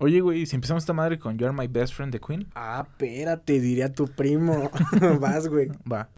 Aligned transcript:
Oye, 0.00 0.20
güey, 0.20 0.46
si 0.46 0.54
empezamos 0.54 0.84
esta 0.84 0.92
madre 0.92 1.18
con 1.18 1.36
You're 1.38 1.52
My 1.52 1.66
Best 1.66 1.92
Friend 1.92 2.12
de 2.12 2.20
Queen. 2.20 2.46
Ah, 2.54 2.86
espérate, 2.88 3.58
diría 3.58 3.92
tu 3.92 4.06
primo. 4.06 4.70
Vas, 5.18 5.48
güey. 5.48 5.70
Va. 5.90 6.08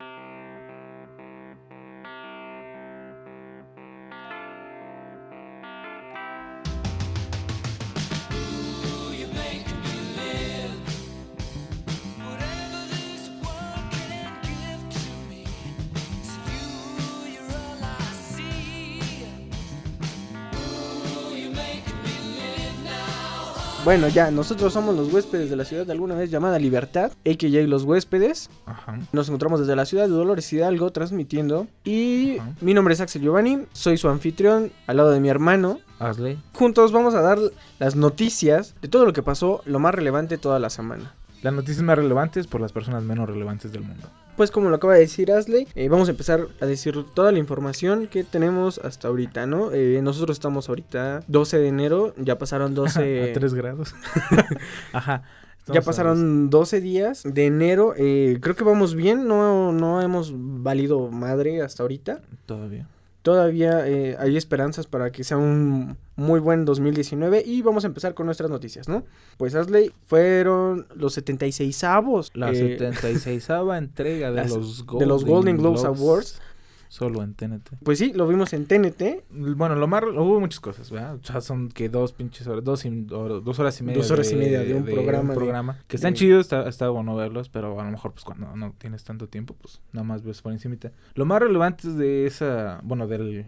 Bueno, 23.90 24.06
ya, 24.06 24.30
nosotros 24.30 24.72
somos 24.72 24.94
los 24.94 25.12
huéspedes 25.12 25.50
de 25.50 25.56
la 25.56 25.64
ciudad 25.64 25.84
de 25.84 25.90
alguna 25.90 26.14
vez 26.14 26.30
llamada 26.30 26.60
Libertad, 26.60 27.10
a.k.a. 27.26 27.66
Los 27.66 27.82
Huéspedes. 27.82 28.48
Ajá. 28.64 28.96
Nos 29.12 29.26
encontramos 29.26 29.58
desde 29.58 29.74
la 29.74 29.84
ciudad 29.84 30.04
de 30.04 30.10
Dolores 30.10 30.52
Hidalgo 30.52 30.92
transmitiendo. 30.92 31.66
Y 31.82 32.38
Ajá. 32.38 32.52
mi 32.60 32.72
nombre 32.72 32.94
es 32.94 33.00
Axel 33.00 33.22
Giovanni, 33.22 33.66
soy 33.72 33.96
su 33.96 34.08
anfitrión 34.08 34.70
al 34.86 34.98
lado 34.98 35.10
de 35.10 35.18
mi 35.18 35.28
hermano. 35.28 35.80
Hazle. 35.98 36.38
Juntos 36.52 36.92
vamos 36.92 37.16
a 37.16 37.20
dar 37.20 37.40
las 37.80 37.96
noticias 37.96 38.76
de 38.80 38.86
todo 38.86 39.04
lo 39.04 39.12
que 39.12 39.24
pasó, 39.24 39.60
lo 39.64 39.80
más 39.80 39.92
relevante 39.92 40.38
toda 40.38 40.60
la 40.60 40.70
semana. 40.70 41.12
Las 41.42 41.52
noticias 41.52 41.82
más 41.82 41.98
relevantes 41.98 42.46
por 42.46 42.60
las 42.60 42.70
personas 42.70 43.02
menos 43.02 43.28
relevantes 43.28 43.72
del 43.72 43.82
mundo. 43.82 44.06
Pues 44.40 44.50
como 44.50 44.70
lo 44.70 44.76
acaba 44.76 44.94
de 44.94 45.00
decir 45.00 45.30
Asley, 45.30 45.68
eh, 45.74 45.90
vamos 45.90 46.08
a 46.08 46.12
empezar 46.12 46.48
a 46.62 46.64
decir 46.64 47.04
toda 47.12 47.30
la 47.30 47.38
información 47.38 48.06
que 48.06 48.24
tenemos 48.24 48.78
hasta 48.78 49.08
ahorita, 49.08 49.44
¿no? 49.44 49.70
Eh, 49.70 50.00
nosotros 50.02 50.34
estamos 50.34 50.70
ahorita 50.70 51.22
12 51.28 51.58
de 51.58 51.68
enero, 51.68 52.14
ya 52.16 52.38
pasaron 52.38 52.74
12... 52.74 53.32
A 53.32 53.32
3 53.34 53.52
grados. 53.52 53.94
Ajá. 54.94 55.24
Ya 55.66 55.80
Estamos 55.80 55.84
pasaron 55.84 56.48
12 56.48 56.80
días 56.80 57.22
de 57.22 57.44
enero, 57.44 57.92
eh, 57.98 58.38
creo 58.40 58.56
que 58.56 58.64
vamos 58.64 58.94
bien, 58.94 59.28
no, 59.28 59.72
no 59.72 60.00
hemos 60.00 60.32
valido 60.34 61.10
madre 61.10 61.60
hasta 61.60 61.82
ahorita. 61.82 62.22
Todavía. 62.46 62.86
Todavía 63.22 63.86
eh, 63.86 64.16
hay 64.18 64.36
esperanzas 64.36 64.86
para 64.86 65.12
que 65.12 65.24
sea 65.24 65.36
un 65.36 65.98
muy 66.16 66.40
buen 66.40 66.64
2019 66.64 67.42
y 67.44 67.60
vamos 67.60 67.84
a 67.84 67.86
empezar 67.86 68.14
con 68.14 68.24
nuestras 68.26 68.50
noticias, 68.50 68.88
¿no? 68.88 69.04
Pues 69.36 69.54
Asley, 69.54 69.92
fueron 70.06 70.86
los 70.94 71.12
76 71.14 71.84
avos 71.84 72.30
La 72.34 72.48
76 72.54 73.50
entrega 73.78 74.30
de 74.30 74.36
las- 74.36 74.50
los, 74.50 74.86
de 74.98 75.06
los 75.06 75.24
Golden 75.24 75.58
Globes 75.58 75.84
Awards. 75.84 76.40
Solo 76.90 77.22
en 77.22 77.34
TNT. 77.34 77.70
Pues 77.84 78.00
sí, 78.00 78.12
lo 78.12 78.26
vimos 78.26 78.52
en 78.52 78.66
TNT, 78.66 79.22
Bueno, 79.30 79.76
lo 79.76 79.86
más, 79.86 80.02
hubo 80.02 80.40
muchas 80.40 80.58
cosas, 80.58 80.90
¿verdad? 80.90 81.14
O 81.14 81.24
sea, 81.24 81.40
son 81.40 81.68
que 81.68 81.88
dos 81.88 82.12
pinches 82.12 82.48
horas, 82.48 82.64
dos, 82.64 82.84
y- 82.84 82.90
dos 83.04 83.58
horas 83.60 83.80
y 83.80 83.84
media. 83.84 83.98
Dos 84.02 84.10
horas 84.10 84.32
y 84.32 84.34
media 84.34 84.58
de 84.64 84.74
un 84.74 84.84
programa 84.84 85.30
de- 85.30 85.36
programa. 85.36 85.78
que 85.86 85.94
están 85.94 86.14
chidos, 86.14 86.40
está, 86.46 86.68
está 86.68 86.88
bueno 86.88 87.14
verlos, 87.14 87.48
pero 87.48 87.80
a 87.80 87.84
lo 87.84 87.90
mejor, 87.92 88.12
pues, 88.12 88.24
cuando 88.24 88.56
no 88.56 88.74
tienes 88.76 89.04
tanto 89.04 89.28
tiempo, 89.28 89.54
pues, 89.54 89.80
nada 89.92 90.02
más 90.02 90.24
ves 90.24 90.42
por 90.42 90.50
encimita. 90.52 90.90
Lo 91.14 91.26
más 91.26 91.40
relevante 91.40 91.88
de 91.90 92.26
esa, 92.26 92.80
bueno, 92.82 93.06
de 93.06 93.46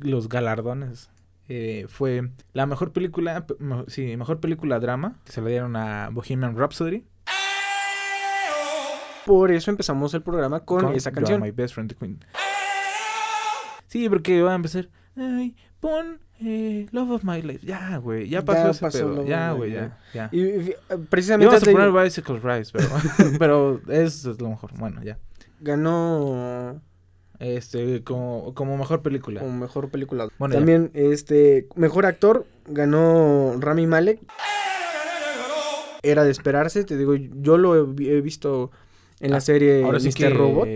los 0.00 0.28
galardones, 0.28 1.08
eh, 1.48 1.86
fue 1.88 2.30
la 2.52 2.66
mejor 2.66 2.90
película, 2.90 3.46
sí, 3.86 4.16
mejor 4.16 4.40
película 4.40 4.80
drama, 4.80 5.20
que 5.24 5.30
se 5.30 5.40
le 5.40 5.50
dieron 5.50 5.76
a 5.76 6.08
Bohemian 6.12 6.56
Rhapsody. 6.56 7.04
por 9.24 9.52
eso 9.52 9.70
empezamos 9.70 10.12
el 10.14 10.22
programa 10.22 10.60
con, 10.64 10.92
esa 10.94 11.12
canción. 11.12 11.40
My 11.40 11.52
Best 11.52 11.74
Friend, 11.74 11.88
The 11.88 11.94
Queen. 11.96 12.18
Sí, 13.92 14.08
porque 14.08 14.40
va 14.40 14.52
a 14.52 14.54
empezar. 14.54 14.88
Ay, 15.16 15.54
pon 15.78 16.18
eh, 16.40 16.86
Love 16.92 17.10
of 17.10 17.24
My 17.24 17.42
Life. 17.42 17.66
Ya, 17.66 17.98
güey. 17.98 18.26
Ya 18.26 18.42
pasó 18.42 18.64
Ya 18.64 18.70
ese 18.70 18.80
pasó 18.80 18.98
pedo. 18.98 19.26
Ya, 19.26 19.52
güey, 19.52 19.72
ya. 19.72 19.98
ya. 20.14 20.30
Y, 20.32 20.40
y, 20.40 20.74
precisamente 21.10 21.54
Íbamos 21.54 21.68
a 21.68 21.72
poner 21.72 22.04
Bicycle 22.04 22.40
Rise, 22.42 22.72
pero, 22.72 22.88
pero 23.38 23.82
eso 23.88 24.30
es 24.30 24.40
lo 24.40 24.48
mejor. 24.48 24.70
Bueno, 24.78 25.02
ya. 25.04 25.18
ganó 25.60 26.80
Este, 27.38 28.02
como, 28.02 28.54
como 28.54 28.78
mejor 28.78 29.02
película. 29.02 29.40
como 29.40 29.52
mejor 29.58 29.90
película. 29.90 30.28
Bueno, 30.38 30.54
ya. 30.54 30.60
También 30.60 30.90
este 30.94 31.68
mejor 31.76 32.06
actor 32.06 32.46
ganó 32.64 33.56
Rami 33.58 33.86
Malek. 33.86 34.20
Era 36.02 36.24
de 36.24 36.30
esperarse, 36.30 36.84
te 36.84 36.96
digo, 36.96 37.14
yo 37.14 37.58
lo 37.58 37.76
he 37.76 38.20
visto 38.22 38.70
en 39.22 39.30
la 39.30 39.38
Ah, 39.38 39.40
serie 39.40 39.82
Ahora 39.84 39.98
Mr. 39.98 40.02
sí 40.02 40.12
que. 40.12 40.28
Robot. 40.28 40.68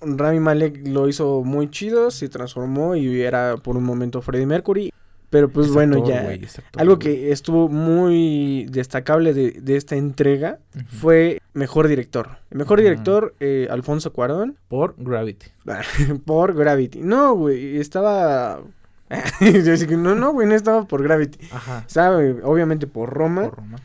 Rami 0.00 0.38
Malek 0.38 0.86
lo 0.86 1.08
hizo 1.08 1.42
muy 1.42 1.70
chido, 1.70 2.10
se 2.12 2.28
transformó 2.28 2.94
y 2.94 3.22
era 3.22 3.56
por 3.56 3.76
un 3.76 3.82
momento 3.84 4.22
Freddie 4.22 4.46
Mercury. 4.46 4.92
Pero 5.30 5.48
pues 5.48 5.66
es 5.66 5.72
bueno, 5.72 6.06
ya. 6.06 6.28
Algo 6.76 7.00
que 7.00 7.32
estuvo 7.32 7.68
muy 7.68 8.66
destacable 8.70 9.34
de, 9.34 9.50
de 9.50 9.76
esta 9.76 9.96
entrega 9.96 10.60
fue 11.00 11.40
mejor 11.54 11.88
director. 11.88 12.28
El 12.52 12.58
mejor 12.58 12.78
director, 12.80 13.34
eh, 13.40 13.66
Alfonso 13.68 14.12
Cuarón, 14.12 14.56
Por 14.68 14.94
Gravity. 14.96 15.46
por 16.24 16.54
Gravity. 16.54 17.00
No, 17.00 17.34
güey, 17.34 17.78
estaba... 17.78 18.60
No, 19.90 20.14
no, 20.14 20.32
güey, 20.32 20.46
no 20.46 20.54
estaba 20.54 20.86
por 20.86 21.02
Gravity. 21.02 21.38
Ajá. 21.50 21.84
Estaba, 21.86 22.18
obviamente, 22.44 22.86
por 22.86 23.10
Roma. 23.10 23.48
Por 23.50 23.56
Roma. 23.56 23.78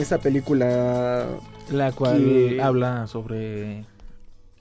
Esa 0.00 0.18
película, 0.18 1.26
La 1.70 1.92
cual 1.92 2.18
Que- 2.18 2.60
habla 2.62 3.06
sobre. 3.06 3.84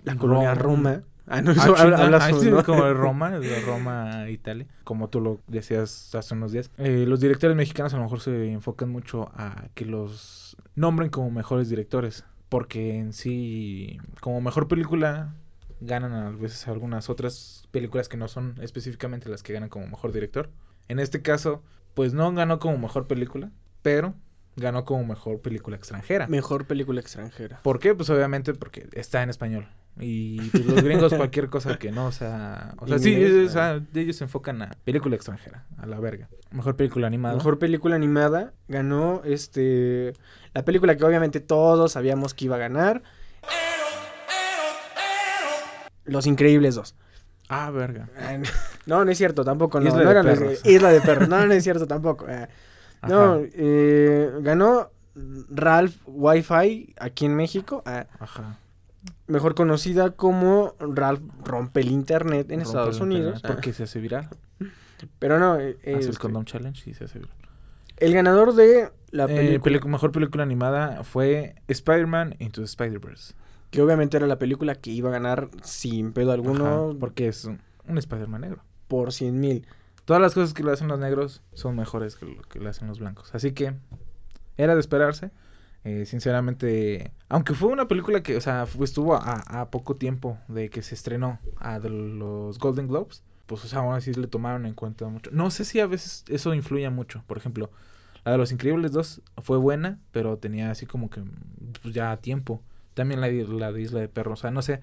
la 0.04 0.16
colonia 0.16 0.54
Roma. 0.54 1.04
Ah, 1.28 1.42
no, 1.42 1.52
Ah, 1.52 1.54
eso 1.54 1.78
habla, 1.78 1.98
habla 1.98 2.18
ah, 2.18 2.30
sobre- 2.32 2.44
sí, 2.44 2.50
¿no? 2.52 2.64
como 2.64 2.84
de 2.86 2.94
Roma, 3.06 3.40
de 3.40 3.62
Roma, 3.62 4.30
Italia, 4.30 4.66
como 4.84 5.10
tú 5.10 5.22
lo 5.22 5.40
decías 5.48 6.14
hace 6.16 6.34
unos 6.34 6.52
días. 6.52 6.72
Eh, 6.78 7.06
los 7.08 7.20
directores 7.20 7.56
mexicanos 7.56 7.94
a 7.94 7.98
lo 7.98 8.04
mejor 8.04 8.20
se 8.20 8.52
enfocan 8.52 8.90
mucho 8.90 9.30
a 9.36 9.68
que 9.76 9.86
los 9.86 10.58
nombren 10.76 11.10
como 11.10 11.30
mejores 11.32 11.70
directores, 11.70 12.26
porque 12.50 12.98
en 12.98 13.14
sí, 13.14 13.98
como 14.22 14.42
mejor 14.42 14.68
película, 14.68 15.36
ganan 15.82 16.14
a 16.14 16.32
veces 16.32 16.68
algunas 16.68 17.10
otras 17.10 17.68
películas 17.72 18.10
que 18.10 18.18
no 18.18 18.28
son 18.28 18.56
específicamente 18.62 19.30
las 19.30 19.44
que 19.44 19.54
ganan 19.54 19.70
como 19.70 19.86
mejor 19.88 20.12
director. 20.12 20.50
En 20.88 21.00
este 21.00 21.22
caso, 21.22 21.62
pues 21.94 22.14
no 22.14 22.34
ganó 22.34 22.58
como 22.60 22.78
mejor 22.80 23.06
película, 23.08 23.52
pero 23.84 24.16
ganó 24.60 24.86
como 24.86 25.06
mejor 25.06 25.42
película 25.42 25.76
extranjera. 25.76 26.28
Mejor 26.28 26.66
película 26.66 27.00
extranjera. 27.00 27.60
¿Por 27.64 27.80
qué? 27.80 27.96
Pues 27.96 28.10
obviamente 28.10 28.54
porque 28.54 28.88
está 28.94 29.24
en 29.24 29.30
español. 29.30 29.68
Y 30.00 30.40
pues, 30.50 30.66
los 30.66 30.84
gringos 30.84 31.14
cualquier 31.18 31.50
cosa 31.50 31.78
que 31.78 31.92
no 31.92 32.12
sea... 32.12 32.74
O 32.78 32.88
sea, 32.88 33.00
sí, 33.00 33.14
Inglés, 33.14 33.50
o 33.50 33.54
sea, 33.54 33.82
ellos 33.94 34.16
se 34.16 34.24
enfocan 34.24 34.62
a 34.62 34.72
película 34.84 35.16
extranjera, 35.16 35.66
a 35.78 35.86
la 35.86 36.00
verga. 36.00 36.30
Mejor 36.52 36.76
película 36.76 37.08
animada. 37.08 37.36
Mejor 37.36 37.60
película 37.60 37.96
animada 37.96 38.54
ganó 38.68 39.22
este 39.26 40.14
la 40.54 40.66
película 40.66 40.96
que 40.98 41.06
obviamente 41.06 41.40
todos 41.40 41.92
sabíamos 41.92 42.34
que 42.34 42.46
iba 42.46 42.56
a 42.56 42.60
ganar. 42.60 43.04
Los 46.06 46.26
Increíbles 46.26 46.76
2. 46.76 46.96
Ah, 47.50 47.72
verga. 47.72 48.10
No, 48.86 49.06
no 49.06 49.12
es 49.12 49.20
cierto, 49.20 49.44
tampoco. 49.44 49.80
No, 49.80 49.88
Isla 49.88 50.04
no 50.04 50.24
de 50.24 50.36
los-. 50.36 50.66
Isla 50.66 50.92
de 50.92 51.02
Perros. 51.02 51.30
No, 51.30 51.46
no 51.46 51.54
es 51.54 51.64
cierto 51.64 51.86
tampoco. 51.86 52.26
No, 53.08 53.40
eh, 53.42 54.32
ganó 54.42 54.90
Ralph 55.50 55.96
Wi-Fi 56.06 56.94
aquí 57.00 57.26
en 57.26 57.36
México. 57.36 57.82
ah, 57.86 58.08
ajá. 58.20 58.58
mejor 59.28 59.56
conocida 59.56 60.12
como 60.12 60.76
Ralph 60.80 61.22
Rompe 61.44 61.82
el 61.82 61.92
Internet 61.92 62.52
en 62.52 62.60
Rompe 62.60 62.68
Estados 62.68 62.98
el 62.98 63.04
Unidos. 63.04 63.36
internet 63.38 63.56
Porque 63.56 63.74
se 63.74 63.84
hace 63.84 64.00
viral. 64.00 64.28
ah, 64.32 64.36
pero 65.20 65.40
no, 65.40 65.58
eh, 65.60 65.78
Hace 65.82 65.92
el 65.92 66.00
este, 66.00 66.18
Condom 66.18 66.46
Challenge 66.46 66.90
y 66.90 66.94
se 66.94 67.06
hace 67.06 67.20
viral. 67.20 67.36
el 67.98 68.14
ganador 68.14 68.54
de 68.54 68.90
la 69.12 69.26
Eh, 69.26 69.60
película, 69.60 69.80
mejor 69.92 70.12
película 70.12 70.44
animada 70.44 71.04
fue 71.04 71.56
Spider-Man 71.68 72.36
Into 72.40 72.62
the 72.62 72.66
Spider-Verse. 72.66 73.34
que 73.72 73.82
obviamente 73.82 74.18
era 74.18 74.28
la 74.28 74.40
película 74.40 74.76
que 74.76 74.92
iba 74.92 75.10
a 75.10 75.14
ganar 75.14 75.50
sin 75.64 76.12
pedo 76.14 76.32
alguno 76.32 76.90
Ajá, 76.90 77.00
porque 77.00 77.28
es 77.28 77.46
un, 77.46 77.60
un 77.88 77.98
Spider-Man 77.98 78.42
negro. 78.42 78.64
por 78.88 79.14
100 79.14 79.40
mil. 79.40 79.66
Todas 80.10 80.24
las 80.24 80.34
cosas 80.34 80.56
que 80.56 80.64
le 80.64 80.72
hacen 80.72 80.88
los 80.88 80.98
negros 80.98 81.44
son 81.54 81.76
mejores 81.76 82.16
que 82.16 82.26
lo 82.26 82.42
que 82.42 82.60
le 82.60 82.68
hacen 82.68 82.88
los 82.88 82.98
blancos. 82.98 83.30
Así 83.36 83.52
que 83.52 83.76
era 84.58 84.74
de 84.74 84.80
esperarse. 84.80 85.30
Eh, 85.84 86.08
sinceramente, 86.08 87.12
aunque 87.28 87.54
fue 87.54 87.70
una 87.70 87.88
película 87.88 88.24
que, 88.24 88.36
o 88.36 88.42
sea, 88.42 88.66
estuvo 88.82 89.14
a, 89.14 89.70
poco 89.70 89.98
tiempo 89.98 90.40
de 90.48 90.72
que 90.72 90.82
se 90.82 90.96
estrenó 90.96 91.38
a 91.58 91.78
los 91.78 92.58
Golden 92.58 92.88
Globes, 92.88 93.22
pues, 93.46 93.64
o 93.66 93.68
sea, 93.68 93.82
aún 93.82 93.94
así 93.94 94.12
le 94.16 94.26
tomaron 94.26 94.66
en 94.66 94.74
cuenta 94.74 95.08
mucho. 95.08 95.30
No 95.32 95.52
sé 95.52 95.64
si 95.64 95.80
a 95.80 95.86
veces 95.86 96.26
eso 96.28 96.56
influye 96.56 96.90
mucho. 96.90 97.24
Por 97.28 97.38
ejemplo, 97.38 97.70
la 98.26 98.32
de 98.32 98.40
Los 98.40 98.52
Increíbles 98.52 98.92
2 98.92 99.22
fue 99.44 99.60
buena, 99.60 100.00
pero 100.12 100.40
tenía 100.40 100.72
así 100.72 100.88
como 100.88 101.12
que 101.12 101.22
pues, 101.84 101.94
ya 101.94 102.18
tiempo. 102.18 102.64
También 102.96 103.22
la, 103.22 103.28
la 103.28 103.72
de 103.72 103.82
Isla 103.84 104.00
de 104.00 104.08
Perros, 104.08 104.40
o 104.40 104.42
sea, 104.42 104.50
no 104.50 104.64
sé 104.64 104.82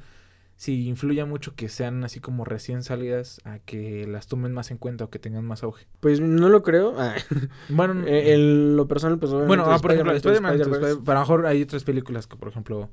si 0.58 0.88
influye 0.88 1.22
mucho 1.26 1.54
que 1.54 1.68
sean 1.68 2.02
así 2.02 2.18
como 2.18 2.44
recién 2.46 2.82
salidas 2.82 3.40
a 3.44 3.58
que 3.58 4.06
las 4.06 4.26
tomen 4.26 4.52
más 4.52 4.70
en 4.70 4.78
cuenta 4.78 5.04
o 5.04 5.10
que 5.10 5.18
tengan 5.18 5.44
más 5.44 5.62
auge. 5.62 5.86
Pues 6.00 6.20
no 6.20 6.48
lo 6.48 6.62
creo. 6.62 6.94
ah, 6.98 7.14
Bueno, 7.68 8.02
eh, 8.06 8.32
el- 8.32 8.74
lo 8.76 8.88
personal, 8.88 9.18
pues 9.18 9.32
bueno, 9.32 9.64
ah, 9.66 9.78
por 9.78 9.92
ejemplo, 9.92 10.12
Spider-Man, 10.14 10.54
Spider-Man, 10.54 10.60
Spider-Verse. 10.60 10.86
Spider- 10.92 11.04
pero 11.04 11.18
a 11.18 11.20
lo 11.20 11.26
mejor 11.26 11.46
hay 11.46 11.62
otras 11.62 11.84
películas 11.84 12.26
que, 12.26 12.36
por 12.36 12.48
ejemplo, 12.48 12.88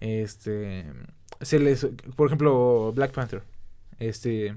este, 0.00 0.86
se 1.40 1.58
les, 1.58 1.86
por 2.16 2.26
ejemplo, 2.28 2.92
Black 2.94 3.12
Panther, 3.12 3.42
este, 3.98 4.56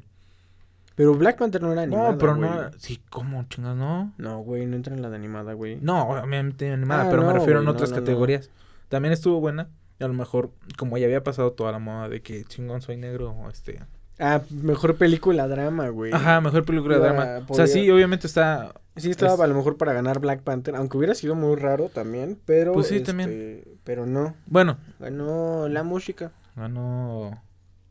Pero 0.95 1.13
Black 1.13 1.37
Panther 1.37 1.61
no 1.61 1.73
era 1.73 1.81
animada, 1.81 2.13
No, 2.13 2.17
pero 2.17 2.35
güey. 2.37 2.49
no. 2.49 2.71
Sí, 2.77 3.01
¿cómo 3.09 3.43
chingas? 3.49 3.75
No. 3.75 4.13
No, 4.17 4.39
güey, 4.39 4.65
no 4.65 4.77
entra 4.77 4.95
en 4.95 5.01
la 5.01 5.09
de 5.09 5.17
animada, 5.17 5.51
güey. 5.53 5.77
No, 5.81 6.07
obviamente 6.09 6.71
animada, 6.71 7.03
Ah, 7.03 7.07
pero 7.11 7.23
me 7.27 7.33
refiero 7.33 7.59
en 7.59 7.65
güey, 7.65 7.75
otras 7.75 7.89
no, 7.91 7.97
no. 7.97 8.01
categorías. 8.01 8.49
También 8.87 9.11
estuvo 9.11 9.41
buena. 9.41 9.67
Y 9.99 10.03
a 10.03 10.07
lo 10.07 10.13
mejor, 10.13 10.51
como 10.77 10.97
ya 10.97 11.05
había 11.05 11.23
pasado 11.23 11.53
toda 11.53 11.71
la 11.71 11.79
moda 11.79 12.09
de 12.09 12.21
que 12.21 12.43
chingón 12.45 12.81
soy 12.81 12.97
negro, 12.97 13.35
este. 13.49 13.81
Ah, 14.19 14.41
mejor 14.49 14.95
película 14.95 15.47
drama, 15.47 15.89
güey. 15.89 16.13
Ajá, 16.13 16.39
mejor 16.41 16.63
película 16.65 16.97
Iba- 16.97 17.05
drama. 17.13 17.45
O 17.49 17.53
sea, 17.53 17.67
sí, 17.67 17.89
obviamente 17.89 18.27
está. 18.27 18.73
Sí, 18.95 19.09
estaba 19.11 19.33
es- 19.33 19.39
a 19.41 19.47
lo 19.47 19.55
mejor 19.55 19.75
para 19.77 19.91
ganar 19.93 20.19
Black 20.19 20.41
Panther, 20.41 20.75
aunque 20.75 20.97
hubiera 20.97 21.15
sido 21.15 21.35
muy 21.35 21.55
raro 21.57 21.89
también, 21.89 22.39
pero... 22.45 22.71
Pues 22.71 22.87
sí, 22.87 22.95
este, 22.95 23.07
también. 23.07 23.63
Pero 23.83 24.05
no, 24.05 24.35
Bueno, 24.47 24.77
ganó 24.99 25.67
la 25.67 25.83
música, 25.83 26.31
ganó 26.55 27.41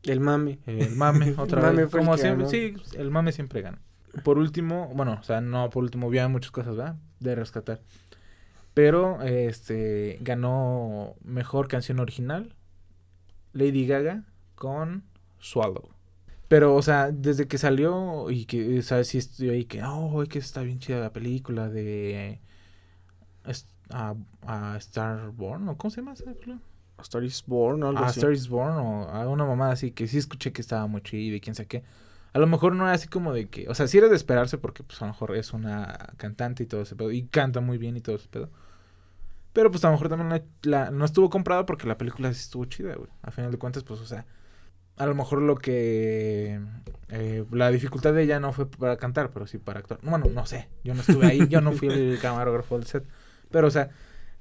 el 0.04 0.20
mame. 0.20 0.58
el 0.66 0.96
mame 0.96 1.34
otra 1.38 1.60
El 1.60 1.66
mame 1.66 1.82
vez. 1.84 1.92
Como 1.92 2.16
siempre, 2.16 2.44
ganó. 2.46 2.50
sí, 2.50 2.74
el 2.96 3.10
mame 3.10 3.32
siempre 3.32 3.60
gana. 3.60 3.78
Por 4.22 4.38
último, 4.38 4.90
bueno, 4.94 5.18
o 5.20 5.22
sea, 5.24 5.40
no 5.42 5.68
por 5.70 5.82
último, 5.82 6.06
había 6.06 6.26
muchas 6.28 6.52
cosas, 6.52 6.76
¿verdad? 6.76 6.96
De 7.20 7.34
rescatar. 7.34 7.80
Pero, 8.74 9.22
este, 9.22 10.18
ganó 10.20 11.14
mejor 11.24 11.68
canción 11.68 12.00
original 12.00 12.54
Lady 13.52 13.86
Gaga 13.86 14.24
con 14.54 15.04
Swallow. 15.38 15.88
Pero, 16.48 16.74
o 16.76 16.82
sea, 16.82 17.10
desde 17.12 17.48
que 17.48 17.58
salió 17.58 18.30
y 18.30 18.44
que, 18.46 18.82
¿sabes? 18.82 19.08
Sí 19.08 19.18
estoy 19.18 19.50
ahí 19.50 19.64
que, 19.64 19.82
oh, 19.82 20.24
que 20.28 20.38
está 20.38 20.62
bien 20.62 20.78
chida 20.78 21.00
la 21.00 21.12
película 21.12 21.68
de 21.68 22.40
a, 23.90 24.14
a 24.42 24.80
Starborn, 24.80 25.68
¿o 25.68 25.76
cómo 25.76 25.90
se 25.90 26.00
llama 26.00 26.12
esa 26.14 26.24
película? 26.24 26.60
A 26.98 27.02
Star 27.02 27.24
is 27.24 27.44
Born 27.46 27.82
o 27.82 27.88
algo 27.88 28.04
A 28.04 28.06
así. 28.06 28.20
Star 28.20 28.32
is 28.32 28.48
Born 28.48 28.76
o 28.76 29.08
a 29.10 29.28
una 29.28 29.44
mamada 29.44 29.72
así 29.72 29.90
que 29.92 30.06
sí 30.06 30.18
escuché 30.18 30.52
que 30.52 30.60
estaba 30.60 30.86
muy 30.86 31.02
chida 31.02 31.36
y 31.36 31.40
quién 31.40 31.54
sabe 31.54 31.68
qué. 31.68 31.84
A 32.34 32.38
lo 32.40 32.46
mejor 32.46 32.74
no 32.74 32.84
era 32.84 32.92
así 32.94 33.08
como 33.08 33.32
de 33.32 33.48
que, 33.48 33.68
o 33.68 33.74
sea, 33.74 33.88
sí 33.88 33.98
era 33.98 34.08
de 34.08 34.16
esperarse 34.16 34.58
porque 34.58 34.82
pues 34.82 35.00
a 35.02 35.06
lo 35.06 35.12
mejor 35.12 35.36
es 35.36 35.52
una 35.54 36.14
cantante 36.18 36.64
y 36.64 36.66
todo 36.66 36.82
ese 36.82 36.96
pedo 36.96 37.12
y 37.12 37.24
canta 37.28 37.60
muy 37.62 37.78
bien 37.78 37.96
y 37.96 38.02
todo 38.02 38.16
ese 38.16 38.28
pedo. 38.28 38.50
Pero 39.52 39.70
pues 39.70 39.84
a 39.84 39.88
lo 39.88 39.92
mejor 39.92 40.08
también 40.08 40.30
la, 40.30 40.42
la- 40.62 40.90
no 40.90 41.04
estuvo 41.04 41.30
comprada 41.30 41.64
porque 41.64 41.86
la 41.86 41.96
película 41.96 42.32
sí 42.34 42.40
estuvo 42.40 42.64
chida, 42.64 42.94
güey. 42.96 43.08
A 43.22 43.30
final 43.30 43.52
de 43.52 43.58
cuentas, 43.58 43.84
pues, 43.84 44.00
o 44.00 44.06
sea, 44.06 44.26
a 44.96 45.06
lo 45.06 45.14
mejor 45.14 45.42
lo 45.42 45.56
que 45.56 46.60
eh, 47.10 47.44
la 47.52 47.70
dificultad 47.70 48.14
de 48.14 48.24
ella 48.24 48.40
no 48.40 48.52
fue 48.52 48.66
para 48.70 48.96
cantar, 48.98 49.30
pero 49.32 49.46
sí 49.46 49.58
para 49.58 49.80
actuar. 49.80 50.00
Bueno, 50.02 50.26
no 50.32 50.46
sé, 50.46 50.68
yo 50.84 50.94
no 50.94 51.02
estuve 51.02 51.26
ahí, 51.26 51.48
yo 51.48 51.60
no 51.60 51.72
fui 51.72 51.88
el 51.88 52.18
camarógrafo 52.20 52.78
del 52.78 52.86
set. 52.86 53.04
Pero, 53.50 53.68
o 53.68 53.70
sea, 53.70 53.90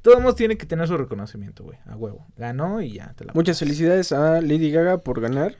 todo 0.02 0.16
mundo 0.18 0.36
tiene 0.36 0.58
que 0.58 0.66
tener 0.66 0.88
su 0.88 0.98
reconocimiento, 0.98 1.64
güey, 1.64 1.80
a 1.88 1.96
huevo. 1.96 2.28
Ganó 2.38 2.82
y 2.82 2.94
ya, 2.94 3.14
te 3.16 3.26
la 3.26 3.34
Muchas 3.34 3.60
felicidades 3.60 4.12
a 4.12 4.42
Lady 4.42 4.72
Gaga 4.72 5.00
por 5.00 5.22
ganar. 5.22 5.56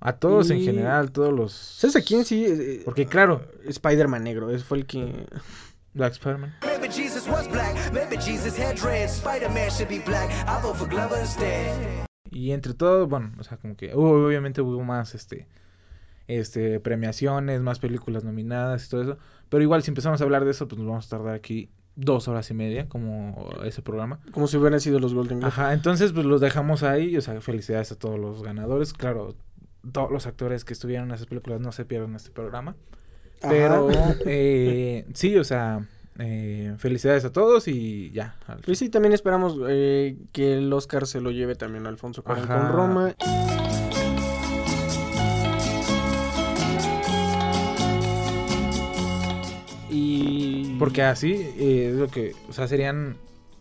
A 0.00 0.12
todos 0.14 0.50
en 0.50 0.60
general, 0.62 1.10
todos 1.10 1.32
los. 1.32 1.52
¿Sabes 1.52 1.96
a 1.96 2.02
quién 2.02 2.24
sí? 2.24 2.44
Eh, 2.46 2.82
Porque, 2.84 3.06
claro. 3.06 3.42
Spider-Man 3.66 4.22
negro, 4.22 4.50
ese 4.50 4.64
fue 4.64 4.78
el 4.78 4.86
que... 4.86 5.26
Black 5.94 6.12
Spider-Man. 6.12 6.54
Maybe 6.62 6.88
Jesus 6.92 7.26
was 7.26 7.48
black. 7.50 7.74
Maybe 7.92 8.16
Jesus 8.22 8.56
had 8.58 8.76
dreads. 8.76 9.16
Spider 9.16 9.48
Man 9.48 9.68
should 9.70 9.88
be 9.88 9.98
black. 10.06 10.30
I 10.46 10.62
vote 10.62 10.76
for 10.78 10.88
Glover 10.88 11.18
instead. 11.20 12.06
Y 12.30 12.52
entre 12.52 12.74
todos, 12.74 13.08
bueno, 13.08 13.32
o 13.38 13.42
sea, 13.42 13.56
como 13.56 13.74
que 13.76 13.94
hubo- 13.96 14.26
obviamente 14.26 14.60
hubo 14.60 14.84
más 14.84 15.14
este 15.16 15.48
este 16.28 16.78
premiaciones, 16.78 17.60
más 17.62 17.78
películas 17.78 18.22
nominadas 18.22 18.86
y 18.86 18.90
todo 18.90 19.02
eso. 19.02 19.18
Pero 19.48 19.62
igual 19.62 19.82
si 19.82 19.90
empezamos 19.90 20.20
a 20.20 20.24
hablar 20.24 20.44
de 20.44 20.50
eso, 20.52 20.68
pues 20.68 20.78
nos 20.78 20.86
vamos 20.88 21.06
a 21.06 21.08
tardar 21.10 21.34
aquí 21.34 21.70
dos 21.96 22.28
horas 22.28 22.48
y 22.50 22.54
media, 22.54 22.88
como 22.88 23.48
ese 23.64 23.82
programa. 23.82 24.20
Como 24.30 24.46
si 24.46 24.56
hubieran 24.58 24.80
sido 24.80 25.00
los 25.00 25.14
Golden 25.14 25.40
Globes. 25.40 25.58
Ajá, 25.58 25.72
entonces 25.72 26.12
pues 26.12 26.26
los 26.26 26.40
dejamos 26.40 26.82
ahí, 26.82 27.16
o 27.16 27.20
sea, 27.22 27.40
felicidades 27.40 27.90
a 27.92 27.96
todos 27.98 28.20
los 28.20 28.42
ganadores. 28.42 28.92
Claro, 28.92 29.34
todos 29.92 30.10
los 30.10 30.26
actores 30.26 30.64
que 30.64 30.72
estuvieron 30.72 31.08
en 31.08 31.14
esas 31.14 31.26
películas 31.26 31.60
no 31.60 31.72
se 31.72 31.84
pierdan 31.84 32.14
este 32.14 32.30
programa. 32.30 32.76
Pero 33.40 33.88
eh, 34.26 35.06
sí, 35.14 35.36
o 35.36 35.44
sea, 35.44 35.86
eh, 36.18 36.74
felicidades 36.78 37.24
a 37.24 37.32
todos 37.32 37.68
y 37.68 38.10
ya. 38.10 38.36
al- 38.46 38.60
Pues 38.60 38.78
sí, 38.78 38.88
también 38.88 39.12
esperamos 39.12 39.56
eh, 39.68 40.16
que 40.32 40.54
el 40.54 40.72
Oscar 40.72 41.06
se 41.06 41.20
lo 41.20 41.30
lleve 41.30 41.54
también 41.54 41.86
a 41.86 41.88
Alfonso 41.88 42.24
Cuarón 42.24 42.46
con 42.46 42.68
Roma. 42.72 43.14
Y... 49.90 50.76
Porque 50.78 51.02
así 51.02 51.32
es 51.58 51.94
lo 51.94 52.08
que, 52.08 52.34
o 52.48 52.52
sea, 52.52 52.68
serían 52.68 53.16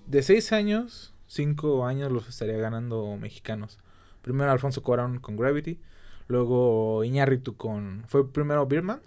de 0.06 0.22
seis 0.22 0.52
años, 0.52 1.14
cinco 1.26 1.86
años 1.86 2.12
los 2.12 2.28
estaría 2.28 2.58
ganando 2.58 3.18
mexicanos. 3.18 3.80
Primero 4.22 4.52
Alfonso 4.52 4.84
Cuarón 4.84 5.20
con 5.20 5.38
Gravity, 5.38 5.80
luego 6.28 7.04
Iñárritu 7.04 7.56
con, 7.56 8.04
fue 8.08 8.32
primero 8.32 8.66
Birdman 8.66 9.02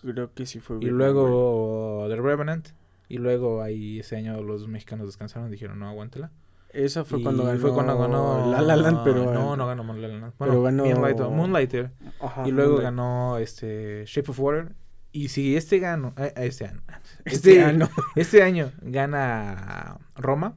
Creo 0.00 0.32
que 0.34 0.46
sí 0.46 0.60
fue 0.60 0.76
y 0.76 0.80
bien, 0.80 0.98
luego 0.98 2.06
The 2.08 2.16
Revenant 2.16 2.68
y 3.08 3.18
luego 3.18 3.62
ahí 3.62 4.00
ese 4.00 4.16
año 4.16 4.40
los 4.42 4.68
mexicanos 4.68 5.06
descansaron, 5.06 5.50
dijeron 5.50 5.78
no 5.78 5.88
aguántela. 5.88 6.28
güey. 6.28 6.84
Esa 6.84 7.04
fue 7.04 7.20
Y 7.20 7.22
cuando 7.22 7.44
ganó, 7.44 7.58
fue 7.58 7.72
cuando 7.72 7.96
ganó 7.98 8.50
La 8.50 8.60
La 8.60 8.76
Land, 8.76 9.00
pero... 9.04 9.32
no, 9.32 9.56
no 9.56 9.66
ganó 9.66 9.82
La 9.94 10.08
La 10.08 10.18
Land. 10.18 10.34
pero 10.38 10.60
Bueno, 10.60 10.82
ganó- 10.84 10.84
Moonlighter, 10.84 11.26
Moonlighter. 11.28 11.90
Ajá, 12.20 12.46
y 12.46 12.50
luego 12.50 12.72
Moonlight. 12.72 12.84
ganó 12.84 13.38
este 13.38 14.04
Shape 14.06 14.30
of 14.30 14.40
Water 14.40 14.72
y 15.12 15.28
si 15.28 15.56
este 15.56 15.78
ganó 15.78 16.12
eh, 16.18 16.32
este 16.36 16.66
año 16.66 16.82
Este 17.24 17.34
este, 17.52 17.62
año. 17.64 17.88
este 18.16 18.42
año 18.42 18.72
gana 18.82 19.98
Roma 20.16 20.56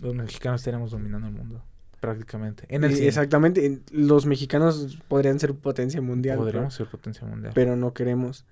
los 0.00 0.14
mexicanos 0.14 0.62
estaremos 0.62 0.92
dominando 0.92 1.26
el 1.28 1.34
mundo 1.34 1.62
prácticamente 2.00 2.64
en 2.68 2.84
el. 2.84 2.92
Exactamente, 3.02 3.64
en- 3.66 3.82
los 3.92 4.26
mexicanos 4.26 4.98
podrían 5.08 5.38
ser 5.38 5.54
potencia 5.54 6.00
mundial. 6.00 6.38
podríamos 6.38 6.74
ser 6.74 6.86
potencia 6.86 7.26
mundial 7.26 7.52
pero 7.54 7.76
no 7.76 7.92
queremos. 7.92 8.44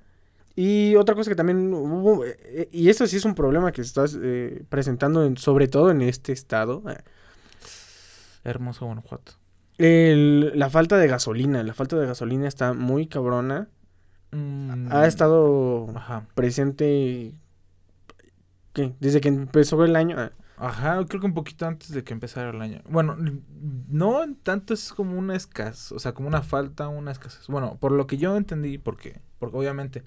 Y 0.54 0.96
otra 0.96 1.14
cosa 1.14 1.30
que 1.30 1.36
también 1.36 1.72
hubo, 1.72 2.24
eh, 2.24 2.36
eh, 2.42 2.68
y 2.72 2.88
esto 2.88 3.06
sí 3.06 3.16
es 3.16 3.24
un 3.24 3.34
problema 3.34 3.70
que 3.72 3.82
se 3.84 3.88
está 3.88 4.04
eh, 4.22 4.62
presentando 4.68 5.24
en- 5.24 5.36
sobre 5.36 5.68
todo 5.68 5.90
en 5.90 6.02
este 6.02 6.32
estado, 6.32 6.82
eh, 6.90 6.98
hermoso 8.44 8.86
Guanajuato 8.86 9.32
el- 9.78 10.58
la 10.58 10.70
falta 10.70 10.96
de 10.96 11.06
gasolina, 11.06 11.62
la 11.62 11.72
falta 11.74 11.96
de 11.96 12.06
gasolina 12.06 12.48
está 12.48 12.72
muy 12.72 13.06
cabrona, 13.06 13.68
Mm, 14.32 14.88
ha 14.92 15.06
estado 15.06 15.88
ajá 15.96 16.26
presente, 16.34 17.32
¿qué? 18.74 18.92
Desde 19.00 19.20
que 19.20 19.28
empezó 19.28 19.84
el 19.84 19.94
año, 19.96 20.16
ah, 20.18 20.32
Ajá, 20.60 21.04
creo 21.06 21.20
que 21.20 21.26
un 21.26 21.34
poquito 21.34 21.66
antes 21.66 21.92
de 21.92 22.02
que 22.02 22.12
empezara 22.12 22.50
el 22.50 22.60
año. 22.60 22.82
Bueno, 22.88 23.16
no 23.88 24.24
en 24.24 24.34
tanto 24.34 24.74
es 24.74 24.92
como 24.92 25.16
una 25.16 25.36
escasez, 25.36 25.92
o 25.92 25.98
sea, 25.98 26.12
como 26.12 26.28
una 26.28 26.42
falta, 26.42 26.88
una 26.88 27.12
escasez. 27.12 27.46
Bueno, 27.46 27.76
por 27.80 27.92
lo 27.92 28.06
que 28.06 28.16
yo 28.16 28.36
entendí, 28.36 28.78
porque, 28.78 29.20
porque 29.38 29.56
obviamente 29.56 30.02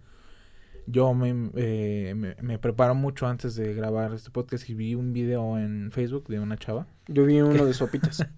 yo 0.88 1.14
me, 1.14 1.50
eh, 1.56 2.14
me, 2.16 2.36
me 2.42 2.60
preparo 2.60 2.96
mucho 2.96 3.28
antes 3.28 3.56
de 3.56 3.74
grabar 3.74 4.14
este 4.14 4.30
podcast 4.30 4.70
y 4.70 4.74
vi 4.74 4.96
un 4.96 5.14
video 5.14 5.58
en 5.58 5.92
Facebook 5.92 6.28
de 6.28 6.40
una 6.40 6.58
chava. 6.58 6.86
yo 7.08 7.26
vi 7.26 7.42
uno 7.42 7.66
de 7.66 7.74
sopitas. 7.74 8.26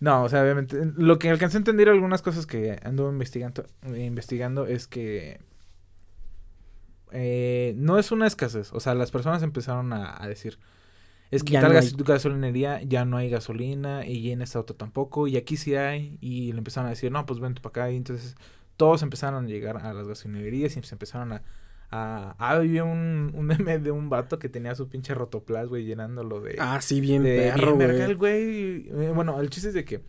No, 0.00 0.22
o 0.22 0.28
sea, 0.28 0.42
obviamente, 0.44 0.92
lo 0.96 1.18
que 1.18 1.28
alcancé 1.28 1.56
a 1.56 1.58
entender 1.58 1.88
algunas 1.88 2.22
cosas 2.22 2.46
que 2.46 2.78
ando 2.84 3.10
investigando, 3.10 3.66
investigando 3.96 4.64
es 4.64 4.86
que 4.86 5.40
eh, 7.10 7.74
no 7.76 7.98
es 7.98 8.12
una 8.12 8.28
escasez, 8.28 8.72
o 8.72 8.78
sea, 8.78 8.94
las 8.94 9.10
personas 9.10 9.42
empezaron 9.42 9.92
a, 9.92 10.22
a 10.22 10.28
decir, 10.28 10.60
es 11.30 11.44
que 11.44 11.56
Ya 11.56 11.58
tal 11.58 11.72
no 11.72 11.74
gas- 11.74 11.94
hay. 11.94 11.96
gasolinería 11.96 12.82
ya 12.82 13.04
no 13.04 13.16
hay 13.18 13.30
gasolina 13.30 14.06
y 14.06 14.30
en 14.32 14.42
esta 14.42 14.60
otra 14.60 14.76
tampoco 14.76 15.28
y 15.28 15.36
aquí 15.36 15.56
sí 15.56 15.74
hay 15.74 16.18
y 16.20 16.52
le 16.52 16.58
empezaron 16.58 16.86
a 16.88 16.90
decir, 16.90 17.12
no, 17.12 17.26
pues 17.26 17.40
vente 17.40 17.60
para 17.60 17.70
acá 17.86 17.90
y 17.92 17.96
entonces 17.96 18.36
todos 18.76 19.02
empezaron 19.02 19.44
a 19.44 19.48
llegar 19.48 19.78
a 19.78 19.92
las 19.94 20.06
gasolinerías 20.08 20.76
y 20.76 20.82
se 20.82 20.94
empezaron 20.94 21.32
a... 21.32 21.36
a 21.90 22.36
ah, 22.38 22.50
había 22.56 22.84
un, 22.84 23.32
un 23.34 23.46
meme 23.46 23.78
de 23.78 23.90
un 23.90 24.08
vato 24.10 24.38
que 24.38 24.48
tenía 24.48 24.74
su 24.74 24.88
pinche 24.88 25.14
rotoplas, 25.14 25.68
güey, 25.68 25.84
llenándolo 25.84 26.40
de 26.40 26.66
ah, 26.66 26.80
sí, 26.80 27.00
bien 27.00 27.32
de 27.32 27.32
perro, 27.32 27.76
bien 27.76 27.78
güey. 27.78 28.14
güey. 28.16 28.88
Eh, 28.90 29.12
Bueno, 29.14 29.40
el 29.40 29.50
chiste 29.50 29.68
es 29.68 29.74
de 29.74 29.84
que 29.84 30.02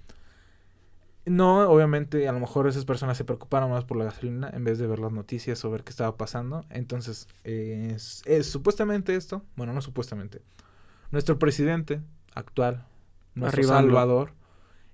no, 1.25 1.69
obviamente, 1.69 2.27
a 2.27 2.31
lo 2.31 2.39
mejor 2.39 2.67
esas 2.67 2.85
personas 2.85 3.17
se 3.17 3.25
preocuparon 3.25 3.69
más 3.69 3.85
por 3.85 3.97
la 3.97 4.05
gasolina 4.05 4.49
en 4.53 4.63
vez 4.63 4.79
de 4.79 4.88
ver 4.88 4.99
las 4.99 5.11
noticias 5.11 5.63
o 5.63 5.69
ver 5.71 5.83
qué 5.83 5.91
estaba 5.91 6.17
pasando. 6.17 6.65
Entonces, 6.69 7.27
eh, 7.43 7.91
es, 7.95 8.23
es 8.25 8.47
supuestamente 8.49 9.15
esto, 9.15 9.43
bueno, 9.55 9.73
no 9.73 9.81
supuestamente, 9.81 10.41
nuestro 11.11 11.39
presidente 11.39 12.01
actual, 12.33 12.85
nuestro 13.35 13.61
Arriba. 13.61 13.75
Salvador, 13.75 14.31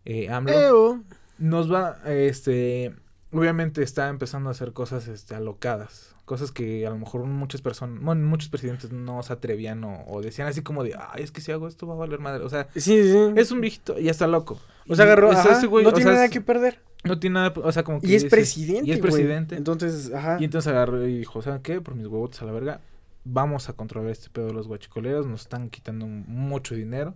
eh, 0.06 0.30
AMLO, 0.30 0.54
Eo. 0.54 1.04
nos 1.38 1.72
va, 1.72 1.98
este, 2.06 2.94
obviamente 3.32 3.84
está 3.84 4.10
empezando 4.10 4.50
a 4.50 4.52
hacer 4.52 4.74
cosas, 4.74 5.08
este, 5.08 5.36
alocadas, 5.36 6.16
cosas 6.26 6.52
que 6.52 6.86
a 6.88 6.90
lo 6.90 6.98
mejor 6.98 7.24
muchas 7.26 7.62
personas, 7.62 8.02
bueno, 8.04 8.26
muchos 8.28 8.50
presidentes 8.50 8.92
no 8.92 9.22
se 9.24 9.34
atrevían 9.34 9.84
o, 9.84 10.04
o 10.08 10.22
decían 10.22 10.48
así 10.48 10.62
como 10.62 10.84
de, 10.84 10.96
ay, 10.98 11.24
es 11.24 11.32
que 11.32 11.42
si 11.42 11.52
hago 11.52 11.68
esto 11.68 11.86
va 11.88 11.94
a 11.96 11.98
valer 11.98 12.20
madre, 12.20 12.44
o 12.44 12.50
sea, 12.50 12.68
Sí, 12.76 13.04
sí. 13.12 13.18
es 13.36 13.52
un 13.52 13.62
viejito 13.62 14.00
y 14.00 14.10
está 14.10 14.26
loco. 14.28 14.60
o 14.88 14.96
sea, 14.96 15.06
agarró, 15.06 15.32
ajá, 15.32 15.54
ese 15.54 15.68
güey, 15.68 15.84
no 15.86 15.92
tiene 15.94 16.10
sea, 16.12 16.16
nada 16.16 16.30
que 16.30 16.42
perder. 16.42 16.80
No 17.04 17.20
tiene 17.20 17.36
nada, 17.36 17.54
o 17.64 17.72
sea, 17.72 17.84
como 17.84 18.02
que 18.02 18.08
Y 18.08 18.16
es 18.16 18.26
presidente, 18.26 18.88
Y 18.88 18.92
es 18.94 19.00
güey. 19.00 19.12
presidente. 19.12 19.56
Entonces, 19.56 20.12
ajá. 20.12 20.38
Y 20.40 20.46
entonces 20.46 20.72
agarró 20.72 21.06
y 21.08 21.20
dijo, 21.20 21.40
¿saben 21.44 21.62
qué? 21.62 21.80
Por 21.80 21.94
mis 21.94 22.08
huevotes 22.08 22.42
a 22.42 22.46
la 22.46 22.52
verga, 22.52 22.82
vamos 23.26 23.70
a 23.70 23.74
controlar 23.74 24.12
este 24.12 24.30
pedo 24.32 24.48
de 24.48 24.54
los 24.54 24.68
guachicoleros, 24.68 25.28
nos 25.28 25.42
están 25.44 25.70
quitando 25.72 26.08
mucho 26.08 26.76
dinero. 26.76 27.16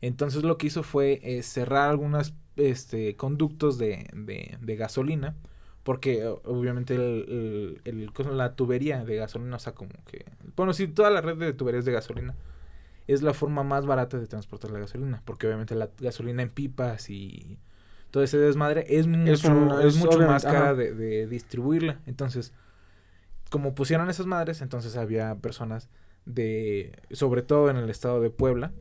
Entonces 0.00 0.42
lo 0.44 0.58
que 0.58 0.66
hizo 0.68 0.82
fue 0.82 1.20
eh, 1.22 1.42
cerrar 1.42 1.90
algunas 1.90 2.34
este, 2.56 3.16
conductos 3.16 3.78
de, 3.78 4.08
de, 4.14 4.58
de 4.60 4.76
gasolina 4.76 5.36
Porque 5.84 6.26
o- 6.26 6.42
obviamente 6.44 6.94
el, 6.96 7.80
el- 7.84 8.36
la 8.36 8.54
tubería 8.56 9.04
de 9.04 9.16
gasolina, 9.16 9.56
o 9.56 9.58
sea, 9.58 9.74
como 9.74 9.92
que... 10.06 10.24
Bueno, 10.56 10.72
sí, 10.74 10.88
toda 10.88 11.10
la 11.10 11.20
red 11.20 11.36
de 11.38 11.52
tuberías 11.54 11.84
de 11.84 11.92
gasolina 11.92 12.36
es 13.06 13.22
la 13.22 13.34
forma 13.34 13.62
más 13.64 13.86
barata 13.86 14.18
de 14.18 14.26
transportar 14.26 14.70
la 14.70 14.78
gasolina. 14.80 15.22
Porque 15.24 15.46
obviamente 15.46 15.74
la 15.74 15.90
gasolina 16.00 16.42
en 16.42 16.50
pipas 16.50 17.10
y 17.10 17.58
todo 18.10 18.22
ese 18.22 18.38
desmadre 18.38 18.84
es 18.88 19.06
mucho, 19.06 19.54
un- 19.54 19.72
es 19.80 19.92
es 19.92 19.94
mucho 19.94 20.22
más 20.22 20.46
cara 20.46 20.74
de 20.74 21.26
distribuirla. 21.26 22.00
Entonces, 22.06 22.52
como 23.52 23.74
pusieron 23.74 24.08
esas 24.08 24.26
madres, 24.26 24.62
entonces 24.62 24.96
había 24.96 25.36
personas 25.36 25.90
de... 26.24 26.98
Sobre 27.10 27.42
todo 27.42 27.68
en 27.68 27.76
el 27.76 27.90
estado 27.90 28.20
de 28.22 28.30
Puebla. 28.30 28.72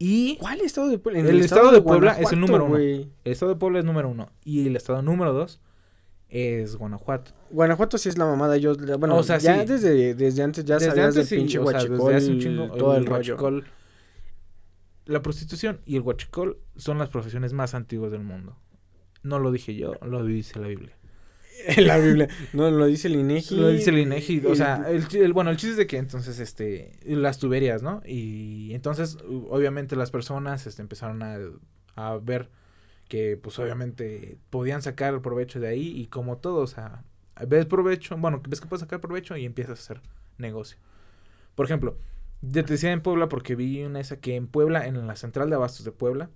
Y 0.00 0.36
¿Cuál 0.38 0.60
estado 0.60 0.88
de 0.88 0.98
Puebla? 0.98 1.20
En 1.20 1.26
El 1.28 1.40
estado 1.40 1.70
de 1.70 1.80
Puebla 1.80 2.18
es 2.20 2.32
el 2.32 2.40
número 2.40 2.64
uno. 2.64 2.76
el 2.76 3.12
estado 3.24 3.52
de 3.52 3.58
Puebla 3.58 3.78
es 3.78 3.84
número 3.84 4.08
uno. 4.08 4.32
Y 4.44 4.66
el 4.66 4.74
estado 4.74 5.00
número 5.00 5.32
dos 5.32 5.60
es 6.28 6.74
Guanajuato. 6.74 7.30
Guanajuato 7.50 7.98
sí 7.98 8.08
es 8.08 8.18
la 8.18 8.26
mamada. 8.26 8.56
Yo, 8.56 8.74
bueno, 8.98 9.16
O 9.16 9.22
sea, 9.22 9.38
ya 9.38 9.60
sí. 9.60 9.66
desde, 9.66 10.14
desde 10.16 10.42
antes 10.42 10.64
ya 10.64 10.74
Desde 10.74 10.88
sabías 10.88 11.06
antes 11.06 11.14
del 11.16 11.26
sí, 11.26 11.36
pinche 11.36 11.58
o 11.60 11.66
sea, 11.66 11.78
desde 11.78 11.88
guachicol, 11.88 12.14
hace 12.14 12.30
un 12.32 12.40
chingo, 12.40 12.76
todo 12.76 12.96
el, 12.96 13.06
rollo. 13.06 13.34
huachicol, 13.36 13.64
la 15.04 15.22
prostitución 15.22 15.80
y 15.86 15.94
el 15.94 16.02
huachicol 16.02 16.58
son 16.74 16.98
las 16.98 17.08
profesiones 17.10 17.52
más 17.52 17.74
antiguas 17.74 18.10
del 18.10 18.24
mundo. 18.24 18.58
No 19.22 19.38
lo 19.38 19.52
dije 19.52 19.76
yo, 19.76 19.94
lo 20.02 20.24
dice 20.24 20.58
la 20.58 20.66
Biblia. 20.66 20.95
En 21.66 21.86
la 21.86 21.98
Biblia. 21.98 22.28
No, 22.52 22.70
lo 22.70 22.86
dice 22.86 23.08
el 23.08 23.16
INEGI. 23.16 23.56
Lo 23.56 23.68
dice 23.68 23.90
el 23.90 23.98
INEGI, 23.98 24.44
o 24.46 24.54
sea, 24.54 24.86
el, 24.88 25.32
bueno, 25.32 25.50
el 25.50 25.56
chiste 25.56 25.72
es 25.72 25.76
de 25.76 25.86
que 25.86 25.96
entonces, 25.96 26.38
este, 26.38 26.98
las 27.04 27.38
tuberías, 27.38 27.82
¿no? 27.82 28.02
Y 28.04 28.72
entonces, 28.74 29.18
obviamente 29.48 29.96
las 29.96 30.10
personas, 30.10 30.66
este, 30.66 30.82
empezaron 30.82 31.22
a, 31.22 31.38
a 31.96 32.16
ver 32.18 32.50
que, 33.08 33.36
pues, 33.36 33.58
obviamente 33.58 34.38
podían 34.50 34.82
sacar 34.82 35.14
el 35.14 35.20
provecho 35.20 35.60
de 35.60 35.68
ahí 35.68 35.88
y 35.88 36.06
como 36.06 36.38
todo, 36.38 36.60
o 36.60 36.66
sea, 36.66 37.04
ves 37.46 37.66
provecho, 37.66 38.16
bueno, 38.16 38.42
ves 38.48 38.60
que 38.60 38.66
puedes 38.66 38.80
sacar 38.80 39.00
provecho 39.00 39.36
y 39.36 39.44
empiezas 39.44 39.78
a 39.78 39.82
hacer 39.82 40.02
negocio. 40.38 40.78
Por 41.54 41.66
ejemplo, 41.66 41.96
te 42.40 42.62
decía 42.62 42.92
en 42.92 43.02
Puebla 43.02 43.28
porque 43.28 43.54
vi 43.54 43.82
una 43.82 44.00
esa 44.00 44.18
que 44.20 44.36
en 44.36 44.46
Puebla, 44.46 44.86
en 44.86 45.06
la 45.06 45.16
central 45.16 45.50
de 45.50 45.56
abastos 45.56 45.84
de 45.84 45.92
Puebla, 45.92 46.30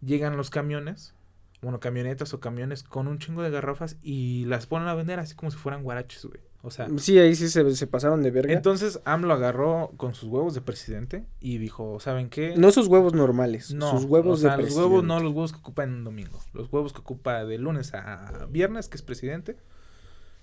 llegan 0.00 0.36
los 0.36 0.50
camiones, 0.50 1.14
bueno, 1.60 1.80
camionetas 1.80 2.32
o 2.34 2.40
camiones 2.40 2.82
con 2.82 3.08
un 3.08 3.18
chingo 3.18 3.42
de 3.42 3.50
garrafas 3.50 3.96
y 4.02 4.44
las 4.46 4.66
ponen 4.66 4.88
a 4.88 4.94
vender 4.94 5.18
así 5.18 5.34
como 5.34 5.50
si 5.50 5.56
fueran 5.56 5.82
guaraches, 5.82 6.24
güey. 6.24 6.40
O 6.62 6.70
sea, 6.72 6.88
Sí, 6.98 7.18
ahí 7.18 7.34
sí 7.36 7.48
se, 7.48 7.74
se 7.74 7.86
pasaron 7.86 8.22
de 8.22 8.30
verga. 8.32 8.52
entonces 8.52 9.00
AMLO 9.04 9.32
agarró 9.34 9.92
con 9.96 10.14
sus 10.14 10.28
huevos 10.28 10.54
de 10.54 10.60
presidente 10.60 11.24
y 11.40 11.58
dijo, 11.58 12.00
¿saben 12.00 12.30
qué? 12.30 12.54
no 12.56 12.70
sus 12.72 12.88
huevos 12.88 13.14
normales, 13.14 13.72
No, 13.72 13.90
sus 13.92 14.04
huevos 14.04 14.40
o 14.40 14.42
sea, 14.42 14.56
de 14.56 14.64
los 14.64 14.74
huevos 14.74 15.04
no 15.04 15.14
presidente. 15.14 15.24
los 15.24 15.32
huevos 15.34 15.52
que 15.52 15.58
ocupa 15.58 15.84
en 15.84 15.90
un 15.94 16.04
domingo, 16.04 16.38
los 16.52 16.72
huevos 16.72 16.92
que 16.92 16.98
ocupa 17.00 17.44
de 17.44 17.58
lunes 17.58 17.94
a 17.94 18.46
viernes, 18.50 18.88
que 18.88 18.96
es 18.96 19.02
presidente, 19.02 19.56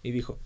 y 0.03 0.11
dijo, 0.11 0.39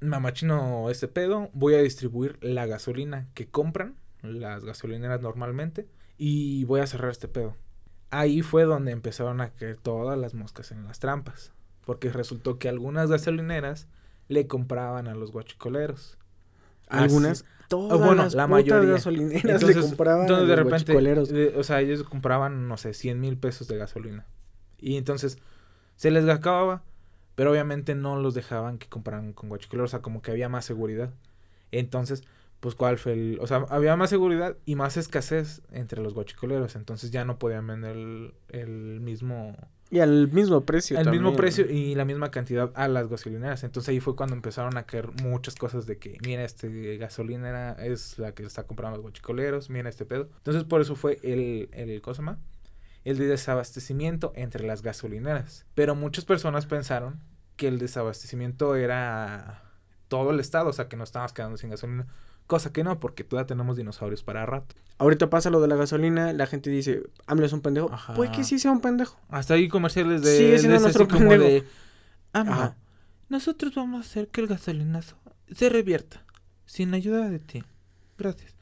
mamachino 0.00 0.90
este 0.90 1.08
pedo, 1.08 1.50
voy 1.52 1.74
a 1.74 1.82
distribuir 1.82 2.38
la 2.40 2.66
gasolina 2.66 3.28
que 3.34 3.48
compran 3.48 3.96
las 4.22 4.64
gasolineras 4.64 5.20
normalmente 5.20 5.86
y 6.18 6.64
voy 6.64 6.80
a 6.80 6.86
cerrar 6.86 7.10
este 7.10 7.28
pedo. 7.28 7.56
Ahí 8.10 8.42
fue 8.42 8.64
donde 8.64 8.92
empezaron 8.92 9.40
a 9.40 9.50
caer 9.50 9.76
todas 9.76 10.18
las 10.18 10.34
moscas 10.34 10.70
en 10.70 10.84
las 10.84 10.98
trampas, 11.00 11.52
porque 11.84 12.10
resultó 12.10 12.58
que 12.58 12.68
algunas 12.68 13.10
gasolineras 13.10 13.88
le 14.28 14.46
compraban 14.46 15.08
a 15.08 15.14
los 15.14 15.32
guachicoleros. 15.32 16.18
Algunas, 16.88 17.40
Así- 17.42 17.50
todas 17.68 17.98
bueno, 17.98 18.22
las 18.24 18.34
la 18.34 18.46
mayoría. 18.46 18.92
gasolineras 18.92 19.44
Entonces, 19.44 19.76
le 19.76 19.82
compraban 19.82 20.22
entonces 20.22 20.44
a 20.44 20.48
de 20.48 20.56
repente, 20.56 20.92
eh, 21.30 21.54
o 21.56 21.62
sea, 21.64 21.80
ellos 21.80 22.02
compraban, 22.04 22.68
no 22.68 22.76
sé, 22.76 22.94
100 22.94 23.20
mil 23.20 23.36
pesos 23.36 23.66
de 23.68 23.76
gasolina. 23.76 24.24
Y 24.78 24.96
entonces 24.96 25.38
se 25.96 26.10
les 26.10 26.28
acababa, 26.28 26.84
pero 27.34 27.50
obviamente 27.50 27.94
no 27.94 28.16
los 28.20 28.34
dejaban 28.34 28.78
que 28.78 28.88
compraran 28.88 29.32
con 29.32 29.48
guachicoleros, 29.48 29.90
o 29.90 29.92
sea, 29.92 30.02
como 30.02 30.22
que 30.22 30.30
había 30.30 30.48
más 30.48 30.64
seguridad. 30.64 31.12
Entonces, 31.72 32.22
pues, 32.66 32.74
¿cuál 32.74 32.98
fue 32.98 33.12
el...? 33.12 33.38
O 33.40 33.46
sea, 33.46 33.64
había 33.68 33.94
más 33.94 34.10
seguridad 34.10 34.56
y 34.64 34.74
más 34.74 34.96
escasez 34.96 35.62
entre 35.70 36.02
los 36.02 36.14
guachicoleros, 36.14 36.74
entonces 36.74 37.12
ya 37.12 37.24
no 37.24 37.38
podían 37.38 37.64
vender 37.64 37.94
el, 37.94 38.34
el 38.48 39.00
mismo... 39.00 39.56
Y 39.88 40.00
al 40.00 40.32
mismo 40.32 40.64
precio 40.64 40.98
El 40.98 41.10
mismo 41.10 41.28
también. 41.28 41.36
precio 41.36 41.70
y 41.70 41.94
la 41.94 42.04
misma 42.04 42.32
cantidad 42.32 42.72
a 42.74 42.88
las 42.88 43.06
gasolineras. 43.06 43.62
Entonces 43.62 43.90
ahí 43.90 44.00
fue 44.00 44.16
cuando 44.16 44.34
empezaron 44.34 44.76
a 44.78 44.82
caer 44.84 45.12
muchas 45.22 45.54
cosas 45.54 45.86
de 45.86 45.98
que, 45.98 46.18
mira, 46.26 46.42
este 46.42 46.96
gasolinera 46.96 47.74
es 47.74 48.18
la 48.18 48.32
que 48.32 48.42
está 48.42 48.64
comprando 48.64 48.96
los 48.96 49.02
guachicoleros, 49.02 49.70
mira 49.70 49.88
este 49.88 50.04
pedo. 50.04 50.28
Entonces 50.38 50.64
por 50.64 50.80
eso 50.80 50.96
fue 50.96 51.20
el, 51.22 51.68
el 51.72 52.02
¿cómo 52.02 52.14
se 52.14 52.22
llama? 52.22 52.40
El 53.04 53.16
de 53.16 53.28
desabastecimiento 53.28 54.32
entre 54.34 54.66
las 54.66 54.82
gasolineras. 54.82 55.66
Pero 55.76 55.94
muchas 55.94 56.24
personas 56.24 56.66
pensaron 56.66 57.20
que 57.54 57.68
el 57.68 57.78
desabastecimiento 57.78 58.74
era 58.74 59.62
todo 60.08 60.32
el 60.32 60.40
estado, 60.40 60.70
o 60.70 60.72
sea, 60.72 60.88
que 60.88 60.96
nos 60.96 61.10
estábamos 61.10 61.32
quedando 61.32 61.58
sin 61.58 61.70
gasolina. 61.70 62.08
Cosa 62.46 62.72
que 62.72 62.84
no, 62.84 63.00
porque 63.00 63.24
todavía 63.24 63.46
tenemos 63.46 63.76
dinosaurios 63.76 64.22
para 64.22 64.46
rato. 64.46 64.74
Ahorita 64.98 65.28
pasa 65.30 65.50
lo 65.50 65.60
de 65.60 65.68
la 65.68 65.76
gasolina, 65.76 66.32
la 66.32 66.46
gente 66.46 66.70
dice, 66.70 67.02
AMLO 67.26 67.44
es 67.46 67.52
un 67.52 67.60
pendejo. 67.60 67.92
Ajá. 67.92 68.14
Puede 68.14 68.30
que 68.32 68.44
sí 68.44 68.58
sea 68.58 68.70
un 68.70 68.80
pendejo. 68.80 69.18
Hasta 69.28 69.54
ahí 69.54 69.68
comerciales 69.68 70.22
de... 70.22 70.36
Sigue 70.38 70.58
siendo 70.58 70.76
de 70.76 70.82
nuestro 70.82 71.08
como 71.08 71.28
pendejo. 71.30 71.42
de, 71.44 71.64
"AMLO, 72.32 72.52
Ajá. 72.52 72.76
nosotros 73.28 73.74
vamos 73.74 73.98
a 73.98 74.08
hacer 74.08 74.28
que 74.28 74.40
el 74.40 74.46
gasolinazo 74.46 75.16
se 75.54 75.68
revierta. 75.68 76.22
Sin 76.66 76.94
ayuda 76.94 77.28
de 77.28 77.38
ti. 77.40 77.62
Gracias. 78.18 78.54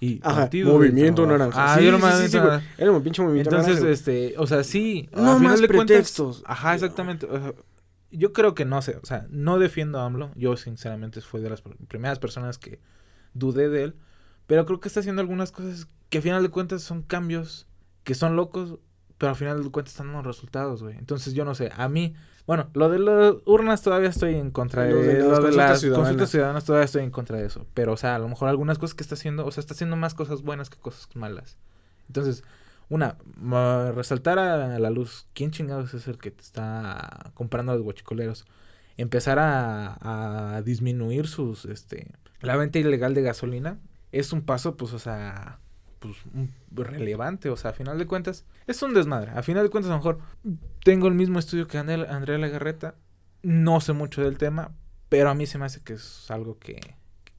Y 0.00 0.20
Ajá, 0.24 0.48
movimiento 0.64 1.24
naranja. 1.26 1.74
Ah, 1.74 1.76
sí, 1.78 1.84
yo 1.84 1.90
sí, 1.90 1.92
nomás 1.92 2.18
sí, 2.20 2.28
sí, 2.28 2.38
güey. 2.38 2.60
Era 2.78 2.90
un 2.90 3.02
pinche 3.04 3.22
movimiento 3.22 3.50
Entonces, 3.50 3.76
naranja, 3.76 3.92
este, 3.92 4.34
o 4.36 4.46
sea, 4.48 4.64
sí. 4.64 5.08
No 5.12 5.32
a 5.32 5.36
final 5.36 5.42
más 5.52 5.60
de 5.60 5.68
cuentas- 5.68 5.86
pretextos. 5.86 6.42
Ajá, 6.46 6.74
exactamente. 6.74 7.26
o 7.26 7.38
sea, 7.40 7.52
yo 8.10 8.32
creo 8.32 8.54
que 8.54 8.64
no 8.64 8.82
sé, 8.82 8.98
o 9.00 9.06
sea, 9.06 9.26
no 9.30 9.58
defiendo 9.60 10.00
a 10.00 10.06
AMLO. 10.06 10.32
Yo, 10.34 10.56
sinceramente, 10.56 11.20
fue 11.20 11.40
de 11.40 11.50
las 11.50 11.62
pr- 11.62 11.76
primeras 11.86 12.18
personas 12.18 12.58
que 12.58 12.80
dudé 13.34 13.68
de 13.68 13.84
él. 13.84 13.96
Pero 14.46 14.66
creo 14.66 14.80
que 14.80 14.88
está 14.88 15.00
haciendo 15.00 15.22
algunas 15.22 15.52
cosas 15.52 15.88
que 16.08 16.18
a 16.18 16.22
final 16.22 16.42
de 16.42 16.50
cuentas 16.50 16.82
son 16.82 17.02
cambios 17.02 17.66
que 18.04 18.14
son 18.14 18.36
locos, 18.36 18.78
pero 19.18 19.30
al 19.30 19.36
final 19.36 19.62
de 19.62 19.70
cuentas 19.70 19.94
están 19.94 20.08
dando 20.08 20.22
resultados, 20.22 20.82
güey. 20.82 20.96
Entonces, 20.98 21.34
yo 21.34 21.44
no 21.44 21.54
sé, 21.54 21.70
a 21.76 21.88
mí, 21.88 22.14
bueno, 22.46 22.68
lo 22.74 22.88
de 22.88 22.98
las 22.98 23.34
urnas 23.44 23.82
todavía 23.82 24.10
estoy 24.10 24.34
en 24.34 24.50
contra 24.50 24.86
Lo 24.86 24.96
de, 24.96 25.14
de 25.14 25.18
las 25.20 25.38
lo 25.38 25.44
de 25.46 25.52
las 25.52 25.80
ciudadanas. 25.80 26.08
consultas 26.08 26.30
ciudadanas 26.30 26.64
todavía 26.64 26.84
estoy 26.84 27.04
en 27.04 27.10
contra 27.10 27.38
de 27.38 27.46
eso. 27.46 27.66
Pero, 27.74 27.92
o 27.92 27.96
sea, 27.96 28.16
a 28.16 28.18
lo 28.18 28.28
mejor 28.28 28.48
algunas 28.48 28.78
cosas 28.78 28.94
que 28.94 29.04
está 29.04 29.14
haciendo, 29.14 29.46
o 29.46 29.50
sea, 29.52 29.60
está 29.60 29.74
haciendo 29.74 29.96
más 29.96 30.14
cosas 30.14 30.42
buenas 30.42 30.70
que 30.70 30.78
cosas 30.78 31.08
malas. 31.14 31.56
Entonces, 32.08 32.42
una, 32.88 33.16
resaltar 33.94 34.38
a 34.38 34.78
la 34.78 34.90
luz 34.90 35.26
quién 35.34 35.50
chingados 35.52 35.94
es 35.94 36.08
el 36.08 36.18
que 36.18 36.30
te 36.30 36.42
está 36.42 37.30
comprando 37.34 37.72
a 37.72 37.76
los 37.76 37.84
guachicoleros. 37.84 38.44
Empezar 38.96 39.38
a, 39.38 40.56
a 40.56 40.62
disminuir 40.62 41.26
sus, 41.26 41.64
este, 41.64 42.08
la 42.42 42.56
venta 42.56 42.78
ilegal 42.78 43.14
de 43.14 43.22
gasolina 43.22 43.78
es 44.10 44.32
un 44.32 44.42
paso, 44.42 44.76
pues, 44.76 44.92
o 44.92 44.98
sea, 44.98 45.60
pues, 45.98 46.16
relevante. 46.70 47.48
O 47.48 47.56
sea, 47.56 47.70
a 47.70 47.74
final 47.74 47.98
de 47.98 48.06
cuentas, 48.06 48.44
es 48.66 48.82
un 48.82 48.94
desmadre. 48.94 49.30
A 49.32 49.42
final 49.42 49.64
de 49.64 49.70
cuentas, 49.70 49.90
a 49.90 49.94
lo 49.94 49.98
mejor 49.98 50.18
tengo 50.84 51.08
el 51.08 51.14
mismo 51.14 51.38
estudio 51.38 51.66
que 51.66 51.78
Andrea, 51.78 52.38
Legarreta. 52.38 52.94
No 53.42 53.80
sé 53.80 53.92
mucho 53.92 54.22
del 54.22 54.38
tema, 54.38 54.72
pero 55.08 55.30
a 55.30 55.34
mí 55.34 55.46
se 55.46 55.58
me 55.58 55.64
hace 55.64 55.80
que 55.82 55.94
es 55.94 56.30
algo 56.30 56.58
que, 56.58 56.78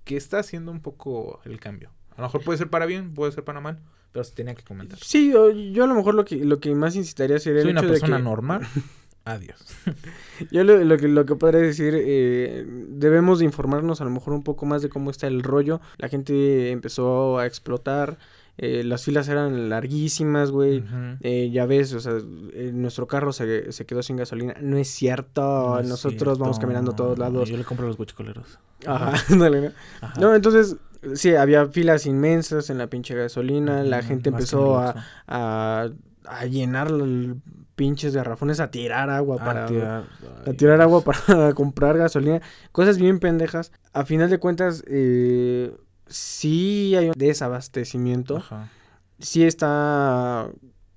que 0.04 0.18
está 0.18 0.40
haciendo 0.40 0.72
un 0.72 0.82
poco 0.82 1.40
el 1.46 1.60
cambio. 1.60 1.92
A 2.12 2.22
lo 2.22 2.28
mejor 2.28 2.44
puede 2.44 2.58
ser 2.58 2.70
para 2.70 2.86
bien, 2.86 3.14
puede 3.14 3.32
ser 3.32 3.46
para 3.46 3.62
mal, 3.62 3.80
pero 4.12 4.24
se 4.26 4.34
tenía 4.34 4.54
que 4.54 4.64
comentar. 4.64 5.00
Sí, 5.00 5.32
yo, 5.32 5.50
yo 5.52 5.86
a 5.86 5.88
lo 5.88 5.96
mejor 5.96 6.14
lo 6.16 6.26
que, 6.26 6.44
lo 6.44 6.60
que 6.60 6.76
más 6.76 6.96
incitaría 6.96 7.40
sería 7.40 7.62
el 7.62 7.68
Soy 7.68 7.72
una 7.72 7.82
de 7.82 7.88
persona 7.88 8.18
que... 8.18 8.24
normal. 8.24 8.68
Adiós. 9.26 9.58
Yo 10.52 10.64
lo, 10.64 10.84
lo 10.84 10.98
que, 10.98 11.08
lo 11.08 11.26
que 11.26 11.36
podría 11.36 11.62
decir, 11.62 11.94
eh, 11.96 12.66
debemos 12.90 13.40
de 13.40 13.46
informarnos 13.46 14.02
a 14.02 14.04
lo 14.04 14.10
mejor 14.10 14.34
un 14.34 14.44
poco 14.44 14.66
más 14.66 14.82
de 14.82 14.90
cómo 14.90 15.12
está 15.12 15.28
el 15.28 15.44
rollo. 15.44 15.80
La 15.98 16.10
gente 16.10 16.72
empezó 16.72 17.38
a 17.40 17.46
explotar, 17.46 18.18
eh, 18.58 18.84
las 18.84 19.04
filas 19.04 19.28
eran 19.30 19.70
larguísimas, 19.70 20.52
güey. 20.52 20.84
Eh, 21.22 21.50
ya 21.52 21.66
ves, 21.66 21.94
o 21.94 22.00
sea, 22.00 22.14
eh, 22.54 22.72
nuestro 22.74 23.08
carro 23.08 23.34
se, 23.34 23.72
se 23.72 23.86
quedó 23.86 24.04
sin 24.04 24.18
gasolina. 24.18 24.56
No 24.62 24.78
es 24.78 24.90
cierto, 24.90 25.42
No 25.42 25.80
es 25.80 25.88
nosotros 25.88 26.38
vamos 26.38 26.60
caminando 26.60 26.92
a 26.92 26.96
todos 26.96 27.18
lados. 27.18 27.50
Yo 27.50 27.58
le 27.58 27.64
compro 27.64 27.86
a 27.86 27.88
los 27.88 27.98
guachicoleros. 27.98 28.60
Ajá, 28.86 29.14
ándale, 29.34 29.62
¿no? 29.62 29.72
Ajá. 30.02 30.20
No, 30.20 30.36
entonces, 30.36 30.76
sí, 31.16 31.34
había 31.36 31.66
filas 31.66 32.06
inmensas 32.06 32.70
en 32.70 32.78
la 32.78 32.88
pinche 32.88 33.16
gasolina. 33.16 33.84
La 33.84 34.04
gente 34.04 34.30
más 34.30 34.42
empezó 34.42 34.78
a, 34.78 35.04
a, 35.28 35.90
a 36.26 36.46
llenar 36.46 36.90
el 36.90 37.38
pinches 37.76 38.16
garrafones, 38.16 38.60
a 38.60 38.70
tirar 38.72 39.10
agua 39.10 39.38
para... 39.38 39.66
A 39.66 39.68
tirar, 39.68 40.04
a 40.46 40.54
tirar 40.54 40.82
agua 40.82 41.04
para 41.04 41.54
comprar 41.56 41.98
gasolina, 41.98 42.42
cosas 42.72 42.98
bien 42.98 43.20
pendejas. 43.20 43.72
A 43.94 44.06
final 44.06 44.30
de 44.30 44.40
cuentas, 44.40 44.84
eh, 44.88 45.76
sí 46.08 46.96
hay 46.96 47.08
un 47.08 47.14
desabastecimiento, 47.16 48.38
Ajá. 48.38 48.70
sí 49.20 49.44
está 49.44 50.50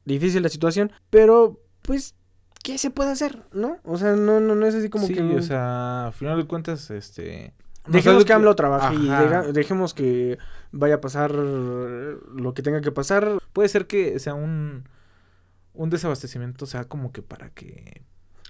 difícil 0.04 0.42
la 0.42 0.48
situación, 0.48 0.92
pero 1.10 1.60
pues, 1.82 2.14
¿qué 2.62 2.78
se 2.78 2.90
puede 2.90 3.10
hacer? 3.10 3.42
¿No? 3.52 3.78
O 3.84 3.96
sea, 3.96 4.12
no, 4.16 4.40
no, 4.40 4.54
no 4.54 4.66
es 4.66 4.74
así 4.74 4.88
como 4.90 5.06
sí, 5.06 5.14
que... 5.14 5.22
o 5.22 5.42
sea, 5.42 6.08
a 6.08 6.12
final 6.12 6.36
de 6.38 6.46
cuentas, 6.46 6.90
este... 6.90 7.52
Dejemos 7.88 8.24
que 8.24 8.32
AMLO 8.32 8.56
trabaje 8.56 8.96
y 8.96 9.08
Ajá. 9.08 9.22
deja- 9.22 9.52
dejemos 9.52 9.94
que 9.94 10.38
vaya 10.72 10.96
a 10.96 11.00
pasar 11.00 11.30
lo 11.30 12.52
que 12.52 12.62
tenga 12.62 12.80
que 12.80 12.90
pasar. 12.90 13.38
Puede 13.52 13.68
ser 13.68 13.86
que 13.86 14.18
sea 14.18 14.34
un, 14.34 14.88
un 15.76 15.90
desabastecimiento, 15.90 16.64
o 16.64 16.68
sea, 16.68 16.84
como 16.84 17.12
que 17.12 17.22
para 17.22 17.50
que... 17.50 18.02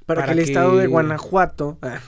Para, 0.07 0.21
Para 0.23 0.27
que 0.35 0.41
el 0.41 0.49
estado 0.49 0.77
de 0.77 0.87
Guanajuato 0.87 1.79
ah, 1.83 1.99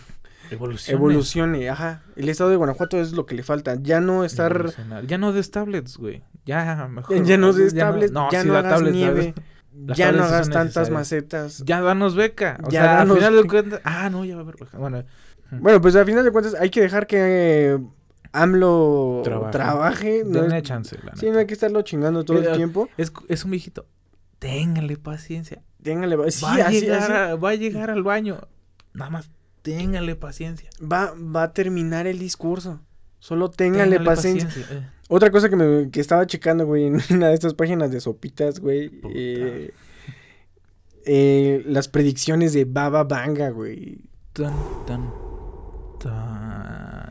Evolucione. 0.51 0.97
evolucione. 0.97 1.69
Ajá. 1.69 2.03
El 2.17 2.29
estado 2.29 2.51
de 2.51 2.57
Guanajuato 2.57 2.99
es 3.01 3.13
lo 3.13 3.27
que 3.27 3.35
le 3.35 3.43
falta. 3.43 3.75
Ya 3.81 4.01
no 4.01 4.25
estar. 4.25 4.73
Ya 5.07 5.19
no 5.19 5.33
des 5.33 5.51
tablets, 5.51 5.97
güey. 5.99 6.23
Ya, 6.47 6.89
mejor. 6.91 7.23
Ya 7.25 7.37
no 7.37 7.53
des 7.53 7.75
tablets, 7.75 8.13
ya 8.31 8.45
no 8.45 8.53
da 8.55 8.61
hagas 8.61 8.73
tablets, 8.75 8.95
nieve, 8.97 9.35
ya 9.73 10.13
no 10.13 10.23
hagas 10.25 10.49
tantas 10.49 10.89
necesarias. 10.89 10.91
macetas. 10.91 11.63
Ya 11.67 11.81
danos 11.83 12.15
beca. 12.15 12.59
O 12.65 12.71
Ya 12.71 12.83
sea, 12.83 12.93
danos 12.99 13.17
al 13.17 13.19
final 13.19 13.33
de 13.35 13.43
beca. 13.43 13.51
cuentas. 13.53 13.81
Ah, 13.85 14.09
no, 14.11 14.25
ya 14.25 14.37
va 14.37 14.41
a 14.41 14.45
haber 14.45 14.57
beca. 14.59 14.79
Bueno, 14.79 15.05
Bueno, 15.51 15.81
pues 15.81 15.97
al 15.97 16.07
final 16.07 16.25
de 16.25 16.31
cuentas 16.31 16.55
hay 16.55 16.71
que 16.71 16.81
dejar 16.81 17.07
que 17.07 17.79
AMLO 18.33 19.21
Trabaje. 19.25 19.53
trabaje. 19.53 20.23
no 20.25 20.45
es- 20.45 20.63
chance, 20.63 20.97
la 21.05 21.17
sí, 21.17 21.31
no 21.31 21.39
hay 21.39 21.47
que 21.47 21.55
estarlo 21.55 21.83
chingando 21.83 22.25
todo 22.25 22.39
el 22.39 22.53
tiempo. 22.53 22.89
Es, 22.97 23.13
es 23.29 23.45
un 23.45 23.51
viejito. 23.51 23.87
Téngale 24.39 24.97
paciencia. 24.97 25.63
Téngale, 25.83 26.31
sí, 26.31 26.45
va, 26.45 27.35
va 27.37 27.51
a 27.51 27.55
llegar 27.55 27.91
al 27.91 28.03
baño. 28.03 28.41
Nada 28.95 29.11
más, 29.11 29.31
téngale 29.63 30.17
paciencia. 30.17 30.71
Va, 30.81 31.13
va 31.15 31.45
a 31.45 31.53
terminar 31.53 32.07
el 32.07 32.19
discurso. 32.19 32.81
Solo 33.21 33.51
téngale, 33.51 33.99
Téngale 33.99 34.05
paciencia. 34.05 34.49
eh. 34.71 34.89
Otra 35.09 35.31
cosa 35.31 35.49
que 35.49 35.57
me 35.57 35.91
que 35.91 36.01
estaba 36.01 36.27
checando, 36.27 36.67
güey, 36.67 36.87
en 36.87 36.99
una 37.11 37.29
de 37.29 37.35
estas 37.35 37.55
páginas 37.55 37.91
de 37.91 38.01
sopitas, 38.01 38.61
güey. 38.61 38.91
Eh, 39.15 39.73
eh, 41.07 41.63
las 41.67 41.89
predicciones 41.89 42.53
de 42.53 42.65
Baba 42.65 43.05
Vanga, 43.05 43.51
güey. 43.51 43.99
Tan, 44.35 44.55
tan, 44.87 45.11
tan. 45.99 46.38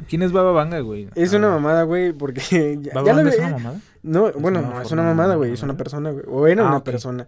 ¿Quién 0.07 0.21
es 0.21 0.31
Baba 0.31 0.51
Vanga, 0.51 0.79
güey? 0.79 1.07
Es 1.15 1.33
una 1.33 1.49
mamada, 1.49 1.83
güey, 1.83 2.13
porque 2.13 2.41
ya, 2.81 2.93
¿Baba 2.93 3.07
ya 3.07 3.13
lo 3.21 3.29
es 3.29 3.37
una 3.39 3.49
mamada? 3.49 3.79
No, 4.03 4.27
¿Es 4.29 4.35
bueno, 4.35 4.61
no, 4.61 4.81
es 4.81 4.91
una 4.91 5.03
mamada, 5.03 5.35
güey, 5.35 5.53
es 5.53 5.63
una 5.63 5.75
persona, 5.77 6.11
güey. 6.11 6.23
O 6.27 6.47
era 6.47 6.63
Ah, 6.65 6.69
una 6.69 6.83
persona. 6.83 7.27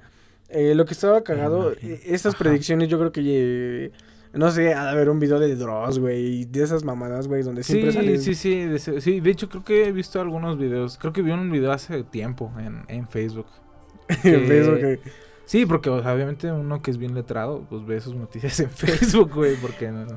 Eh, 0.49 0.73
lo 0.75 0.85
que 0.85 0.93
estaba 0.93 1.21
cagado, 1.23 1.73
eh, 1.73 2.01
estas 2.05 2.33
Ajá. 2.33 2.43
predicciones 2.43 2.87
yo 2.87 2.97
creo 2.97 3.11
que, 3.11 3.21
eh, 3.23 3.91
no 4.33 4.49
sé, 4.51 4.73
ha 4.73 4.85
de 4.85 4.89
haber 4.91 5.09
un 5.09 5.19
video 5.19 5.39
de 5.39 5.55
Dross, 5.55 5.99
güey, 5.99 6.45
de 6.45 6.63
esas 6.63 6.83
mamadas, 6.83 7.27
güey, 7.27 7.43
donde 7.43 7.63
siempre 7.63 7.91
Sí, 7.91 7.97
salen... 7.97 8.21
sí, 8.21 8.33
sí, 8.35 8.55
de, 8.65 8.79
sí. 8.79 9.19
De 9.19 9.29
hecho, 9.29 9.49
creo 9.49 9.63
que 9.63 9.87
he 9.87 9.91
visto 9.91 10.19
algunos 10.21 10.57
videos. 10.57 10.97
Creo 10.97 11.13
que 11.13 11.21
vi 11.21 11.31
un 11.31 11.51
video 11.51 11.71
hace 11.71 12.03
tiempo 12.03 12.51
en, 12.59 12.83
en 12.87 13.07
Facebook. 13.07 13.47
en 14.23 14.47
Facebook, 14.47 14.79
güey. 14.81 14.99
Sí, 15.45 15.65
porque 15.65 15.89
o 15.89 16.01
sea, 16.01 16.13
obviamente 16.13 16.51
uno 16.51 16.81
que 16.81 16.91
es 16.91 16.97
bien 16.97 17.13
letrado, 17.15 17.65
pues 17.69 17.85
ve 17.85 17.99
sus 17.99 18.15
noticias 18.15 18.59
en 18.59 18.69
Facebook, 18.71 19.31
güey, 19.33 19.55
porque 19.55 19.91
no, 19.91 20.05
no. 20.05 20.15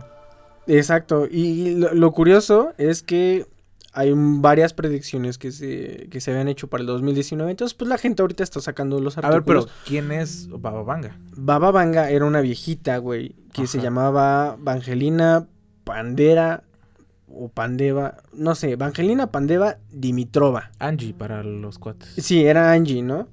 Exacto, 0.66 1.26
y 1.30 1.74
lo, 1.74 1.92
lo 1.94 2.12
curioso 2.12 2.72
es 2.78 3.02
que 3.02 3.46
hay 3.94 4.12
varias 4.14 4.72
predicciones 4.72 5.36
que 5.36 5.52
se, 5.52 6.08
que 6.10 6.20
se 6.20 6.30
habían 6.30 6.48
hecho 6.48 6.68
para 6.68 6.80
el 6.80 6.86
2019, 6.86 7.50
entonces 7.50 7.74
pues 7.74 7.88
la 7.88 7.98
gente 7.98 8.22
ahorita 8.22 8.42
está 8.42 8.60
sacando 8.60 8.98
los 9.00 9.18
A 9.18 9.20
ver, 9.22 9.42
pero 9.42 9.60
artículos. 9.60 9.82
¿quién 9.86 10.10
es 10.12 10.48
Baba 10.48 10.82
Vanga? 10.82 11.16
Baba 11.36 11.70
Vanga 11.70 12.08
era 12.10 12.24
una 12.24 12.40
viejita, 12.40 12.96
güey, 12.98 13.34
que 13.52 13.66
se 13.66 13.80
llamaba 13.80 14.56
Vangelina 14.58 15.46
Pandera 15.84 16.62
o 17.28 17.48
Pandeva, 17.48 18.16
no 18.32 18.54
sé, 18.54 18.76
Vangelina 18.76 19.26
Pandeva 19.26 19.76
Dimitrova. 19.90 20.70
Angie 20.78 21.12
para 21.12 21.42
los 21.42 21.78
cuates. 21.78 22.14
Sí, 22.16 22.44
era 22.44 22.72
Angie, 22.72 23.02
¿no? 23.02 23.28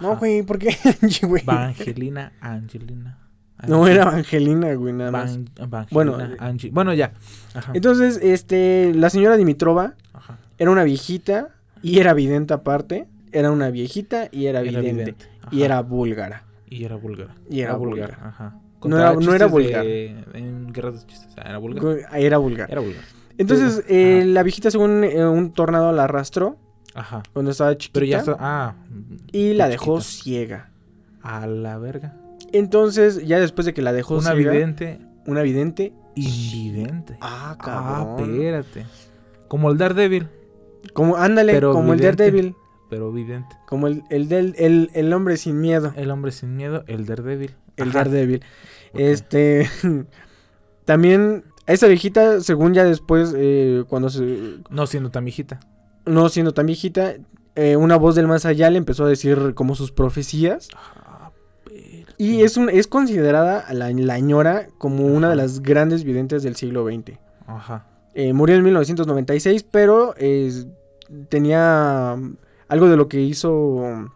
No, 0.00 0.16
güey, 0.16 0.42
¿por 0.42 0.58
qué 0.58 0.76
Angie, 1.02 1.26
güey? 1.26 1.44
Vangelina, 1.44 2.32
Angelina. 2.40 3.18
No, 3.66 3.82
Angie. 3.84 3.92
era 3.94 4.08
Angelina, 4.10 4.74
güey, 4.74 4.92
nada 4.92 5.10
más. 5.10 5.38
Van- 5.68 5.86
Bueno, 5.90 6.16
Angie. 6.38 6.70
Bueno, 6.72 6.92
ya. 6.94 7.12
Ajá. 7.54 7.72
Entonces, 7.74 8.18
este, 8.22 8.92
la 8.94 9.10
señora 9.10 9.36
Dimitrova 9.36 9.94
Ajá. 10.12 10.38
era 10.58 10.70
una 10.70 10.84
viejita 10.84 11.48
y 11.82 11.98
era 11.98 12.14
vidente 12.14 12.54
aparte. 12.54 13.06
Era 13.32 13.50
una 13.50 13.70
viejita 13.70 14.28
y 14.30 14.46
era, 14.46 14.60
Era 14.60 14.80
vidente. 14.80 15.02
vidente, 15.04 15.26
Y 15.50 15.62
era 15.62 15.80
búlgara. 15.82 16.44
Y 16.68 16.84
era 16.84 16.96
búlgara. 16.96 17.34
Y 17.50 17.60
era 17.60 17.74
búlgara. 17.76 18.18
Ajá. 18.22 18.58
No 18.84 18.98
era- 18.98 19.14
no 19.14 19.34
era 19.34 19.48
de- 19.48 20.14
En 20.34 20.72
guerras 20.72 21.00
de 21.00 21.06
chistes. 21.06 21.32
Ah, 21.38 21.48
Era 21.48 21.58
búlgara. 21.58 21.86
Gu- 21.86 22.06
Era 22.12 22.38
búlgara. 22.38 22.70
Era 22.70 22.80
búlgara. 22.82 23.06
Entonces, 23.38 23.82
eh, 23.88 24.24
la 24.26 24.42
viejita, 24.42 24.70
según 24.70 25.02
eh, 25.04 25.24
un 25.26 25.52
tornado, 25.52 25.90
la 25.92 26.04
arrastró 26.04 26.56
Ajá. 26.94 27.22
cuando 27.32 27.50
estaba 27.50 27.76
chiquita. 27.76 27.94
Pero 27.94 28.06
ya 28.06 28.18
está. 28.18 28.36
Ah. 28.38 28.74
Y 29.32 29.54
la 29.54 29.68
dejó 29.68 30.00
ciega. 30.00 30.68
A 31.22 31.46
la 31.46 31.78
verga. 31.78 32.14
Entonces, 32.58 33.26
ya 33.26 33.38
después 33.40 33.66
de 33.66 33.74
que 33.74 33.82
la 33.82 33.92
dejó 33.92 34.14
Una 34.18 34.32
ciega, 34.34 34.52
vidente 34.52 34.98
una 35.26 35.42
vidente. 35.42 35.92
invidente. 36.14 37.16
Ah, 37.20 37.56
Ah, 37.58 38.06
cabrón. 38.16 38.30
espérate. 38.34 38.86
Como 39.48 39.70
el 39.70 39.78
Daredevil, 39.78 40.28
como, 40.92 41.16
ándale, 41.16 41.52
Pero 41.54 41.72
como 41.72 41.92
el 41.94 41.98
vidente. 42.00 42.24
Daredevil. 42.24 42.54
pero 42.90 43.10
vidente. 43.12 43.56
Como 43.66 43.86
el, 43.88 44.02
el, 44.10 44.28
del, 44.28 44.54
el, 44.58 44.90
el 44.94 45.12
hombre 45.12 45.36
sin 45.36 45.60
miedo. 45.60 45.92
El 45.96 46.10
hombre 46.10 46.30
sin 46.32 46.56
miedo, 46.56 46.84
el 46.86 47.06
Daredevil. 47.06 47.54
El 47.76 47.88
Ajá. 47.90 48.04
Daredevil. 48.04 48.42
Este. 48.92 49.68
también. 50.84 51.44
A 51.66 51.72
esa 51.72 51.86
viejita, 51.86 52.40
según 52.42 52.74
ya 52.74 52.84
después, 52.84 53.32
eh, 53.36 53.84
cuando 53.88 54.10
se. 54.10 54.58
No 54.68 54.86
siendo 54.86 55.10
tan 55.10 55.24
viejita. 55.24 55.60
No 56.04 56.28
siendo 56.28 56.52
tan 56.52 56.66
viejita, 56.66 57.14
eh, 57.54 57.76
una 57.76 57.96
voz 57.96 58.14
del 58.14 58.28
más 58.28 58.44
allá 58.44 58.68
le 58.68 58.76
empezó 58.76 59.06
a 59.06 59.08
decir 59.08 59.54
como 59.54 59.74
sus 59.74 59.90
profecías. 59.90 60.68
Ah, 60.76 61.03
Y 62.16 62.42
es, 62.42 62.56
un, 62.56 62.70
es 62.70 62.86
considerada 62.86 63.66
la, 63.72 63.90
la 63.90 64.18
ñora 64.18 64.68
como 64.78 65.06
una 65.06 65.30
de 65.30 65.36
las 65.36 65.60
grandes 65.60 66.04
videntes 66.04 66.42
del 66.42 66.56
siglo 66.56 66.86
XX. 66.86 67.18
Ajá. 67.46 67.86
Eh, 68.14 68.32
murió 68.32 68.56
en 68.56 68.62
1996, 68.62 69.64
pero 69.70 70.14
eh, 70.16 70.64
tenía 71.28 72.14
mm, 72.16 72.36
algo 72.68 72.88
de 72.88 72.96
lo 72.96 73.08
que 73.08 73.20
hizo, 73.20 74.08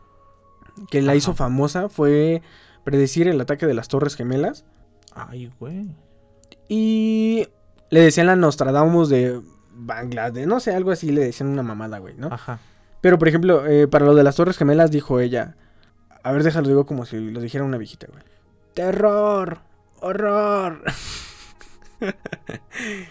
que 0.90 1.02
la 1.02 1.16
hizo 1.16 1.34
famosa, 1.34 1.88
fue 1.88 2.42
predecir 2.84 3.26
el 3.26 3.40
ataque 3.40 3.66
de 3.66 3.74
las 3.74 3.88
Torres 3.88 4.14
Gemelas. 4.14 4.64
Ay, 5.14 5.50
güey. 5.58 5.90
Y 6.68 7.48
le 7.90 8.00
decían 8.00 8.28
la 8.28 8.37
Nostradamus 8.37 9.08
de 9.08 9.40
Bangladesh, 9.72 10.46
no 10.46 10.61
sé, 10.61 10.74
algo 10.74 10.92
así, 10.92 11.11
le 11.11 11.22
decían 11.22 11.48
una 11.48 11.64
mamada, 11.64 11.98
güey, 11.98 12.14
¿no? 12.16 12.28
Ajá. 12.30 12.61
Pero, 13.00 13.18
por 13.18 13.28
ejemplo, 13.28 13.66
eh, 13.66 13.88
para 13.88 14.06
lo 14.06 14.14
de 14.14 14.22
las 14.22 14.37
Torres 14.37 14.56
Gemelas 14.56 14.90
dijo 14.90 15.18
ella, 15.20 15.56
a 16.29 16.33
ver, 16.33 16.43
déjalo, 16.43 16.69
digo 16.69 16.87
como 16.87 17.05
si 17.07 17.19
lo 17.31 17.41
dijera 17.41 17.64
una 17.64 17.79
viejita, 17.79 18.07
güey. 18.11 18.23
Terror, 18.75 19.59
horror. 20.01 20.83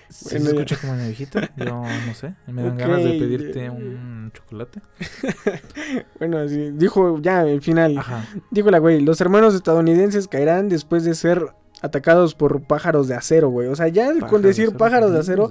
¿Sí 0.10 0.30
Bueno, 0.30 0.40
se 0.40 0.40
ya. 0.40 0.50
escucha 0.62 0.78
como 0.80 0.94
mi 0.96 1.04
viejito? 1.04 1.40
Yo 1.58 1.66
no 1.66 2.14
sé. 2.14 2.34
Me 2.48 2.64
dan 2.64 2.78
ganas 2.78 3.04
de 3.04 3.10
pedirte 3.12 3.70
un 3.70 4.32
chocolate. 4.34 4.82
bueno, 6.20 6.38
así, 6.38 6.72
dijo 6.72 7.20
ya, 7.22 7.42
el 7.44 7.62
final. 7.62 7.98
Ajá. 7.98 8.24
Dijo 8.50 8.72
la 8.72 8.80
güey, 8.80 9.02
los 9.02 9.20
hermanos 9.20 9.54
estadounidenses 9.56 10.28
caerán 10.28 10.70
después 10.70 11.04
de 11.04 11.16
ser 11.16 11.48
atacados 11.82 12.34
por 12.34 12.62
pájaros 12.64 13.08
de 13.10 13.16
acero, 13.16 13.50
güey. 13.50 13.68
O 13.68 13.76
sea, 13.76 13.90
ya 13.90 14.08
con 14.28 14.42
decir 14.42 14.66
acero, 14.68 14.78
pájaros 14.78 15.12
de 15.12 15.20
acero, 15.20 15.50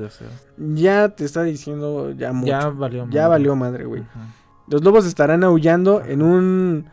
ya 0.56 1.10
te 1.10 1.24
está 1.24 1.42
diciendo 1.42 2.12
ya 2.12 2.32
mucho. 2.32 2.46
Ya 2.52 2.60
Ya, 2.60 2.68
valió 2.70 3.06
madre. 3.06 3.28
valió 3.28 3.56
madre, 3.56 3.84
güey. 3.84 4.02
Ajá. 4.02 4.34
Los 4.68 4.82
lobos 4.82 5.06
estarán 5.06 5.44
aullando 5.44 6.02
en 6.02 6.22
un 6.22 6.86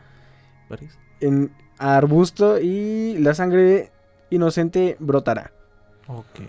En 1.20 1.50
arbusto 1.78 2.58
y 2.60 3.16
la 3.18 3.34
sangre 3.34 3.90
inocente 4.30 4.96
brotará. 5.00 5.52
Ok. 6.08 6.40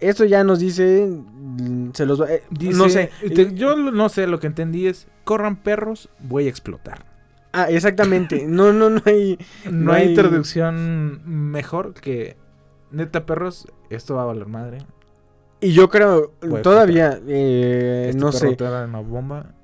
Esto 0.00 0.24
ya 0.24 0.44
nos 0.44 0.58
dice, 0.58 1.06
mm, 1.08 1.90
se 1.94 2.04
los 2.04 2.20
va, 2.20 2.30
eh, 2.32 2.42
Dice, 2.50 2.76
no 2.76 2.88
sé. 2.88 3.10
te- 3.34 3.54
yo 3.54 3.76
no 3.76 4.08
sé, 4.08 4.26
lo 4.26 4.38
que 4.40 4.46
entendí 4.48 4.86
es, 4.86 5.06
corran 5.24 5.56
perros, 5.56 6.08
voy 6.20 6.46
a 6.46 6.50
explotar. 6.50 7.04
Ah, 7.52 7.66
exactamente. 7.70 8.44
No, 8.48 8.72
no, 8.72 8.90
no 8.90 9.00
hay. 9.06 9.38
No, 9.64 9.70
No 9.70 9.92
hay 9.92 10.08
hay- 10.08 10.14
traducción 10.14 11.22
mejor 11.24 11.94
que, 11.94 12.36
neta 12.90 13.24
perros, 13.24 13.66
esto 13.90 14.16
va 14.16 14.22
a 14.22 14.26
valer 14.26 14.46
madre. 14.46 14.78
Y 15.60 15.72
yo 15.72 15.88
creo, 15.88 16.32
Voy 16.42 16.58
a 16.58 16.62
todavía, 16.62 17.18
eh, 17.26 18.06
Este 18.10 18.20
no 18.20 18.26
perro 18.32 18.50
sé. 18.50 18.56
te 18.56 18.64
da 18.64 18.84
una 18.84 18.98
bomba 19.00 19.54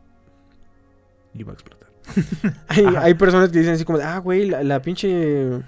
y 1.34 1.42
va 1.42 1.50
a 1.50 1.54
explotar. 1.54 1.79
Hay, 2.68 3.14
personas 3.14 3.50
que 3.50 3.58
dicen 3.58 3.74
así 3.74 3.84
como, 3.84 3.98
ah, 3.98 4.18
güey, 4.18 4.48
la, 4.48 4.62
la 4.62 4.82
pinche. 4.82 5.62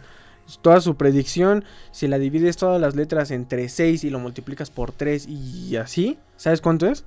Toda 0.60 0.80
su 0.80 0.96
predicción, 0.96 1.64
si 1.92 2.08
la 2.08 2.18
divides 2.18 2.56
todas 2.56 2.80
las 2.80 2.94
letras 2.94 3.30
entre 3.30 3.68
6 3.68 4.04
y 4.04 4.10
lo 4.10 4.18
multiplicas 4.18 4.70
por 4.70 4.92
3 4.92 5.26
y 5.28 5.76
así, 5.76 6.18
¿sabes 6.36 6.60
cuánto 6.60 6.86
es? 6.88 7.04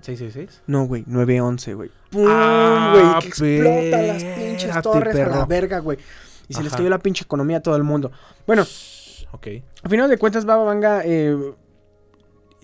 666. 0.00 0.62
No, 0.66 0.84
güey, 0.84 1.04
911, 1.06 1.74
güey. 1.74 1.90
¡Pum! 2.10 2.26
Ah, 2.28 2.92
güey, 2.92 3.20
que 3.20 3.28
explota 3.28 4.02
las 4.02 4.24
pinches 4.24 4.82
torres 4.82 5.16
a 5.16 5.28
la 5.28 5.46
verga, 5.46 5.78
güey. 5.78 5.98
Y 6.48 6.54
se 6.54 6.62
les 6.62 6.74
cayó 6.74 6.90
la 6.90 6.98
pinche 6.98 7.24
economía 7.24 7.58
a 7.58 7.60
todo 7.60 7.76
el 7.76 7.84
mundo. 7.84 8.10
Bueno, 8.46 8.66
Ok. 9.34 9.48
a 9.82 9.88
final 9.88 10.08
de 10.08 10.16
cuentas, 10.16 10.44
Baba 10.44 10.62
Vanga 10.64 11.02
eh, 11.04 11.36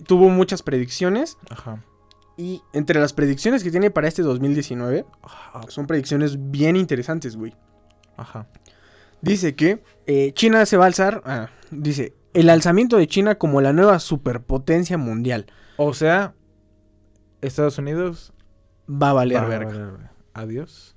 tuvo 0.05 0.29
muchas 0.29 0.63
predicciones. 0.63 1.37
Ajá. 1.49 1.83
Y 2.37 2.61
entre 2.73 2.99
las 2.99 3.13
predicciones 3.13 3.63
que 3.63 3.71
tiene 3.71 3.91
para 3.91 4.07
este 4.07 4.21
2019, 4.23 5.05
Ajá. 5.21 5.61
son 5.69 5.85
predicciones 5.85 6.51
bien 6.51 6.75
interesantes, 6.75 7.35
güey. 7.35 7.53
Ajá. 8.17 8.47
Dice 9.21 9.55
que 9.55 9.83
eh, 10.07 10.31
China 10.33 10.65
se 10.65 10.77
va 10.77 10.85
a 10.85 10.87
alzar. 10.87 11.21
ah, 11.25 11.49
dice, 11.69 12.15
el 12.33 12.49
alzamiento 12.49 12.97
de 12.97 13.07
China 13.07 13.35
como 13.35 13.61
la 13.61 13.73
nueva 13.73 13.99
superpotencia 13.99 14.97
mundial. 14.97 15.45
O 15.77 15.93
sea, 15.93 16.33
Estados 17.41 17.77
Unidos 17.77 18.33
Va 18.89 19.11
a 19.11 19.13
valer 19.13 19.37
va 19.37 19.45
a 19.45 19.47
verga. 19.47 19.71
valer. 19.71 20.09
Adiós. 20.33 20.95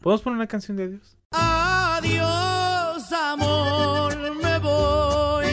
¿Podemos 0.00 0.22
poner 0.22 0.36
una 0.36 0.46
canción 0.46 0.76
de 0.76 0.84
adiós? 0.84 1.16
Adiós, 1.32 3.12
amor, 3.12 4.16
me 4.42 4.58
voy. 4.58 5.46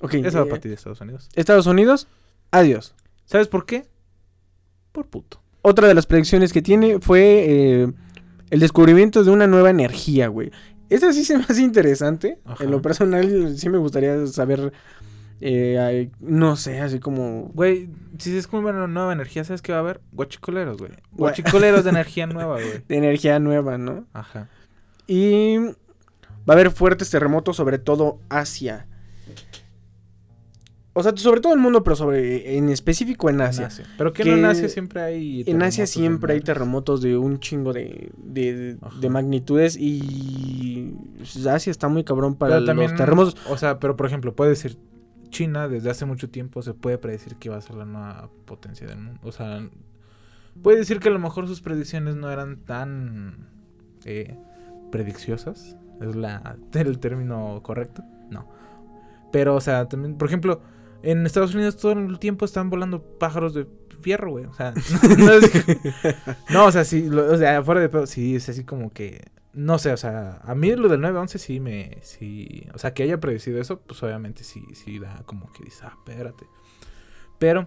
Ok, 0.00 0.14
Eso 0.14 0.38
va 0.38 0.44
eh, 0.44 0.48
para 0.48 0.60
ti 0.60 0.68
de 0.68 0.74
Estados 0.74 1.00
Unidos. 1.00 1.28
Estados 1.34 1.66
Unidos, 1.66 2.06
adiós. 2.50 2.94
¿Sabes 3.24 3.48
por 3.48 3.66
qué? 3.66 3.86
Por 4.92 5.06
puto. 5.06 5.40
Otra 5.62 5.88
de 5.88 5.94
las 5.94 6.06
predicciones 6.06 6.52
que 6.52 6.62
tiene 6.62 6.98
fue 7.00 7.44
eh, 7.48 7.92
el 8.50 8.60
descubrimiento 8.60 9.22
de 9.24 9.30
una 9.30 9.46
nueva 9.46 9.70
energía, 9.70 10.28
güey. 10.28 10.50
Esa 10.88 11.12
sí 11.12 11.24
se 11.24 11.36
me 11.36 11.44
hace 11.44 11.62
interesante. 11.62 12.38
Ajá. 12.44 12.64
En 12.64 12.70
lo 12.70 12.80
personal, 12.80 13.54
sí 13.58 13.68
me 13.68 13.76
gustaría 13.78 14.26
saber. 14.28 14.72
eh, 15.40 16.10
no 16.20 16.56
sé, 16.56 16.80
así 16.80 16.98
como. 17.00 17.50
Güey, 17.54 17.90
si 18.18 18.30
se 18.30 18.36
descubre 18.36 18.72
una 18.72 18.86
nueva 18.86 19.12
energía, 19.12 19.44
¿sabes 19.44 19.60
qué 19.60 19.72
va 19.72 19.78
a 19.78 19.80
haber? 19.82 20.00
Guachicoleros, 20.12 20.78
güey. 20.78 20.92
Gua- 20.92 20.98
Guachicoleros 21.12 21.84
de 21.84 21.90
energía 21.90 22.26
nueva, 22.26 22.54
güey. 22.54 22.82
De 22.88 22.96
energía 22.96 23.38
nueva, 23.38 23.76
¿no? 23.76 24.06
Ajá. 24.14 24.48
Y 25.06 25.58
va 25.58 25.72
a 26.46 26.52
haber 26.52 26.70
fuertes 26.70 27.10
terremotos, 27.10 27.56
sobre 27.56 27.78
todo 27.78 28.20
Asia. 28.30 28.86
O 30.98 31.02
sea, 31.04 31.16
sobre 31.16 31.40
todo 31.40 31.52
el 31.54 31.60
mundo, 31.60 31.84
pero 31.84 31.94
sobre 31.94 32.56
en 32.56 32.70
específico 32.70 33.30
en 33.30 33.36
En 33.36 33.42
Asia. 33.42 33.68
Pero 33.96 34.12
que, 34.12 34.24
Que 34.24 34.30
no 34.30 34.38
en 34.38 34.44
Asia 34.46 34.68
siempre 34.68 35.00
hay. 35.00 35.44
En 35.46 35.62
Asia 35.62 35.86
siempre 35.86 36.32
hay 36.34 36.40
terremotos 36.40 37.02
de 37.02 37.16
un 37.16 37.38
chingo 37.38 37.72
de, 37.72 38.10
de, 38.16 38.76
de 39.00 39.08
magnitudes 39.08 39.76
y 39.76 40.92
Asia 41.48 41.70
está 41.70 41.86
muy 41.86 42.02
cabrón 42.02 42.34
para 42.34 42.56
Pero 42.56 42.66
también, 42.66 42.90
los 42.90 42.98
terremotos. 42.98 43.36
O 43.48 43.56
sea, 43.56 43.78
pero 43.78 43.96
por 43.96 44.06
ejemplo, 44.06 44.34
puede 44.34 44.50
decir 44.50 44.76
China 45.30 45.68
desde 45.68 45.88
hace 45.88 46.04
mucho 46.04 46.30
tiempo 46.30 46.62
se 46.62 46.74
puede 46.74 46.98
predecir 46.98 47.36
que 47.36 47.48
va 47.48 47.58
a 47.58 47.60
ser 47.60 47.76
la 47.76 47.84
nueva 47.84 48.28
potencia 48.44 48.84
del 48.84 48.98
mundo. 48.98 49.20
O 49.22 49.30
sea, 49.30 49.68
puede 50.64 50.78
decir 50.78 50.98
que 50.98 51.10
a 51.10 51.12
lo 51.12 51.20
mejor 51.20 51.46
sus 51.46 51.60
predicciones 51.60 52.16
no 52.16 52.28
eran 52.28 52.56
tan 52.64 53.46
eh, 54.04 54.36
predicciosas. 54.90 55.76
Es 56.00 56.16
la 56.16 56.56
el 56.72 56.98
término 56.98 57.60
correcto. 57.62 58.02
No. 58.30 58.48
Pero, 59.30 59.54
o 59.54 59.60
sea, 59.60 59.88
también, 59.88 60.16
por 60.16 60.26
ejemplo, 60.26 60.60
en 61.02 61.26
Estados 61.26 61.54
Unidos 61.54 61.76
todo 61.76 61.92
el 61.92 62.18
tiempo 62.18 62.44
están 62.44 62.70
volando 62.70 63.02
pájaros 63.18 63.54
de 63.54 63.66
fierro, 64.00 64.30
güey. 64.32 64.44
O 64.46 64.54
sea, 64.54 64.74
no, 65.18 65.32
es- 65.32 65.52
no, 66.48 66.66
o 66.66 66.72
sea, 66.72 66.84
sí, 66.84 67.08
lo- 67.08 67.32
o 67.32 67.36
sea, 67.36 67.62
fuera 67.62 67.80
de 67.80 67.88
pedo, 67.88 68.06
sí, 68.06 68.36
es 68.36 68.48
así 68.48 68.64
como 68.64 68.90
que 68.92 69.30
no 69.52 69.78
sé, 69.78 69.92
o 69.92 69.96
sea, 69.96 70.40
a 70.44 70.54
mí 70.54 70.74
lo 70.76 70.88
del 70.88 71.00
9-11 71.00 71.38
sí 71.38 71.58
me. 71.60 71.98
Sí, 72.02 72.66
o 72.74 72.78
sea, 72.78 72.94
que 72.94 73.02
haya 73.02 73.18
predecido 73.18 73.60
eso, 73.60 73.80
pues 73.80 74.00
obviamente 74.02 74.44
sí, 74.44 74.62
sí 74.74 74.98
da 75.00 75.22
como 75.26 75.52
que 75.52 75.64
dice, 75.64 75.84
ah, 75.84 75.94
espérate. 76.06 76.46
Pero 77.38 77.66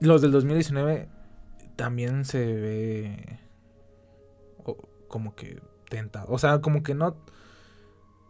los 0.00 0.22
del 0.22 0.32
2019 0.32 1.08
también 1.76 2.24
se 2.24 2.44
ve 2.54 3.38
como 5.08 5.34
que 5.34 5.60
tentado. 5.88 6.26
O 6.32 6.38
sea, 6.38 6.60
como 6.60 6.82
que 6.82 6.94
no. 6.94 7.16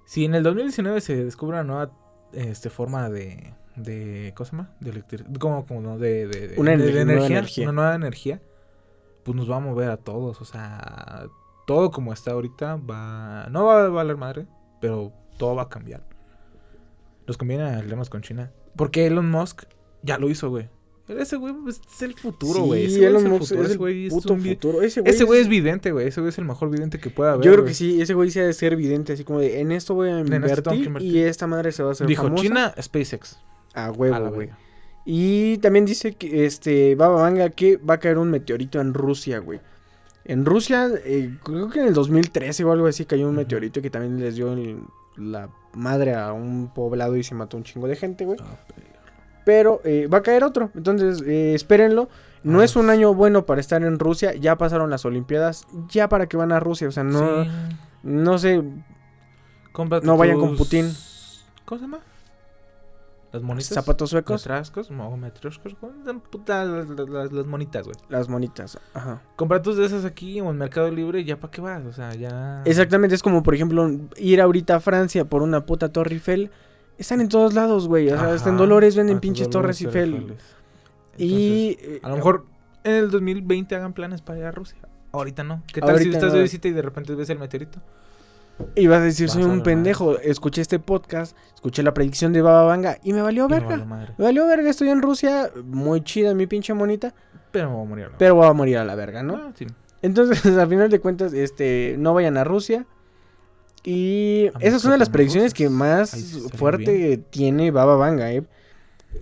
Si 0.06 0.24
en 0.24 0.34
el 0.34 0.42
2019 0.42 1.00
se 1.00 1.24
descubre 1.24 1.56
una 1.60 1.64
nueva 1.64 1.92
este, 2.32 2.70
forma 2.70 3.08
de. 3.10 3.54
De 3.76 4.32
¿Cómo 4.36 4.44
se 4.46 4.52
llama? 4.56 4.70
De 4.80 4.90
electricidad. 4.90 5.30
Como, 5.38 5.66
como 5.66 5.80
no, 5.80 5.98
de, 5.98 6.26
de, 6.28 6.48
de- 6.48 6.60
Una 6.60 6.72
de- 6.72 6.76
ener- 6.76 6.92
de 6.92 7.04
nueva 7.04 7.20
energía, 7.26 7.38
energía. 7.38 7.64
Una 7.64 7.72
nueva 7.72 7.94
energía. 7.94 8.40
Pues 9.24 9.36
nos 9.36 9.50
va 9.50 9.56
a 9.56 9.60
mover 9.60 9.90
a 9.90 9.96
todos. 9.96 10.40
O 10.40 10.44
sea, 10.44 11.26
todo 11.66 11.90
como 11.90 12.12
está 12.12 12.32
ahorita 12.32 12.76
va. 12.76 13.46
No 13.50 13.64
va 13.64 13.84
a 13.86 13.88
valer 13.88 14.16
madre, 14.16 14.46
pero 14.80 15.12
todo 15.38 15.54
va 15.56 15.62
a 15.62 15.68
cambiar. 15.68 16.02
Nos 17.26 17.36
conviene 17.36 17.64
aliarnos 17.64 18.10
con 18.10 18.20
China. 18.22 18.50
Porque 18.76 19.06
Elon 19.06 19.30
Musk 19.30 19.62
ya 20.02 20.18
lo 20.18 20.28
hizo, 20.28 20.50
güey. 20.50 20.68
Ese 21.08 21.36
güey 21.36 21.54
es 21.68 22.02
el 22.02 22.14
futuro, 22.14 22.62
güey. 22.62 22.88
Sí, 22.88 22.96
Ese 22.96 22.98
güey 22.98 23.08
Elon 23.10 23.20
es 23.20 23.24
el 23.24 23.30
Musk 23.32 23.42
futuro. 23.44 23.60
es 23.62 23.66
Ese 23.66 23.72
el 23.72 23.78
güey 23.78 24.06
es 24.06 24.12
un. 24.12 24.20
Ese 24.46 24.70
güey, 24.70 24.86
Ese 24.86 25.24
es 25.24 25.30
es- 25.40 25.48
vidente, 25.48 25.92
güey. 25.92 26.08
Ese 26.08 26.20
güey 26.20 26.28
es 26.30 26.38
el 26.38 26.44
mejor 26.44 26.70
vidente 26.70 26.98
que 26.98 27.10
pueda 27.10 27.32
haber. 27.32 27.44
Yo 27.44 27.52
creo 27.52 27.64
que 27.64 27.74
sí, 27.74 28.00
ese 28.00 28.14
güey 28.14 28.30
sí 28.30 28.40
ha 28.40 28.44
de 28.46 28.52
ser 28.52 28.72
evidente, 28.74 29.12
así 29.14 29.24
como 29.24 29.40
de, 29.40 29.60
en 29.60 29.72
esto 29.72 29.94
voy 29.94 30.08
a 30.10 30.18
invertir, 30.20 30.74
invertir. 30.86 31.14
y 31.16 31.20
esta 31.20 31.46
madre 31.46 31.72
se 31.72 31.82
va 31.82 31.90
a 31.90 31.92
hacer 31.92 32.06
Dijo 32.06 32.24
famosa. 32.24 32.42
China, 32.42 32.74
SpaceX. 32.80 33.38
A 33.74 33.90
huevo, 33.90 34.14
güey. 34.30 34.50
Y 35.04 35.58
también 35.58 35.84
dice 35.84 36.14
que, 36.14 36.46
este, 36.46 36.94
Baba 36.94 37.22
Vanga, 37.22 37.50
que 37.50 37.76
va 37.76 37.94
a 37.94 37.98
caer 38.00 38.16
un 38.18 38.30
meteorito 38.30 38.80
en 38.80 38.94
Rusia, 38.94 39.38
güey. 39.40 39.60
En 40.24 40.46
Rusia, 40.46 40.88
eh, 41.04 41.36
creo 41.42 41.68
que 41.68 41.80
en 41.80 41.88
el 41.88 41.94
2013 41.94 42.64
o 42.64 42.72
algo 42.72 42.86
así 42.86 43.04
cayó 43.04 43.28
un 43.28 43.34
meteorito 43.36 43.82
que 43.82 43.90
también 43.90 44.18
les 44.20 44.36
dio 44.36 44.52
el- 44.54 44.80
la 45.16 45.50
madre 45.74 46.14
a 46.14 46.32
un 46.32 46.72
poblado 46.74 47.16
y 47.16 47.22
se 47.22 47.34
mató 47.34 47.56
un 47.58 47.64
chingo 47.64 47.86
de 47.86 47.96
gente, 47.96 48.24
güey. 48.24 48.38
Ah, 48.40 48.56
Pero 49.44 49.82
eh, 49.84 50.06
va 50.06 50.18
a 50.18 50.22
caer 50.22 50.42
otro, 50.42 50.70
entonces 50.74 51.22
eh, 51.26 51.52
espérenlo. 51.54 52.08
No 52.42 52.60
Ah, 52.60 52.64
es 52.64 52.76
un 52.76 52.88
año 52.88 53.12
bueno 53.14 53.44
para 53.44 53.60
estar 53.60 53.82
en 53.82 53.98
Rusia, 53.98 54.34
ya 54.34 54.56
pasaron 54.56 54.88
las 54.88 55.04
Olimpiadas, 55.04 55.66
ya 55.90 56.08
para 56.08 56.26
que 56.26 56.36
van 56.38 56.52
a 56.52 56.60
Rusia, 56.60 56.88
o 56.88 56.92
sea, 56.92 57.04
no, 57.04 57.44
Sí. 57.44 57.50
no 58.04 58.38
sé, 58.38 58.62
No 60.02 60.16
vayan 60.16 60.38
con 60.40 60.56
Putin. 60.56 60.90
¿Cómo 61.66 61.78
se 61.78 61.84
llama? 61.86 61.98
Las 63.34 63.42
monitas. 63.42 63.68
zapatos 63.74 64.10
suecos, 64.10 64.42
Metrascos, 64.46 64.90
mo- 64.90 65.16
metroscos. 65.16 65.74
Puta, 66.30 66.64
las, 66.64 66.88
las- 66.88 67.32
las 67.32 67.46
monitas, 67.46 67.84
güey. 67.84 67.96
las 68.08 68.28
monitas, 68.28 68.78
ajá. 68.94 69.20
Compra 69.36 69.60
tus 69.60 69.76
de 69.76 69.84
esas 69.86 70.04
aquí 70.04 70.40
o 70.40 70.50
en 70.50 70.56
Mercado 70.56 70.90
Libre, 70.90 71.24
ya 71.24 71.38
para 71.38 71.50
qué 71.50 71.60
vas, 71.60 71.84
o 71.84 71.92
sea, 71.92 72.14
ya. 72.14 72.62
Exactamente, 72.64 73.14
es 73.16 73.22
como 73.22 73.42
por 73.42 73.54
ejemplo 73.54 73.90
ir 74.16 74.40
ahorita 74.40 74.76
a 74.76 74.80
Francia 74.80 75.24
por 75.24 75.42
una 75.42 75.66
puta 75.66 75.88
Torre 75.90 76.12
Eiffel. 76.14 76.50
Están 76.96 77.20
en 77.20 77.28
todos 77.28 77.54
lados, 77.54 77.88
güey. 77.88 78.08
O 78.08 78.16
sea, 78.16 78.32
hasta 78.34 78.50
en 78.50 78.56
Dolores 78.56 78.94
venden 78.94 79.18
pinches 79.18 79.50
Dolores 79.50 79.78
Torres 79.78 79.94
Eiffel. 79.96 80.14
Eiffel. 80.14 80.36
Y 81.18 81.68
Entonces, 81.70 81.96
eh, 81.96 82.00
a 82.04 82.08
lo 82.10 82.16
mejor 82.16 82.46
en 82.84 82.94
el 82.94 83.10
2020 83.10 83.74
hagan 83.76 83.92
planes 83.94 84.20
para 84.22 84.38
ir 84.38 84.44
a 84.44 84.50
Rusia. 84.52 84.78
Ahorita 85.12 85.42
no. 85.44 85.62
¿Qué 85.72 85.80
tal 85.80 85.90
si 85.90 85.94
Ahorita 85.94 86.16
estás 86.18 86.30
no. 86.32 86.36
de 86.38 86.42
visita 86.42 86.68
y 86.68 86.72
de 86.72 86.82
repente 86.82 87.14
ves 87.14 87.30
el 87.30 87.38
meteorito? 87.38 87.80
Ibas 88.76 89.00
a 89.00 89.04
decir, 89.04 89.28
soy 89.28 89.42
Vas 89.42 89.48
a 89.48 89.52
un 89.52 89.58
la 89.58 89.64
pendejo. 89.64 90.18
Escuché 90.18 90.60
este 90.62 90.78
podcast, 90.78 91.36
escuché 91.54 91.82
la 91.82 91.94
predicción 91.94 92.32
de 92.32 92.42
Baba 92.42 92.64
Vanga 92.64 92.98
y 93.02 93.12
me 93.12 93.22
valió 93.22 93.46
Y 93.46 93.48
me 93.48 93.54
verga. 93.60 93.84
valió. 93.84 94.14
Me 94.18 94.24
valió 94.24 94.46
verga, 94.46 94.70
estoy 94.70 94.88
en 94.90 95.02
Rusia, 95.02 95.50
muy 95.64 96.02
chida 96.02 96.34
mi 96.34 96.46
pinche 96.46 96.72
monita, 96.74 97.14
Pero 97.50 97.68
me 97.70 97.76
voy 97.76 97.84
a 97.84 97.88
morir. 97.88 98.06
¿no? 98.10 98.18
pero 98.18 98.34
voy 98.36 98.46
a 98.46 98.52
morir 98.52 98.78
a 98.78 98.84
la 98.84 98.94
verga, 98.94 99.22
¿no? 99.22 99.36
Ah, 99.36 99.52
sí. 99.54 99.66
Entonces, 100.02 100.44
a 100.58 100.66
final 100.66 100.90
de 100.90 101.00
cuentas, 101.00 101.32
este, 101.32 101.96
no 101.98 102.14
vayan 102.14 102.36
a 102.36 102.44
Rusia. 102.44 102.86
Y 103.86 104.46
A 104.54 104.58
esa 104.60 104.76
es 104.76 104.84
una 104.84 104.94
de 104.94 104.98
las 104.98 105.10
predicciones 105.10 105.52
que 105.52 105.68
más 105.68 106.12
fuerte 106.56 107.18
tiene 107.30 107.70
Baba 107.70 107.96
Vanga, 107.96 108.32
eh. 108.32 108.42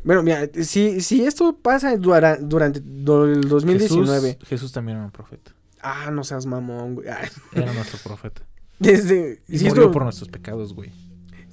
Bueno, 0.05 0.23
mira, 0.23 0.49
si, 0.63 1.01
si 1.01 1.25
esto 1.27 1.57
pasa 1.61 1.97
dura- 1.97 2.39
durante 2.41 2.79
el 2.79 3.41
2019. 3.49 4.29
Jesús, 4.35 4.49
Jesús 4.49 4.73
también 4.73 4.97
era 4.99 5.05
un 5.07 5.11
profeta. 5.13 5.53
Ah, 5.83 6.11
no 6.13 6.23
seas 6.25 6.47
mamón, 6.47 6.95
güey. 6.95 7.09
Era 7.53 7.73
nuestro 7.73 7.99
profeta. 8.05 8.43
Desde, 8.79 9.41
Y 9.49 9.59
si 9.59 9.67
murió 9.69 9.83
esto- 9.85 9.93
por 9.93 10.03
nuestros 10.05 10.29
pecados, 10.29 10.75
güey. 10.75 10.91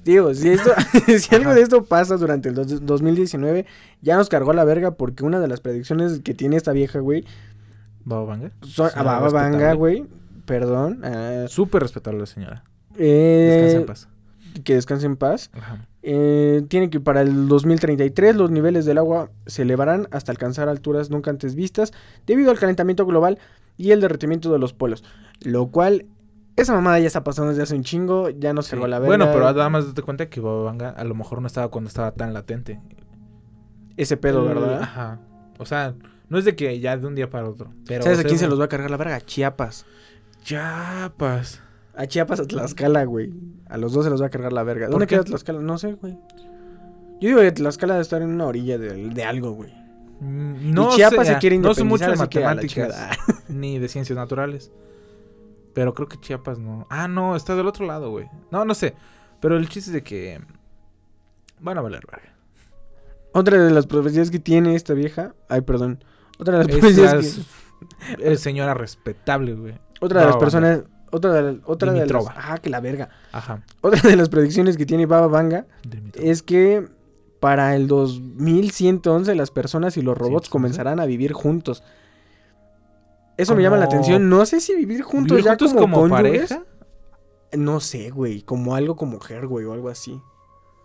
Digo, 0.04 0.32
si, 0.34 0.48
esto, 0.48 0.70
si 1.18 1.34
algo 1.34 1.54
de 1.54 1.60
esto 1.62 1.84
pasa 1.84 2.16
durante 2.16 2.48
el 2.48 2.54
dos- 2.54 2.84
2019, 2.84 3.66
ya 4.02 4.16
nos 4.16 4.28
cargó 4.28 4.52
la 4.52 4.64
verga 4.64 4.92
porque 4.92 5.24
una 5.24 5.40
de 5.40 5.46
las 5.48 5.60
predicciones 5.60 6.20
que 6.20 6.34
tiene 6.34 6.56
esta 6.56 6.72
vieja, 6.72 7.00
güey, 7.00 7.24
Baba 8.04 8.24
Vanga. 8.24 8.50
son, 8.62 8.90
a 8.94 9.02
Baba 9.02 9.28
Vanga, 9.28 9.74
güey, 9.74 10.06
perdón, 10.46 11.00
ah, 11.04 11.44
Súper 11.48 11.82
respetable 11.82 12.20
la 12.20 12.26
señora. 12.26 12.64
eh, 12.96 13.50
Descansa 13.52 13.76
en 13.80 13.86
paz. 13.86 14.08
que 14.64 14.74
descanse 14.74 15.06
en 15.06 15.16
paz. 15.16 15.50
Ajá. 15.52 15.86
Eh, 16.02 16.62
tiene 16.68 16.88
que 16.88 16.98
para 16.98 17.20
el 17.20 17.46
2033 17.46 18.34
los 18.36 18.50
niveles 18.50 18.86
del 18.86 18.96
agua 18.96 19.30
se 19.46 19.62
elevarán 19.62 20.08
hasta 20.12 20.32
alcanzar 20.32 20.70
alturas 20.70 21.10
nunca 21.10 21.30
antes 21.30 21.54
vistas 21.54 21.92
debido 22.26 22.50
al 22.50 22.58
calentamiento 22.58 23.04
global 23.04 23.38
y 23.76 23.90
el 23.90 24.00
derretimiento 24.00 24.50
de 24.50 24.58
los 24.58 24.72
polos. 24.72 25.04
Lo 25.42 25.66
cual, 25.66 26.06
esa 26.62 26.74
mamada 26.74 26.98
ya 26.98 27.06
está 27.06 27.22
pasando 27.24 27.50
desde 27.50 27.62
hace 27.62 27.74
un 27.74 27.82
chingo, 27.84 28.30
ya 28.30 28.52
nos 28.52 28.66
Sí. 28.66 28.70
cargó 28.72 28.86
la 28.86 28.98
verga. 28.98 29.08
Bueno, 29.16 29.32
pero 29.32 29.44
nada 29.52 29.68
más 29.68 29.86
date 29.86 30.02
cuenta 30.02 30.28
que 30.28 30.40
Baba 30.40 30.62
Vanga 30.64 30.90
a 30.90 31.04
lo 31.04 31.14
mejor 31.14 31.40
no 31.40 31.46
estaba 31.46 31.68
cuando 31.68 31.88
estaba 31.88 32.12
tan 32.12 32.32
latente. 32.34 32.80
Ese 33.96 34.16
pedo, 34.16 34.44
¿verdad? 34.44 34.82
Ajá. 34.82 35.20
O 35.58 35.66
sea, 35.66 35.94
no 36.28 36.38
es 36.38 36.44
de 36.44 36.56
que 36.56 36.78
ya 36.80 36.96
de 36.96 37.06
un 37.06 37.14
día 37.14 37.28
para 37.28 37.48
otro. 37.48 37.72
Pero, 37.86 38.02
¿Sabes 38.02 38.18
o 38.18 38.20
a 38.22 38.24
quién 38.24 38.38
se 38.38 38.48
los 38.48 38.58
va 38.58 38.64
a 38.64 38.68
cargar 38.68 38.90
la 38.90 38.96
verga? 38.96 39.16
A 39.16 39.20
Chiapas. 39.20 39.84
Chiapas. 40.42 41.60
A 41.94 42.06
Chiapas, 42.06 42.40
a 42.40 42.44
Tlaxcala, 42.46 43.04
güey. 43.04 43.32
A 43.68 43.76
los 43.76 43.92
dos 43.92 44.04
se 44.04 44.10
los 44.10 44.22
va 44.22 44.26
a 44.26 44.30
cargar 44.30 44.52
la 44.52 44.62
verga. 44.62 44.86
¿Por 44.86 44.92
¿Dónde 44.92 45.06
queda 45.06 45.22
Tlaxcala? 45.24 45.60
No 45.60 45.76
sé, 45.78 45.92
güey. 45.94 46.14
Yo 47.20 47.28
digo 47.28 47.40
que 47.40 47.52
Tlaxcala 47.52 47.94
debe 47.94 48.02
estar 48.02 48.22
en 48.22 48.30
una 48.30 48.46
orilla 48.46 48.78
de, 48.78 49.08
de 49.10 49.24
algo, 49.24 49.52
güey. 49.52 49.72
Mm, 50.20 50.72
No 50.72 50.92
y 50.92 50.96
Chiapas 50.96 51.26
sé, 51.26 51.34
se 51.34 51.38
quiere 51.40 51.58
No 51.58 51.74
sé 51.74 51.84
mucho 51.84 52.04
de 52.06 52.12
independizar, 52.12 52.88
matemáticas 52.88 53.18
ni 53.48 53.78
de 53.78 53.88
ciencias 53.88 54.16
naturales. 54.16 54.72
Pero 55.74 55.94
creo 55.94 56.08
que 56.08 56.18
Chiapas 56.20 56.58
no. 56.58 56.86
Ah, 56.90 57.06
no, 57.08 57.36
está 57.36 57.54
del 57.54 57.66
otro 57.66 57.86
lado, 57.86 58.10
güey. 58.10 58.28
No, 58.50 58.64
no 58.64 58.74
sé. 58.74 58.94
Pero 59.40 59.56
el 59.56 59.68
chiste 59.68 59.90
es 59.90 59.94
de 59.94 60.02
que 60.02 60.40
van 61.60 61.78
a 61.78 61.80
valer 61.80 62.04
verga. 62.10 62.34
Otra 63.32 63.62
de 63.62 63.70
las 63.70 63.86
profecías 63.86 64.30
que 64.30 64.38
tiene 64.40 64.74
esta 64.74 64.92
vieja. 64.94 65.34
Ay, 65.48 65.60
perdón. 65.60 66.02
Otra 66.38 66.58
de 66.58 66.64
las 66.64 66.68
profecías 66.80 67.44
que- 68.18 68.32
es 68.32 68.40
señora 68.40 68.74
respetable, 68.74 69.54
güey. 69.54 69.74
Otra 70.00 70.20
de 70.20 70.26
las 70.26 70.36
personas. 70.36 70.82
Otra 71.12 71.32
de, 71.32 71.42
la- 71.42 71.58
otra 71.64 71.92
de 71.92 72.06
las. 72.06 72.24
Ah, 72.36 72.58
que 72.58 72.70
la 72.70 72.80
verga. 72.80 73.08
Ajá. 73.32 73.62
Otra 73.80 74.00
de 74.08 74.16
las 74.16 74.28
predicciones 74.28 74.76
que 74.76 74.86
tiene 74.86 75.06
Baba 75.06 75.26
Vanga 75.28 75.66
es 76.14 76.42
que 76.42 76.88
para 77.40 77.74
el 77.74 77.86
2111 77.88 79.34
las 79.34 79.50
personas 79.50 79.96
y 79.96 80.02
los 80.02 80.16
robots 80.16 80.46
111. 80.46 80.50
comenzarán 80.50 81.00
a 81.00 81.06
vivir 81.06 81.32
juntos. 81.32 81.82
Eso 83.40 83.54
me 83.56 83.62
llama 83.62 83.76
la 83.76 83.84
atención. 83.86 84.28
No 84.28 84.44
sé 84.46 84.60
si 84.60 84.74
vivir 84.74 85.02
juntos 85.02 85.36
¿Vivir 85.36 85.44
ya 85.44 85.50
juntos 85.52 85.74
como, 85.74 85.96
como 86.02 86.08
pareja? 86.10 86.62
No 87.56 87.80
sé, 87.80 88.10
güey. 88.10 88.42
Como 88.42 88.74
algo 88.74 88.96
como 88.96 89.12
mujer, 89.12 89.46
güey, 89.46 89.64
o 89.66 89.72
algo 89.72 89.88
así. 89.88 90.20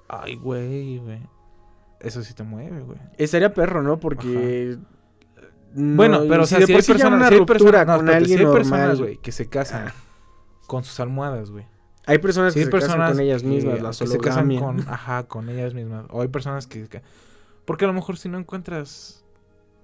Ay, 0.08 0.36
güey, 0.36 0.98
güey. 1.00 1.20
Eso 2.00 2.24
sí 2.24 2.34
te 2.34 2.44
mueve, 2.44 2.82
güey. 2.82 3.00
Estaría 3.18 3.54
perro, 3.54 3.82
¿no? 3.82 4.00
Porque... 4.00 4.78
no, 5.74 5.96
Bueno, 5.96 6.22
pero 6.30 6.44
o 6.44 6.46
si 6.46 6.52
sea, 6.52 6.60
de 6.60 6.66
si 6.68 6.74
hay 6.74 6.82
personas, 6.82 7.14
una 7.14 7.28
si 7.28 7.34
hay 7.34 7.40
ruptura 7.40 7.58
personas, 7.60 7.88
no, 7.88 7.94
con 7.96 8.06
espérate, 8.06 8.18
alguien 8.18 8.40
si 8.40 8.46
hay 8.46 8.52
personas, 8.52 9.00
güey, 9.00 9.18
que 9.18 9.32
se 9.32 9.50
casan 9.50 9.92
con 10.68 10.84
sus 10.84 11.00
almohadas, 11.00 11.52
güey. 11.52 11.66
Hay 12.08 12.20
personas 12.20 12.54
que 12.54 12.60
hay 12.60 12.66
se 12.66 12.72
casan 12.72 13.12
con 13.12 13.20
ellas 13.20 13.42
que- 13.42 13.48
mismas, 13.48 13.82
las 13.82 13.98
que 13.98 14.06
se 14.08 14.18
casan 14.20 14.56
con, 14.58 14.80
ajá, 14.88 15.24
con 15.24 15.50
ellas 15.50 15.74
mismas. 15.74 16.06
O 16.12 16.22
hay 16.22 16.28
personas 16.28 16.68
que, 16.68 16.88
que- 16.88 17.02
porque 17.66 17.86
a 17.86 17.88
lo 17.88 17.94
mejor 17.96 18.18
si 18.18 18.30
no 18.30 18.38
encuentras 18.38 19.25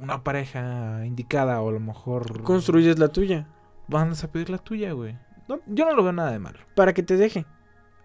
una 0.01 0.23
pareja 0.23 1.05
indicada 1.05 1.61
o 1.61 1.69
a 1.69 1.71
lo 1.71 1.79
mejor 1.79 2.41
Construyes 2.43 2.99
la 2.99 3.07
tuya. 3.09 3.47
van 3.87 4.11
a 4.11 4.27
pedir 4.27 4.49
la 4.49 4.57
tuya, 4.57 4.93
güey. 4.93 5.17
No, 5.47 5.59
yo 5.67 5.85
no 5.85 5.93
lo 5.95 6.03
veo 6.03 6.11
nada 6.11 6.31
de 6.31 6.39
malo. 6.39 6.59
Para 6.75 6.93
que 6.93 7.03
te 7.03 7.17
deje. 7.17 7.45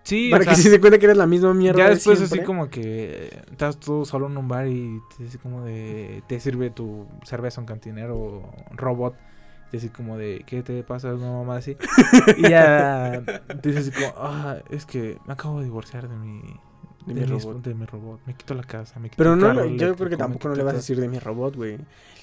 Sí, 0.02 0.30
para 0.30 0.42
o 0.42 0.44
sea, 0.44 0.54
que 0.54 0.60
se 0.62 0.70
dé 0.70 0.80
cuenta 0.80 0.98
que 0.98 1.06
eres 1.06 1.16
la 1.16 1.26
misma 1.26 1.52
mierda. 1.54 1.78
ya 1.78 1.88
de 1.88 1.94
después 1.94 2.20
así 2.20 2.40
como 2.40 2.68
que 2.68 3.42
estás 3.50 3.78
tú 3.78 4.04
solo 4.04 4.26
en 4.26 4.36
un 4.36 4.46
bar 4.46 4.68
y 4.68 5.00
te 5.16 5.24
dice 5.24 5.38
como 5.38 5.64
de 5.64 6.22
te 6.28 6.38
sirve 6.38 6.70
tu 6.70 7.06
cerveza 7.24 7.60
un 7.60 7.66
cantinero 7.66 8.48
robot 8.70 9.16
y 9.72 9.78
así 9.78 9.88
como 9.88 10.16
de 10.16 10.44
¿qué 10.46 10.62
te 10.62 10.84
pasa? 10.84 11.12
una 11.12 11.32
mamá 11.32 11.56
así 11.56 11.76
y 12.36 12.42
ya 12.48 13.20
te 13.60 13.68
dice 13.68 13.80
así 13.80 13.90
como 13.90 14.14
ah 14.16 14.58
es 14.70 14.86
que 14.86 15.18
me 15.26 15.32
acabo 15.32 15.58
de 15.58 15.64
divorciar 15.64 16.08
de 16.08 16.16
mi 16.16 16.40
De 17.06 17.14
de, 17.14 17.20
mi 17.20 17.26
robot. 17.26 17.62
de 17.62 17.74
mi 17.74 17.86
robot 17.86 18.20
me 18.26 18.34
quito 18.34 18.54
la 18.54 18.64
casa 18.64 18.98
me 18.98 19.08
quito 19.10 19.18
Pero 19.18 19.36
no, 19.36 19.46
carro 19.46 19.66
yo 19.66 19.94
creo 19.96 20.08
que 20.10 20.16
tampoco 20.16 20.48
no 20.48 20.54
le 20.56 20.62
vas 20.64 20.70
a 20.70 20.74
todo". 20.74 20.80
decir 20.80 21.00
de 21.00 21.08
mi 21.08 21.18
robot, 21.18 21.54
güey. 21.56 21.78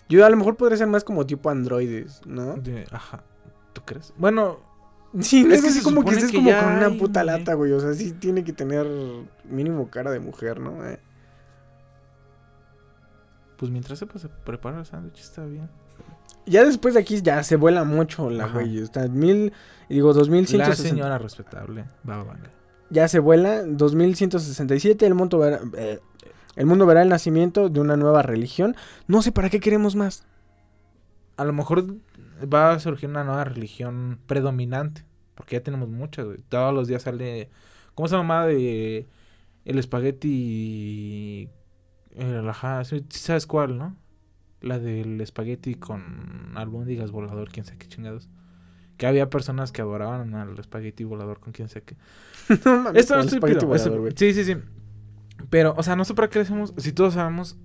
Yo 0.10 0.26
a 0.26 0.30
lo 0.30 0.36
mejor 0.38 0.58
podría 0.58 0.78
ser 0.78 0.88
más 0.88 1.04
como 1.06 1.26
tipo 1.26 1.50
androides, 1.50 2.22
¿no? 2.26 2.56
De- 2.58 2.86
ajá 2.92 3.24
¿tú 3.74 3.82
crees? 3.86 4.14
bueno 4.18 4.60
Sí, 5.20 5.44
no 5.44 5.54
Es 5.54 5.62
que 5.62 5.68
así 5.68 5.78
se 5.78 5.84
como 5.84 6.04
que 6.04 6.10
estés 6.16 6.32
que 6.32 6.38
como 6.38 6.50
con 6.52 6.72
una 6.74 6.90
puta 6.98 7.24
güey. 7.24 7.38
lata, 7.38 7.54
güey. 7.54 7.72
O 7.74 7.80
sea, 7.80 7.94
sí 7.94 8.14
tiene 8.14 8.44
que 8.44 8.52
tener 8.52 8.88
mínimo 9.46 9.88
cara 9.92 10.10
de 10.12 10.20
mujer, 10.20 10.60
¿no? 10.60 10.84
Eh. 10.88 11.00
pues 13.58 13.72
mientras 13.72 14.00
se 14.00 14.08
pues, 14.08 14.28
prepara 14.44 14.80
el 14.80 14.86
sándwich 14.86 15.20
está 15.20 15.46
bien 15.46 15.70
Ya 16.46 16.66
después 16.66 16.96
de 16.96 17.00
aquí 17.02 17.22
ya 17.22 17.44
se 17.44 17.56
vuela 17.56 17.84
mucho 17.84 18.30
la 18.30 18.48
güey. 18.48 18.80
Está 18.80 19.08
mil, 19.08 19.54
digo, 19.88 20.14
2160. 20.14 20.68
la 20.70 20.76
señora 20.76 21.18
respetable 21.18 21.86
va 22.10 22.24
va 22.24 22.36
Ya 22.94 23.08
se 23.08 23.20
vuela 23.20 23.64
2167. 23.64 25.06
El 25.06 25.16
mundo, 25.16 25.40
verá, 25.40 25.62
eh, 25.78 26.00
el 26.56 26.66
mundo 26.68 26.86
verá 26.86 27.02
el 27.02 27.10
nacimiento 27.10 27.70
de 27.70 27.80
una 27.80 27.98
nueva 27.98 28.22
religión. 28.22 28.76
No 29.08 29.22
sé 29.24 29.32
para 29.32 29.50
qué 29.50 29.60
queremos 29.60 29.96
más. 29.96 30.26
a 31.38 31.46
lo 31.46 31.54
mejor 31.54 31.98
va 32.54 32.74
a 32.74 32.80
surgir 32.80 33.10
una 33.10 33.24
nueva 33.24 33.44
religión 33.46 34.20
predominante. 34.28 35.06
Porque 35.36 35.56
ya 35.58 35.64
tenemos 35.64 35.90
muchas, 35.90 36.26
güey. 36.26 36.40
Todos 36.50 36.74
los 36.74 36.88
días 36.88 37.04
sale. 37.04 37.50
¿Cómo 37.96 38.08
se 38.08 38.16
llama? 38.16 38.46
De. 38.46 39.08
El 39.66 39.80
espagueti. 39.80 41.50
El, 42.12 42.48
ajá, 42.50 42.84
¿sabes 43.10 43.48
cuál, 43.48 43.78
no? 43.78 43.98
La 44.62 44.80
del 44.80 45.20
espagueti 45.22 45.76
con 45.76 46.54
albóndigas 46.56 47.12
volador, 47.12 47.50
quién 47.52 47.66
sabe 47.66 47.80
qué 47.80 47.88
chingados. 47.88 48.30
Que 48.98 49.08
había 49.08 49.30
personas 49.30 49.72
que 49.72 49.82
adoraban 49.82 50.36
al 50.36 50.58
espagueti 50.60 51.04
volador 51.04 51.40
con 51.40 51.52
quién 51.54 51.68
sabe 51.68 51.84
qué. 51.86 51.98
no 52.66 52.84
mames, 52.84 53.02
Esto 53.02 53.16
no 53.16 53.22
es 53.22 53.34
estúpido. 53.34 53.76
es- 53.76 54.14
sí, 54.16 54.34
sí, 54.34 54.44
sí. 54.44 54.58
Pero, 55.50 55.74
o 55.78 55.84
sea, 55.84 55.96
no 55.96 56.06
sé 56.06 56.14
para 56.14 56.30
qué 56.30 56.40
le 56.40 56.44
hacemos. 56.44 56.74
Si 56.78 56.94
todos 56.94 57.16
sabemos 57.16 57.58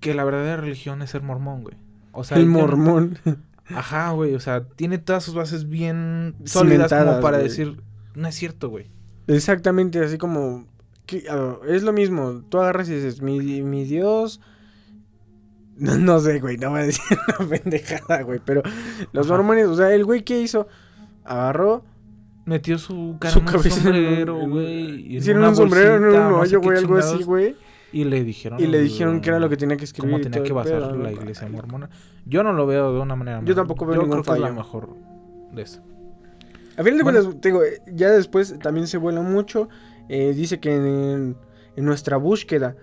que 0.00 0.14
la 0.14 0.24
verdadera 0.24 0.58
religión 0.58 1.02
es 1.02 1.10
ser 1.10 1.22
mormón, 1.22 1.62
güey. 1.62 1.76
O 2.12 2.24
sea, 2.24 2.36
el 2.38 2.46
mormón. 2.46 3.18
Ajá, 3.66 4.10
güey, 4.10 4.34
o 4.34 4.40
sea, 4.40 4.64
tiene 4.68 4.98
todas 4.98 5.24
sus 5.24 5.34
bases 5.34 5.68
bien 5.68 6.34
sólidas 6.44 6.92
como 6.92 7.20
para 7.20 7.38
güey. 7.38 7.48
decir, 7.48 7.80
no 8.14 8.28
es 8.28 8.34
cierto, 8.34 8.68
güey. 8.68 8.90
Exactamente, 9.26 10.00
así 10.04 10.18
como... 10.18 10.66
que, 11.06 11.24
ah, 11.30 11.56
es 11.66 11.82
lo 11.82 11.94
mismo, 11.94 12.42
tú 12.50 12.58
agarras 12.58 12.90
y 12.90 12.94
dices, 12.94 13.22
mi, 13.22 13.62
mi 13.62 13.84
Dios... 13.84 14.40
No, 15.76 15.98
no 15.98 16.20
sé, 16.20 16.38
güey, 16.40 16.56
no 16.56 16.70
voy 16.70 16.80
a 16.80 16.84
decir 16.84 17.02
una 17.38 17.48
pendejada, 17.48 18.22
güey, 18.22 18.40
pero 18.44 18.62
los 19.12 19.26
mormones, 19.28 19.66
o 19.66 19.74
sea, 19.76 19.92
el 19.92 20.04
güey 20.04 20.22
que 20.22 20.40
hizo, 20.40 20.66
agarró, 21.24 21.84
Metió 22.46 22.76
su 22.76 23.16
cara 23.18 23.32
su 23.32 23.38
en 23.40 23.46
un 23.48 23.62
sombrero, 23.70 24.36
güey. 24.48 25.16
hicieron 25.16 25.44
un 25.44 25.56
sombrero 25.56 25.96
en 25.96 26.04
un 26.04 26.32
hoyo, 26.34 26.60
güey, 26.60 26.76
algo 26.76 26.96
así, 26.98 27.22
güey, 27.22 27.56
Y 27.90 28.04
le 28.04 28.22
dijeron. 28.22 28.60
y 28.60 28.66
le 28.66 28.80
dijeron 28.82 29.20
que 29.22 29.30
era 29.30 29.40
lo 29.40 29.48
que 29.48 29.56
tenía 29.56 29.78
que 29.78 29.84
escribir. 29.84 30.10
Cómo 30.12 30.22
tenía 30.22 30.42
que 30.42 30.52
basar 30.52 30.74
pedo, 30.90 30.96
la 30.96 31.10
iglesia 31.10 31.48
mormona. 31.48 31.88
Yo 32.26 32.42
no 32.42 32.52
lo 32.52 32.66
veo 32.66 32.92
de 32.92 33.00
una 33.00 33.16
manera 33.16 33.40
Yo 33.44 33.54
tampoco 33.54 33.86
veo 33.86 33.96
Yo 33.96 34.02
ningún 34.02 34.22
creo 34.22 34.34
que 34.34 34.38
es 34.38 34.40
la 34.40 34.48
fallo. 34.48 34.56
mejor 34.58 34.88
de 35.52 35.62
eso. 35.62 35.80
A 36.76 36.82
fin 36.82 36.96
de 36.98 37.02
Bueno. 37.02 37.20
cuentas, 37.22 37.40
te 37.40 37.48
digo, 37.48 37.62
ya 37.94 38.10
después 38.10 38.58
también 38.58 38.86
se 38.88 38.98
vuela 38.98 39.22
mucho. 39.22 39.68
eh, 40.10 40.34
dice 40.34 40.60
que 40.60 40.74
en, 40.74 41.36
en 41.76 41.84
nuestra 41.86 42.18
búsqueda 42.18 42.76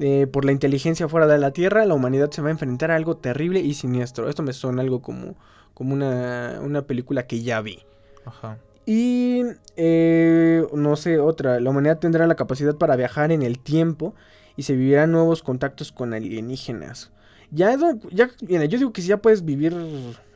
eh, 0.00 0.26
por 0.26 0.44
la 0.44 0.52
inteligencia 0.52 1.08
fuera 1.08 1.26
de 1.26 1.38
la 1.38 1.52
Tierra, 1.52 1.84
la 1.84 1.94
humanidad 1.94 2.30
se 2.30 2.42
va 2.42 2.48
a 2.48 2.52
enfrentar 2.52 2.90
a 2.90 2.96
algo 2.96 3.16
terrible 3.16 3.60
y 3.60 3.74
siniestro. 3.74 4.28
Esto 4.28 4.42
me 4.42 4.52
suena 4.52 4.82
algo 4.82 5.02
como, 5.02 5.36
como 5.74 5.94
una, 5.94 6.60
una 6.62 6.82
película 6.82 7.26
que 7.26 7.42
ya 7.42 7.60
vi. 7.60 7.80
Ajá. 8.24 8.58
Y 8.86 9.42
eh, 9.76 10.66
no 10.72 10.96
sé, 10.96 11.18
otra. 11.18 11.60
La 11.60 11.70
humanidad 11.70 11.98
tendrá 11.98 12.26
la 12.26 12.36
capacidad 12.36 12.74
para 12.76 12.96
viajar 12.96 13.32
en 13.32 13.42
el 13.42 13.58
tiempo 13.58 14.14
y 14.56 14.62
se 14.62 14.74
vivirán 14.74 15.12
nuevos 15.12 15.42
contactos 15.42 15.92
con 15.92 16.14
alienígenas. 16.14 17.10
Ya, 17.50 17.76
ya, 18.10 18.30
mira, 18.46 18.66
yo 18.66 18.78
digo 18.78 18.92
que 18.92 19.00
si 19.00 19.08
ya 19.08 19.16
puedes 19.18 19.42
vivir, 19.42 19.74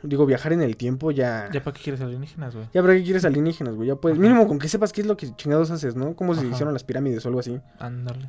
digo, 0.02 0.24
viajar 0.24 0.52
en 0.54 0.62
el 0.62 0.76
tiempo, 0.76 1.10
ya. 1.10 1.50
¿Ya 1.52 1.62
para 1.62 1.74
qué 1.76 1.82
quieres 1.82 2.00
alienígenas, 2.00 2.54
güey? 2.54 2.66
Ya, 2.72 2.80
pero 2.82 2.94
¿qué 2.94 3.02
quieres 3.02 3.24
alienígenas, 3.26 3.74
güey? 3.74 3.88
Ya 3.88 3.96
puedes. 3.96 4.18
Ajá. 4.18 4.26
Mínimo 4.26 4.48
con 4.48 4.58
que 4.58 4.68
sepas 4.68 4.92
qué 4.92 5.02
es 5.02 5.06
lo 5.06 5.16
que 5.16 5.34
chingados 5.36 5.70
haces, 5.70 5.94
¿no? 5.94 6.14
Cómo 6.14 6.34
se 6.34 6.40
Ajá. 6.40 6.50
hicieron 6.50 6.72
las 6.72 6.84
pirámides 6.84 7.24
o 7.24 7.28
algo 7.28 7.40
así. 7.40 7.60
Ándale. 7.78 8.28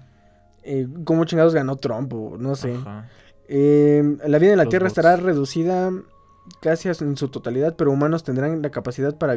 Eh, 0.64 0.88
cómo 1.04 1.26
chingados 1.26 1.54
ganó 1.54 1.76
Trump 1.78 2.14
o 2.14 2.38
no 2.38 2.56
sé. 2.56 2.76
Eh, 3.48 4.18
la 4.26 4.40
vida 4.40 4.52
en 4.52 4.58
la 4.58 4.66
Los 4.66 4.72
Tierra 4.72 4.88
bots. 4.88 4.98
estará 4.98 5.16
reducida 5.18 5.92
casi 6.62 6.90
en 6.90 7.18
su 7.18 7.30
totalidad, 7.30 7.76
pero 7.76 7.92
humanos 7.92 8.24
tendrán 8.24 8.62
la 8.62 8.70
capacidad 8.72 9.18
para 9.18 9.36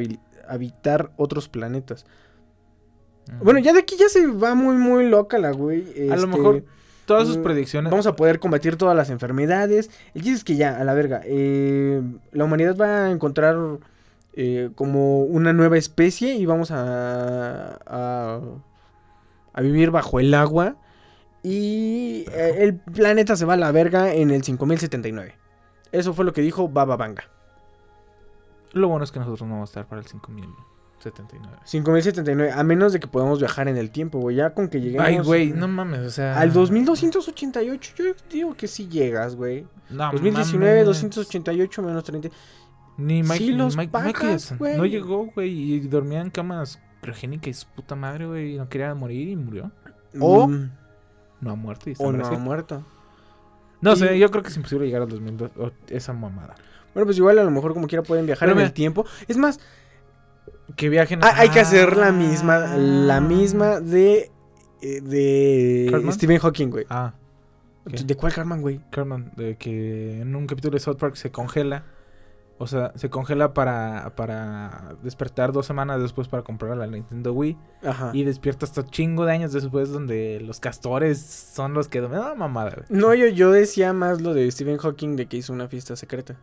habitar 0.48 1.12
otros 1.16 1.48
planetas. 1.48 2.06
Bueno, 3.42 3.58
ya 3.58 3.72
de 3.72 3.80
aquí 3.80 3.96
ya 3.96 4.08
se 4.08 4.26
va 4.26 4.54
muy, 4.54 4.76
muy 4.76 5.08
loca 5.08 5.38
la 5.38 5.50
güey. 5.50 6.08
A 6.10 6.16
lo 6.16 6.24
este, 6.24 6.26
mejor 6.26 6.64
Todas 7.06 7.28
sus 7.28 7.38
mm, 7.38 7.42
predicciones. 7.42 7.90
Vamos 7.90 8.06
a 8.06 8.16
poder 8.16 8.40
combatir 8.40 8.76
todas 8.76 8.96
las 8.96 9.10
enfermedades. 9.10 9.90
El 10.14 10.22
chiste 10.22 10.36
es 10.38 10.44
que 10.44 10.56
ya, 10.56 10.76
a 10.76 10.84
la 10.84 10.92
verga. 10.92 11.22
eh, 11.24 12.02
la 12.32 12.44
humanidad 12.44 12.76
va 12.76 13.06
a 13.06 13.10
encontrar 13.10 13.56
eh, 14.34 14.70
como 14.74 15.20
una 15.22 15.52
nueva 15.52 15.78
especie 15.78 16.34
y 16.34 16.46
vamos 16.46 16.72
a, 16.72 17.78
a, 17.86 18.40
a 19.52 19.60
vivir 19.60 19.92
bajo 19.92 20.18
el 20.18 20.34
agua. 20.34 20.76
Y 21.48 22.24
eh, 22.32 22.56
el 22.64 22.74
planeta 22.74 23.36
se 23.36 23.44
va 23.44 23.54
a 23.54 23.56
la 23.56 23.70
verga 23.70 24.12
en 24.12 24.32
el 24.32 24.42
5079. 24.42 25.32
Eso 25.92 26.12
fue 26.12 26.24
lo 26.24 26.32
que 26.32 26.40
dijo 26.40 26.68
Baba 26.68 26.96
Vanga. 26.96 27.22
Lo 28.72 28.88
bueno 28.88 29.04
es 29.04 29.12
que 29.12 29.20
nosotros 29.20 29.46
no 29.46 29.54
vamos 29.54 29.70
a 29.70 29.70
estar 29.70 29.86
para 29.86 30.00
el 30.02 30.08
5079. 30.08 31.58
5079, 31.62 32.50
a 32.50 32.64
menos 32.64 32.92
de 32.92 32.98
que 32.98 33.06
podamos 33.06 33.38
viajar 33.38 33.68
en 33.68 33.76
el 33.76 33.92
tiempo, 33.92 34.18
güey. 34.18 34.34
Ya 34.34 34.54
con 34.54 34.68
que 34.68 34.80
lleguemos. 34.80 35.06
Ay, 35.06 35.18
güey, 35.18 35.52
no 35.52 35.68
mames, 35.68 36.00
o 36.00 36.10
sea. 36.10 36.36
Al 36.36 36.52
2288, 36.52 37.92
yo 37.96 38.04
digo 38.28 38.54
que 38.54 38.66
sí 38.66 38.88
llegas, 38.88 39.36
güey. 39.36 39.68
No 39.88 40.10
2019, 40.10 40.72
mames. 40.72 40.86
288 40.86 41.82
menos 41.82 42.02
30. 42.02 42.28
Ni 42.98 43.22
Mike, 43.22 43.36
Sí, 43.36 43.50
ni 43.50 43.56
los 43.56 43.76
Mike. 43.76 43.92
No 44.76 44.84
llegó, 44.84 45.26
güey, 45.26 45.74
y 45.74 45.80
dormía 45.80 46.22
en 46.22 46.30
camas 46.30 46.80
criogénicas 47.02 47.48
y 47.48 47.54
su 47.54 47.68
puta 47.68 47.94
madre, 47.94 48.26
güey, 48.26 48.54
y 48.54 48.58
no 48.58 48.68
quería 48.68 48.92
morir 48.96 49.28
y 49.28 49.36
murió. 49.36 49.70
O 50.18 50.48
Mm, 50.48 50.70
no 51.46 51.52
ha 51.52 51.56
muerto 51.56 51.88
y 51.88 51.92
está 51.92 52.04
o 52.04 52.12
no 52.12 52.26
ha 52.26 52.30
muerto. 52.32 52.82
No 53.80 53.92
Y- 53.92 53.96
sé, 53.96 54.18
yo 54.18 54.30
creo 54.30 54.42
que 54.42 54.48
es 54.50 54.56
imposible 54.56 54.86
llegar 54.86 55.02
al 55.02 55.08
2002, 55.08 55.50
o 55.58 55.70
esa 55.88 56.12
mamada. 56.12 56.54
Bueno, 56.94 57.06
pues 57.06 57.18
igual 57.18 57.38
a 57.38 57.44
lo 57.44 57.50
mejor 57.50 57.74
como 57.74 57.86
quiera 57.86 58.02
pueden 58.02 58.24
viajar 58.26 58.46
Pero 58.46 58.52
en 58.52 58.56
mira- 58.58 58.66
el 58.68 58.72
tiempo. 58.72 59.04
Es 59.28 59.36
más, 59.36 59.60
Que 60.76 60.88
viajen 60.88 61.22
ha- 61.24 61.38
hay 61.38 61.48
que 61.50 61.60
hacer 61.60 61.96
la 61.96 62.08
Ah. 62.08 62.12
misma, 62.12 62.58
la 62.76 63.20
misma 63.20 63.80
de, 63.80 64.30
eh, 64.82 65.00
de. 65.00 66.08
Stephen 66.12 66.38
Hawking, 66.38 66.68
güey. 66.70 66.86
Ah. 66.90 67.12
¿De 67.84 68.16
cuál 68.16 68.32
Carman, 68.32 68.62
güey? 68.62 68.80
Carmen, 68.90 69.30
de 69.36 69.56
que 69.56 70.20
en 70.22 70.34
un 70.34 70.46
capítulo 70.46 70.74
de 70.74 70.80
South 70.80 70.96
Park 70.96 71.14
se 71.16 71.30
congela. 71.30 71.84
O 72.58 72.66
sea, 72.66 72.92
se 72.94 73.10
congela 73.10 73.52
para, 73.52 74.14
para 74.16 74.96
despertar 75.02 75.52
dos 75.52 75.66
semanas 75.66 76.00
después 76.00 76.26
para 76.26 76.42
comprar 76.42 76.74
la 76.76 76.86
Nintendo 76.86 77.32
Wii. 77.34 77.56
Ajá. 77.84 78.10
Y 78.14 78.24
despierta 78.24 78.64
hasta 78.64 78.84
chingo 78.86 79.26
de 79.26 79.32
años 79.32 79.52
después 79.52 79.90
donde 79.90 80.40
los 80.40 80.58
castores 80.58 81.20
son 81.20 81.74
los 81.74 81.88
que... 81.88 81.98
Ah, 81.98 82.34
mamada, 82.34 82.70
güey. 82.70 82.86
No, 82.88 83.12
yo, 83.14 83.26
yo 83.26 83.50
decía 83.50 83.92
más 83.92 84.22
lo 84.22 84.32
de 84.32 84.50
Stephen 84.50 84.78
Hawking 84.78 85.16
de 85.16 85.26
que 85.26 85.36
hizo 85.36 85.52
una 85.52 85.68
fiesta 85.68 85.96
secreta. 85.96 86.36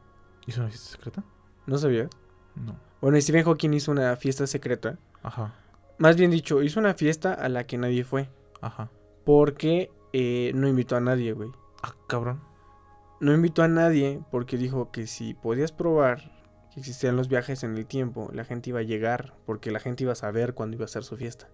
¿Hizo 0.45 0.61
una 0.61 0.69
fiesta 0.69 0.91
secreta? 0.91 1.23
¿No 1.65 1.77
sabía? 1.79 2.07
No. 2.55 2.75
Bueno, 3.01 3.19
Stephen 3.19 3.43
Hawking 3.45 3.71
hizo 3.73 3.91
una 3.91 4.15
fiesta 4.15 4.45
secreta. 4.45 4.99
Ajá, 5.23 5.53
Más 5.97 6.15
bien 6.15 6.29
dicho, 6.29 6.61
hizo 6.61 6.79
una 6.79 6.93
fiesta 6.93 7.33
a 7.33 7.49
la 7.49 7.63
que 7.65 7.77
nadie 7.77 8.03
fue. 8.03 8.29
ajá. 8.61 8.89
Porque 9.25 9.89
eh, 10.11 10.51
no 10.53 10.67
invitó 10.67 10.95
a 10.95 10.99
nadie, 11.01 11.33
güey. 11.33 11.49
Ah, 11.81 11.95
cabrón. 12.07 12.41
No 13.23 13.33
invitó 13.33 13.63
a 13.63 13.69
nadie 13.69 14.19
porque 14.31 14.57
dijo 14.57 14.91
que 14.91 15.07
si 15.07 15.33
podías 15.33 15.71
probar 15.71 16.29
que 16.73 16.81
existían 16.81 17.15
los 17.15 17.29
viajes 17.29 17.63
en 17.63 17.77
el 17.77 17.85
tiempo, 17.85 18.29
la 18.33 18.43
gente 18.43 18.71
iba 18.71 18.79
a 18.79 18.83
llegar 18.83 19.33
porque 19.45 19.71
la 19.71 19.79
gente 19.79 20.03
iba 20.03 20.11
a 20.11 20.15
saber 20.15 20.53
cuándo 20.53 20.75
iba 20.75 20.83
a 20.83 20.89
ser 20.89 21.05
su 21.05 21.15
fiesta. 21.15 21.47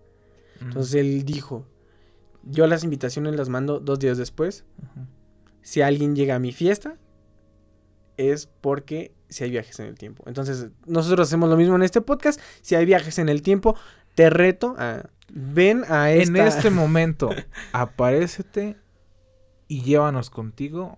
Entonces 0.61 0.95
él 0.95 1.25
dijo, 1.25 1.67
yo 2.41 2.65
las 2.65 2.83
invitaciones 2.83 3.35
las 3.35 3.49
mando 3.49 3.79
dos 3.79 3.99
días 3.99 4.17
después. 4.17 4.65
Si 5.61 5.83
alguien 5.83 6.15
llega 6.15 6.33
a 6.33 6.39
mi 6.39 6.53
fiesta, 6.53 6.97
es 8.17 8.47
porque 8.47 9.13
si 9.29 9.43
hay 9.43 9.51
viajes 9.51 9.79
en 9.79 9.85
el 9.85 9.95
tiempo. 9.95 10.23
Entonces, 10.25 10.69
nosotros 10.87 11.27
hacemos 11.27 11.51
lo 11.51 11.55
mismo 11.55 11.75
en 11.75 11.83
este 11.83 12.01
podcast. 12.01 12.41
Si 12.61 12.73
hay 12.73 12.85
viajes 12.85 13.19
en 13.19 13.29
el 13.29 13.43
tiempo, 13.43 13.75
te 14.15 14.31
reto 14.31 14.73
a... 14.79 15.07
Ven 15.31 15.83
a 15.87 16.11
esta... 16.13 16.39
En 16.39 16.47
este 16.47 16.71
momento, 16.71 17.29
aparécete 17.73 18.75
y 19.67 19.83
llévanos 19.83 20.31
contigo 20.31 20.97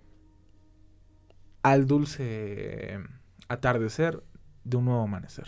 al 1.64 1.86
dulce 1.88 3.00
atardecer 3.48 4.22
de 4.64 4.78
un 4.78 4.86
nuevo 4.86 5.02
amanecer. 5.04 5.48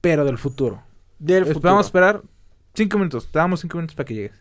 Pero 0.00 0.24
del 0.24 0.38
futuro. 0.38 0.82
del 1.18 1.44
Vamos 1.44 1.50
a 1.50 1.54
futuro. 1.54 1.80
esperar 1.80 2.22
cinco 2.74 2.98
minutos. 2.98 3.30
Te 3.30 3.38
damos 3.38 3.60
cinco 3.60 3.78
minutos 3.78 3.94
para 3.94 4.06
que 4.06 4.14
llegues. 4.14 4.32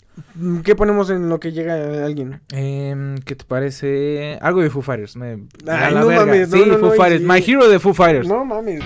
¿Qué 0.63 0.75
ponemos 0.75 1.10
en 1.10 1.29
lo 1.29 1.39
que 1.39 1.51
llega 1.51 2.03
alguien? 2.05 2.41
Em, 2.51 3.17
¿Qué 3.19 3.36
te 3.36 3.45
parece? 3.45 4.38
Algo 4.41 4.62
de 4.62 4.69
Foo 4.69 4.81
Fighters. 4.81 5.15
Me... 5.15 5.47
Ay, 5.67 5.93
la 5.93 6.01
no 6.01 6.07
verga. 6.07 6.25
mames, 6.25 6.49
no, 6.49 6.57
sí, 6.57 6.63
no, 6.69 6.77
Foo 6.79 6.93
y 6.95 6.97
Fighters. 6.97 7.23
My 7.23 7.43
Hero 7.45 7.69
de 7.69 7.79
Foo 7.79 7.93
Fighters. 7.93 8.27
No 8.27 8.43
mames. 8.43 8.81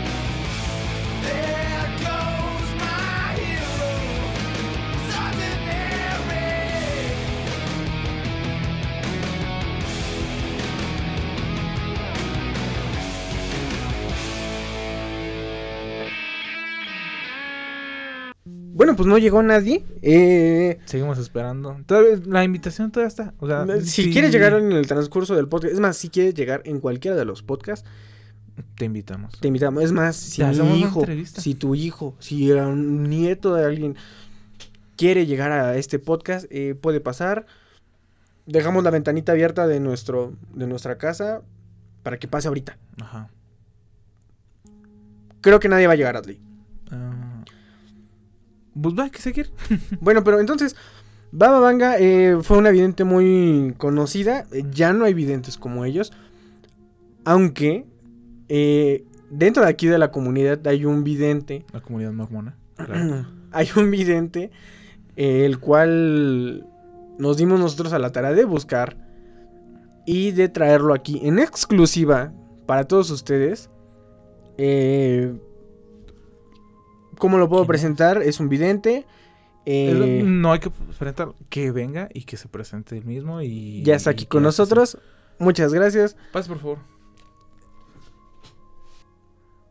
Bueno, 18.95 18.97
pues 18.97 19.07
no 19.07 19.17
llegó 19.17 19.43
nadie. 19.43 19.83
Eh, 20.01 20.79
Seguimos 20.85 21.17
esperando. 21.17 21.77
Todavía, 21.85 22.17
la 22.25 22.43
invitación 22.43 22.91
todavía 22.91 23.09
está. 23.09 23.33
O 23.39 23.47
sea, 23.47 23.65
si 23.81 24.03
sí, 24.03 24.11
quieres 24.11 24.31
llegar 24.31 24.53
en 24.53 24.71
el 24.71 24.87
transcurso 24.87 25.35
del 25.35 25.47
podcast, 25.49 25.73
es 25.73 25.79
más, 25.79 25.97
si 25.97 26.09
quieres 26.09 26.33
llegar 26.33 26.61
en 26.65 26.79
cualquiera 26.79 27.17
de 27.17 27.25
los 27.25 27.43
podcasts, 27.43 27.87
Te 28.75 28.85
invitamos. 28.85 29.37
te 29.39 29.47
invitamos. 29.49 29.83
Es 29.83 29.91
más, 29.91 30.15
si 30.15 30.43
mi 30.43 30.79
hijo, 30.79 31.05
si 31.25 31.55
tu 31.55 31.75
hijo, 31.75 32.15
si 32.19 32.51
un 32.51 33.09
nieto 33.09 33.53
de 33.53 33.65
alguien 33.65 33.95
quiere 34.95 35.25
llegar 35.25 35.51
a 35.51 35.75
este 35.75 35.99
podcast, 35.99 36.45
eh, 36.49 36.75
puede 36.75 37.01
pasar. 37.01 37.45
Dejamos 38.45 38.83
la 38.83 38.91
ventanita 38.91 39.33
abierta 39.33 39.67
de 39.67 39.79
nuestro, 39.79 40.33
de 40.53 40.67
nuestra 40.67 40.97
casa 40.97 41.41
para 42.03 42.17
que 42.17 42.27
pase 42.27 42.47
ahorita. 42.47 42.77
Ajá. 43.01 43.29
Creo 45.41 45.59
que 45.59 45.67
nadie 45.67 45.87
va 45.87 45.93
a 45.93 45.95
llegar, 45.95 46.15
Adley. 46.15 46.39
Pues 48.79 48.93
va, 48.97 49.03
hay 49.05 49.09
que 49.09 49.21
seguir. 49.21 49.51
Bueno, 50.01 50.23
pero 50.23 50.39
entonces, 50.39 50.75
Baba 51.31 51.59
Vanga 51.59 51.97
eh, 51.99 52.37
fue 52.41 52.57
una 52.57 52.69
vidente 52.71 53.03
muy 53.03 53.73
conocida. 53.77 54.45
eh, 54.51 54.63
Ya 54.71 54.93
no 54.93 55.05
hay 55.05 55.13
videntes 55.13 55.57
como 55.57 55.85
ellos. 55.85 56.11
Aunque 57.23 57.85
eh, 58.49 59.05
dentro 59.29 59.63
de 59.63 59.69
aquí 59.69 59.87
de 59.87 59.97
la 59.97 60.11
comunidad 60.11 60.65
hay 60.67 60.85
un 60.85 61.03
vidente. 61.03 61.65
La 61.73 61.81
comunidad 61.81 62.11
mormona. 62.11 62.55
claro. 62.75 63.25
hay 63.51 63.67
un 63.77 63.89
vidente. 63.91 64.51
eh, 65.15 65.45
el 65.45 65.59
cual 65.59 66.67
nos 67.17 67.37
dimos 67.37 67.59
nosotros 67.59 67.93
a 67.93 67.99
la 67.99 68.11
tarea 68.11 68.33
de 68.33 68.45
buscar. 68.45 68.97
Y 70.05 70.31
de 70.31 70.49
traerlo 70.49 70.93
aquí 70.93 71.19
en 71.23 71.39
exclusiva 71.39 72.31
para 72.67 72.83
todos 72.83 73.09
ustedes. 73.09 73.69
Eh, 74.57 75.33
¿Cómo 77.17 77.37
lo 77.37 77.49
puedo 77.49 77.65
presentar? 77.65 78.21
Es 78.21 78.39
un 78.39 78.49
vidente. 78.49 79.05
Eh, 79.65 80.21
no 80.23 80.51
hay 80.51 80.59
que 80.59 80.69
presentar. 80.69 81.29
Que 81.49 81.71
venga 81.71 82.09
y 82.13 82.23
que 82.23 82.37
se 82.37 82.47
presente 82.47 82.97
él 82.97 83.05
mismo. 83.05 83.41
y 83.41 83.81
ya 83.83 83.95
está 83.95 84.11
aquí 84.11 84.25
con 84.25 84.43
nosotros. 84.43 84.97
Muchas 85.39 85.73
gracias. 85.73 86.15
Pase, 86.31 86.49
por 86.49 86.59
favor. 86.59 86.77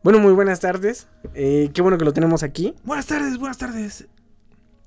Bueno, 0.03 0.19
muy 0.19 0.33
buenas 0.33 0.59
tardes. 0.59 1.07
Eh, 1.33 1.71
qué 1.73 1.81
bueno 1.81 1.97
que 1.97 2.05
lo 2.05 2.13
tenemos 2.13 2.43
aquí. 2.43 2.75
Buenas 2.83 3.07
tardes, 3.07 3.37
buenas 3.39 3.57
tardes. 3.57 4.07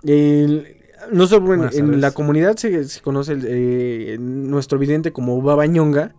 El- 0.04 0.76
no 1.12 1.26
solo 1.26 1.54
en, 1.54 2.00
la 2.00 2.10
comunidad 2.10 2.56
se, 2.56 2.84
se 2.84 3.00
conoce 3.00 3.32
el, 3.32 3.44
eh, 3.46 4.16
nuestro 4.20 4.78
vidente 4.78 5.12
como 5.12 5.40
Baba 5.42 5.66
Ñonga. 5.66 6.12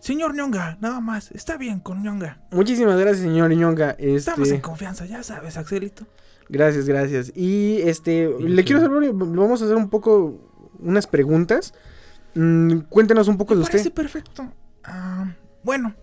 Señor 0.00 0.34
Ñonga, 0.34 0.78
nada 0.80 1.00
más. 1.00 1.30
Está 1.32 1.56
bien 1.56 1.78
con 1.80 2.02
Ñonga. 2.02 2.40
Muchísimas 2.50 2.98
gracias, 2.98 3.20
señor 3.22 3.50
Ñonga. 3.54 3.90
Estamos 3.98 4.40
Este, 4.48 4.54
en 4.56 4.60
confianza, 4.62 5.04
ya 5.06 5.22
sabes, 5.22 5.56
Axelito. 5.56 6.06
gracias, 6.48 6.86
gracias. 6.86 7.32
Y 7.36 7.80
este, 7.82 8.28
le 8.40 8.64
quiero 8.64 8.78
hacer, 8.80 8.90
vamos 9.12 9.60
a 9.60 9.64
hacer 9.66 9.76
un 9.76 9.90
poco 9.90 10.38
unas 10.78 11.06
preguntas. 11.06 11.74
Mm, 12.34 12.80
cuéntenos 12.88 13.28
un 13.28 13.36
poco 13.36 13.54
Me 13.54 13.60
de 13.60 13.66
parece 13.66 13.88
usted. 13.88 13.92
perfecto. 13.94 14.50
Ah, 14.84 15.34
bueno, 15.62 15.94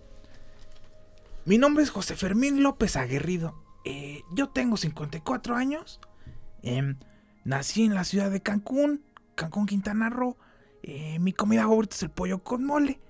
mi 1.44 1.58
nombre 1.58 1.82
es 1.82 1.90
José 1.90 2.14
Fermín 2.14 2.62
López 2.62 2.96
Aguerrido. 2.96 3.54
Eh, 3.84 4.20
yo 4.36 4.48
tengo 4.48 4.76
54 4.76 5.56
años. 5.56 5.98
Em, 6.62 6.96
nací 7.44 7.84
en 7.84 7.94
la 7.94 8.04
ciudad 8.04 8.30
de 8.30 8.40
Cancún, 8.40 9.02
Cancún, 9.34 9.66
Quintana 9.66 10.08
Roo. 10.10 10.36
Eh, 10.84 11.18
mi 11.18 11.32
comida 11.32 11.62
favorita 11.62 11.96
es 11.96 12.02
el 12.04 12.10
pollo 12.10 12.38
con 12.44 12.64
mole. 12.64 13.00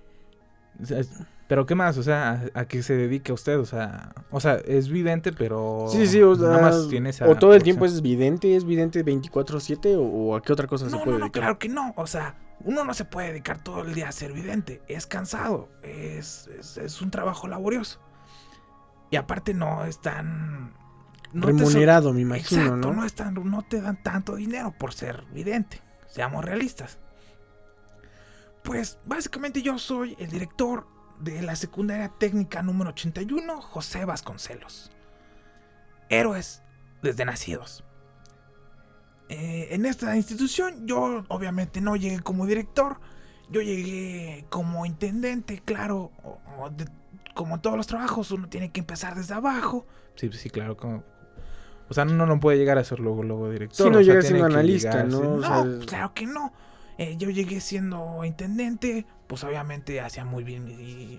Pero 1.47 1.65
qué 1.65 1.73
más, 1.75 1.97
o 1.97 2.03
sea, 2.03 2.43
¿a, 2.53 2.59
a 2.61 2.65
qué 2.67 2.83
se 2.83 2.95
dedica 2.95 3.33
usted? 3.33 3.59
O 3.59 3.65
sea, 3.65 4.13
o 4.29 4.39
sea, 4.39 4.55
es 4.55 4.87
vidente, 4.89 5.31
pero 5.33 5.85
Sí, 5.87 6.05
sí, 6.07 6.21
o, 6.21 6.35
nada 6.35 6.53
sea, 6.57 6.61
más 6.61 6.87
tiene 6.89 7.09
esa 7.09 7.27
o 7.27 7.35
todo 7.35 7.53
el 7.55 7.63
tiempo 7.63 7.85
es 7.85 8.01
vidente, 8.01 8.55
es 8.55 8.65
vidente 8.65 9.03
24/7 9.03 9.95
o, 9.95 10.01
o 10.01 10.35
a 10.35 10.41
qué 10.41 10.53
otra 10.53 10.67
cosa 10.67 10.89
se 10.89 10.91
No, 10.91 10.99
puede 11.03 11.13
no, 11.13 11.19
no, 11.19 11.25
dedicar. 11.25 11.41
claro 11.41 11.59
que 11.59 11.69
no. 11.69 11.93
O 11.97 12.05
sea, 12.07 12.35
uno 12.63 12.83
no 12.83 12.93
se 12.93 13.05
puede 13.05 13.29
dedicar 13.29 13.63
todo 13.63 13.81
el 13.81 13.93
día 13.95 14.09
a 14.09 14.11
ser 14.11 14.31
vidente. 14.33 14.81
Es 14.87 15.07
cansado. 15.07 15.69
Es, 15.81 16.47
es, 16.59 16.77
es 16.77 17.01
un 17.01 17.09
trabajo 17.11 17.47
laborioso. 17.47 17.99
Y 19.11 19.15
aparte 19.15 19.53
no 19.53 19.85
es 19.85 19.99
tan... 20.01 20.73
so- 21.33 21.41
Remunerado, 21.47 22.13
me 22.13 22.21
imagino, 22.21 22.61
Exacto, 22.63 22.87
¿no? 22.87 22.93
no, 22.93 23.05
es 23.05 23.13
tan- 23.13 23.33
no 23.33 23.63
te 23.63 23.81
dan 23.81 24.01
tanto 24.03 24.35
dinero 24.35 24.73
por 24.77 24.93
ser 24.93 25.25
vidente. 25.33 25.81
Seamos 26.07 26.45
realistas. 26.45 26.99
Pues 28.63 28.99
básicamente 29.05 29.61
yo 29.61 29.77
soy 29.79 30.15
el 30.19 30.29
director 30.29 30.85
de 31.19 31.41
la 31.41 31.55
secundaria 31.55 32.09
técnica 32.17 32.61
número 32.61 32.91
81, 32.91 33.61
José 33.61 34.05
Vasconcelos. 34.05 34.91
Héroes 36.09 36.63
desde 37.01 37.25
nacidos. 37.25 37.83
Eh, 39.29 39.67
en 39.71 39.85
esta 39.85 40.15
institución 40.15 40.87
yo 40.87 41.23
obviamente 41.27 41.81
no 41.81 41.95
llegué 41.95 42.19
como 42.19 42.45
director, 42.47 42.99
yo 43.49 43.61
llegué 43.61 44.45
como 44.49 44.85
intendente, 44.85 45.59
claro, 45.63 46.11
o- 46.23 46.39
o 46.59 46.69
de- 46.71 46.87
como 47.35 47.61
todos 47.61 47.77
los 47.77 47.85
trabajos 47.87 48.31
uno 48.31 48.49
tiene 48.49 48.71
que 48.71 48.79
empezar 48.79 49.15
desde 49.15 49.35
abajo. 49.35 49.85
Sí, 50.15 50.29
sí, 50.33 50.49
claro, 50.49 50.75
como... 50.77 51.03
O 51.89 51.93
sea, 51.93 52.03
uno 52.03 52.25
no 52.25 52.39
puede 52.39 52.57
llegar 52.57 52.77
a 52.77 52.83
ser 52.83 52.99
luego, 52.99 53.23
luego 53.23 53.49
director. 53.49 53.87
Sí, 53.87 53.91
no 53.91 54.01
llega 54.01 54.21
siendo 54.21 54.45
analista, 54.45 55.03
llegar 55.03 55.07
¿no? 55.07 55.19
O 55.19 55.37
No, 55.37 55.47
sea, 55.47 55.85
claro 55.87 56.13
que 56.13 56.25
no. 56.27 56.53
Eh, 56.99 57.15
yo 57.15 57.29
llegué 57.29 57.61
siendo 57.61 58.25
intendente, 58.25 59.05
pues 59.27 59.45
obviamente 59.45 60.01
hacía 60.01 60.25
muy 60.25 60.43
bien 60.43 60.65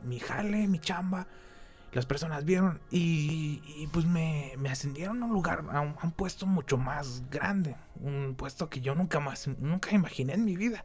mi, 0.04 0.20
jale, 0.20 0.68
mi 0.68 0.78
chamba. 0.78 1.26
Las 1.92 2.04
personas 2.04 2.44
vieron 2.44 2.82
y, 2.90 3.88
pues 3.90 4.04
me, 4.04 4.52
me 4.58 4.68
ascendieron 4.68 5.22
a 5.22 5.26
un 5.26 5.32
lugar, 5.32 5.64
a 5.72 5.80
un, 5.80 5.96
a 5.98 6.04
un 6.04 6.12
puesto 6.12 6.44
mucho 6.46 6.76
más 6.76 7.22
grande. 7.30 7.76
Un 7.96 8.34
puesto 8.36 8.68
que 8.68 8.82
yo 8.82 8.94
nunca 8.94 9.20
más, 9.20 9.48
nunca 9.48 9.94
imaginé 9.94 10.34
en 10.34 10.44
mi 10.44 10.54
vida. 10.54 10.84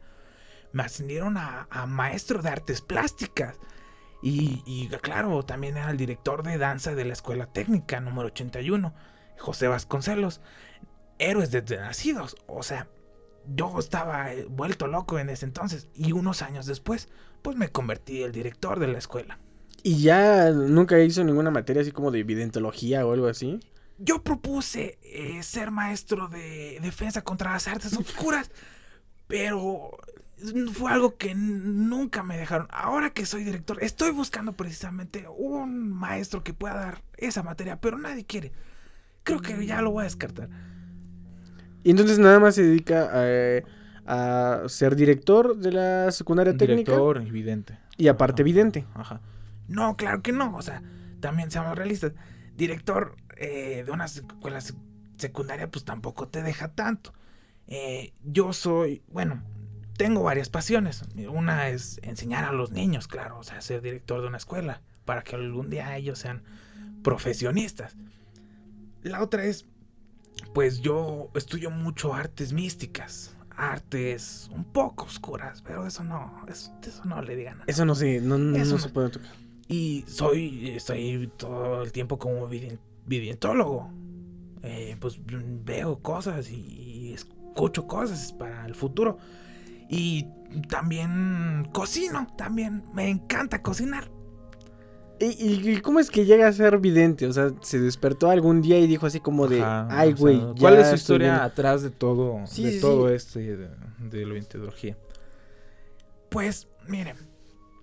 Me 0.72 0.84
ascendieron 0.84 1.36
a, 1.36 1.66
a 1.70 1.84
maestro 1.86 2.40
de 2.40 2.48
artes 2.48 2.80
plásticas. 2.80 3.58
Y, 4.22 4.62
y 4.64 4.88
claro, 5.02 5.42
también 5.44 5.76
era 5.76 5.90
el 5.90 5.98
director 5.98 6.42
de 6.42 6.56
danza 6.56 6.94
de 6.94 7.04
la 7.04 7.12
escuela 7.12 7.44
técnica 7.52 8.00
número 8.00 8.28
81, 8.28 8.94
José 9.38 9.68
Vasconcelos. 9.68 10.40
Héroes 11.18 11.50
desde 11.50 11.76
nacidos. 11.76 12.36
O 12.46 12.62
sea, 12.62 12.88
yo 13.54 13.78
estaba 13.78 14.32
eh, 14.32 14.46
vuelto 14.48 14.86
loco 14.86 15.18
en 15.18 15.30
ese 15.30 15.46
entonces. 15.46 15.88
Y 15.94 16.12
unos 16.12 16.42
años 16.42 16.66
después, 16.66 17.08
pues 17.42 17.56
me 17.56 17.68
convertí 17.68 18.22
el 18.22 18.32
director 18.32 18.78
de 18.78 18.88
la 18.88 18.98
escuela. 18.98 19.38
Y 19.82 20.02
ya 20.02 20.50
nunca 20.50 20.98
hizo 21.00 21.22
ninguna 21.22 21.50
materia 21.50 21.82
así 21.82 21.92
como 21.92 22.10
de 22.10 22.20
evidentología 22.20 23.06
o 23.06 23.12
algo 23.12 23.28
así. 23.28 23.60
Yo 23.98 24.22
propuse 24.22 24.98
eh, 25.02 25.42
ser 25.42 25.70
maestro 25.70 26.28
de 26.28 26.78
defensa 26.82 27.22
contra 27.22 27.52
las 27.52 27.68
artes 27.68 27.96
oscuras, 27.96 28.50
pero 29.26 29.96
fue 30.72 30.92
algo 30.92 31.16
que 31.16 31.34
nunca 31.34 32.22
me 32.22 32.36
dejaron. 32.36 32.68
Ahora 32.70 33.10
que 33.10 33.24
soy 33.24 33.44
director, 33.44 33.78
estoy 33.82 34.10
buscando 34.10 34.52
precisamente 34.52 35.26
un 35.36 35.90
maestro 35.90 36.42
que 36.42 36.52
pueda 36.52 36.74
dar 36.74 37.02
esa 37.16 37.42
materia, 37.42 37.80
pero 37.80 37.98
nadie 37.98 38.24
quiere. 38.24 38.52
Creo 39.22 39.40
que 39.40 39.66
ya 39.66 39.80
lo 39.82 39.92
voy 39.92 40.02
a 40.02 40.04
descartar. 40.04 40.48
Y 41.86 41.90
entonces 41.90 42.18
nada 42.18 42.40
más 42.40 42.56
se 42.56 42.64
dedica 42.64 43.08
a, 43.12 44.64
a 44.64 44.68
ser 44.68 44.96
director 44.96 45.56
de 45.56 45.70
la 45.70 46.10
secundaria 46.10 46.56
técnica 46.56 46.90
Director 46.90 47.18
evidente. 47.18 47.78
y 47.96 48.08
aparte 48.08 48.42
vidente. 48.42 48.84
Ajá. 48.94 49.20
No, 49.68 49.96
claro 49.96 50.20
que 50.20 50.32
no. 50.32 50.56
O 50.56 50.62
sea, 50.62 50.82
también 51.20 51.48
seamos 51.52 51.78
realistas. 51.78 52.12
Director 52.56 53.14
eh, 53.36 53.84
de 53.86 53.92
unas 53.92 54.16
escuelas 54.16 54.74
secundaria 55.16 55.70
pues 55.70 55.84
tampoco 55.84 56.26
te 56.26 56.42
deja 56.42 56.74
tanto. 56.74 57.14
Eh, 57.68 58.12
yo 58.24 58.52
soy, 58.52 59.02
bueno, 59.06 59.44
tengo 59.96 60.24
varias 60.24 60.48
pasiones. 60.48 61.04
Una 61.28 61.68
es 61.68 62.00
enseñar 62.02 62.44
a 62.46 62.52
los 62.52 62.72
niños, 62.72 63.06
claro, 63.06 63.38
o 63.38 63.44
sea, 63.44 63.60
ser 63.60 63.80
director 63.80 64.22
de 64.22 64.26
una 64.26 64.38
escuela, 64.38 64.82
para 65.04 65.22
que 65.22 65.36
algún 65.36 65.70
día 65.70 65.96
ellos 65.96 66.18
sean 66.18 66.42
profesionistas. 67.04 67.96
La 69.04 69.22
otra 69.22 69.44
es, 69.44 69.66
pues 70.56 70.80
yo 70.80 71.28
estudio 71.34 71.70
mucho 71.70 72.14
artes 72.14 72.50
místicas, 72.50 73.36
artes 73.58 74.48
un 74.54 74.64
poco 74.64 75.04
oscuras, 75.04 75.60
pero 75.60 75.86
eso 75.86 76.02
no, 76.02 76.32
eso, 76.48 76.72
eso 76.82 77.04
no 77.04 77.20
le 77.20 77.36
digan. 77.36 77.60
a 77.60 77.64
Eso 77.66 77.84
no 77.84 77.94
sé, 77.94 78.22
no, 78.22 78.38
no, 78.38 78.56
Eso 78.56 78.76
no 78.76 78.78
se 78.78 78.88
puede 78.88 79.10
tocar. 79.10 79.28
y 79.68 80.02
soy, 80.06 80.70
estoy 80.70 81.30
todo 81.36 81.82
el 81.82 81.92
tiempo 81.92 82.18
como 82.18 82.48
vivientólogo. 83.04 83.90
Eh, 84.62 84.96
pues 84.98 85.20
veo 85.26 85.98
cosas 85.98 86.50
y 86.50 87.12
escucho 87.12 87.86
cosas 87.86 88.32
para 88.32 88.64
el 88.64 88.74
futuro. 88.74 89.18
Y 89.90 90.26
también 90.70 91.68
cocino, 91.74 92.28
también 92.38 92.82
me 92.94 93.10
encanta 93.10 93.60
cocinar. 93.60 94.10
¿Y, 95.18 95.80
cómo 95.80 95.98
es 96.00 96.10
que 96.10 96.24
llega 96.26 96.46
a 96.48 96.52
ser 96.52 96.78
vidente? 96.78 97.26
O 97.26 97.32
sea, 97.32 97.50
se 97.62 97.78
despertó 97.80 98.30
algún 98.30 98.60
día 98.60 98.78
y 98.78 98.86
dijo 98.86 99.06
así 99.06 99.20
como 99.20 99.48
de, 99.48 99.60
Ajá, 99.60 99.86
ay, 100.00 100.12
o 100.12 100.16
sea, 100.16 100.20
güey, 100.20 100.54
¿Cuál 100.60 100.78
es 100.78 100.88
su 100.88 100.94
historia 100.96 101.28
viendo". 101.30 101.44
atrás 101.44 101.82
de 101.82 101.90
todo, 101.90 102.46
Sí, 102.46 102.62
de 102.64 102.72
sí, 102.72 102.80
todo 102.80 103.08
esto 103.08 103.40
y 103.40 103.46
de, 103.46 103.68
de 103.98 104.26
la 104.26 104.32
vientología? 104.34 104.96
Pues, 106.28 106.66
miren, 106.88 107.16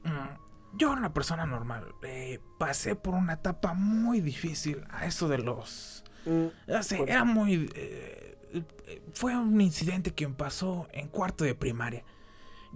mm, 0.04 0.78
yo 0.78 0.90
era 0.92 1.00
una 1.00 1.14
persona 1.14 1.46
normal. 1.46 1.96
eh, 2.04 2.40
pasé 2.58 2.96
por 2.96 3.14
una 3.16 3.34
etapa 3.34 3.74
muy 3.74 4.22
difícil 4.22 4.84
a 4.90 5.06
eso 5.06 5.28
de 5.28 5.38
los 5.40 6.04
Mm, 6.26 6.48
No 6.68 6.84
sé, 6.84 6.98
Por- 6.98 7.10
era 7.10 7.26
muy... 7.26 7.70
eh, 7.76 8.38
eh, 8.88 9.02
fue 9.14 9.36
un 9.38 9.60
incidente 9.60 10.12
que 10.12 10.28
me 10.28 10.36
pasó 10.36 10.88
en 10.94 11.08
cuarto 11.10 11.44
de 11.44 11.56
primaria. 11.56 12.04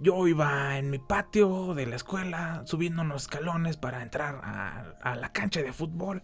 Yo 0.00 0.26
iba 0.28 0.78
en 0.78 0.90
mi 0.90 0.98
patio 0.98 1.74
de 1.74 1.86
la 1.86 1.96
escuela 1.96 2.62
subiendo 2.66 3.02
unos 3.02 3.22
escalones 3.22 3.76
para 3.76 4.02
entrar 4.02 4.40
a, 4.44 4.94
a 5.02 5.16
la 5.16 5.32
cancha 5.32 5.60
de 5.62 5.72
fútbol 5.72 6.22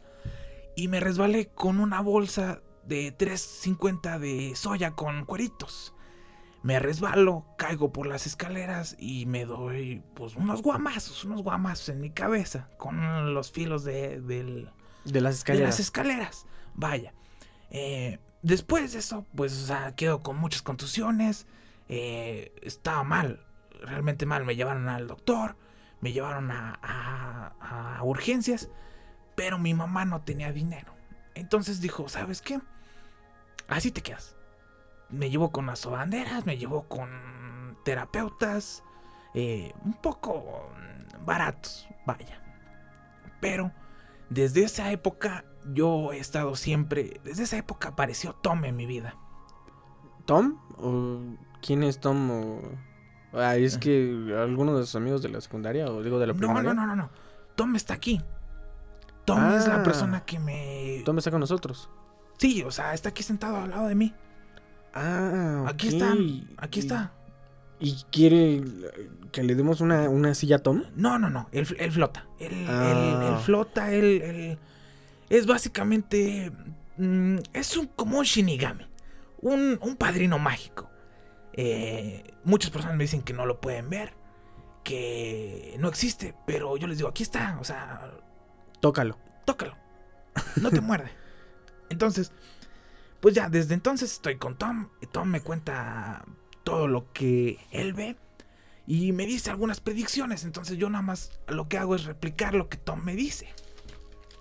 y 0.76 0.88
me 0.88 1.00
resbalé 1.00 1.48
con 1.48 1.80
una 1.80 2.00
bolsa 2.00 2.62
de 2.86 3.16
3.50 3.16 4.18
de 4.18 4.54
soya 4.56 4.92
con 4.92 5.24
cueritos. 5.24 5.94
Me 6.62 6.78
resbalo, 6.78 7.46
caigo 7.58 7.92
por 7.92 8.06
las 8.06 8.26
escaleras 8.26 8.96
y 8.98 9.26
me 9.26 9.44
doy 9.44 10.02
pues 10.14 10.34
unos 10.36 10.62
guamazos, 10.62 11.24
unos 11.24 11.42
guamazos 11.42 11.90
en 11.90 12.00
mi 12.00 12.10
cabeza 12.10 12.70
con 12.78 13.34
los 13.34 13.52
filos 13.52 13.84
de, 13.84 14.20
del, 14.20 14.70
de 15.04 15.20
las 15.20 15.34
de 15.34 15.38
escaleras. 15.38 15.68
las 15.68 15.80
escaleras. 15.80 16.46
Vaya. 16.74 17.14
Eh, 17.70 18.18
después 18.42 18.92
de 18.92 19.00
eso, 19.00 19.26
pues, 19.34 19.52
o 19.62 19.66
sea, 19.66 19.94
quedo 19.94 20.22
con 20.22 20.36
muchas 20.38 20.62
contusiones. 20.62 21.46
eh, 21.88 22.54
estaba 22.62 23.04
mal, 23.04 23.43
realmente 23.84 24.26
mal. 24.26 24.44
Me 24.44 24.56
llevaron 24.56 24.88
al 24.88 25.06
doctor, 25.06 25.56
me 26.00 26.12
llevaron 26.12 26.50
a, 26.50 26.78
a- 26.82 28.02
urgencias, 28.02 28.68
pero 29.34 29.58
mi 29.58 29.74
mamá 29.74 30.04
no 30.04 30.22
tenía 30.22 30.52
dinero. 30.52 30.94
Entonces 31.34 31.80
dijo, 31.80 32.08
¿sabes 32.08 32.42
qué? 32.42 32.60
Así 33.68 33.90
te 33.90 34.02
quedas. 34.02 34.36
Me 35.08 35.30
llevó 35.30 35.50
con 35.50 35.66
las 35.66 35.80
sobanderas, 35.80 36.44
me 36.46 36.58
llevó 36.58 36.86
con 36.88 37.78
terapeutas, 37.84 38.82
eh, 39.34 39.72
un 39.84 39.94
poco 39.94 40.70
baratos, 41.24 41.88
vaya. 42.04 42.40
Pero 43.40 43.72
desde 44.30 44.64
esa 44.64 44.90
época 44.92 45.44
yo 45.72 46.12
he 46.12 46.18
estado 46.18 46.56
siempre, 46.56 47.20
desde 47.24 47.44
esa 47.44 47.56
época 47.56 47.90
apareció 47.90 48.34
Tom 48.34 48.64
en 48.64 48.76
mi 48.76 48.86
vida. 48.86 49.16
¿Tom? 50.24 50.58
¿O 50.78 51.36
quién 51.60 51.82
es 51.82 52.00
Tom? 52.00 52.30
O... 52.30 52.60
Ah, 53.36 53.56
es 53.56 53.78
que 53.78 54.34
alguno 54.38 54.76
de 54.78 54.84
sus 54.84 54.94
amigos 54.96 55.22
de 55.22 55.28
la 55.28 55.40
secundaria 55.40 55.86
o 55.86 56.02
digo 56.02 56.18
de 56.18 56.26
la 56.28 56.32
No, 56.32 56.38
primaria. 56.38 56.62
no, 56.62 56.74
no, 56.74 56.86
no, 56.86 56.96
no. 56.96 57.10
Tom 57.56 57.74
está 57.76 57.94
aquí. 57.94 58.20
Tom 59.24 59.38
es 59.56 59.66
la 59.66 59.80
Ah. 59.80 59.82
persona 59.82 60.24
que 60.24 60.38
me... 60.38 61.02
Tom 61.04 61.18
está 61.18 61.30
con 61.30 61.40
nosotros. 61.40 61.88
Sí, 62.38 62.62
o 62.62 62.70
sea, 62.70 62.94
está 62.94 63.08
aquí 63.10 63.22
sentado 63.22 63.56
al 63.56 63.70
lado 63.70 63.88
de 63.88 63.94
mí. 63.94 64.12
Ah, 64.92 65.64
Aquí 65.66 65.88
está, 65.88 66.12
aquí 66.58 66.78
Y- 66.80 66.82
está. 66.82 67.12
¿Y 67.80 67.96
quiere 68.12 68.62
que 69.32 69.42
le 69.42 69.54
demos 69.56 69.80
una, 69.80 70.08
una 70.08 70.34
silla 70.34 70.56
a 70.56 70.58
Tom? 70.60 70.84
No, 70.94 71.18
no, 71.18 71.28
no, 71.30 71.48
él, 71.52 71.66
él 71.78 71.90
flota. 71.92 72.26
Él, 72.38 72.66
Ah. 72.68 73.30
él 73.36 73.42
flota, 73.44 73.92
él, 73.92 74.22
él- 74.22 74.58
Es 75.30 75.46
básicamente... 75.46 76.52
mm, 76.98 77.38
es 77.52 77.76
un, 77.76 77.86
como 77.88 78.18
un 78.18 78.24
Shinigami. 78.24 78.84
Un, 79.40 79.78
un 79.80 79.96
padrino 79.96 80.38
mágico. 80.38 80.88
Eh, 81.56 82.34
muchas 82.44 82.70
personas 82.70 82.96
me 82.96 83.04
dicen 83.04 83.22
que 83.22 83.32
no 83.32 83.46
lo 83.46 83.60
pueden 83.60 83.88
ver. 83.88 84.12
Que 84.82 85.76
no 85.78 85.88
existe. 85.88 86.34
Pero 86.46 86.76
yo 86.76 86.86
les 86.86 86.98
digo, 86.98 87.08
aquí 87.08 87.22
está. 87.22 87.56
O 87.60 87.64
sea, 87.64 88.12
Tócalo. 88.80 89.18
tócalo. 89.44 89.76
No 90.60 90.70
te 90.70 90.80
muerde. 90.82 91.10
Entonces, 91.88 92.32
pues 93.20 93.34
ya, 93.34 93.48
desde 93.48 93.74
entonces 93.74 94.12
estoy 94.12 94.36
con 94.36 94.56
Tom. 94.58 94.88
Y 95.00 95.06
Tom 95.06 95.28
me 95.28 95.40
cuenta 95.40 96.24
todo 96.64 96.88
lo 96.88 97.10
que 97.12 97.58
él 97.70 97.92
ve. 97.94 98.16
Y 98.86 99.12
me 99.12 99.24
dice 99.24 99.50
algunas 99.50 99.80
predicciones. 99.80 100.44
Entonces 100.44 100.76
yo 100.76 100.90
nada 100.90 101.02
más 101.02 101.30
lo 101.48 101.68
que 101.68 101.78
hago 101.78 101.94
es 101.94 102.04
replicar 102.04 102.54
lo 102.54 102.68
que 102.68 102.76
Tom 102.76 103.02
me 103.02 103.14
dice. 103.16 103.48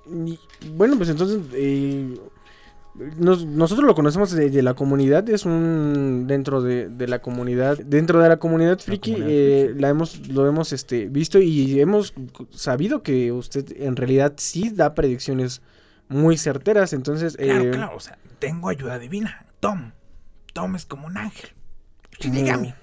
Y, 0.05 0.37
bueno, 0.71 0.97
pues 0.97 1.07
entonces 1.07 1.39
eh, 1.53 2.19
nos- 3.17 3.45
nosotros 3.45 3.85
lo 3.87 3.95
conocemos 3.95 4.31
de, 4.31 4.49
de 4.49 4.61
la 4.61 4.73
comunidad, 4.75 5.27
es 5.29 5.45
un 5.45 6.25
dentro 6.27 6.61
de, 6.61 6.89
de 6.89 7.07
la 7.07 7.19
comunidad, 7.19 7.77
dentro 7.79 8.21
de 8.21 8.29
la 8.29 8.37
comunidad 8.37 8.79
friki, 8.79 9.13
comunidad 9.13 9.31
eh, 9.35 9.63
friki. 9.67 9.81
la 9.81 9.89
hemos, 9.89 10.27
lo 10.27 10.47
hemos 10.47 10.73
este, 10.73 11.07
visto 11.09 11.39
y 11.39 11.79
hemos 11.79 12.13
sabido 12.51 13.01
que 13.03 13.31
usted 13.31 13.65
en 13.81 13.95
realidad 13.95 14.33
sí 14.37 14.69
da 14.69 14.93
predicciones 14.93 15.61
muy 16.09 16.37
certeras, 16.37 16.93
entonces 16.93 17.35
Claro, 17.37 17.63
eh, 17.63 17.71
claro. 17.71 17.95
O 17.95 17.99
sea, 17.99 18.17
tengo 18.39 18.69
ayuda 18.69 18.99
divina. 18.99 19.45
Tom. 19.59 19.91
Tom 20.53 20.75
es 20.75 20.85
como 20.85 21.07
un 21.07 21.17
ángel. 21.17 21.49
Shinigami. 22.19 22.73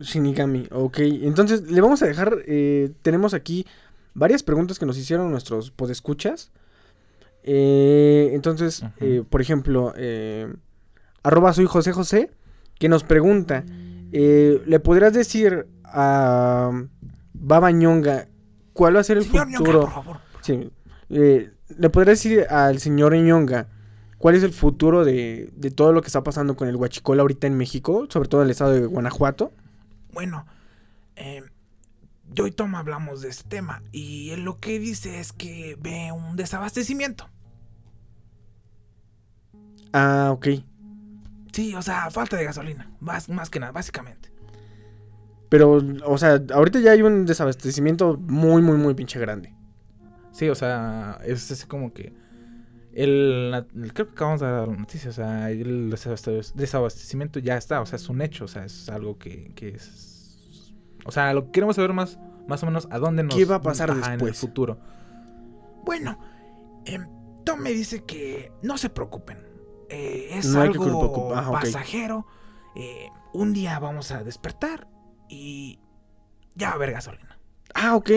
Shinigami, 0.00 0.66
ok, 0.70 0.98
entonces 0.98 1.70
le 1.70 1.80
vamos 1.80 2.02
a 2.02 2.06
dejar, 2.06 2.38
eh, 2.46 2.90
tenemos 3.02 3.34
aquí 3.34 3.66
varias 4.14 4.42
preguntas 4.42 4.78
que 4.78 4.86
nos 4.86 4.96
hicieron 4.98 5.30
nuestros 5.30 5.70
podescuchas. 5.70 6.50
Eh, 7.46 8.30
entonces, 8.32 8.82
eh, 9.00 9.22
por 9.28 9.40
ejemplo, 9.42 9.92
eh, 9.96 10.52
arroba 11.22 11.52
soy 11.52 11.66
José 11.66 11.92
José, 11.92 12.30
que 12.78 12.88
nos 12.88 13.04
pregunta, 13.04 13.64
eh, 14.12 14.62
¿le 14.66 14.80
podrías 14.80 15.12
decir 15.12 15.66
a 15.84 16.70
Baba 17.34 17.70
Ñonga 17.70 18.28
cuál 18.72 18.96
va 18.96 19.00
a 19.00 19.04
ser 19.04 19.18
el 19.18 19.24
Señor 19.24 19.46
Ñonga, 19.48 19.58
futuro? 19.58 19.80
por 19.82 19.90
favor. 19.92 20.16
Sí, 20.40 20.70
eh, 21.10 21.50
¿Le 21.78 21.90
podrías 21.90 22.18
decir 22.18 22.46
al 22.48 22.78
señor 22.78 23.14
Ñonga 23.14 23.68
cuál 24.18 24.34
es 24.36 24.42
el 24.42 24.52
futuro 24.52 25.04
de, 25.04 25.50
de 25.54 25.70
todo 25.70 25.92
lo 25.92 26.00
que 26.00 26.06
está 26.08 26.22
pasando 26.22 26.56
con 26.56 26.68
el 26.68 26.76
huachicol 26.76 27.20
ahorita 27.20 27.46
en 27.46 27.56
México, 27.56 28.06
sobre 28.08 28.28
todo 28.28 28.40
en 28.42 28.46
el 28.46 28.50
estado 28.52 28.72
de 28.72 28.86
Guanajuato? 28.86 29.52
Bueno, 30.12 30.46
eh, 31.16 31.42
yo 32.32 32.46
y 32.46 32.52
Tom 32.52 32.74
hablamos 32.74 33.20
de 33.22 33.28
este 33.28 33.48
tema 33.48 33.82
y 33.92 34.30
él 34.30 34.44
lo 34.44 34.58
que 34.60 34.78
dice 34.78 35.20
es 35.20 35.32
que 35.32 35.76
ve 35.80 36.10
un 36.12 36.36
desabastecimiento. 36.36 37.28
Ah, 39.94 40.30
ok. 40.32 40.48
Sí, 41.52 41.74
o 41.74 41.82
sea, 41.82 42.10
falta 42.10 42.36
de 42.36 42.44
gasolina, 42.44 42.90
más, 43.00 43.28
más 43.28 43.48
que 43.48 43.60
nada, 43.60 43.72
básicamente. 43.72 44.28
Pero, 45.48 45.80
o 46.04 46.18
sea, 46.18 46.42
ahorita 46.52 46.80
ya 46.80 46.90
hay 46.92 47.02
un 47.02 47.26
desabastecimiento 47.26 48.16
muy, 48.16 48.60
muy, 48.60 48.76
muy 48.76 48.94
pinche 48.94 49.20
grande. 49.20 49.54
Sí, 50.32 50.48
o 50.48 50.54
sea, 50.56 51.20
es 51.24 51.64
como 51.66 51.92
que 51.92 52.12
el, 52.92 53.66
creo 53.92 54.06
que 54.08 54.12
acabamos 54.12 54.40
de 54.40 54.46
dar 54.46 54.68
la 54.68 54.76
noticia, 54.76 55.10
o 55.10 55.12
sea, 55.12 55.50
el 55.50 55.90
desabaste- 55.90 56.52
desabastecimiento 56.54 57.38
ya 57.38 57.56
está, 57.56 57.80
o 57.80 57.86
sea, 57.86 57.96
es 57.96 58.08
un 58.08 58.20
hecho, 58.20 58.46
o 58.46 58.48
sea, 58.48 58.64
es 58.64 58.88
algo 58.88 59.18
que, 59.18 59.52
que 59.54 59.68
es... 59.68 60.72
O 61.04 61.12
sea, 61.12 61.32
lo 61.34 61.46
que 61.46 61.52
queremos 61.52 61.76
saber 61.76 61.92
más, 61.92 62.18
más 62.48 62.62
o 62.62 62.66
menos 62.66 62.88
a 62.90 62.98
dónde 62.98 63.22
nos... 63.22 63.36
¿Qué 63.36 63.44
va 63.44 63.56
a 63.56 63.62
pasar 63.62 63.90
en 63.90 64.20
el 64.20 64.34
futuro. 64.34 64.78
Bueno, 65.84 66.18
em, 66.86 67.06
Tom 67.44 67.60
me 67.60 67.70
dice 67.70 68.04
que 68.04 68.50
no 68.62 68.78
se 68.78 68.90
preocupen, 68.90 69.38
eh, 69.94 70.38
es 70.38 70.46
No 70.46 70.60
algo 70.60 71.32
pasajero, 71.52 72.26
eh, 72.74 73.08
un 73.32 73.52
día 73.52 73.78
vamos 73.78 74.10
a 74.10 74.22
despertar 74.24 74.88
y 75.28 75.78
ya 76.54 76.68
va 76.68 76.72
a 76.72 76.76
haber 76.76 76.92
gasolina 76.92 77.38
Ah, 77.74 77.94
ok. 77.96 78.08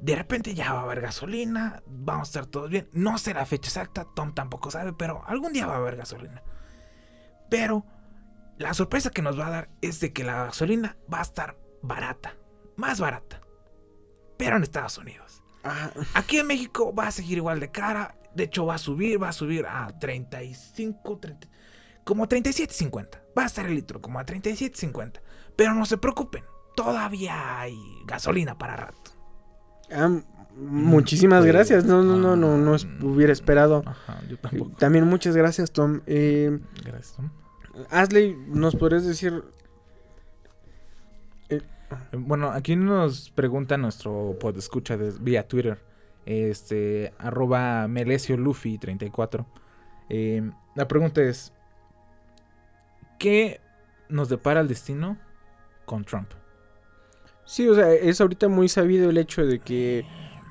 de 0.00 0.16
repente 0.16 0.54
ya 0.54 0.72
va 0.72 0.80
a 0.80 0.82
haber 0.84 1.00
gasolina, 1.00 1.82
vamos 1.86 2.28
a 2.28 2.30
estar 2.30 2.46
todos 2.46 2.70
bien. 2.70 2.88
No 2.92 3.18
sé 3.18 3.34
la 3.34 3.44
fecha 3.46 3.68
exacta, 3.68 4.06
Tom 4.14 4.32
tampoco 4.34 4.70
sabe, 4.70 4.92
pero 4.92 5.22
algún 5.26 5.52
día 5.52 5.66
va 5.66 5.74
a 5.74 5.78
haber 5.78 5.96
gasolina. 5.96 6.42
Pero 7.50 7.84
la 8.58 8.72
sorpresa 8.74 9.10
que 9.10 9.22
nos 9.22 9.38
va 9.38 9.48
a 9.48 9.50
dar 9.50 9.70
es 9.82 10.00
de 10.00 10.12
que 10.12 10.22
la 10.24 10.44
gasolina 10.46 10.96
va 11.12 11.18
a 11.18 11.22
estar 11.22 11.56
barata, 11.82 12.36
más 12.76 13.00
barata. 13.00 13.40
Pero 14.38 14.56
en 14.56 14.62
Estados 14.62 14.96
Unidos. 14.98 15.42
Ah, 15.64 15.90
Aquí 16.14 16.38
en 16.38 16.46
México 16.46 16.94
va 16.94 17.08
a 17.08 17.10
seguir 17.10 17.38
igual 17.38 17.58
de 17.60 17.70
cara, 17.70 18.14
de 18.34 18.44
hecho 18.44 18.66
va 18.66 18.74
a 18.74 18.78
subir, 18.78 19.22
va 19.22 19.28
a 19.28 19.32
subir 19.32 19.66
a 19.66 19.88
35, 19.98 21.18
30. 21.18 21.48
como 22.04 22.24
a 22.24 22.28
37.50. 22.28 23.08
Va 23.38 23.42
a 23.42 23.46
estar 23.46 23.66
el 23.66 23.74
litro 23.74 24.00
como 24.00 24.18
a 24.18 24.24
37.50. 24.26 25.20
Pero 25.56 25.74
no 25.74 25.84
se 25.86 25.98
preocupen, 25.98 26.42
todavía 26.76 27.60
hay 27.60 27.76
gasolina 28.06 28.56
para 28.56 28.76
rato. 28.76 29.10
Ah, 29.92 30.20
muchísimas 30.56 31.40
Pues, 31.42 31.52
gracias. 31.52 31.84
No, 31.84 32.02
no, 32.02 32.16
no, 32.16 32.36
no, 32.36 32.56
no 32.56 32.74
es- 32.74 32.84
ah, 32.86 33.04
hubiera 33.04 33.32
esperado. 33.32 33.82
Ajá, 33.86 34.20
yo 34.28 34.38
tampoco. 34.38 34.76
También 34.76 35.06
muchas 35.06 35.36
gracias, 35.36 35.70
Tom. 35.72 36.00
Eh, 36.06 36.58
Gracias, 36.84 37.14
Tom. 37.16 37.30
Asley, 37.90 38.36
¿nos 38.48 38.74
podrías 38.76 39.04
decir 39.06 39.42
Eh, 41.48 41.60
Bueno, 42.12 42.50
aquí 42.50 42.76
nos 42.76 43.30
pregunta 43.30 43.76
nuestro 43.76 44.36
podescucha 44.40 44.96
de, 44.96 45.10
vía 45.20 45.46
Twitter, 45.48 45.78
este, 46.26 47.12
arroba 47.18 47.88
Melesio 47.88 48.36
Luffy 48.36 48.78
34. 48.78 49.46
Eh, 50.08 50.50
la 50.74 50.88
pregunta 50.88 51.22
es, 51.22 51.52
¿qué 53.18 53.60
nos 54.08 54.28
depara 54.28 54.60
el 54.60 54.68
destino 54.68 55.16
con 55.84 56.04
Trump? 56.04 56.30
Sí, 57.44 57.68
o 57.68 57.74
sea, 57.74 57.92
es 57.92 58.20
ahorita 58.20 58.48
muy 58.48 58.68
sabido 58.68 59.10
el 59.10 59.18
hecho 59.18 59.44
de 59.44 59.58
que 59.58 60.04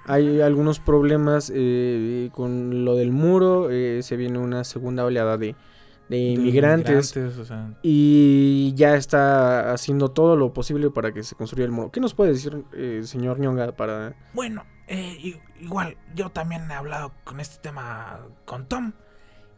hay 0.05 0.41
algunos 0.41 0.79
problemas 0.79 1.51
eh, 1.53 2.29
con 2.33 2.83
lo 2.83 2.95
del 2.95 3.11
muro, 3.11 3.69
eh, 3.69 4.01
se 4.01 4.17
viene 4.17 4.39
una 4.39 4.63
segunda 4.63 5.05
oleada 5.05 5.37
de, 5.37 5.55
de 6.09 6.17
inmigrantes 6.17 7.15
o 7.15 7.45
sea, 7.45 7.73
y 7.83 8.73
ya 8.75 8.95
está 8.95 9.71
haciendo 9.71 10.09
todo 10.09 10.35
lo 10.35 10.51
posible 10.51 10.89
para 10.89 11.13
que 11.13 11.23
se 11.23 11.35
construya 11.35 11.65
el 11.65 11.71
muro. 11.71 11.91
¿Qué 11.91 11.99
nos 11.99 12.15
puede 12.15 12.31
decir, 12.31 12.65
eh, 12.73 13.01
señor 13.03 13.39
Ñonga, 13.39 13.71
para... 13.73 14.15
Bueno, 14.33 14.65
eh, 14.89 15.39
igual 15.59 15.97
yo 16.15 16.29
también 16.31 16.69
he 16.69 16.73
hablado 16.73 17.13
con 17.23 17.39
este 17.39 17.57
tema 17.61 18.19
con 18.45 18.67
Tom 18.67 18.91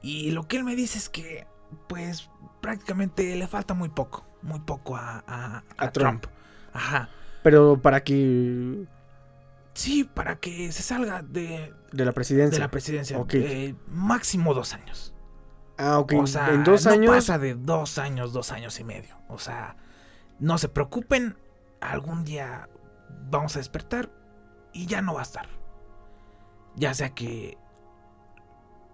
y 0.01 0.32
lo 0.32 0.47
que 0.47 0.57
él 0.57 0.63
me 0.63 0.75
dice 0.75 0.97
es 0.97 1.09
que 1.09 1.47
pues 1.88 2.29
prácticamente 2.61 3.36
le 3.36 3.47
falta 3.47 3.73
muy 3.73 3.89
poco, 3.89 4.25
muy 4.41 4.59
poco 4.59 4.95
a, 4.97 5.23
a- 5.27 5.63
a 5.77 5.86
A 5.86 5.91
Trump. 5.91 6.25
Ajá. 6.73 7.09
Pero 7.43 7.82
para 7.82 8.03
que... 8.03 8.86
Sí, 9.73 10.03
para 10.03 10.36
que 10.38 10.71
se 10.73 10.84
salga 10.84 11.21
de, 11.21 11.73
De 11.93 12.05
la 12.05 12.11
presidencia. 12.11 12.57
de 12.57 12.59
la 12.59 12.69
presidencia. 12.71 13.17
Ok. 13.17 13.34
eh, 13.36 13.75
máximo 13.88 14.53
dos 14.53 14.73
años. 14.73 15.13
Ah, 15.77 15.97
ok. 15.99 16.13
O 16.19 16.27
sea, 16.27 16.49
en 16.53 16.63
dos 16.63 16.86
no 16.86 16.91
años... 16.91 17.15
pasa 17.15 17.38
de 17.39 17.55
dos 17.55 17.97
años, 17.97 18.34
dos 18.34 18.51
años 18.51 18.79
y 18.79 18.84
medio. 18.84 19.15
O 19.29 19.39
sea, 19.39 19.77
no 20.39 20.57
se 20.57 20.67
preocupen, 20.67 21.38
algún 21.79 22.25
día 22.25 22.67
vamos 23.29 23.55
a 23.55 23.59
despertar 23.59 24.11
y 24.74 24.86
ya 24.86 25.01
no 25.01 25.13
va 25.13 25.22
a 25.22 25.24
estar. 25.24 25.47
Ya 26.76 26.93
sea 26.93 27.09
que 27.09 27.57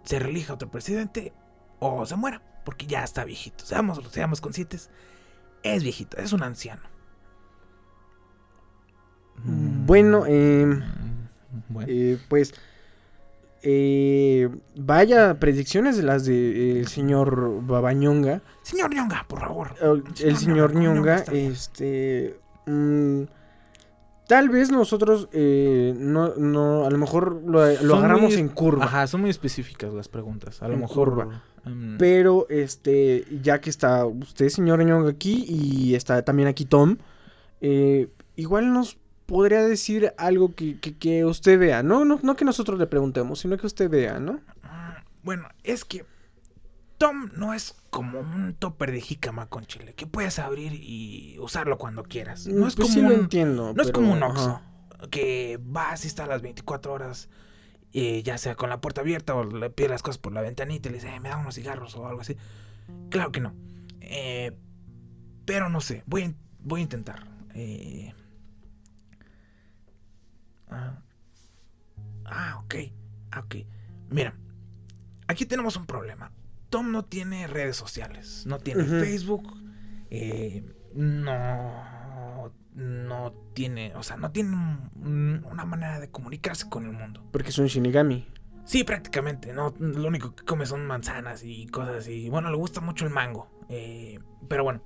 se 0.03 0.19
relija 0.19 0.53
otro 0.53 0.69
presidente 0.69 1.33
o 1.79 2.05
se 2.05 2.15
muera, 2.15 2.41
porque 2.65 2.87
ya 2.87 3.03
está 3.03 3.25
viejito. 3.25 3.65
Seamos, 3.65 4.01
seamos 4.11 4.41
conscientes, 4.41 4.89
es 5.63 5.83
viejito, 5.83 6.17
es 6.17 6.33
un 6.33 6.43
anciano. 6.43 6.81
Bueno, 9.43 10.23
eh, 10.27 10.65
Mm, 11.51 11.73
bueno. 11.73 11.91
Eh, 11.91 12.17
pues 12.27 12.53
eh, 13.63 14.49
vaya 14.75 15.39
predicciones 15.39 15.97
de 15.97 16.03
las 16.03 16.25
del 16.25 16.87
señor 16.87 17.65
Babañonga. 17.65 18.41
Señor 18.63 18.93
Ñonga, 18.93 19.25
por 19.27 19.39
favor. 19.39 19.75
El, 19.81 20.03
el 20.23 20.37
señor 20.37 20.75
Ñonga, 20.75 21.17
este. 21.31 22.39
mm, 22.65 23.23
tal 24.27 24.49
vez 24.49 24.69
nosotros 24.71 25.29
eh, 25.31 25.93
no, 25.97 26.35
no, 26.35 26.85
a 26.85 26.89
lo 26.89 26.97
mejor 26.97 27.41
lo, 27.45 27.61
agarramos 27.61 28.31
muy- 28.33 28.39
en 28.41 28.49
curva. 28.49 28.85
Ajá, 28.85 29.07
son 29.07 29.21
muy 29.21 29.29
específicas 29.29 29.93
las 29.93 30.07
preguntas. 30.09 30.61
A 30.61 30.67
lo 30.67 30.77
mejor. 30.77 31.29
mm, 31.65 31.97
Pero 31.97 32.45
este, 32.49 33.25
ya 33.41 33.59
que 33.61 33.69
está 33.69 34.05
usted, 34.05 34.49
señor 34.49 34.83
Ñonga, 34.83 35.09
aquí 35.09 35.45
y 35.47 35.95
está 35.95 36.21
también 36.23 36.47
aquí 36.47 36.65
Tom, 36.65 36.97
eh, 37.61 38.09
igual 38.35 38.71
nos 38.73 38.97
podría 39.25 39.61
decir 39.63 40.13
algo 40.17 40.55
que, 40.55 40.79
que, 40.79 40.95
que 40.97 41.25
usted 41.25 41.59
vea, 41.59 41.83
¿no? 41.83 42.05
¿no? 42.05 42.19
No 42.23 42.35
que 42.35 42.45
nosotros 42.45 42.79
le 42.79 42.87
preguntemos, 42.87 43.39
sino 43.39 43.57
que 43.57 43.65
usted 43.67 43.89
vea, 43.89 44.19
¿no? 44.19 44.33
Mm, 44.63 45.03
Bueno, 45.23 45.47
es 45.63 45.83
que 45.83 46.05
Tom 46.97 47.29
no 47.35 47.53
es 47.53 47.75
como 47.91 48.19
un 48.19 48.55
topper 48.55 48.91
de 48.91 49.01
jícama 49.01 49.47
con 49.47 49.65
chile 49.65 49.93
que 49.93 50.07
puedes 50.07 50.39
abrir 50.39 50.73
y 50.73 51.37
usarlo 51.39 51.77
cuando 51.77 52.03
quieras. 52.03 52.47
No 52.47 52.67
es 52.67 52.75
Pues 52.75 52.87
como 52.87 52.93
sí 52.95 53.01
lo 53.01 53.07
un, 53.13 53.13
entiendo. 53.13 53.73
no 53.73 53.81
es 53.81 53.87
pero, 53.87 53.93
como 53.93 54.13
un 54.13 54.23
ajá. 54.23 54.31
Oxxo 54.31 54.61
que 55.11 55.59
vas 55.61 56.05
y 56.05 56.07
está 56.07 56.23
a 56.23 56.27
las 56.27 56.41
24 56.41 56.91
horas, 56.91 57.29
eh, 57.93 58.23
ya 58.23 58.37
sea 58.39 58.55
con 58.55 58.69
la 58.69 58.81
puerta 58.81 59.01
abierta 59.01 59.35
o 59.35 59.43
le 59.43 59.69
pides 59.69 59.91
las 59.91 60.01
cosas 60.03 60.17
por 60.17 60.33
la 60.33 60.41
ventanita 60.41 60.89
y 60.89 60.91
le 60.93 60.97
dices, 60.99 61.13
"Eh, 61.13 61.19
me 61.19 61.29
da 61.29 61.37
unos 61.37 61.55
cigarros 61.55 61.95
o 61.95 62.07
algo 62.07 62.21
así. 62.21 62.35
Claro 63.09 63.31
que 63.31 63.41
no. 63.41 63.53
Eh, 64.01 64.57
pero 65.45 65.69
no 65.69 65.81
sé, 65.81 66.03
voy 66.07 66.23
a, 66.23 66.33
voy 66.59 66.81
a 66.81 66.83
intentar. 66.83 67.27
Eh, 67.55 68.13
ah, 70.69 70.97
ah, 72.25 72.61
ok. 72.63 72.75
ah, 73.31 73.39
Ok. 73.39 73.55
Mira, 74.09 74.33
aquí 75.27 75.45
tenemos 75.45 75.75
un 75.75 75.85
problema. 75.85 76.31
Tom 76.69 76.91
no 76.91 77.05
tiene 77.05 77.47
redes 77.47 77.75
sociales, 77.75 78.43
no 78.45 78.59
tiene. 78.59 78.83
Facebook, 78.83 79.43
eh, 80.09 80.63
no, 80.93 82.51
no 82.73 83.33
tiene, 83.53 83.93
o 83.95 84.03
sea, 84.03 84.17
no 84.17 84.31
tiene 84.31 84.49
un- 84.55 85.45
una 85.49 85.65
manera 85.65 85.99
de 85.99 86.09
comunicarse 86.09 86.69
con 86.69 86.85
el 86.85 86.91
mundo. 86.91 87.23
Porque 87.31 87.49
es 87.49 87.57
un 87.57 87.67
Shinigami. 87.67 88.27
Sí, 88.65 88.83
prácticamente, 88.83 89.53
no, 89.53 89.73
lo 89.79 90.07
único 90.07 90.35
que 90.35 90.43
come 90.43 90.65
son 90.65 90.85
manzanas 90.85 91.43
y 91.43 91.67
cosas 91.67 91.95
así. 91.97 92.29
Bueno, 92.29 92.49
le 92.51 92.57
gusta 92.57 92.81
mucho 92.81 93.05
el 93.05 93.11
mango, 93.11 93.49
eh, 93.69 94.19
pero 94.49 94.63
bueno, 94.65 94.83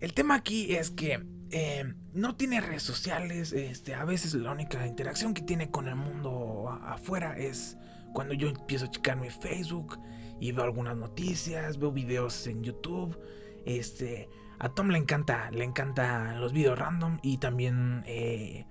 el 0.00 0.14
tema 0.14 0.34
aquí 0.36 0.74
es 0.74 0.90
que 0.90 1.22
eh, 1.50 1.94
no 2.14 2.34
tiene 2.36 2.62
redes 2.62 2.82
sociales, 2.82 3.52
este, 3.52 3.94
a 3.94 4.04
veces 4.06 4.32
la 4.34 4.50
única 4.52 4.86
interacción 4.86 5.34
que 5.34 5.42
tiene 5.42 5.70
con 5.70 5.88
el 5.88 5.96
mundo 5.96 6.70
afuera 6.82 7.36
es 7.36 7.76
cuando 8.14 8.32
yo 8.32 8.48
empiezo 8.48 8.86
a 8.86 8.90
checar 8.90 9.18
mi 9.18 9.28
Facebook 9.28 9.98
y 10.42 10.50
veo 10.52 10.64
algunas 10.64 10.96
noticias, 10.96 11.78
veo 11.78 11.92
videos 11.92 12.46
en 12.48 12.62
YouTube, 12.64 13.16
este, 13.64 14.28
a 14.58 14.68
Tom 14.70 14.88
le 14.88 14.98
encanta, 14.98 15.50
le 15.52 15.64
encanta 15.64 16.34
los 16.34 16.52
videos 16.52 16.78
random 16.78 17.18
y 17.22 17.38
también 17.38 18.02
eh, 18.06 18.66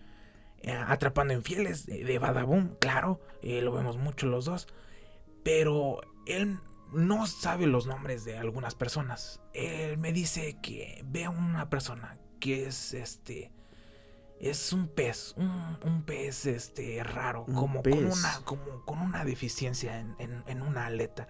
eh, 0.63 0.71
atrapando 0.73 1.33
infieles 1.33 1.85
de, 1.85 2.03
de 2.03 2.19
Badaboom, 2.19 2.75
claro, 2.79 3.21
eh, 3.41 3.61
lo 3.61 3.71
vemos 3.71 3.97
mucho 3.97 4.27
los 4.27 4.45
dos, 4.45 4.67
pero 5.43 6.01
él 6.27 6.59
no 6.91 7.25
sabe 7.25 7.67
los 7.67 7.87
nombres 7.87 8.25
de 8.25 8.37
algunas 8.37 8.75
personas. 8.75 9.39
Él 9.53 9.97
me 9.97 10.11
dice 10.11 10.57
que 10.61 11.01
ve 11.05 11.23
a 11.25 11.29
una 11.29 11.69
persona 11.69 12.17
que 12.41 12.65
es 12.67 12.93
este 12.93 13.51
es 14.41 14.73
un 14.73 14.87
pez, 14.87 15.33
un, 15.37 15.77
un 15.85 16.03
pez 16.03 16.47
este 16.47 17.03
raro, 17.03 17.45
Un 17.47 17.55
como 17.55 17.81
pez. 17.83 17.95
con 17.95 18.05
una 18.07 18.41
como 18.43 18.85
con 18.85 18.99
una 18.99 19.23
deficiencia 19.23 19.99
en, 19.99 20.15
en- 20.19 20.43
en 20.47 20.61
una 20.63 20.87
aleta. 20.87 21.27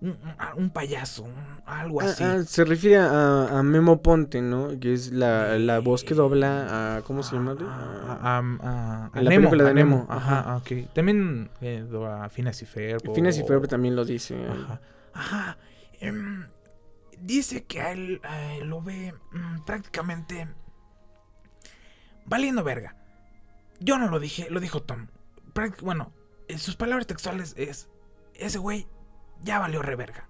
Un, 0.00 0.70
payaso, 0.70 1.26
algo 1.66 2.00
Ah, 2.00 2.04
así. 2.04 2.22
ah, 2.22 2.42
se 2.44 2.64
refiere 2.64 2.98
a, 2.98 3.58
a 3.58 3.62
Memo 3.64 4.00
Ponte, 4.00 4.40
¿no? 4.40 4.78
Que 4.78 4.92
es 4.92 5.10
la, 5.10 5.58
la 5.58 5.80
voz 5.80 6.04
que 6.04 6.14
dobla 6.14 6.98
a... 6.98 7.02
¿Cómo 7.02 7.24
se 7.24 7.34
llama? 7.34 7.56
Ah, 7.60 8.38
a 9.12 9.18
En 9.18 9.24
la 9.24 9.30
Nemo, 9.30 9.50
película 9.50 9.64
de 9.64 9.70
a 9.70 9.74
Nemo, 9.74 10.06
Ajá, 10.08 10.56
ok. 10.58 10.92
También 10.94 11.50
eh, 11.60 11.84
a 12.06 12.28
Phineas 12.28 12.62
y 12.62 12.66
Ferb. 12.66 13.12
Phineas 13.12 13.38
y 13.38 13.42
Ferb 13.42 13.66
también 13.66 13.96
lo 13.96 14.04
dice. 14.04 14.36
Ajá. 14.46 14.80
Ajá. 15.14 15.58
em, 16.00 16.46
dice 17.20 17.64
que 17.64 17.80
a 17.80 17.90
él 17.90 18.20
eh, 18.22 18.60
lo 18.64 18.80
ve 18.80 19.12
mm, 19.32 19.64
prácticamente 19.64 20.46
valiendo 22.24 22.62
verga. 22.62 22.94
Yo 23.80 23.98
no 23.98 24.08
lo 24.08 24.20
dije, 24.20 24.48
lo 24.50 24.60
dijo 24.60 24.80
Tom. 24.82 25.08
Práct- 25.54 25.80
bueno, 25.82 26.12
en 26.46 26.58
sus 26.60 26.76
palabras 26.76 27.06
textuales 27.08 27.54
es, 27.56 27.88
ese 28.34 28.58
güey 28.58 28.86
ya 29.42 29.58
valió 29.58 29.82
reverga. 29.82 30.28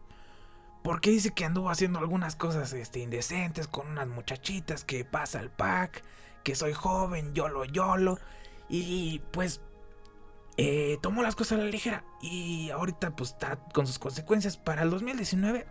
Porque 0.82 1.10
dice 1.10 1.32
que 1.32 1.44
anduvo 1.44 1.70
haciendo 1.70 1.98
algunas 1.98 2.36
cosas 2.36 2.72
este, 2.72 3.00
indecentes 3.00 3.68
con 3.68 3.88
unas 3.88 4.06
muchachitas, 4.08 4.84
que 4.84 5.04
pasa 5.04 5.40
el 5.40 5.50
pack, 5.50 6.02
que 6.44 6.54
soy 6.54 6.72
joven, 6.72 7.34
yolo, 7.34 7.64
yolo. 7.64 8.18
Y 8.68 9.20
pues 9.32 9.60
eh, 10.56 10.98
tomó 11.02 11.22
las 11.22 11.36
cosas 11.36 11.58
a 11.58 11.62
la 11.62 11.70
ligera 11.70 12.04
y 12.20 12.70
ahorita 12.70 13.10
pues 13.10 13.30
está 13.30 13.56
con 13.74 13.86
sus 13.86 13.98
consecuencias. 13.98 14.56
Para 14.56 14.82
el 14.82 14.90
2019 14.90 15.66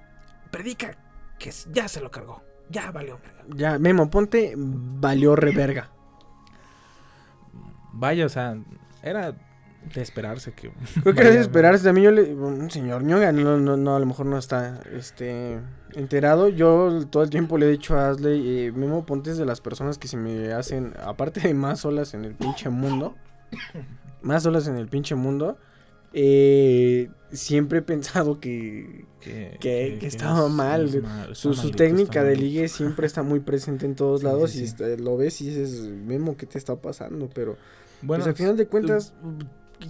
predica 0.52 0.98
que 1.40 1.52
ya 1.72 1.88
se 1.88 2.02
lo 2.02 2.12
cargó, 2.12 2.44
ya 2.70 2.92
valió 2.92 3.20
verga. 3.20 3.44
Ya, 3.56 3.80
Memo 3.80 4.10
Ponte 4.10 4.54
valió 4.58 5.36
reverga. 5.36 5.92
Vaya, 7.94 8.26
o 8.26 8.30
sea, 8.30 8.58
era 9.02 9.36
de 9.94 10.02
esperarse 10.02 10.52
que... 10.54 10.72
Creo 11.02 11.14
que 11.16 11.22
era 11.22 11.30
de 11.32 11.40
esperarse. 11.40 11.84
También 11.84 12.06
yo 12.06 12.12
le... 12.12 12.34
Un 12.34 12.70
señor 12.72 13.04
Ñoga, 13.04 13.32
no, 13.32 13.58
no, 13.58 13.78
no, 13.78 13.96
a 13.96 14.00
lo 14.00 14.06
mejor 14.06 14.26
no 14.26 14.38
está 14.38 14.82
este, 14.94 15.60
enterado. 15.94 16.50
Yo 16.50 17.06
todo 17.10 17.24
el 17.24 17.30
tiempo 17.30 17.58
le 17.58 17.68
he 17.68 17.70
dicho 17.72 17.96
a 17.96 18.10
Asley, 18.10 18.66
eh, 18.68 18.72
Memo 18.72 19.06
Ponte 19.06 19.32
es 19.32 19.38
de 19.38 19.46
las 19.46 19.62
personas 19.62 19.98
que 19.98 20.08
se 20.08 20.18
me 20.18 20.52
hacen, 20.54 20.94
aparte 21.04 21.40
de 21.42 21.54
más 21.54 21.82
solas 21.82 22.14
en 22.14 22.26
el 22.26 22.34
pinche 22.36 22.70
mundo, 22.70 23.16
más 24.22 24.44
solas 24.44 24.68
en 24.68 24.76
el 24.78 24.88
pinche 24.88 25.16
mundo, 25.16 25.58
eh, 26.14 27.10
siempre 27.32 27.80
he 27.80 27.82
pensado 27.82 28.40
que, 28.40 29.06
Que, 29.20 29.58
que, 29.60 29.98
que 30.00 30.08
estaba 30.08 30.48
es- 30.48 30.52
mal. 30.54 30.86
es 30.88 31.04
mal, 31.04 31.36
su, 31.36 31.50
está 31.52 31.62
su 31.62 31.68
malito, 31.68 31.78
técnica 31.78 32.24
de 32.24 32.30
malito. 32.30 32.42
ligue 32.46 32.68
siempre 32.70 33.06
está 33.08 33.24
muy 33.24 33.40
presente 33.42 33.86
en 33.86 33.96
todos 33.96 34.24
lados 34.24 34.52
sí, 34.52 34.64
y 34.64 34.68
sí. 34.68 34.76
lo 35.00 35.18
ves 35.18 35.42
y 35.42 35.48
dices, 35.50 35.82
Memo, 35.82 36.38
¿qué 36.38 36.46
te 36.46 36.58
está 36.58 36.76
pasando? 36.78 37.30
Pero 37.34 37.58
Bueno, 38.02 38.24
pues 38.24 38.28
al 38.34 38.38
final 38.38 38.56
de 38.58 38.68
cuentas, 38.68 39.14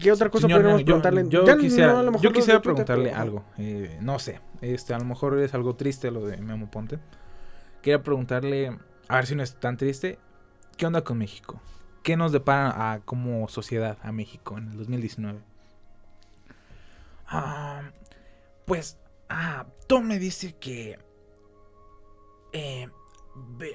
¿qué 0.02 0.12
otra 0.12 0.30
cosa 0.30 0.48
Señor, 0.48 0.60
podríamos 0.60 0.82
yo- 0.82 0.86
preguntarle? 0.86 1.30
Yo, 1.30 1.46
no, 1.46 1.58
quisiera, 1.58 2.00
a 2.00 2.04
lo 2.04 2.12
mejor 2.12 2.28
yo 2.28 2.34
quisiera 2.34 2.62
preguntarle 2.62 3.12
algo. 3.14 3.44
eh, 3.58 3.98
no 4.02 4.20
sé, 4.20 4.40
este, 4.62 4.94
a 4.94 5.00
lo 5.00 5.06
mejor 5.06 5.40
es 5.40 5.54
algo 5.54 5.76
triste 5.76 6.12
lo 6.12 6.26
de 6.26 6.38
Memo 6.38 6.68
Ponte. 6.68 7.00
Quería 7.82 8.04
preguntarle, 8.04 8.78
a 9.08 9.16
ver 9.16 9.26
si 9.28 9.36
no 9.36 9.44
es 9.44 9.56
tan 9.56 9.78
triste, 9.78 10.20
¿qué 10.78 10.86
onda 10.86 11.04
con 11.04 11.18
México? 11.18 11.62
¿Qué 12.04 12.18
nos 12.18 12.32
depara 12.32 12.94
a, 12.94 13.00
como 13.02 13.48
sociedad 13.50 13.98
a 14.02 14.12
México 14.12 14.58
en 14.58 14.70
el 14.72 14.78
2019? 14.78 15.40
Ah, 17.28 17.82
pues, 18.66 18.98
ah, 19.30 19.66
Tom 19.88 20.06
me 20.08 20.20
dice 20.20 20.56
que... 20.60 20.98
eh, 22.54 22.88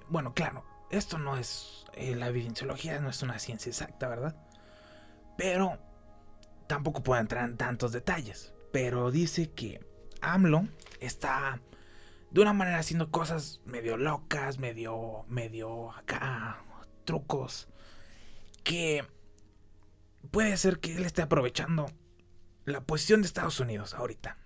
bueno, 0.08 0.32
claro, 0.34 0.64
esto 0.90 1.18
no 1.18 1.36
es... 1.36 1.84
eh, 1.94 2.14
la 2.16 2.28
evidenciología 2.28 3.00
no 3.00 3.10
es 3.10 3.22
una 3.22 3.38
ciencia 3.38 3.70
exacta, 3.70 4.08
¿verdad? 4.08 4.34
Pero 5.36 5.78
tampoco 6.72 7.02
puedo 7.02 7.20
entrar 7.20 7.44
en 7.44 7.58
tantos 7.58 7.92
detalles. 7.92 8.54
Pero 8.72 9.10
dice 9.10 9.50
que 9.50 9.84
AMLO 10.22 10.66
está 11.00 11.60
de 12.30 12.40
una 12.40 12.54
manera 12.54 12.78
haciendo 12.78 13.10
cosas 13.10 13.60
medio 13.66 13.98
locas, 13.98 14.58
medio, 14.58 15.26
medio 15.28 15.92
acá, 15.92 16.64
trucos. 17.04 17.68
Que 18.64 19.04
puede 20.30 20.56
ser 20.56 20.78
que 20.78 20.96
él 20.96 21.04
esté 21.04 21.20
aprovechando 21.20 21.90
la 22.64 22.80
posición 22.80 23.20
de 23.20 23.26
Estados 23.26 23.60
Unidos 23.60 23.92
ahorita. 23.92 24.38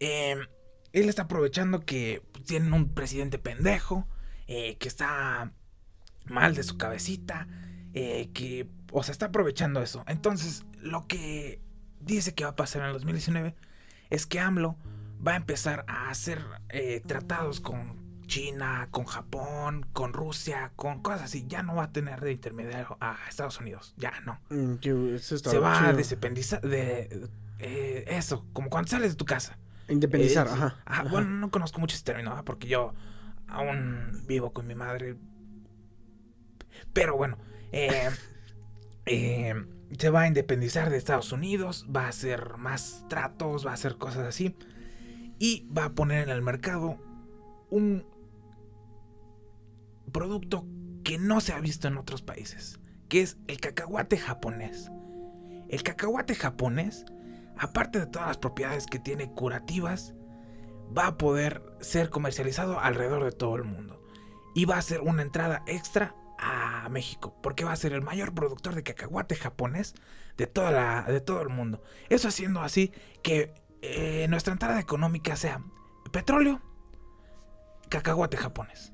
Eh, 0.00 0.36
él 0.92 1.08
está 1.10 1.24
aprovechando 1.24 1.80
que 1.80 2.22
tienen 2.46 2.72
un 2.72 2.94
presidente 2.94 3.38
pendejo, 3.38 4.08
eh, 4.46 4.78
que 4.78 4.88
está 4.88 5.52
mal 6.24 6.54
de 6.54 6.62
su 6.62 6.78
cabecita, 6.78 7.46
eh, 7.94 8.28
que, 8.34 8.68
o 8.92 9.02
sea, 9.02 9.12
está 9.12 9.26
aprovechando 9.26 9.80
eso. 9.82 10.04
Entonces, 10.06 10.64
lo 10.80 11.06
que 11.06 11.60
dice 12.00 12.34
que 12.34 12.44
va 12.44 12.50
a 12.50 12.56
pasar 12.56 12.82
en 12.82 12.88
el 12.88 12.92
2019 12.94 13.54
es 14.10 14.26
que 14.26 14.40
AMLO 14.40 14.76
va 15.26 15.32
a 15.32 15.36
empezar 15.36 15.84
a 15.88 16.10
hacer 16.10 16.40
eh, 16.68 17.00
tratados 17.06 17.60
con 17.60 18.04
China, 18.26 18.88
con 18.90 19.04
Japón, 19.04 19.86
con 19.92 20.12
Rusia, 20.12 20.72
con 20.76 21.02
cosas 21.02 21.22
así. 21.22 21.44
Ya 21.46 21.62
no 21.62 21.76
va 21.76 21.84
a 21.84 21.92
tener 21.92 22.20
de 22.20 22.32
intermediario 22.32 22.96
a 23.00 23.16
Estados 23.28 23.60
Unidos. 23.60 23.94
Ya 23.96 24.12
no. 24.24 24.40
Mm, 24.50 24.74
Se 25.22 25.58
va 25.58 25.88
a 25.88 25.92
desependizar 25.92 26.60
de 26.60 27.28
eh, 27.58 28.04
eso, 28.08 28.46
como 28.52 28.70
cuando 28.70 28.90
sales 28.90 29.12
de 29.12 29.16
tu 29.16 29.24
casa. 29.24 29.58
Independizar, 29.88 30.46
Eh, 30.46 30.50
ajá. 30.50 30.66
ajá, 30.66 30.82
ajá. 30.86 31.02
Bueno, 31.10 31.30
no 31.30 31.50
conozco 31.50 31.80
mucho 31.80 31.94
ese 31.94 32.04
término, 32.04 32.42
porque 32.44 32.66
yo 32.66 32.94
aún 33.48 34.22
vivo 34.26 34.52
con 34.52 34.66
mi 34.66 34.74
madre. 34.74 35.16
Pero 36.92 37.16
bueno, 37.16 37.38
eh, 37.74 38.10
eh, 39.06 39.54
se 39.98 40.10
va 40.10 40.22
a 40.22 40.28
independizar 40.28 40.90
de 40.90 40.96
Estados 40.96 41.32
Unidos, 41.32 41.86
va 41.94 42.06
a 42.06 42.08
hacer 42.08 42.56
más 42.56 43.04
tratos, 43.08 43.66
va 43.66 43.72
a 43.72 43.74
hacer 43.74 43.96
cosas 43.96 44.26
así. 44.26 44.56
Y 45.38 45.66
va 45.76 45.86
a 45.86 45.94
poner 45.94 46.24
en 46.24 46.30
el 46.30 46.42
mercado 46.42 46.98
un 47.70 48.06
producto 50.12 50.66
que 51.02 51.18
no 51.18 51.40
se 51.40 51.52
ha 51.52 51.60
visto 51.60 51.88
en 51.88 51.98
otros 51.98 52.22
países, 52.22 52.78
que 53.08 53.22
es 53.22 53.36
el 53.48 53.60
cacahuate 53.60 54.16
japonés. 54.16 54.90
El 55.68 55.82
cacahuate 55.82 56.34
japonés 56.34 57.04
aparte 57.58 58.00
de 58.00 58.06
todas 58.06 58.28
las 58.28 58.38
propiedades 58.38 58.86
que 58.86 58.98
tiene 58.98 59.30
curativas, 59.30 60.14
va 60.96 61.08
a 61.08 61.18
poder 61.18 61.62
ser 61.80 62.10
comercializado 62.10 62.80
alrededor 62.80 63.24
de 63.24 63.32
todo 63.32 63.56
el 63.56 63.64
mundo. 63.64 64.00
Y 64.54 64.64
va 64.64 64.78
a 64.78 64.82
ser 64.82 65.00
una 65.00 65.22
entrada 65.22 65.62
extra 65.66 66.14
México, 66.88 67.36
porque 67.42 67.64
va 67.64 67.72
a 67.72 67.76
ser 67.76 67.92
el 67.92 68.02
mayor 68.02 68.34
productor 68.34 68.74
de 68.74 68.82
cacahuate 68.82 69.36
japonés 69.36 69.94
de, 70.36 70.46
toda 70.46 70.70
la, 70.70 71.02
de 71.02 71.20
todo 71.20 71.42
el 71.42 71.48
mundo. 71.48 71.82
Eso 72.08 72.28
haciendo 72.28 72.60
así 72.60 72.92
que 73.22 73.54
eh, 73.82 74.26
nuestra 74.28 74.52
entrada 74.52 74.80
económica 74.80 75.36
sea 75.36 75.62
petróleo, 76.12 76.62
cacahuate 77.88 78.36
japonés. 78.36 78.92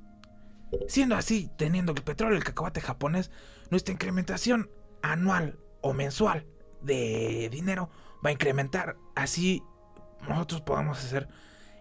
Siendo 0.88 1.16
así, 1.16 1.50
teniendo 1.56 1.92
el 1.92 2.02
petróleo 2.02 2.36
y 2.36 2.38
el 2.38 2.44
cacahuate 2.44 2.80
japonés, 2.80 3.30
nuestra 3.70 3.92
incrementación 3.92 4.70
anual 5.02 5.58
o 5.80 5.92
mensual 5.92 6.46
de 6.82 7.48
dinero 7.50 7.90
va 8.24 8.30
a 8.30 8.32
incrementar. 8.32 8.96
Así 9.14 9.62
nosotros 10.28 10.60
podamos 10.60 10.98
hacer, 10.98 11.28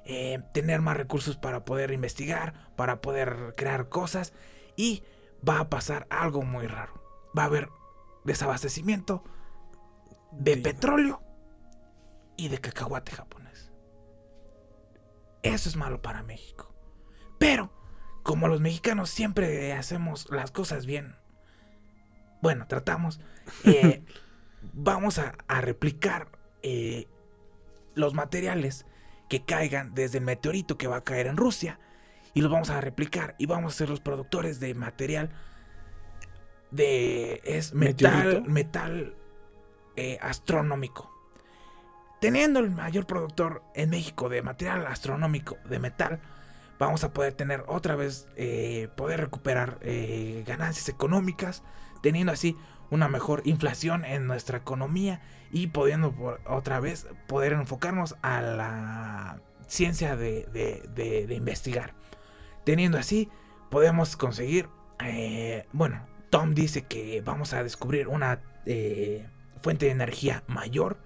eh, 0.06 0.40
tener 0.54 0.82
más 0.82 0.98
recursos 0.98 1.38
para 1.38 1.66
poder 1.66 1.92
investigar, 1.92 2.54
para 2.76 3.02
poder 3.02 3.54
crear 3.58 3.90
cosas. 3.90 4.34
Y 4.76 5.04
va 5.48 5.60
a 5.60 5.70
pasar 5.70 6.08
algo 6.10 6.42
muy 6.44 6.68
raro. 6.68 6.94
Va 7.38 7.44
a 7.44 7.46
haber 7.46 7.70
desabastecimiento 8.26 9.24
de 10.32 10.56
Sí. 10.56 10.62
petróleo 10.62 11.22
y 12.38 12.50
de 12.50 12.60
cacahuate 12.60 13.12
japonés. 13.12 13.72
Eso 15.44 15.70
es 15.70 15.76
malo 15.76 16.02
para 16.02 16.24
México. 16.24 16.74
Pero, 17.38 17.72
como 18.24 18.48
los 18.48 18.62
mexicanos 18.62 19.10
siempre 19.10 19.74
hacemos 19.74 20.30
las 20.30 20.52
cosas 20.52 20.86
bien, 20.86 21.16
bueno, 22.42 22.68
tratamos, 22.68 23.20
eh, 23.64 24.04
vamos 24.74 25.18
a, 25.20 25.36
a 25.48 25.62
replicar 25.62 26.30
eh, 26.64 27.08
los 27.96 28.14
materiales 28.14 28.86
que 29.30 29.46
caigan 29.46 29.94
desde 29.94 30.18
el 30.20 30.26
meteorito 30.26 30.78
que 30.78 30.88
va 30.88 30.98
a 30.98 31.04
caer 31.04 31.28
en 31.28 31.38
Rusia 31.38 31.80
y 32.34 32.42
los 32.42 32.52
vamos 32.52 32.70
a 32.70 32.80
replicar 32.82 33.36
y 33.38 33.46
vamos 33.46 33.74
a 33.74 33.78
ser 33.78 33.90
los 33.90 34.00
productores 34.02 34.60
de 34.60 34.74
material 34.76 35.30
de 36.72 37.42
es 37.44 37.74
metal 37.74 38.14
¿Meteorito? 38.26 38.50
metal 38.50 39.16
eh, 39.96 40.18
astronómico 40.22 41.10
teniendo 42.22 42.60
el 42.60 42.70
mayor 42.70 43.06
productor 43.08 43.64
en 43.74 43.90
México 43.90 44.30
de 44.30 44.42
material 44.42 44.86
astronómico 44.86 45.58
de 45.68 45.80
metal 45.80 46.20
vamos 46.78 47.04
a 47.04 47.12
poder 47.12 47.34
tener 47.34 47.64
otra 47.68 47.96
vez 47.96 48.28
eh, 48.36 48.88
poder 48.96 49.20
recuperar 49.22 49.80
eh, 49.82 50.44
ganancias 50.46 50.90
económicas 50.90 51.64
teniendo 52.04 52.32
así 52.32 52.56
una 52.92 53.08
mejor 53.08 53.42
inflación 53.46 54.06
en 54.06 54.28
nuestra 54.28 54.58
economía 54.60 55.22
y 55.52 55.68
pudiendo 55.68 56.12
por- 56.12 56.40
otra 56.48 56.80
vez 56.80 57.08
poder 57.28 57.54
enfocarnos 57.54 58.16
a 58.22 58.42
la 58.42 59.42
ciencia 59.68 60.16
de, 60.16 60.46
de- 60.54 60.88
de- 60.96 61.28
de 61.28 61.36
investigar. 61.36 61.94
Teniendo 62.70 63.00
así, 63.00 63.30
podemos 63.72 64.16
conseguir, 64.16 64.70
eh, 65.04 65.66
bueno, 65.74 66.06
Tom 66.30 66.54
dice 66.54 66.84
que 66.84 67.20
vamos 67.22 67.52
a 67.54 67.64
descubrir 67.64 68.08
una 68.08 68.44
eh, 68.68 69.28
fuente 69.64 69.88
de 69.88 69.92
energía 69.94 70.44
mayor 70.46 71.00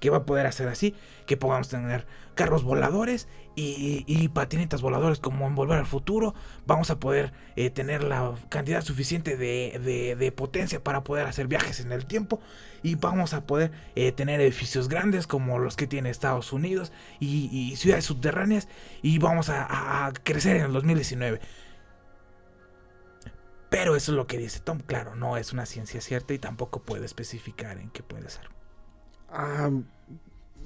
que 0.00 0.10
va 0.10 0.18
a 0.18 0.24
poder 0.26 0.46
hacer 0.46 0.68
así, 0.68 0.94
que 1.26 1.36
podamos 1.36 1.68
tener 1.68 2.06
carros 2.34 2.64
voladores 2.64 3.28
y, 3.54 4.28
patinetas 4.28 4.80
voladores 4.80 5.18
como 5.18 5.46
en 5.46 5.54
Volver 5.54 5.78
al 5.78 5.86
Futuro. 5.86 6.34
Vamos 6.66 6.90
a 6.90 6.98
poder 6.98 7.32
eh, 7.56 7.68
tener 7.70 8.02
la 8.02 8.34
cantidad 8.48 8.82
suficiente 8.82 9.36
de, 9.36 10.32
potencia 10.34 10.82
para 10.82 11.04
poder 11.04 11.26
hacer 11.26 11.46
viajes 11.46 11.80
en 11.80 11.92
el 11.92 12.06
tiempo 12.06 12.40
y 12.82 12.94
vamos 12.94 13.34
a 13.34 13.44
poder 13.46 13.72
eh, 13.94 14.12
tener 14.12 14.40
edificios 14.40 14.88
grandes 14.88 15.26
como 15.26 15.58
los 15.58 15.76
que 15.76 15.86
tiene 15.86 16.10
Estados 16.10 16.52
Unidos 16.52 16.92
y, 17.20 17.76
ciudades 17.76 18.06
subterráneas 18.06 18.68
y 19.02 19.18
vamos 19.18 19.48
a- 19.50 20.06
a 20.06 20.12
crecer 20.12 20.56
en 20.56 20.64
el 20.64 20.72
2019. 20.72 21.40
Pero 23.70 23.96
eso 23.96 24.12
es 24.12 24.16
lo 24.16 24.26
que 24.26 24.38
dice 24.38 24.60
Tom, 24.60 24.80
claro, 24.80 25.14
no 25.14 25.36
es 25.36 25.52
una 25.52 25.64
ciencia 25.66 26.00
cierta 26.00 26.34
y 26.34 26.38
tampoco 26.38 26.82
puede 26.82 27.06
especificar 27.06 27.78
en 27.78 27.90
qué 27.90 28.02
puede 28.02 28.28
ser. 28.28 28.59
Ah, 29.32 29.70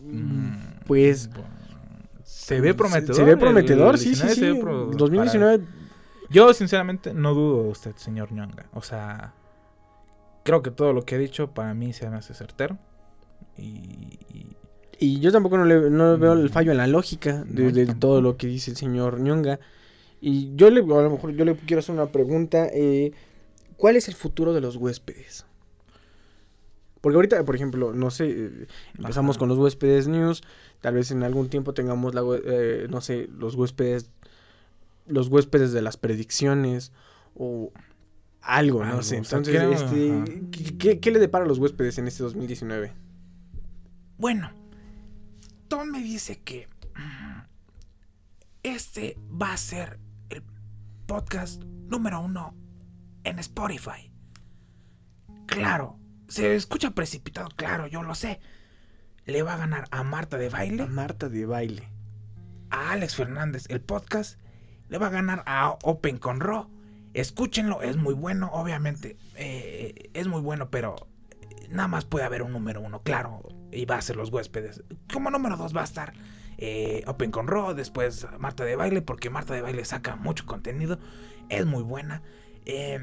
Mm, 0.07 0.85
pues 0.87 1.31
bueno, 1.31 1.49
se 2.25 2.61
ve 2.61 2.75
prometedor. 2.75 3.17
Se 3.17 3.25
ve 3.25 3.33
el- 3.33 3.39
prometedor, 3.39 3.95
el 3.95 4.01
sí, 4.01 4.15
sí, 4.15 4.23
19 4.23 4.35
sí. 4.35 4.41
se 4.41 4.53
ve 4.53 4.61
pro- 4.61 4.87
2019, 4.97 5.59
para- 5.61 5.71
Yo 6.31 6.53
sinceramente 6.53 7.15
no 7.15 7.33
dudo 7.35 7.63
de 7.65 7.69
usted, 7.71 7.97
señor 7.97 8.31
Ñonga. 8.33 8.67
O 8.73 8.83
sea, 8.83 9.33
creo 10.43 10.63
que 10.63 10.71
todo 10.71 10.93
lo 10.93 11.05
que 11.05 11.15
he 11.15 11.19
dicho 11.19 11.51
para 11.53 11.73
mí 11.75 11.93
se 11.95 12.09
me 12.11 12.17
hace 12.17 12.35
certero. 12.35 12.77
Y, 13.57 14.19
y- 14.33 14.57
y 14.99 15.21
yo 15.21 15.33
tampoco 15.33 15.57
no 15.59 15.65
le 15.65 15.91
no 15.91 16.19
veo 16.19 16.33
el 16.35 16.47
Mm. 16.47 16.49
fallo 16.51 16.73
en 16.73 16.79
la 16.79 16.87
lógica 16.87 17.45
de, 17.45 17.87
No, 17.87 17.99
todo 17.99 18.21
lo 18.21 18.37
que 18.37 18.47
dice 18.47 18.71
el 18.73 18.77
señor 18.77 19.21
Ñonga. 19.21 19.59
Y 20.21 20.55
yo 20.57 20.71
le, 20.71 20.81
a 20.81 20.85
lo 20.85 21.11
mejor 21.11 21.31
yo 21.33 21.45
le 21.45 21.55
quiero 21.57 21.81
hacer 21.81 21.95
una 21.95 22.07
pregunta. 22.07 22.67
eh, 22.73 23.13
¿Cuál 23.77 23.97
es 23.97 24.09
el 24.09 24.15
futuro 24.15 24.53
de 24.53 24.61
los 24.61 24.77
huéspedes? 24.77 25.47
Porque 27.05 27.17
ahorita, 27.17 27.45
por 27.45 27.55
ejemplo, 27.55 27.93
no 27.93 28.11
sé, 28.11 28.31
eh, 28.31 28.67
empezamos 28.97 29.37
Ajá. 29.37 29.41
con 29.41 29.51
los 29.51 29.59
huéspedes 29.59 30.09
news, 30.09 30.43
tal 30.81 30.95
vez 30.95 31.11
en 31.11 31.23
algún 31.23 31.51
tiempo 31.51 31.75
tengamos 31.75 32.15
la, 32.15 32.23
eh, 32.47 32.87
no 32.89 33.03
sé, 33.03 33.29
los 33.39 33.57
huéspedes, 33.57 34.11
los 35.07 35.29
huéspedes 35.29 35.73
de 35.73 35.83
las 35.83 35.99
predicciones, 35.99 36.93
o 37.35 37.71
algo, 38.41 38.83
no 38.87 39.03
sé. 39.03 39.21
o 39.21 39.25
sea, 39.25 39.37
Entonces, 39.37 39.83
este, 39.83 40.13
ajá. 40.13 40.25
¿qué, 40.51 40.79
qué, 40.79 41.01
qué 41.01 41.11
le 41.11 41.19
depara 41.19 41.45
a 41.45 41.47
los 41.49 41.59
huéspedes 41.59 41.99
en 41.99 42.09
este 42.09 42.23
2019? 42.23 42.91
Bueno, 44.17 44.51
Tom 45.69 45.91
me 45.91 46.01
dice 46.03 46.41
que 46.43 46.69
mm, 46.97 47.43
este 48.63 49.19
va 49.31 49.53
a 49.53 49.59
ser 49.59 49.99
el 50.31 50.43
podcast 51.05 51.63
número 51.63 52.23
uno 52.23 52.55
en 53.25 53.39
Spotify. 53.41 54.11
Claro, 55.45 55.99
se 56.35 56.55
escucha 56.55 56.91
precipitado, 56.93 57.49
claro, 57.57 57.87
yo 57.87 58.03
lo 58.03 58.15
sé. 58.15 58.41
Le 59.27 59.43
va 59.43 59.55
a 59.55 59.59
ganar 59.59 59.89
a 59.91 60.03
Marta 60.05 60.39
de 60.39 60.51
A 60.51 60.51
Baile, 60.51 60.87
Marta 60.87 61.29
de 61.29 61.47
baile. 61.47 61.93
a 62.71 62.93
Alex 62.93 63.15
Fernández 63.17 63.65
el 63.69 63.81
podcast, 63.81 64.39
le 64.89 64.99
va 64.99 65.07
a 65.09 65.11
ganar 65.11 65.43
a 65.47 65.79
Open 65.83 66.19
con 66.19 66.41
Ro. 66.41 66.71
Escúchenlo, 67.15 67.83
es 67.83 67.97
muy 67.97 68.15
bueno, 68.15 68.51
obviamente. 68.53 69.19
eh, 69.35 70.11
es 70.15 70.27
muy 70.29 70.41
bueno, 70.43 70.71
pero 70.71 70.97
nada 71.71 71.89
más 71.89 72.05
puede 72.05 72.25
haber 72.27 72.43
un 72.43 72.53
número 72.53 72.81
uno, 72.81 73.03
claro. 73.03 73.43
Y 73.73 73.85
va 73.87 73.97
a 73.97 74.03
ser 74.03 74.17
los 74.17 74.31
huéspedes. 74.31 74.83
Como 75.13 75.31
número 75.31 75.57
dos 75.57 75.75
va 75.77 75.83
a 75.83 75.85
estar 75.85 76.15
eh, 76.59 77.03
Open 77.07 77.31
con 77.31 77.47
Ro, 77.49 77.75
después 77.75 78.27
Marta 78.39 78.65
de 78.65 78.77
Baile, 78.77 79.03
porque 79.03 79.31
Marta 79.31 79.55
de 79.55 79.63
Baile 79.63 79.85
saca 79.85 80.17
mucho 80.17 80.47
contenido. 80.47 80.99
Es 81.49 81.67
muy 81.67 81.83
buena. 81.83 82.23
eh, 82.67 82.99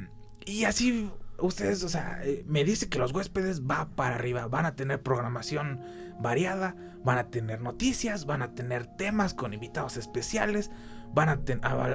y 0.45 0.63
así 0.65 1.11
ustedes, 1.41 1.83
o 1.83 1.89
sea, 1.89 2.19
eh, 2.23 2.43
me 2.47 2.63
dice 2.63 2.89
que 2.89 2.99
los 2.99 3.11
huéspedes 3.13 3.61
va 3.63 3.89
para 3.95 4.15
arriba. 4.15 4.47
Van 4.47 4.65
a 4.65 4.75
tener 4.75 5.01
programación 5.01 5.79
variada, 6.19 6.75
van 7.03 7.17
a 7.17 7.29
tener 7.29 7.61
noticias, 7.61 8.25
van 8.25 8.41
a 8.41 8.53
tener 8.53 8.85
temas 8.97 9.33
con 9.33 9.53
invitados 9.53 9.97
especiales, 9.97 10.71
van 11.13 11.29
a, 11.29 11.39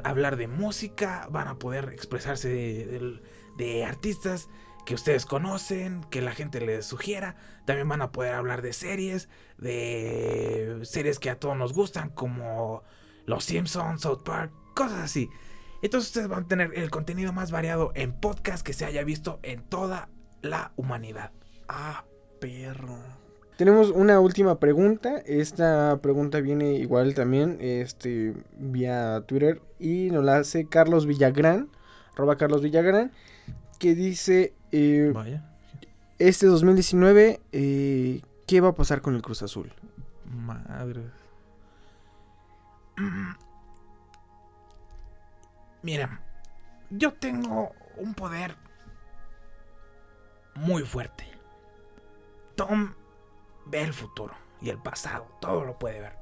hablar 0.05 0.37
de 0.37 0.49
música, 0.49 1.29
van 1.31 1.49
a 1.49 1.59
poder 1.59 1.91
expresarse 1.93 2.49
de, 2.49 3.21
de 3.57 3.85
artistas 3.85 4.49
que 4.85 4.95
ustedes 4.95 5.27
conocen, 5.27 6.05
que 6.11 6.23
la 6.23 6.33
gente 6.33 6.61
les 6.61 6.87
sugiera. 6.87 7.37
También 7.65 7.89
van 7.89 8.03
a 8.03 8.13
poder 8.13 8.35
hablar 8.35 8.63
de 8.63 8.73
series, 8.73 9.29
de 9.59 10.81
series 10.83 11.19
que 11.19 11.31
a 11.31 11.39
todos 11.39 11.57
nos 11.57 11.73
gustan, 11.73 12.11
como 12.11 12.83
Los 13.27 13.45
Simpsons, 13.45 14.03
South 14.03 14.23
Park, 14.25 14.53
cosas 14.75 15.01
así. 15.01 15.29
Entonces 15.83 16.09
ustedes 16.09 16.29
van 16.29 16.45
a 16.45 16.49
tener 16.49 16.73
el 16.75 16.91
contenido 16.91 17.33
más 17.33 17.51
variado 17.51 17.93
en 17.95 18.13
podcast 18.13 18.65
que 18.65 18.73
se 18.73 18.85
haya 18.85 19.05
visto 19.05 19.39
en 19.43 19.63
toda 19.63 20.09
la 20.43 20.73
humanidad. 20.77 21.31
Ah, 21.69 22.05
perro. 22.41 22.99
Tenemos 23.57 23.91
una 23.91 24.21
última 24.21 24.59
pregunta. 24.59 25.19
Esta 25.25 25.99
pregunta 26.03 26.41
viene 26.41 26.75
igual 26.75 27.15
también 27.15 27.57
este, 27.61 28.35
vía 28.59 29.23
Twitter 29.27 29.63
y 29.79 30.11
nos 30.11 30.25
la 30.25 30.39
hace 30.39 30.67
Carlos 30.67 31.07
Villagrán, 31.07 31.71
arroba 32.15 32.37
Carlos 32.37 32.63
Villagrán, 32.63 33.13
que 33.79 33.95
dice, 33.95 34.53
eh, 34.73 35.11
Vaya. 35.15 35.43
este 36.19 36.47
2019, 36.47 37.41
eh, 37.53 38.21
¿qué 38.47 38.61
va 38.61 38.69
a 38.69 38.75
pasar 38.75 39.01
con 39.01 39.15
el 39.15 39.23
Cruz 39.23 39.43
Azul? 39.43 39.73
Madre. 40.27 41.03
Mira, 45.87 46.21
yo 46.91 47.15
tengo 47.15 47.73
un 47.97 48.13
poder 48.13 48.57
muy 50.57 50.83
fuerte. 50.83 51.25
Tom 52.57 52.93
ve 53.67 53.83
el 53.83 53.93
futuro 53.93 54.35
y 54.61 54.71
el 54.71 54.83
pasado, 54.83 55.29
todo 55.41 55.65
lo 55.65 55.79
puede 55.79 56.01
ver. 56.01 56.19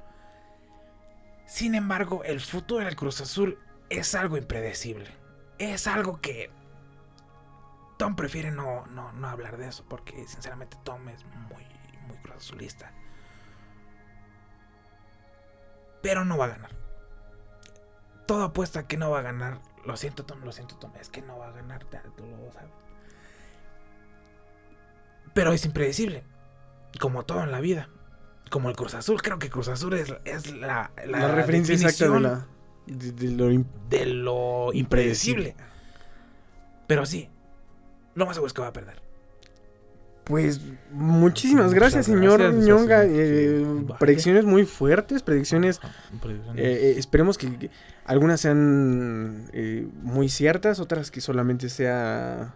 Sin 1.47 1.75
embargo, 1.75 2.23
el 2.25 2.43
futuro 2.43 2.85
del 2.85 2.95
Cruz 2.95 3.23
Azul 3.23 3.59
es 3.89 4.15
algo 4.15 4.37
impredecible. 4.37 5.11
Es 5.57 5.87
algo 5.87 6.21
que 6.21 6.51
Tom 7.97 8.17
prefiere 8.17 8.51
no, 8.51 8.85
no, 8.89 9.15
no 9.15 9.29
hablar 9.31 9.57
de 9.57 9.69
eso 9.69 9.83
porque 9.89 10.29
sinceramente 10.29 10.77
Tom 10.85 11.09
es 11.09 11.25
muy, 11.25 11.67
muy 12.07 12.19
Cruz 12.19 12.37
Azulista. 12.37 12.93
Pero 16.03 16.27
no 16.27 16.37
va 16.37 16.45
a 16.45 16.49
ganar. 16.49 16.84
Todo 18.27 18.45
apuesta 18.45 18.81
a 18.81 18.87
que 18.87 18.97
no 18.97 19.11
va 19.11 19.21
a 19.21 19.23
ganar. 19.23 19.61
Lo 19.85 19.97
siento, 19.97 20.25
Tom, 20.25 20.43
lo 20.43 20.53
siento, 20.53 20.77
Tom. 20.77 20.93
Es 21.01 21.11
que 21.11 21.23
no 21.23 21.39
va 21.39 21.49
a 21.49 21.53
ganar. 21.53 21.85
Tú 21.85 22.25
lo 22.27 22.53
sabes. 22.53 22.71
Pero 25.35 25.53
es 25.53 25.65
impredecible. 25.65 26.25
Como 27.01 27.25
todo 27.25 27.43
en 27.43 27.51
la 27.51 27.61
vida. 27.61 27.89
Como 28.51 28.71
el 28.71 28.77
Cruz 28.77 28.95
Azul. 28.95 29.21
Creo 29.21 29.39
que 29.39 29.51
Cruz 29.51 29.69
Azul 29.69 29.95
es, 29.95 30.15
es 30.25 30.53
la, 30.53 30.91
la, 31.07 31.19
La, 31.19 31.35
referencia 31.35 31.75
exacta 31.75 32.05
de, 32.05 32.11
definición 32.11 32.23
la, 32.23 32.47
de, 32.87 33.13
de 33.13 33.31
lo 33.31 33.65
de 33.89 34.07
lo 34.07 34.71
impredecible. 34.73 35.57
Pero 36.87 37.05
sí. 37.05 37.29
Lo 38.15 38.27
más 38.27 38.37
seguro 38.37 38.47
es 38.47 38.53
que 38.53 38.63
va 38.63 38.69
a 38.69 38.73
perder. 38.73 39.04
Pues 40.25 40.61
muchísimas 40.91 41.75
gracias, 41.75 42.07
señor 42.07 42.41
gracias, 42.41 42.65
Ñonga. 42.65 43.05
eh, 43.05 43.63
vaya. 43.83 43.99
predicciones 43.99 44.47
muy 44.47 44.65
fuertes, 44.65 45.23
predicciones 45.23 45.81
predicciones. 46.23 46.59
Eh, 46.59 46.93
eh, 46.93 46.95
esperemos 46.99 47.37
que, 47.37 47.55
que 47.59 47.71
algunas 48.07 48.41
sean 48.41 49.51
eh, 49.53 49.87
muy 50.03 50.31
ciertas, 50.31 50.81
otras 50.81 51.11
que 51.11 51.21
solamente 51.21 51.69
sea 51.69 52.55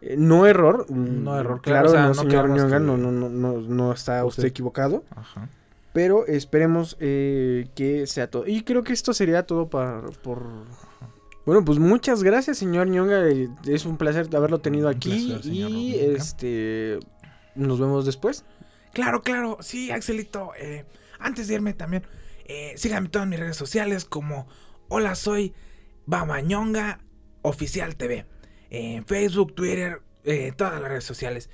eh, 0.00 0.14
no 0.16 0.46
error. 0.46 0.86
No 0.90 1.32
mm, 1.34 1.38
error, 1.40 1.60
claro, 1.60 1.60
claro, 1.62 1.88
o 1.88 1.92
sea, 1.92 2.02
no, 2.02 2.08
no 2.08 2.14
señor 2.14 2.48
Ñonga, 2.48 2.78
que- 2.78 2.84
no, 2.84 2.96
no, 2.96 3.12
no, 3.12 3.28
no, 3.28 3.52
no 3.60 3.92
está 3.92 4.24
usted 4.24 4.40
Usted- 4.44 4.48
equivocado, 4.48 5.04
Ajá. 5.14 5.48
pero 5.92 6.26
esperemos 6.26 6.96
eh, 7.00 7.68
que 7.74 8.06
sea 8.06 8.30
todo. 8.30 8.46
Y 8.46 8.62
creo 8.62 8.82
que 8.82 8.94
esto 8.94 9.12
sería 9.12 9.42
todo 9.42 9.68
para, 9.68 10.00
por... 10.22 10.42
Bueno, 11.46 11.64
pues 11.64 11.78
muchas 11.78 12.22
gracias, 12.22 12.58
señor 12.58 12.88
Ñonga. 12.88 13.28
eh, 13.28 13.48
Es 13.66 13.84
un 13.84 13.96
placer 13.98 14.28
haberlo 14.34 14.60
tenido 14.60 14.88
aquí 14.88 15.28
placer, 15.32 15.52
y 15.52 15.94
este 15.94 16.98
nos 17.54 17.78
vemos 17.78 18.06
después. 18.06 18.44
Claro, 18.92 19.22
claro, 19.22 19.58
sí, 19.60 19.90
Axelito. 19.90 20.52
eh, 20.58 20.86
antes 21.18 21.48
de 21.48 21.54
irme 21.54 21.74
también, 21.74 22.04
eh, 22.46 22.72
síganme 22.76 23.06
en 23.06 23.10
todas 23.12 23.28
mis 23.28 23.38
redes 23.38 23.56
sociales 23.56 24.04
como 24.04 24.46
Hola, 24.88 25.14
soy 25.14 25.54
Babañonga 26.06 27.00
Oficial 27.42 27.96
TV. 27.96 28.26
En 28.70 29.04
Facebook, 29.04 29.54
Twitter, 29.54 30.00
eh, 30.24 30.52
todas 30.56 30.80
las 30.80 30.88
redes 30.90 31.04
sociales. 31.04 31.50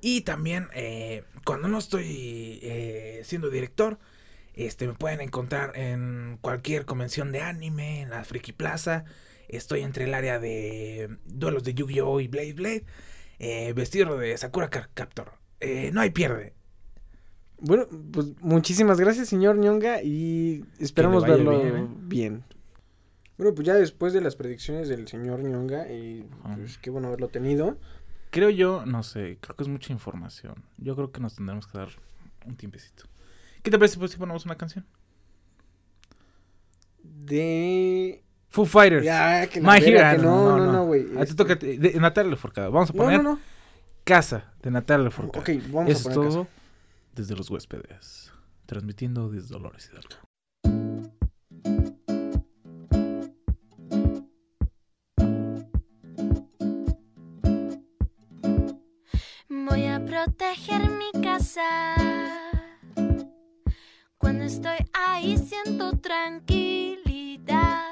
Y 0.00 0.22
también, 0.22 0.68
eh, 0.74 1.24
cuando 1.44 1.68
no 1.68 1.78
estoy 1.78 2.58
eh, 2.62 3.22
siendo 3.24 3.48
director, 3.50 3.98
este, 4.54 4.86
me 4.86 4.94
pueden 4.94 5.20
encontrar 5.20 5.76
en 5.76 6.38
cualquier 6.40 6.84
convención 6.84 7.32
de 7.32 7.40
anime, 7.40 8.02
en 8.02 8.10
la 8.10 8.24
Friki 8.24 8.52
Plaza. 8.52 9.04
Estoy 9.56 9.80
entre 9.82 10.04
el 10.04 10.14
área 10.14 10.38
de 10.38 11.16
duelos 11.26 11.64
de 11.64 11.74
Yu-Gi-Oh! 11.74 12.20
y 12.20 12.28
Blade 12.28 12.52
Blade. 12.54 12.84
eh, 13.38 13.72
vestido 13.74 14.16
de 14.16 14.36
Sakura 14.38 14.70
Car- 14.70 14.90
Captor. 14.94 15.32
Eh, 15.60 15.90
no 15.92 16.00
hay 16.00 16.10
pierde. 16.10 16.54
Bueno, 17.58 17.86
pues 18.12 18.28
muchísimas 18.40 19.00
gracias, 19.00 19.28
señor 19.28 19.56
Ñonga, 19.58 20.02
y 20.02 20.64
esperamos 20.78 21.24
verlo 21.24 21.58
bien, 21.60 22.08
bien, 22.08 22.34
¿eh? 22.36 22.54
Bueno, 23.38 23.54
pues 23.54 23.66
ya 23.66 23.74
después 23.74 24.12
de 24.12 24.20
las 24.20 24.36
predicciones 24.36 24.88
del 24.88 25.08
señor 25.08 25.40
Ñonga, 25.42 25.90
y 25.90 26.26
Ajá. 26.44 26.56
pues 26.56 26.78
qué 26.78 26.90
bueno 26.90 27.08
haberlo 27.08 27.28
tenido. 27.28 27.76
Creo 28.30 28.50
yo, 28.50 28.84
no 28.86 29.02
sé, 29.02 29.38
creo 29.40 29.56
que 29.56 29.62
es 29.62 29.68
mucha 29.68 29.92
información. 29.92 30.64
Yo 30.78 30.94
creo 30.96 31.10
que 31.12 31.20
nos 31.20 31.34
tendremos 31.36 31.66
que 31.66 31.78
dar 31.78 31.88
un 32.46 32.56
tiempecito. 32.56 33.04
¿Qué 33.62 33.70
te 33.70 33.78
parece 33.78 33.98
pues, 33.98 34.10
si 34.12 34.18
ponemos 34.18 34.44
una 34.44 34.56
canción? 34.56 34.84
De. 37.02 38.23
Foo 38.54 38.64
Fighters. 38.64 39.04
Ya, 39.04 39.46
que 39.48 39.60
la 39.60 39.72
My 39.72 39.78
Hero. 39.84 40.16
que 40.16 40.22
no, 40.22 40.56
no, 40.56 40.72
no, 40.72 40.84
güey. 40.86 41.02
A 41.16 41.16
ti 41.16 41.22
este- 41.22 41.34
toca 41.34 41.56
de, 41.56 41.76
de 41.76 41.98
Natalia 41.98 42.30
Lafourcade. 42.30 42.68
Vamos 42.68 42.90
a 42.90 42.92
No, 42.92 42.98
poner 43.02 43.20
no, 43.22 43.32
no. 43.32 43.40
Casa 44.04 44.52
de 44.62 44.70
Natalia 44.70 45.04
Lafourcade. 45.06 45.56
Ok, 45.58 45.64
vamos 45.72 45.90
Eso 45.90 46.08
a 46.08 46.12
es 46.12 46.16
poner 46.16 46.30
todo 46.30 46.44
casa. 46.44 46.56
desde 47.16 47.34
los 47.34 47.50
huéspedes. 47.50 48.32
Transmitiendo 48.66 49.28
desde 49.28 49.48
Dolores 49.48 49.90
Hidalgo. 49.90 51.24
Voy 59.48 59.86
a 59.86 60.04
proteger 60.04 60.90
mi 60.90 61.10
casa. 61.22 61.94
Cuando 64.18 64.44
estoy 64.44 64.78
ahí 64.92 65.36
siento 65.38 65.92
tranquilidad. 65.98 67.83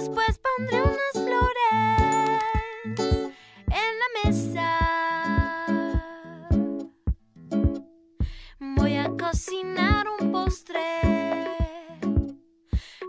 Después 0.00 0.40
pondré 0.56 0.80
unas 0.80 1.12
flores 1.12 2.40
en 3.66 3.92
la 4.00 4.08
mesa. 4.24 4.68
Voy 8.78 8.96
a 8.96 9.10
cocinar 9.10 10.06
un 10.18 10.32
postre. 10.32 10.80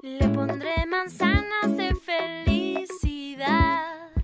Le 0.04 0.28
pondré 0.36 0.86
manzanas 0.86 1.78
de 1.78 1.96
felicidad. 1.96 3.46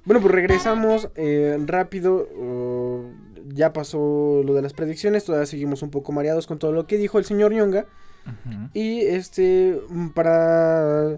Bueno, 0.03 0.19
pues 0.19 0.33
regresamos 0.33 1.07
eh, 1.15 1.57
rápido. 1.65 2.27
uh, 2.35 3.05
ya 3.45 3.71
pasó 3.71 4.41
lo 4.43 4.53
de 4.53 4.61
las 4.61 4.73
predicciones. 4.73 5.23
Todavía 5.23 5.45
seguimos 5.45 5.83
un 5.83 5.89
poco 5.89 6.11
mareados 6.11 6.47
con 6.47 6.59
todo 6.59 6.73
lo 6.73 6.85
que 6.85 6.97
dijo 6.97 7.17
el 7.17 7.23
señor 7.23 7.53
Ñonga. 7.53 7.85
Ujú. 8.25 8.69
Y 8.73 9.05
este, 9.05 9.79
para 10.13 11.17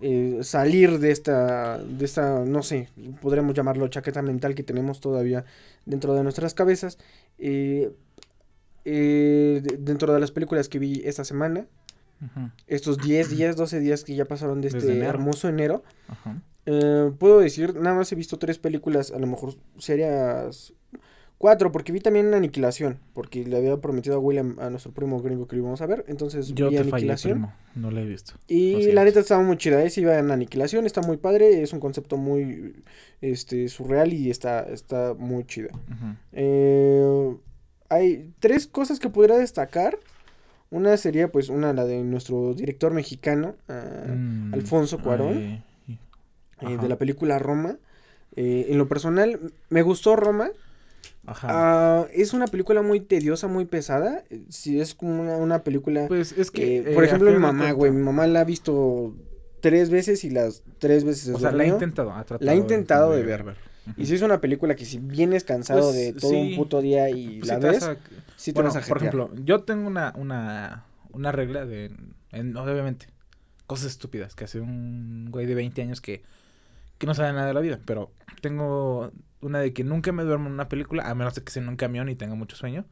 eh, 0.00 0.38
salir 0.42 0.98
de 0.98 1.10
esta, 1.10 1.78
de 1.78 2.04
esta, 2.04 2.44
no 2.44 2.62
sé, 2.62 2.88
podríamos 3.20 3.54
llamarlo 3.54 3.88
chaqueta 3.88 4.22
mental 4.22 4.54
que 4.54 4.62
tenemos 4.62 5.00
todavía 5.00 5.44
dentro 5.86 6.14
de 6.14 6.22
nuestras 6.22 6.54
cabezas. 6.54 6.98
Eh, 7.38 7.90
eh, 8.84 9.60
de- 9.62 9.76
dentro 9.78 10.12
de 10.14 10.20
las 10.20 10.30
películas 10.30 10.68
que 10.68 10.78
vi 10.78 11.02
esta 11.04 11.24
semana, 11.24 11.66
estos 12.66 12.98
10 12.98 13.30
días, 13.30 13.56
12 13.56 13.78
días 13.80 14.02
que 14.02 14.14
ya 14.14 14.24
pasaron 14.24 14.60
de 14.60 14.66
Desde 14.70 14.78
este 14.78 14.92
enero. 14.92 15.08
hermoso 15.10 15.48
enero, 15.48 15.84
eh, 16.66 17.12
puedo 17.18 17.38
decir, 17.38 17.74
nada 17.76 17.94
más 17.96 18.10
he 18.12 18.16
visto 18.16 18.38
tres 18.38 18.58
películas, 18.58 19.10
a 19.12 19.18
lo 19.18 19.26
mejor 19.26 19.54
serias 19.78 20.72
cuatro, 21.38 21.70
porque 21.72 21.92
vi 21.92 22.00
también 22.00 22.34
Aniquilación, 22.34 22.98
porque 23.14 23.44
le 23.44 23.56
había 23.56 23.76
prometido 23.76 24.16
a 24.16 24.18
William, 24.18 24.56
a 24.58 24.70
nuestro 24.70 24.92
primo 24.92 25.22
gringo 25.22 25.46
que 25.46 25.56
lo 25.56 25.62
íbamos 25.62 25.80
a 25.80 25.86
ver, 25.86 26.04
entonces 26.08 26.52
Yo 26.54 26.68
vi 26.68 26.76
te 26.76 26.82
fallé, 26.84 26.90
Aniquilación. 26.94 27.32
primo. 27.32 27.54
No 27.76 27.90
la 27.92 28.00
he 28.02 28.06
visto. 28.06 28.34
Y 28.48 28.90
la 28.92 29.04
neta 29.04 29.20
estaba 29.20 29.42
muy 29.42 29.56
chida, 29.56 29.82
¿eh? 29.84 29.92
Iba 29.96 30.18
en 30.18 30.30
Aniquilación, 30.30 30.84
está 30.84 31.00
muy 31.00 31.16
padre, 31.16 31.62
es 31.62 31.72
un 31.72 31.80
concepto 31.80 32.16
muy 32.16 32.74
este, 33.20 33.68
surreal 33.68 34.12
y 34.12 34.30
está, 34.30 34.62
está 34.62 35.14
muy 35.14 35.44
chida. 35.44 35.68
Eh, 36.32 37.36
hay 37.88 38.32
tres 38.40 38.66
cosas 38.66 38.98
que 38.98 39.08
podría 39.08 39.36
destacar. 39.36 39.98
Una 40.70 40.96
sería, 40.98 41.32
pues, 41.32 41.48
una, 41.48 41.72
la 41.72 41.86
de 41.86 42.02
nuestro 42.02 42.52
director 42.52 42.92
mexicano, 42.92 43.54
ah, 43.68 44.04
Mm, 44.08 44.52
Alfonso 44.54 44.98
Cuarón, 44.98 45.62
eh, 46.60 46.78
de 46.80 46.88
la 46.88 46.96
película 46.96 47.38
Roma. 47.38 47.76
Eh, 48.36 48.66
en 48.68 48.76
lo 48.76 48.88
personal, 48.88 49.52
me 49.70 49.82
gustó 49.82 50.16
Roma. 50.16 50.50
Ajá. 51.28 51.48
Ah, 51.50 52.06
es 52.12 52.32
una 52.32 52.46
película 52.46 52.82
muy 52.82 53.00
tediosa, 53.00 53.48
muy 53.48 53.64
pesada. 53.66 54.24
Sí, 54.48 54.80
es 54.80 54.94
como 54.94 55.20
una, 55.20 55.36
una 55.36 55.62
película... 55.64 56.06
Pues 56.08 56.32
es 56.32 56.50
que. 56.50 56.78
eh, 56.78 56.84
eh, 56.86 56.94
por 56.94 57.04
ejemplo, 57.04 57.28
mi 57.28 57.34
de 57.34 57.40
mamá, 57.40 57.72
güey. 57.72 57.92
Mi 57.92 58.02
mamá 58.02 58.26
la 58.26 58.40
ha 58.40 58.44
visto 58.44 59.14
tres 59.60 59.90
veces 59.90 60.24
y 60.24 60.30
las 60.30 60.62
tres 60.78 61.04
veces 61.04 61.34
O 61.34 61.38
sea, 61.38 61.52
la 61.52 61.64
ha 61.64 61.66
intentado. 61.66 62.12
Ha 62.12 62.24
La 62.40 62.52
ha 62.52 62.54
intentado 62.54 63.12
de 63.12 63.22
ver. 63.22 63.44
ver. 63.44 63.56
Y 63.96 64.06
si 64.06 64.14
es 64.14 64.22
una 64.22 64.40
película 64.40 64.76
que 64.76 64.84
si 64.84 64.98
vienes 64.98 65.44
cansado 65.44 65.80
Pues, 65.80 65.94
de 65.94 66.12
todo 66.20 66.30
un 66.30 66.50
sí. 66.50 66.56
puto 66.56 66.80
día 66.80 67.10
y 67.10 67.38
Pues 67.38 67.48
la 67.50 67.58
te 67.58 67.68
ves, 67.68 67.82
a- 67.84 67.96
sí 68.36 68.52
te 68.52 68.60
Bueno, 68.60 68.68
vas 68.68 68.76
a 68.76 68.80
por 68.82 68.98
jetear. 68.98 69.14
ejemplo, 69.14 69.30
yo 69.44 69.64
tengo 69.64 69.88
una, 69.88 70.12
una, 70.16 70.84
una 71.12 71.32
regla 71.32 71.66
de, 71.66 71.90
en- 72.32 72.56
obviamente, 72.56 73.06
cosas 73.66 73.86
estúpidas 73.92 74.34
que 74.34 74.44
hace 74.44 74.60
un 74.60 75.28
güey 75.30 75.46
de 75.46 75.54
20 75.54 75.82
años 75.82 76.00
que, 76.00 76.22
que 76.98 77.06
no 77.06 77.14
sabe 77.14 77.32
nada 77.32 77.46
de 77.48 77.54
la 77.54 77.60
vida, 77.60 77.80
pero 77.84 78.12
tengo 78.40 79.12
una 79.40 79.60
de 79.60 79.72
que 79.72 79.84
nunca 79.84 80.12
me 80.12 80.24
duermo 80.24 80.46
en 80.46 80.54
una 80.54 80.68
película, 80.68 81.08
a 81.08 81.14
menos 81.14 81.34
de 81.34 81.42
que 81.42 81.50
sea 81.50 81.62
en 81.62 81.68
un 81.68 81.76
camión 81.76 82.08
y 82.08 82.16
tenga 82.16 82.34
mucho 82.34 82.56
sueño. 82.56 82.84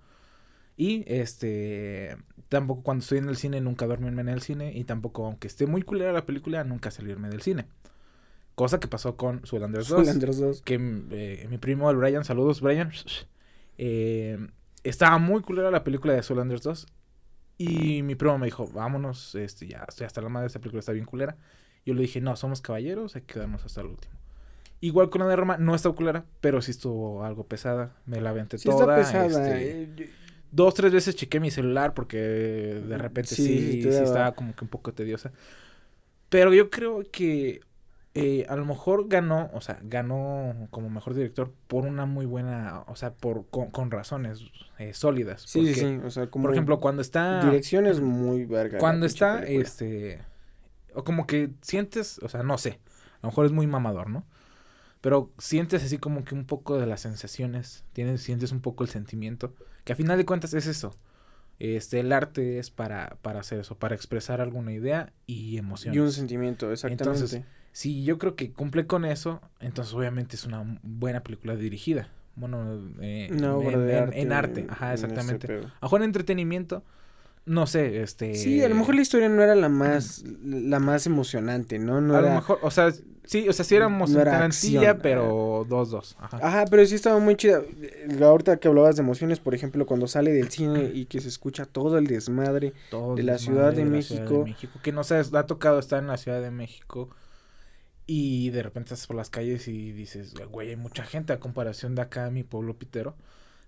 Y 0.76 1.05
este, 1.07 2.16
tampoco 2.49 2.82
cuando 2.82 3.03
estoy 3.03 3.18
en 3.18 3.28
el 3.28 3.36
cine, 3.36 3.61
nunca 3.61 3.86
duermirme 3.86 4.22
en 4.22 4.28
el 4.28 4.42
cine. 4.42 4.72
Y 4.74 4.84
tampoco, 4.84 5.26
aunque 5.26 5.49
esté 5.49 5.66
muy 5.66 5.82
culera 5.82 6.12
la 6.12 6.26
película, 6.26 6.64
nunca 6.64 6.90
salirme 6.90 7.28
del 7.28 7.42
cine. 7.42 7.66
Cosa 8.55 8.80
que 8.80 8.88
pasó 8.88 9.16
con 9.16 9.42
Zoolander 9.44 9.80
2 9.80 9.88
Zoolander 9.88 10.34
2. 10.34 10.62
que 10.62 10.74
eh, 11.11 11.47
mi 11.51 11.59
primo 11.59 11.90
el 11.90 11.97
Brian, 11.97 12.24
saludos 12.24 12.62
Brian, 12.62 12.90
eh, 13.78 14.38
estaba 14.82 15.18
muy 15.18 15.42
culera 15.42 15.70
la 15.70 15.84
película 15.84 16.14
de 16.14 16.22
Solanders 16.22 16.62
2 16.62 16.86
y 17.59 18.03
mi 18.03 18.14
primo 18.14 18.38
me 18.38 18.47
dijo, 18.47 18.66
vámonos, 18.68 19.34
este, 19.34 19.66
ya 19.66 19.84
estoy 19.88 20.07
hasta 20.07 20.20
la 20.20 20.28
madre, 20.28 20.47
esta 20.47 20.59
película 20.59 20.80
está 20.80 20.92
bien 20.92 21.07
culera. 21.07 21.36
Yo 21.84 21.94
le 21.94 22.03
dije, 22.03 22.20
no, 22.20 22.36
somos 22.36 22.61
caballeros, 22.61 23.16
hay 23.16 23.22
que 23.22 23.34
quedarnos 23.34 23.64
hasta 23.64 23.80
el 23.80 23.88
último. 23.88 24.14
Igual 24.81 25.11
con 25.11 25.20
la 25.22 25.29
de 25.29 25.37
Roma, 25.37 25.57
no 25.59 25.74
está 25.74 25.91
culera, 25.93 26.27
pero 26.41 26.61
sí 26.62 26.70
estuvo 26.72 27.24
algo 27.24 27.47
pesada, 27.49 27.97
me 28.07 28.20
la 28.20 28.31
aventé 28.31 28.59
Sí 28.59 28.68
toda. 28.68 28.87
está 28.87 28.93
pesada. 28.95 29.27
este, 29.27 29.83
eh, 29.83 29.89
yo- 29.95 30.07
dos, 30.51 30.74
tres 30.74 30.93
veces 30.93 31.16
chequé 31.16 31.41
mi 31.41 31.51
celular 31.51 31.95
porque 31.95 32.18
de 32.18 32.99
repente 32.99 33.35
Sí, 33.35 33.79
estaba 34.05 34.35
como 34.35 34.55
que 34.57 34.64
un 34.64 34.70
poco 34.70 34.95
tediosa. 34.95 35.33
Pero 36.29 36.53
yo 36.55 36.70
creo 36.70 37.03
que 37.11 37.61
eh, 38.14 38.47
a 38.49 38.57
lo 38.57 38.64
mejor 38.64 39.09
ganó, 39.09 39.51
o 39.55 39.61
sea, 39.61 39.79
ganó 39.83 40.68
como 40.70 40.91
mejor 40.91 41.14
director 41.14 41.55
por 41.68 41.87
una 41.87 42.07
muy 42.07 42.27
buena, 42.27 42.83
o 42.89 42.97
sea, 42.97 43.14
por 43.14 43.49
con, 43.51 43.70
con 43.70 43.91
razones 43.91 44.47
eh, 44.79 44.93
sólidas. 44.95 45.43
Sí, 45.45 45.66
sí, 45.66 45.74
porque, 45.74 45.93
sí. 45.99 46.01
O 46.05 46.11
sea, 46.11 46.29
como 46.31 46.47
Por 46.47 46.51
ejemplo, 46.51 46.81
cuando 46.81 47.03
está 47.03 47.24
dirección 47.31 47.87
es 47.87 48.01
muy 48.01 48.45
verga. 48.47 48.79
cuando 48.79 49.07
está 49.07 49.31
película. 49.31 49.64
este 49.64 50.20
o 50.95 51.05
como 51.05 51.27
que 51.27 51.51
sientes, 51.62 52.18
o 52.20 52.29
sea, 52.29 52.43
no 52.43 52.59
sé, 52.59 52.81
a 53.16 53.18
lo 53.24 53.29
mejor 53.31 53.47
es 53.47 53.53
muy 53.53 53.66
mamador, 53.66 54.11
¿no? 54.11 54.27
Pero 55.01 55.30
sientes 55.38 55.84
así 55.84 55.99
como 55.99 56.24
que 56.24 56.34
un 56.34 56.44
poco 56.47 56.78
de 56.78 56.86
las 56.86 57.01
sensaciones, 57.03 57.84
tienes 57.92 58.20
sientes 58.22 58.53
un 58.53 58.61
poco 58.61 58.84
el 58.84 58.90
sentimiento, 58.90 59.55
que 59.84 59.92
a 59.92 59.97
final 59.97 60.18
de 60.18 60.26
cuentas 60.26 60.55
es 60.55 60.66
eso. 60.66 60.94
Este, 61.59 62.01
el 62.01 62.12
arte 62.12 62.59
es 62.59 62.70
para, 62.70 63.16
para 63.22 63.40
hacer 63.40 63.61
eso, 63.61 63.78
para 63.78 63.94
expresar 63.94 64.40
alguna 64.40 64.72
idea 64.72 65.12
y 65.26 65.57
emoción. 65.57 65.94
Y 65.94 65.99
un 65.99 66.12
sentimiento, 66.12 66.70
exactamente. 66.70 67.20
Entonces, 67.20 67.42
Si 67.72 68.05
yo 68.05 68.18
creo 68.18 68.36
que 68.36 68.53
cumple 68.53 68.86
con 68.86 69.05
eso, 69.05 69.40
entonces 69.61 69.94
obviamente 69.94 70.36
es 70.36 70.44
una 70.44 70.78
buena 70.82 71.22
película 71.22 71.57
dirigida. 71.57 72.09
Bueno, 72.36 72.78
eh, 73.01 73.28
en, 73.30 73.40
en- 73.40 73.99
arte. 73.99 74.20
en 74.22 74.32
arte, 74.32 74.66
ajá, 74.68 74.88
en 74.88 74.94
exactamente. 74.94 75.47
pedo. 75.49 75.61
A 75.61 75.62
lo 75.62 75.78
mejor 75.82 76.01
en 76.01 76.05
entretenimiento, 76.07 76.82
no 77.47 77.66
sé, 77.66 78.03
este... 78.03 78.34
Sí, 78.34 78.62
a 78.62 78.68
lo 78.68 78.74
mejor 78.74 78.97
la 78.97 79.03
historia 79.03 79.28
no 79.28 79.42
era 79.42 79.55
la 79.55 79.68
más, 79.68 80.24
la 80.42 80.80
más 80.80 81.07
emocionante, 81.07 81.78
¿no? 81.78 82.01
No 82.01 82.16
a 82.16 82.20
lo 82.20 82.30
mejor, 82.30 82.59
o 82.61 82.70
sea, 82.70 82.92
sí, 83.24 83.49
o 83.49 83.53
sea, 83.53 83.64
sí 83.64 83.76
no 83.78 84.20
era 84.20 84.32
Tarantilla, 84.32 84.90
acción, 84.90 84.99
pero 85.01 85.64
2-2. 85.66 86.16
Ajá. 86.18 86.38
Ajá, 86.42 86.64
pero 86.68 86.84
sí 86.84 86.97
estaba 86.97 87.20
muy 87.20 87.36
chida. 87.36 87.62
Eh, 87.80 88.18
Ahorita 88.20 88.57
que 88.57 88.66
hablabas 88.66 88.97
de 88.97 89.03
emociones, 89.03 89.38
por 89.38 89.55
ejemplo, 89.55 89.86
cuando 89.86 90.09
sale 90.09 90.32
del 90.32 90.51
cine 90.51 90.90
y 90.92 91.07
que 91.07 91.20
se 91.20 91.28
escucha 91.28 91.66
todo 91.66 91.99
el 91.99 92.09
desmadre. 92.09 92.72
Todo 92.90 93.14
de 93.14 93.22
la 93.22 93.34
desmadre 93.34 93.59
Ciudad 93.59 93.72
de 93.72 93.84
la 93.84 93.90
México. 93.90 94.44
México, 94.44 94.80
Que 94.82 94.92
no 94.92 95.05
sé, 95.05 95.22
ha 95.32 95.47
tocado 95.47 95.78
estar 95.78 96.01
en 96.01 96.09
la 96.09 96.16
Ciudad 96.16 96.42
de 96.42 96.51
México 96.51 97.11
y 98.07 98.51
de 98.51 98.62
repente 98.62 98.94
estás 98.94 99.07
por 99.07 99.16
las 99.16 99.30
calles 99.30 99.66
y 99.68 99.92
dices, 99.92 100.34
güey, 100.51 100.70
hay 100.70 100.76
mucha 100.76 101.05
gente 101.05 101.32
a 101.32 101.40
comparación 101.40 101.94
de 101.94 102.03
acá, 102.03 102.30
mi 102.30 102.44
pueblo 102.44 102.74
pitero, 102.78 103.16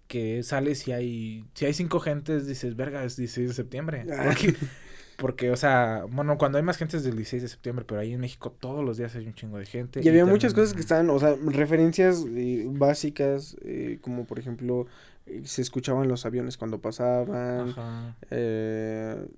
que 0.08 0.42
sales 0.42 0.88
y 0.88 0.92
hay, 0.92 1.44
si 1.54 1.66
hay 1.66 1.74
cinco 1.74 2.00
gentes, 2.00 2.46
dices, 2.46 2.74
verga, 2.74 3.04
es 3.04 3.16
16 3.16 3.48
de 3.48 3.54
septiembre. 3.54 4.06
Ah. 4.10 4.24
Porque, 4.24 4.54
porque, 5.18 5.50
o 5.50 5.56
sea, 5.56 6.04
bueno, 6.10 6.38
cuando 6.38 6.58
hay 6.58 6.64
más 6.64 6.78
gente 6.78 6.96
es 6.96 7.04
del 7.04 7.14
16 7.14 7.42
de 7.42 7.48
septiembre, 7.48 7.84
pero 7.86 8.00
ahí 8.00 8.14
en 8.14 8.20
México 8.20 8.50
todos 8.50 8.84
los 8.84 8.96
días 8.96 9.14
hay 9.14 9.26
un 9.26 9.34
chingo 9.34 9.58
de 9.58 9.66
gente. 9.66 10.00
Y 10.02 10.08
había 10.08 10.24
muchas 10.24 10.54
cosas 10.54 10.74
que 10.74 10.80
estaban, 10.80 11.10
o 11.10 11.18
sea, 11.18 11.36
referencias 11.44 12.24
eh, 12.34 12.64
básicas, 12.66 13.56
eh, 13.62 13.98
como 14.00 14.24
por 14.24 14.38
ejemplo, 14.38 14.86
eh, 15.26 15.42
se 15.44 15.60
escuchaban 15.60 16.08
los 16.08 16.24
aviones 16.24 16.56
cuando 16.56 16.80
pasaban. 16.80 17.68
Ajá. 17.70 18.16
Eh, 18.30 19.28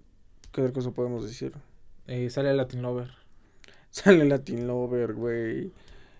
¿Qué 0.52 0.60
otra 0.60 0.72
cosa 0.72 0.92
podemos 0.92 1.26
decir? 1.26 1.52
Sale 2.28 2.54
Latin 2.54 2.82
Lover. 2.82 3.10
Sale 3.90 4.24
Latin 4.24 4.66
Lover, 4.68 5.14
güey. 5.14 5.72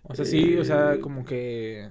O 0.03 0.15
sea, 0.15 0.25
sí, 0.25 0.57
o 0.57 0.65
sea, 0.65 0.99
como 1.01 1.25
que... 1.25 1.89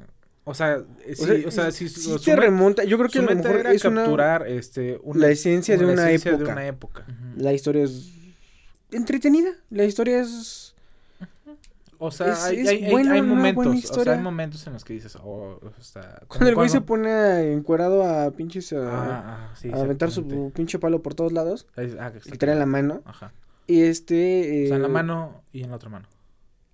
O 0.50 0.54
sea, 0.56 0.84
eh, 1.06 1.16
sí, 1.16 1.24
O 1.45 1.52
sea, 1.52 1.68
o 1.68 1.72
sea, 1.72 1.72
sí, 1.72 1.88
te 2.26 2.36
remonta. 2.36 2.84
Yo 2.84 2.97
creo 2.97 3.08
que 3.10 3.20
su 3.20 3.26
a 3.26 3.30
lo 3.30 3.36
mejor 3.36 3.56
era 3.58 3.72
es 3.72 3.86
una- 3.86 4.02
capturar 4.02 4.47
este, 4.47 5.00
una- 5.04 5.20
la 5.28 5.30
esencia 5.30 5.78
de 5.78 5.86
la 5.86 5.93
una 5.93 6.10
esencia 6.10 6.32
época. 6.32 6.45
de 6.45 6.52
una 6.52 6.68
época. 6.68 7.06
Ujú. 7.08 7.43
La 7.43 7.54
historia 7.54 7.84
es 7.84 8.12
entretenida. 8.91 9.52
La 9.70 9.84
historia 9.86 10.22
es. 10.22 10.74
O 12.00 12.10
sea, 12.12 12.32
es- 12.34 12.43
hay, 12.45 12.60
es 12.62 12.68
hay- 12.70 12.89
buena, 12.89 13.12
una 13.12 13.24
momentos, 13.24 13.91
o 13.91 14.04
sea, 14.04 14.14
hay 14.14 14.20
momentos 14.20 14.66
en 14.66 14.74
los 14.74 14.84
que 14.86 14.93
dices, 14.93 15.18
oh, 15.18 15.60
o 15.62 15.84
sea, 15.84 16.20
Cuando 16.28 16.47
el 16.50 16.56
güey 16.56 16.70
se 16.70 16.82
pone 16.82 17.52
encuerado 17.54 18.04
a 18.06 18.32
pinches. 18.32 18.74
A, 18.74 18.78
Ah, 18.80 19.24
ah, 19.52 19.56
sí, 19.56 19.70
a 19.72 19.76
aventar 19.82 20.10
su 20.10 20.52
pinche 20.52 20.80
palo 20.80 21.02
por 21.04 21.14
todos 21.14 21.32
lados. 21.32 21.68
Ah, 22.00 22.12
Que 22.12 22.38
trae 22.38 22.54
en 22.54 22.60
la 22.60 22.66
mano. 22.66 23.02
Ajá. 23.06 23.34
Y 23.68 23.82
este. 23.82 24.64
O 24.64 24.68
sea, 24.70 24.76
en 24.78 24.82
la 24.82 24.88
eh, 24.88 24.91
mano 24.91 25.43
y 25.54 25.62
en 25.64 25.70
la 25.70 25.76
otra 25.76 25.89
mano. 25.89 26.08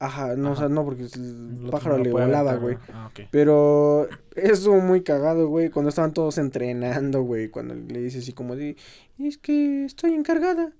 Ajá, 0.05 0.35
no, 0.35 0.51
o 0.51 0.55
sea, 0.55 0.69
no, 0.69 0.85
porque 0.85 1.07
el 1.15 1.67
pájaro 1.71 1.97
le 1.97 2.11
volaba, 2.11 2.55
güey. 2.57 2.77
Ah, 2.93 3.07
ok. 3.07 3.21
Pero 3.31 4.07
eso 4.35 4.73
muy 4.75 5.01
cagado, 5.01 5.47
güey, 5.47 5.71
cuando 5.71 5.89
estaban 5.89 6.13
todos 6.13 6.37
entrenando, 6.37 7.23
güey, 7.23 7.49
cuando 7.49 7.73
le 7.73 8.01
dice 8.01 8.19
así 8.19 8.31
como 8.31 8.55
de, 8.55 8.77
es 9.17 9.39
que 9.39 9.85
estoy 9.85 10.13
encargada. 10.13 10.73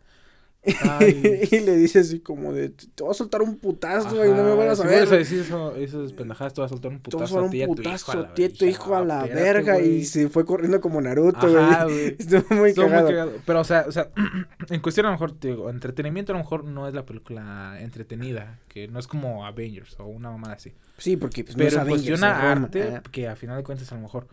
Y 1.51 1.59
le 1.59 1.75
dice 1.77 1.99
así 1.99 2.19
como 2.19 2.51
de, 2.53 2.69
te 2.69 3.03
voy 3.03 3.11
a 3.11 3.13
soltar 3.13 3.41
un 3.41 3.57
putazo, 3.57 4.15
güey, 4.15 4.29
no 4.31 4.37
me 4.43 4.49
Ajá, 4.51 4.55
van 4.55 4.69
a 4.69 4.75
si 4.75 4.81
saber. 4.81 5.07
a 5.07 5.17
decir 5.17 5.39
eso, 5.41 5.75
esas 5.75 6.13
pendejadas, 6.13 6.53
te 6.53 6.61
vas 6.61 6.69
a 6.71 6.73
soltar 6.73 6.91
un 6.91 6.97
a 6.97 7.01
putazo 7.03 7.39
a 7.39 7.49
ti 7.49 7.57
y 7.57 7.63
a 7.63 7.67
un 7.67 7.75
tu 7.75 7.81
hijo, 7.83 7.89
a 7.91 7.93
putazo, 7.93 8.21
la 8.21 8.33
ti, 8.33 8.49
tu 8.49 8.65
hijo 8.65 8.95
a 8.95 9.05
la 9.05 9.25
Espérate, 9.25 9.41
verga, 9.43 9.73
güey. 9.73 9.89
y 9.97 10.05
se 10.05 10.29
fue 10.29 10.45
corriendo 10.45 10.81
como 10.81 10.99
Naruto, 11.01 11.45
Ajá, 11.57 11.83
güey. 11.85 12.15
Estuvo 12.19 12.55
muy 12.55 12.69
Estuvo 12.69 12.85
cagado. 12.87 13.03
muy 13.05 13.11
cagado. 13.13 13.31
Pero, 13.45 13.59
o 13.59 13.63
sea, 13.63 13.85
o 13.87 13.91
sea, 13.91 14.09
en 14.69 14.79
cuestión 14.81 15.05
a 15.05 15.09
lo 15.09 15.13
mejor, 15.13 15.31
te 15.33 15.49
digo, 15.49 15.69
entretenimiento 15.69 16.31
a 16.31 16.35
lo 16.37 16.39
mejor 16.43 16.63
no 16.63 16.87
es 16.87 16.93
la 16.93 17.05
película 17.05 17.77
entretenida, 17.79 18.59
que 18.67 18.87
no 18.87 18.99
es 18.99 19.07
como 19.07 19.45
Avengers 19.45 19.95
o 19.99 20.05
una 20.05 20.31
mamada 20.31 20.55
así. 20.55 20.73
Sí, 20.97 21.17
porque 21.17 21.43
pues 21.43 21.55
no 21.55 21.59
Pero 21.59 21.67
es 21.69 21.73
en 21.75 21.79
Avengers, 21.81 22.01
cuestión 22.09 22.17
es 22.17 22.23
a 22.35 22.53
Roma. 22.53 22.65
arte, 22.65 22.83
Ah. 22.95 23.03
que 23.11 23.27
a 23.27 23.35
final 23.35 23.57
de 23.57 23.63
cuentas 23.63 23.91
a 23.91 23.95
lo 23.95 24.01
mejor 24.01 24.27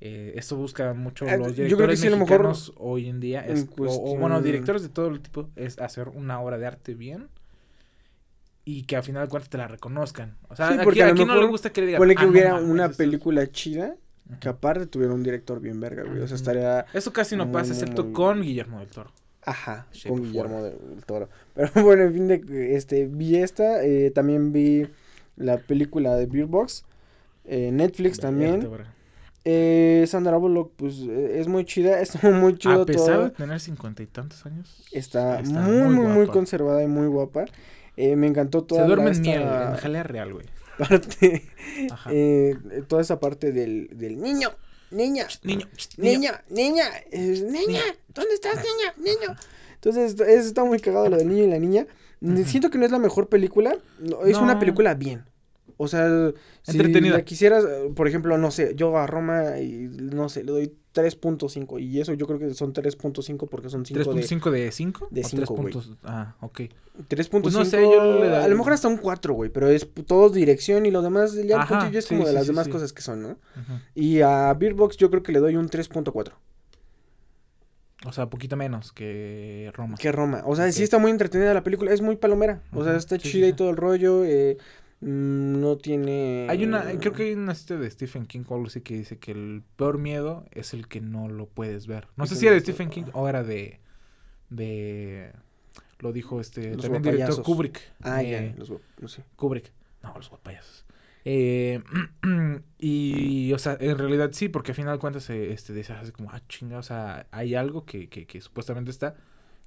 eh, 0.00 0.34
esto 0.36 0.56
busca 0.56 0.92
mucho 0.94 1.26
Ah, 1.28 1.36
los 1.36 1.48
yo 1.48 1.76
creo 1.76 1.88
directores 1.88 2.00
que 2.00 2.02
sí, 2.02 2.06
a 2.08 2.10
lo 2.10 2.16
mejor, 2.18 2.54
hoy 2.76 3.08
en 3.08 3.20
día, 3.20 3.46
es- 3.46 3.62
en 3.62 3.68
o- 3.78 4.12
o, 4.12 4.16
bueno, 4.18 4.42
directores 4.42 4.82
de 4.82 4.88
todo 4.88 5.08
el 5.08 5.20
tipo, 5.20 5.48
es 5.56 5.78
hacer 5.78 6.08
una 6.08 6.40
obra 6.40 6.58
de 6.58 6.66
arte 6.66 6.94
bien 6.94 7.28
y 8.64 8.82
que 8.82 8.96
a 8.96 9.02
final 9.02 9.24
de 9.24 9.28
cuentas 9.28 9.48
te 9.48 9.58
la 9.58 9.68
reconozcan. 9.68 10.36
O 10.48 10.56
sea, 10.56 10.68
Sí, 10.68 10.74
aquí, 10.74 10.84
porque 10.84 11.02
a 11.02 11.06
lo 11.06 11.12
aquí 11.12 11.24
no 11.24 11.40
le 11.40 11.46
gusta 11.46 11.70
que 11.70 11.80
le 11.82 11.86
digan, 11.88 12.02
"Ah, 12.02 12.14
que 12.14 12.24
no 12.26 12.30
hubiera 12.32 12.54
una 12.56 12.82
esto 12.84 12.90
es-". 12.92 12.96
película 12.98 13.46
chida, 13.50 13.96
que 14.40 14.48
aparte 14.48 14.86
tuviera 14.86 15.14
un 15.14 15.22
director 15.22 15.60
bien 15.60 15.80
verga, 15.80 16.02
güey, 16.02 16.14
o 16.20 16.26
sea, 16.26 16.34
Ujú. 16.34 16.34
estaría... 16.34 16.86
Eso 16.92 17.12
casi 17.12 17.36
no 17.36 17.50
pasa, 17.52 17.72
muy, 17.72 17.82
excepto 17.82 18.02
muy- 18.04 18.12
con 18.12 18.42
Guillermo 18.42 18.80
del 18.80 18.88
Toro. 18.88 19.10
Ajá, 19.44 19.86
Shape 19.92 20.08
con 20.08 20.22
Guillermo 20.22 20.62
del 20.62 21.04
Toro. 21.06 21.28
Pero 21.54 21.70
bueno, 21.84 22.02
en 22.02 22.12
fin, 22.12 22.26
de, 22.28 22.74
este, 22.76 23.06
vi 23.06 23.36
esta, 23.36 23.84
eh, 23.84 24.10
también 24.10 24.52
vi 24.52 24.88
la 25.36 25.58
película 25.58 26.16
de 26.16 26.26
Beer 26.26 26.46
Box, 26.46 26.84
eh, 27.44 27.70
Netflix 27.72 28.18
también. 28.18 28.54
Vértebra. 28.54 28.92
Eh, 29.48 30.04
Sandra 30.08 30.36
Bullock, 30.38 30.72
pues 30.74 30.96
eh, 31.08 31.38
es 31.38 31.46
muy 31.46 31.64
chida, 31.64 32.00
estuvo 32.02 32.32
muy 32.32 32.58
chido 32.58 32.82
A 32.82 32.86
pesar 32.86 33.14
todo. 33.14 33.24
de 33.26 33.30
tener 33.30 33.60
cincuenta 33.60 34.02
y 34.02 34.06
tantos 34.06 34.44
años. 34.44 34.82
Está, 34.90 35.38
está 35.40 35.60
muy, 35.60 35.94
muy, 35.94 36.06
muy, 36.08 36.26
conservada 36.26 36.82
y 36.82 36.88
muy 36.88 37.06
guapa. 37.06 37.44
Eh, 37.96 38.16
me 38.16 38.26
encantó 38.26 38.64
toda 38.64 38.82
Se 38.82 38.86
duerme 38.88 39.10
la- 39.10 39.16
en 39.16 39.22
miel, 39.22 39.42
esta 39.42 39.70
en 39.70 39.76
jalea 39.76 40.02
real, 40.02 40.32
güey. 40.32 40.46
parte, 40.78 41.42
Ajá. 41.92 42.10
eh, 42.12 42.56
toda 42.88 43.00
esa 43.02 43.20
parte 43.20 43.52
del, 43.52 43.88
del 43.92 44.20
niño, 44.20 44.50
niña, 44.90 45.26
Niño, 45.44 45.66
niño. 45.96 46.10
niña, 46.18 46.44
niña, 46.50 46.84
niña, 47.12 47.80
¿dónde 48.14 48.34
estás, 48.34 48.56
niña, 48.56 48.92
niño? 48.98 49.36
Entonces, 49.76 50.18
está 50.20 50.64
muy 50.64 50.80
cagado 50.80 51.08
lo 51.08 51.16
del 51.18 51.28
niño 51.28 51.44
y 51.44 51.46
la 51.50 51.58
niña. 51.60 51.86
Siento 52.46 52.68
que 52.70 52.78
no 52.78 52.84
es 52.84 52.90
la 52.90 52.98
mejor 52.98 53.28
película, 53.28 53.76
no, 54.00 54.24
es 54.24 54.36
una 54.38 54.58
película 54.58 54.94
bien. 54.94 55.24
O 55.78 55.88
sea, 55.88 56.32
si 56.62 56.78
la 56.78 57.22
quisieras, 57.24 57.64
eh, 57.64 57.90
por 57.94 58.08
ejemplo, 58.08 58.38
no 58.38 58.50
sé, 58.50 58.74
yo 58.76 58.96
a 58.96 59.06
Roma 59.06 59.58
y 59.60 59.88
no 59.88 60.28
sé, 60.30 60.42
le 60.42 60.52
doy 60.52 60.72
3.5 60.92 61.78
y 61.78 62.00
eso 62.00 62.14
yo 62.14 62.26
creo 62.26 62.38
que 62.38 62.54
son 62.54 62.72
3.5 62.72 63.46
porque 63.46 63.68
son 63.68 63.84
5 63.84 63.98
de 63.98 64.06
3.5 64.22 64.50
de 64.50 64.72
5? 64.72 65.08
de 65.10 65.22
cinco, 65.22 65.54
güey. 65.54 65.74
Ah, 66.04 66.34
ok. 66.40 66.60
3.5. 67.08 67.42
Pues 67.42 67.54
no 67.54 67.64
sé, 67.66 67.76
yo 67.82 68.22
le 68.22 68.34
A 68.36 68.48
lo 68.48 68.56
mejor 68.56 68.72
hasta 68.72 68.88
un 68.88 68.96
4, 68.96 69.34
güey, 69.34 69.50
pero 69.50 69.68
es 69.68 69.86
todo 70.06 70.30
dirección 70.30 70.86
y 70.86 70.90
lo 70.90 71.02
demás 71.02 71.34
ya 71.34 71.56
el 71.56 71.60
Ajá, 71.60 71.80
puntillo 71.80 71.98
es 71.98 72.06
sí, 72.06 72.14
como 72.14 72.24
de 72.24 72.30
sí, 72.30 72.34
las 72.36 72.44
sí, 72.44 72.52
demás 72.52 72.64
sí. 72.66 72.70
cosas 72.72 72.92
que 72.94 73.02
son, 73.02 73.22
¿no? 73.22 73.28
Ujú. 73.28 73.80
Y 73.94 74.22
a 74.22 74.54
Beerbox 74.54 74.96
yo 74.96 75.10
creo 75.10 75.22
que 75.22 75.32
le 75.32 75.40
doy 75.40 75.56
un 75.56 75.68
3.4. 75.68 76.32
O 78.06 78.12
sea, 78.12 78.26
poquito 78.26 78.56
menos 78.56 78.92
que 78.92 79.70
Roma. 79.74 79.96
Que 79.98 80.12
Roma. 80.12 80.42
O 80.46 80.54
sea, 80.54 80.70
sí 80.70 80.80
Ok. 80.80 80.84
está 80.84 80.98
muy 80.98 81.10
entretenida 81.10 81.54
la 81.54 81.62
película, 81.64 81.92
es 81.92 82.02
muy 82.02 82.16
palomera. 82.16 82.62
O 82.72 82.84
sea, 82.84 82.96
está 82.96 83.16
sí, 83.16 83.22
sí, 83.22 83.30
chida 83.32 83.46
y 83.46 83.50
sí. 83.50 83.56
todo 83.56 83.70
el 83.70 83.76
rollo. 83.76 84.24
eh, 84.24 84.58
no 85.00 85.76
tiene. 85.76 86.46
Hay 86.48 86.64
una, 86.64 86.84
creo 86.98 87.12
que 87.12 87.24
hay 87.24 87.32
una 87.34 87.54
cita 87.54 87.76
de 87.76 87.90
Stephen 87.90 88.26
King 88.26 88.44
o 88.48 88.54
algo 88.54 88.66
así 88.66 88.80
que 88.80 88.94
dice 88.94 89.18
que 89.18 89.32
el 89.32 89.62
peor 89.76 89.98
miedo 89.98 90.46
es 90.52 90.74
el 90.74 90.88
que 90.88 91.00
no 91.00 91.28
lo 91.28 91.46
puedes 91.46 91.86
ver. 91.86 92.08
No 92.16 92.26
sé 92.26 92.36
si 92.36 92.46
era 92.46 92.54
de 92.54 92.60
Stephen 92.60 92.88
King 92.88 93.04
o 93.12 93.28
era 93.28 93.42
de, 93.42 93.80
de, 94.50 95.32
lo 96.00 96.12
dijo 96.12 96.40
este, 96.40 96.74
Los 96.74 96.82
también 96.82 97.02
director. 97.02 97.42
Kubrick. 97.42 97.80
Ah, 98.02 98.22
eh, 98.22 98.54
ya. 98.54 98.58
Los, 98.58 98.72
no 99.00 99.08
sé. 99.08 99.22
Kubrick. 99.36 99.70
No, 100.02 100.14
los 100.16 100.28
guapayazos. 100.30 100.84
Eh, 101.24 101.82
y, 102.78 103.52
o 103.52 103.58
sea, 103.58 103.76
en 103.80 103.98
realidad 103.98 104.30
sí, 104.32 104.48
porque 104.48 104.70
al 104.70 104.76
final 104.76 104.94
de 104.94 105.00
cuentas 105.00 105.28
eh, 105.30 105.52
este, 105.52 105.78
así 105.80 106.12
como, 106.12 106.30
ah, 106.30 106.40
chinga, 106.48 106.78
o 106.78 106.82
sea, 106.82 107.26
hay 107.32 107.54
algo 107.56 107.84
que, 107.84 108.08
que, 108.08 108.26
que 108.26 108.40
supuestamente 108.40 108.92
está, 108.92 109.16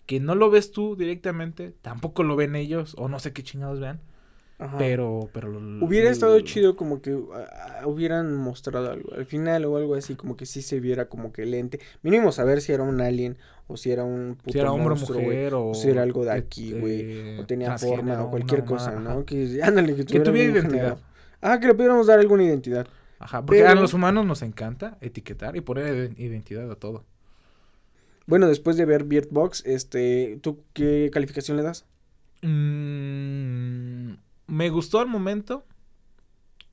que 0.05 0.21
no 0.21 0.35
lo 0.35 0.49
ves 0.49 0.71
tú 0.71 0.95
directamente, 0.95 1.73
tampoco 1.81 2.23
lo 2.23 2.37
ven 2.37 2.55
ellos, 2.55 2.95
o 2.97 3.09
no 3.09 3.19
sé 3.19 3.33
qué 3.33 3.43
chingados 3.43 3.81
vean, 3.81 3.99
Ajá. 4.59 4.77
pero, 4.77 5.29
pero... 5.33 5.57
Hubiera 5.81 6.09
estado 6.09 6.37
chido 6.41 6.75
como 6.75 7.01
que 7.01 7.17
ah, 7.33 7.87
hubieran 7.87 8.35
mostrado 8.35 8.91
algo 8.91 9.13
al 9.13 9.25
final 9.25 9.63
o 9.63 9.77
algo 9.77 9.95
así, 9.95 10.15
como 10.15 10.35
que 10.35 10.45
sí 10.45 10.61
se 10.61 10.81
viera 10.81 11.05
como 11.07 11.31
que 11.31 11.45
lente. 11.45 11.79
Mínimo 12.03 12.33
saber 12.33 12.59
si 12.61 12.73
era 12.73 12.83
un 12.83 12.99
alien 12.99 13.37
o 13.67 13.77
si 13.77 13.91
era 13.91 14.03
un 14.03 14.35
puto 14.35 14.51
Si 14.51 14.59
era 14.59 14.73
hombre 14.73 14.93
o 14.93 14.97
monstruo, 14.97 15.21
mujer, 15.21 15.53
o... 15.53 15.73
si 15.73 15.89
era 15.89 16.03
algo 16.03 16.25
de 16.25 16.31
aquí, 16.31 16.73
güey, 16.73 17.01
eh, 17.01 17.39
o 17.39 17.45
tenía 17.45 17.77
forma 17.77 18.21
o 18.21 18.29
cualquier 18.29 18.65
cosa, 18.65 18.91
¿no? 18.99 19.25
Que, 19.25 19.59
ándale, 19.63 19.95
que, 19.95 20.05
Que 20.05 20.19
tuviera 20.19 20.51
identidad. 20.51 20.97
Ah, 21.41 21.57
que 21.59 21.67
le 21.67 21.73
pudiéramos 21.73 22.07
dar 22.07 22.19
alguna 22.19 22.43
identidad. 22.43 22.85
Ajá, 23.19 23.45
porque 23.45 23.65
a 23.65 23.75
los 23.75 23.93
humanos 23.93 24.25
nos 24.25 24.41
encanta 24.41 24.97
etiquetar 24.99 25.55
y 25.55 25.61
poner 25.61 25.85
iden- 25.93 26.19
identidad 26.19 26.69
a 26.69 26.75
todo. 26.75 27.05
Bueno, 28.25 28.47
después 28.47 28.75
de 28.77 28.85
ver 28.85 29.05
Beard 29.05 29.29
Box, 29.31 29.63
este, 29.65 30.37
¿tú 30.41 30.63
qué 30.73 31.09
calificación 31.13 31.57
le 31.57 31.63
das? 31.63 31.85
Mm, 32.41 33.08
me 34.49 34.69
gustó 34.69 34.99
al 34.99 35.07
momento, 35.07 35.65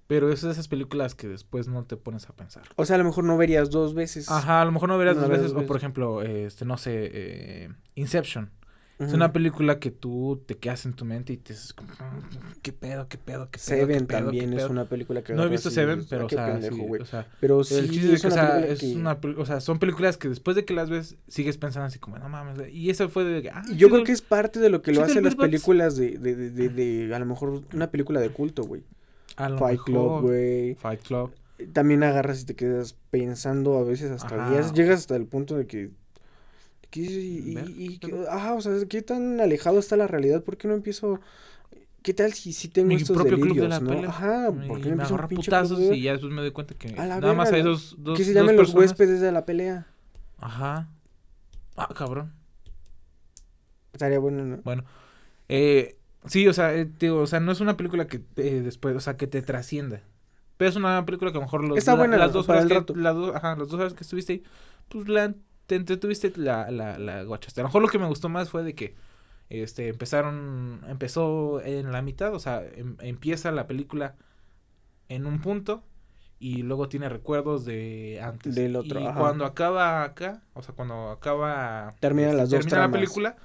pero 0.06 0.32
es 0.32 0.42
de 0.42 0.50
esas 0.50 0.68
películas 0.68 1.14
que 1.14 1.28
después 1.28 1.68
no 1.68 1.84
te 1.84 1.96
pones 1.96 2.28
a 2.28 2.32
pensar. 2.34 2.64
O 2.76 2.84
sea, 2.84 2.96
a 2.96 2.98
lo 2.98 3.04
mejor 3.04 3.24
no 3.24 3.36
verías 3.36 3.70
dos 3.70 3.94
veces. 3.94 4.30
Ajá, 4.30 4.62
a 4.62 4.64
lo 4.64 4.72
mejor 4.72 4.88
no 4.88 4.98
No 4.98 5.14
dos 5.14 5.28
veces, 5.28 5.52
dos 5.52 5.62
o 5.64 5.66
por 5.66 5.76
ejemplo, 5.76 6.22
este, 6.22 6.64
no 6.64 6.76
sé, 6.76 7.10
eh, 7.12 7.68
Inception. 7.94 8.50
Es 8.98 9.12
una 9.12 9.30
película 9.32 9.78
que 9.78 9.90
tú 9.90 10.42
te 10.46 10.56
quedas 10.56 10.86
en 10.86 10.94
tu 10.94 11.04
mente 11.04 11.34
y 11.34 11.36
te 11.36 11.52
dices 11.52 11.74
como, 11.74 11.90
"Mm, 11.90 12.60
¿qué 12.62 12.72
pedo, 12.72 13.08
qué 13.08 13.18
pedo, 13.18 13.50
qué 13.50 13.58
pedo? 13.58 13.60
Seven 13.78 13.98
qué 14.00 14.06
pedo, 14.06 14.24
también 14.24 14.50
qué 14.50 14.56
es 14.56 14.62
pedo?". 14.62 14.70
una 14.72 14.88
película 14.88 15.22
que 15.22 15.34
No 15.34 15.44
he 15.44 15.48
visto 15.50 15.70
Seven, 15.70 16.06
pero, 16.08 16.22
"Ah, 16.22 16.26
o 16.26 16.28
sea, 16.30 16.46
pendejo, 16.46 16.76
sí, 16.76 16.82
güey". 16.82 17.02
o 17.02 17.04
sea, 17.04 17.26
Pero 17.40 17.62
sí, 17.62 17.74
el 17.74 17.90
chiste 17.90 18.14
es 18.14 18.22
que, 18.22 18.28
o 18.28 18.30
sea, 18.30 18.58
es 18.64 18.80
que- 18.80 18.94
una, 18.96 19.20
o 19.36 19.44
sea, 19.44 19.60
son 19.60 19.78
películas 19.78 20.16
que 20.16 20.30
después 20.30 20.56
de 20.56 20.64
que 20.64 20.72
las 20.72 20.88
ves, 20.88 21.16
sigues 21.28 21.58
pensando 21.58 21.86
así 21.86 21.98
como, 21.98 22.18
no 22.18 22.28
mames, 22.30 22.56
güey", 22.56 22.74
y 22.74 22.88
eso 22.88 23.08
fue 23.10 23.24
de 23.24 23.50
ah, 23.50 23.62
Yo 23.76 23.90
creo 23.90 24.02
que 24.02 24.12
es 24.12 24.22
parte 24.22 24.60
de 24.60 24.70
lo 24.70 24.80
que 24.80 24.92
lo 24.92 25.02
hacen 25.02 25.24
las 25.24 25.36
películas 25.36 25.96
de, 25.96 26.16
de, 26.18 26.34
de, 26.34 26.50
de, 26.50 26.68
de, 26.70 27.14
a 27.14 27.18
lo 27.18 27.26
mejor 27.26 27.62
una 27.74 27.90
película 27.90 28.20
de 28.20 28.30
culto, 28.30 28.64
güey. 28.64 28.82
a 29.36 29.50
lo 29.50 29.58
Fight 29.58 29.82
Club, 29.82 30.22
güey. 30.22 30.74
Fight 30.76 31.02
Club. 31.02 31.34
También 31.74 32.02
agarras 32.02 32.42
y 32.42 32.46
te 32.46 32.54
quedas 32.54 32.94
pensando 33.10 33.76
a 33.78 33.84
veces 33.84 34.10
hasta 34.10 34.36
días. 34.50 34.72
Llegas 34.72 35.00
hasta 35.00 35.16
el 35.16 35.26
punto 35.26 35.56
de 35.56 35.66
que... 35.66 35.90
que- 36.90 37.00
y, 37.02 38.00
y- 38.02 38.12
ajá, 38.28 38.54
o 38.54 38.60
sea, 38.60 38.72
¿qué 38.88 39.02
tan 39.02 39.40
alejado 39.40 39.78
está 39.78 39.96
la 39.96 40.06
realidad? 40.06 40.42
¿Por 40.42 40.56
qué 40.56 40.68
no 40.68 40.74
empiezo... 40.74 41.20
¿Qué 42.02 42.14
tal 42.14 42.32
si, 42.32 42.52
si 42.52 42.68
tengo 42.68 42.90
Mi 42.90 42.96
estos 42.96 43.16
propio 43.16 43.40
club 43.40 43.56
de 43.56 43.62
delirios, 43.62 43.68
la 43.68 43.80
no? 43.80 43.90
pelea. 43.90 44.08
Ajá, 44.10 44.52
¿por 44.52 44.78
y 44.78 44.80
qué 44.80 44.90
no 44.90 44.96
me 44.96 45.06
club 45.06 45.28
putazos 45.28 45.78
de- 45.80 45.94
y 45.96 46.02
ya 46.02 46.12
después 46.12 46.32
me 46.32 46.42
doy 46.42 46.52
cuenta 46.52 46.74
que 46.74 46.88
A 46.96 47.06
la 47.06 47.20
nada 47.20 47.34
más 47.34 47.52
hay 47.52 47.62
dos, 47.62 47.96
dos 47.98 48.18
Que 48.18 48.24
se 48.24 48.32
llamen 48.32 48.56
los 48.56 48.74
huéspedes 48.74 49.20
de 49.20 49.32
la 49.32 49.44
pelea. 49.44 49.86
Ajá. 50.40 50.88
Ah, 51.76 51.88
cabrón. 51.94 52.32
Estaría 53.92 54.18
bueno, 54.18 54.44
¿no? 54.44 54.58
Bueno, 54.62 54.84
eh, 55.48 55.96
sí, 56.26 56.46
o 56.48 56.52
sea, 56.52 56.74
eh, 56.74 56.86
digo, 56.98 57.18
o 57.20 57.26
sea, 57.26 57.40
no 57.40 57.52
es 57.52 57.60
una 57.60 57.76
película 57.76 58.06
que 58.08 58.22
eh, 58.36 58.62
después, 58.62 58.96
o 58.96 59.00
sea, 59.00 59.16
que 59.16 59.26
te 59.26 59.42
trascienda. 59.42 60.02
Pero 60.56 60.70
es 60.70 60.76
una 60.76 61.04
película 61.06 61.32
que 61.32 61.38
a 61.38 61.40
lo 61.40 61.46
mejor 61.46 61.64
los, 61.64 61.78
Está 61.78 61.94
buena 61.94 62.18
las 62.18 62.32
dos 62.32 62.48
horas 62.48 62.66
que, 62.66 62.84
las 62.94 63.14
dos, 63.14 63.34
ajá, 63.36 63.56
las 63.56 63.68
dos 63.68 63.80
horas 63.80 63.94
que 63.94 64.04
estuviste 64.04 64.34
ahí, 64.34 64.42
pues 64.88 65.08
la, 65.08 65.34
te 65.66 65.74
entretuviste, 65.76 66.32
la, 66.36 66.70
la, 66.70 66.98
la 66.98 67.22
guachaste. 67.24 67.60
A 67.60 67.62
lo 67.64 67.68
mejor 67.68 67.82
lo 67.82 67.88
que 67.88 67.98
me 67.98 68.06
gustó 68.06 68.28
más 68.28 68.50
fue 68.50 68.62
de 68.62 68.74
que, 68.74 68.94
este, 69.48 69.88
empezaron, 69.88 70.80
empezó 70.88 71.60
en 71.62 71.92
la 71.92 72.02
mitad, 72.02 72.34
o 72.34 72.38
sea, 72.38 72.62
em- 72.74 72.96
empieza 73.00 73.50
la 73.52 73.66
película 73.66 74.14
en 75.08 75.26
un 75.26 75.40
punto 75.40 75.82
y 76.38 76.62
luego 76.62 76.88
tiene 76.88 77.08
recuerdos 77.08 77.64
de 77.64 78.20
antes. 78.22 78.54
Del 78.54 78.76
otro, 78.76 79.00
Y 79.00 79.06
ajá. 79.06 79.18
cuando 79.18 79.44
acaba 79.44 80.02
acá, 80.02 80.42
o 80.54 80.62
sea, 80.62 80.74
cuando 80.74 81.10
acaba... 81.10 81.94
Terminan 82.00 82.30
este, 82.30 82.40
las 82.42 82.50
dos 82.50 82.60
termina 82.60 82.86
la 82.86 82.92
película, 82.92 83.36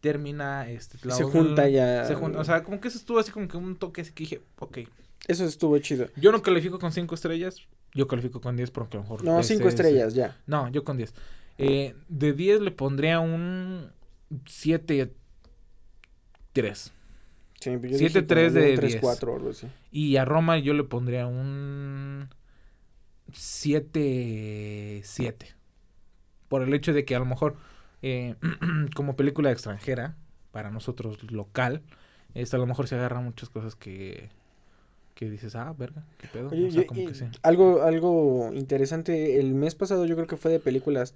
termina, 0.00 0.68
este... 0.68 0.98
la 1.06 1.14
Se 1.14 1.24
otra- 1.24 1.40
junta 1.40 1.68
ya. 1.68 2.04
se 2.04 2.14
junta, 2.14 2.40
o 2.40 2.44
sea, 2.44 2.62
como 2.62 2.80
que 2.80 2.88
eso 2.88 2.98
estuvo 2.98 3.18
así 3.18 3.30
como 3.32 3.48
que 3.48 3.56
un 3.56 3.76
toque 3.76 4.02
así 4.02 4.12
que 4.12 4.24
dije, 4.24 4.40
ok. 4.58 4.78
Eso 5.26 5.44
estuvo 5.44 5.78
chido. 5.78 6.06
Yo 6.16 6.32
no 6.32 6.42
califico 6.42 6.78
con 6.78 6.92
5 6.92 7.14
estrellas, 7.14 7.56
yo 7.94 8.06
califico 8.06 8.40
con 8.42 8.56
10 8.56 8.70
porque 8.70 8.96
a 8.96 9.00
lo 9.00 9.04
mejor... 9.04 9.24
No, 9.24 9.40
ese 9.40 9.54
cinco 9.54 9.68
es- 9.68 9.74
estrellas, 9.74 10.12
ya. 10.14 10.36
No, 10.46 10.68
yo 10.68 10.84
con 10.84 10.98
10. 10.98 11.14
Eh, 11.58 11.94
de 12.08 12.32
10 12.32 12.60
le 12.60 12.70
pondría 12.70 13.20
un 13.20 13.92
7... 14.46 15.12
3. 16.52 16.92
Sí, 17.60 17.70
yo 17.82 17.98
dije 17.98 18.10
Siete, 18.10 18.22
como 18.22 18.44
tres 18.44 18.52
un 18.52 18.54
de 18.54 18.72
tres, 18.74 18.94
diez. 18.94 19.00
cuatro 19.00 19.32
o 19.32 19.36
algo 19.36 19.50
así. 19.50 19.66
Y 19.92 20.16
a 20.16 20.24
Roma 20.24 20.58
yo 20.58 20.74
le 20.74 20.84
pondría 20.84 21.26
un 21.26 22.28
7 23.32 25.00
7. 25.04 25.54
Por 26.48 26.62
el 26.62 26.74
hecho 26.74 26.92
de 26.92 27.04
que 27.04 27.16
a 27.16 27.18
lo 27.20 27.26
mejor 27.26 27.56
eh, 28.02 28.36
como 28.94 29.16
película 29.16 29.52
extranjera, 29.52 30.16
para 30.52 30.70
nosotros 30.70 31.32
local, 31.32 31.82
este, 32.34 32.56
a 32.56 32.60
lo 32.60 32.66
mejor 32.66 32.88
se 32.88 32.96
agarra 32.96 33.20
muchas 33.20 33.50
cosas 33.50 33.76
que 33.76 34.30
que 35.14 35.30
dices, 35.30 35.56
ah, 35.56 35.74
verga, 35.78 36.04
qué 36.18 36.28
pedo. 36.28 36.50
Oye, 36.50 36.66
o 36.66 36.70
sea, 36.70 36.84
y- 36.84 36.86
como 36.86 37.04
que 37.04 37.14
sí. 37.14 37.26
algo, 37.42 37.82
algo 37.82 38.50
interesante, 38.54 39.38
el 39.40 39.54
mes 39.54 39.74
pasado 39.74 40.04
yo 40.06 40.14
creo 40.16 40.26
que 40.26 40.36
fue 40.36 40.50
de 40.50 40.60
películas 40.60 41.14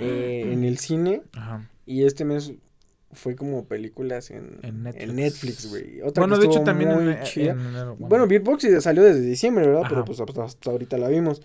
eh, 0.00 0.50
en 0.52 0.64
el 0.64 0.78
cine 0.78 1.22
Ajá. 1.34 1.68
y 1.86 2.04
este 2.04 2.24
mes 2.24 2.52
fue 3.12 3.36
como 3.36 3.64
películas 3.66 4.30
en, 4.32 4.58
En 4.62 4.82
Netflix. 5.14 5.68
güey. 5.70 6.00
Otra 6.02 6.22
Bueno, 6.22 6.38
de 6.38 6.46
hecho 6.46 6.62
también 6.62 6.92
muy 6.94 7.12
en, 7.12 7.22
chida. 7.22 7.52
en 7.52 7.60
enero, 7.60 7.96
Bueno, 7.98 8.26
Beatbox 8.26 8.66
salió 8.82 9.04
desde 9.04 9.20
diciembre, 9.20 9.66
¿verdad? 9.66 9.82
Pero 9.88 10.04
pues 10.04 10.18
hasta, 10.20 10.44
hasta 10.44 10.70
ahorita 10.70 10.98
la 10.98 11.08
vimos. 11.08 11.40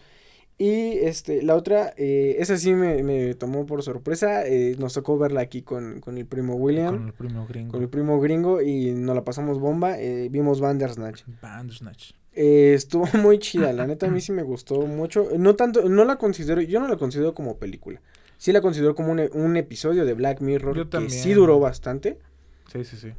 Y 0.58 0.98
este, 0.98 1.42
la 1.42 1.56
otra, 1.56 1.94
eh, 1.96 2.36
esa 2.40 2.58
sí 2.58 2.74
me, 2.74 3.02
me 3.04 3.34
tomó 3.36 3.66
por 3.66 3.82
sorpresa. 3.84 4.46
eh, 4.46 4.76
nos 4.78 4.94
tocó 4.94 5.18
verla 5.18 5.40
aquí 5.42 5.62
con, 5.62 6.02
con 6.02 6.18
el 6.18 6.26
primo 6.26 6.56
William, 6.56 6.98
con 6.98 7.08
el 7.08 7.14
primo 7.14 7.48
gringo. 7.48 7.72
con 7.72 7.82
el 7.84 7.88
primo 7.90 8.20
gringo, 8.20 8.62
y 8.62 8.92
nos 8.92 9.16
la 9.16 9.24
pasamos 9.24 9.60
bomba. 9.60 9.98
eh, 10.00 10.28
vimos 10.30 10.60
Bandersnatch. 10.60 11.22
Bandersnatch. 11.42 12.12
Eh, 12.34 12.74
estuvo 12.76 13.06
muy 13.24 13.40
chida, 13.40 13.72
la 13.74 13.88
neta 13.88 14.08
a 14.08 14.10
mí 14.10 14.20
sí 14.22 14.32
me 14.34 14.44
gustó 14.44 14.82
mucho. 14.88 15.30
No 15.38 15.56
tanto, 15.56 15.88
no 15.88 16.04
la 16.04 16.18
considero, 16.18 16.62
yo 16.62 16.80
no 16.82 16.88
la 16.90 16.98
considero 16.98 17.34
como 17.34 17.58
película. 17.58 18.02
Sí 18.40 18.54
la 18.54 18.62
considero 18.62 18.96
como 18.96 19.12
un, 19.12 19.20
e- 19.20 19.30
un 19.34 19.58
episodio 19.58 20.06
de 20.06 20.14
Black 20.14 20.40
Mirror 20.42 20.76
Yo 20.76 20.90
que 20.90 21.10
sí 21.10 21.34
duró 21.34 21.60
bastante, 21.60 22.18
Sí, 22.72 22.84
sí, 22.86 22.96
sí. 22.98 23.12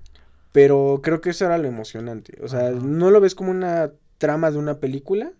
pero 0.51 1.01
creo 1.03 1.21
que 1.21 1.31
eso 1.31 1.45
era 1.45 1.59
lo 1.59 1.69
emocionante. 1.69 2.39
O 2.43 2.49
sea, 2.49 2.69
Ajá. 2.69 2.71
no 2.73 3.11
lo 3.11 3.21
ves 3.21 3.35
como 3.35 3.51
una 3.51 3.93
trama 4.19 4.51
de 4.51 4.59
una 4.59 4.81
película, 4.81 5.33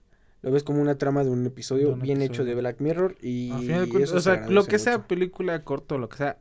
lo 0.43 0.51
ves 0.53 0.65
como 0.65 0.83
una 0.83 0.99
trama 0.99 1.25
de 1.25 1.31
un 1.31 1.47
episodio 1.47 1.89
De 1.89 1.93
un 1.95 2.01
bien 2.01 2.21
hecho 2.23 2.45
de 2.45 2.55
Black 2.55 2.81
Mirror 2.81 3.17
y 3.23 3.51
A 3.53 3.59
final 3.59 3.81
de 3.87 3.89
cuentas, 3.89 4.11
eso 4.11 4.17
o 4.19 4.21
se 4.21 4.39
sea, 4.39 4.51
lo 4.51 4.65
que 4.65 4.79
sea 4.79 5.07
película 5.07 5.65
corto, 5.65 5.97
lo 5.99 6.09
que 6.11 6.19
sea, 6.19 6.39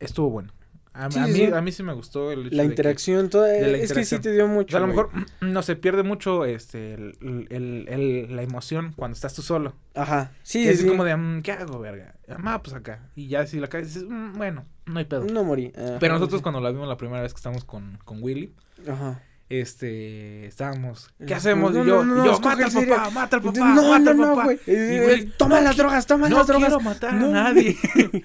estuvo 0.00 0.30
bueno. 0.30 0.52
A, 0.92 1.08
Sí, 1.10 1.18
a 1.20 1.26
mí, 1.28 1.32
sí. 1.34 1.44
a 1.44 1.60
mí 1.60 1.70
sí 1.72 1.82
me 1.84 1.92
gustó 1.92 2.32
el 2.32 2.46
hecho 2.48 2.56
La 2.56 2.62
de 2.64 2.68
que- 2.68 2.72
interacción, 2.72 3.30
toda, 3.30 3.46
de 3.46 3.70
la 3.70 3.78
es 3.78 3.92
que 3.92 4.04
sí 4.04 4.18
te 4.18 4.32
dio 4.32 4.46
o 4.46 4.48
mucho. 4.48 4.70
sea, 4.70 4.78
a 4.78 4.80
lo 4.80 4.88
mejor 4.88 5.10
no 5.40 5.62
se 5.62 5.76
pierde 5.76 6.02
mucho 6.02 6.44
este 6.44 6.94
el, 6.94 7.16
el- 7.50 7.86
el- 7.88 8.34
la 8.36 8.42
emoción 8.42 8.92
cuando 8.96 9.14
estás 9.14 9.32
tú 9.34 9.42
solo. 9.42 9.74
Ajá, 9.94 10.32
sí, 10.42 10.64
que 10.64 10.74
sí. 10.74 10.84
es 10.84 10.90
como 10.90 11.04
de, 11.04 11.16
mm, 11.16 11.42
¿qué 11.42 11.52
hago, 11.52 11.78
verga? 11.78 12.14
Ah, 12.28 12.60
pues 12.62 12.74
acá. 12.74 13.08
Y 13.14 13.28
ya 13.28 13.46
si 13.46 13.60
la 13.60 13.68
caes 13.68 13.86
dices, 13.94 14.08
"Mm, 14.08 14.32
bueno, 14.36 14.64
no 14.86 14.98
hay 14.98 15.04
pedo. 15.04 15.24
No 15.24 15.44
morí. 15.44 15.72
ajá, 15.76 15.98
Pero 16.00 16.14
nosotros 16.14 16.42
cuando 16.42 16.60
la 16.60 16.70
vimos 16.70 16.88
la 16.88 16.96
primera 16.96 17.22
vez 17.22 17.32
que 17.34 17.38
estábamos 17.38 17.64
con, 17.64 17.98
con 18.04 18.22
Willy, 18.22 18.52
Ajá. 18.88 19.22
Este, 19.50 20.46
estábamos, 20.46 21.10
¿qué 21.18 21.26
No, 21.26 21.36
hacemos? 21.36 21.72
no, 21.74 21.82
y 21.82 21.86
yo, 21.86 22.04
no, 22.04 22.14
no, 22.14 22.22
y 22.22 22.26
yo 22.28 22.40
mata 22.40 22.64
al 22.66 22.72
papá, 22.72 23.10
mata 23.10 23.36
al 23.36 23.42
papá, 23.42 23.58
no, 23.74 23.82
mata 23.90 23.98
no, 23.98 24.10
al 24.10 24.16
no, 24.16 24.22
papá. 24.36 24.44
güey. 24.44 24.56
Y 24.66 24.70
Eh, 24.70 25.06
Willy, 25.06 25.32
toma 25.36 25.56
"No 25.58 25.64
las 25.64 25.76
drogas, 25.76 26.06
toma 26.06 26.28
no 26.28 26.36
las 26.38 26.46
drogas. 26.46 26.68
quiero 26.68 26.80
matar 26.84 27.14
No. 27.14 27.26
a 27.26 27.30
nadie. 27.30 27.76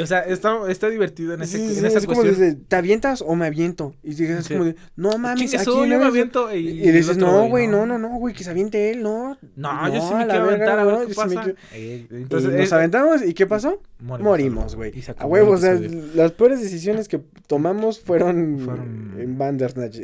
o 0.00 0.06
sea, 0.06 0.20
está, 0.20 0.56
está 0.70 0.88
divertido 0.88 1.34
en, 1.34 1.42
ese, 1.42 1.58
Sí, 1.58 1.64
en 1.64 1.74
sí, 1.74 1.86
esa 1.86 1.98
es 1.98 2.06
como 2.06 2.22
cuestión. 2.22 2.50
de, 2.50 2.54
¿te 2.54 2.76
avientas 2.76 3.20
o 3.26 3.34
me 3.34 3.46
aviento? 3.46 3.94
Y 4.04 4.10
dices 4.10 4.46
Sí. 4.46 4.52
como 4.54 4.64
de, 4.66 4.76
no 4.96 5.18
mames, 5.18 5.52
aquí 5.54 5.64
yo 5.66 5.86
no 5.86 5.98
me 5.98 6.04
aviento 6.04 6.54
y, 6.54 6.68
Y, 6.68 6.90
dices, 6.92 7.16
no, 7.18 7.48
güey, 7.48 7.66
no, 7.66 7.84
no, 7.84 7.98
no, 7.98 8.08
güey, 8.10 8.32
que 8.34 8.44
se 8.44 8.50
aviente 8.50 8.92
él, 8.92 9.02
no. 9.02 9.36
No, 9.56 9.88
yo 9.92 10.00
sí 10.08 10.14
me 10.14 10.26
quiero 10.26 10.44
aventar 10.44 10.78
a 10.78 10.84
no, 10.84 10.98
ver 11.00 11.08
qué 11.08 11.14
pasa. 11.14 11.44
Eh, 11.72 12.06
entonces, 12.10 12.50
nos 12.52 12.60
es- 12.60 12.72
aventamos, 12.72 13.22
¿y 13.26 13.34
qué 13.34 13.46
pasó? 13.46 13.82
morimos, 14.00 14.76
güey. 14.76 14.92
A 15.08 15.10
acabó 15.10 15.32
huevo, 15.32 15.50
o 15.50 15.54
el 15.56 15.60
sea, 15.60 15.72
episodio. 15.72 16.04
las 16.14 16.32
peores 16.32 16.60
decisiones 16.62 17.08
que 17.08 17.20
tomamos 17.48 18.00
fueron, 18.00 18.60
Fueron- 18.64 19.14
en 19.18 19.36
Bandersnatch. 19.36 19.96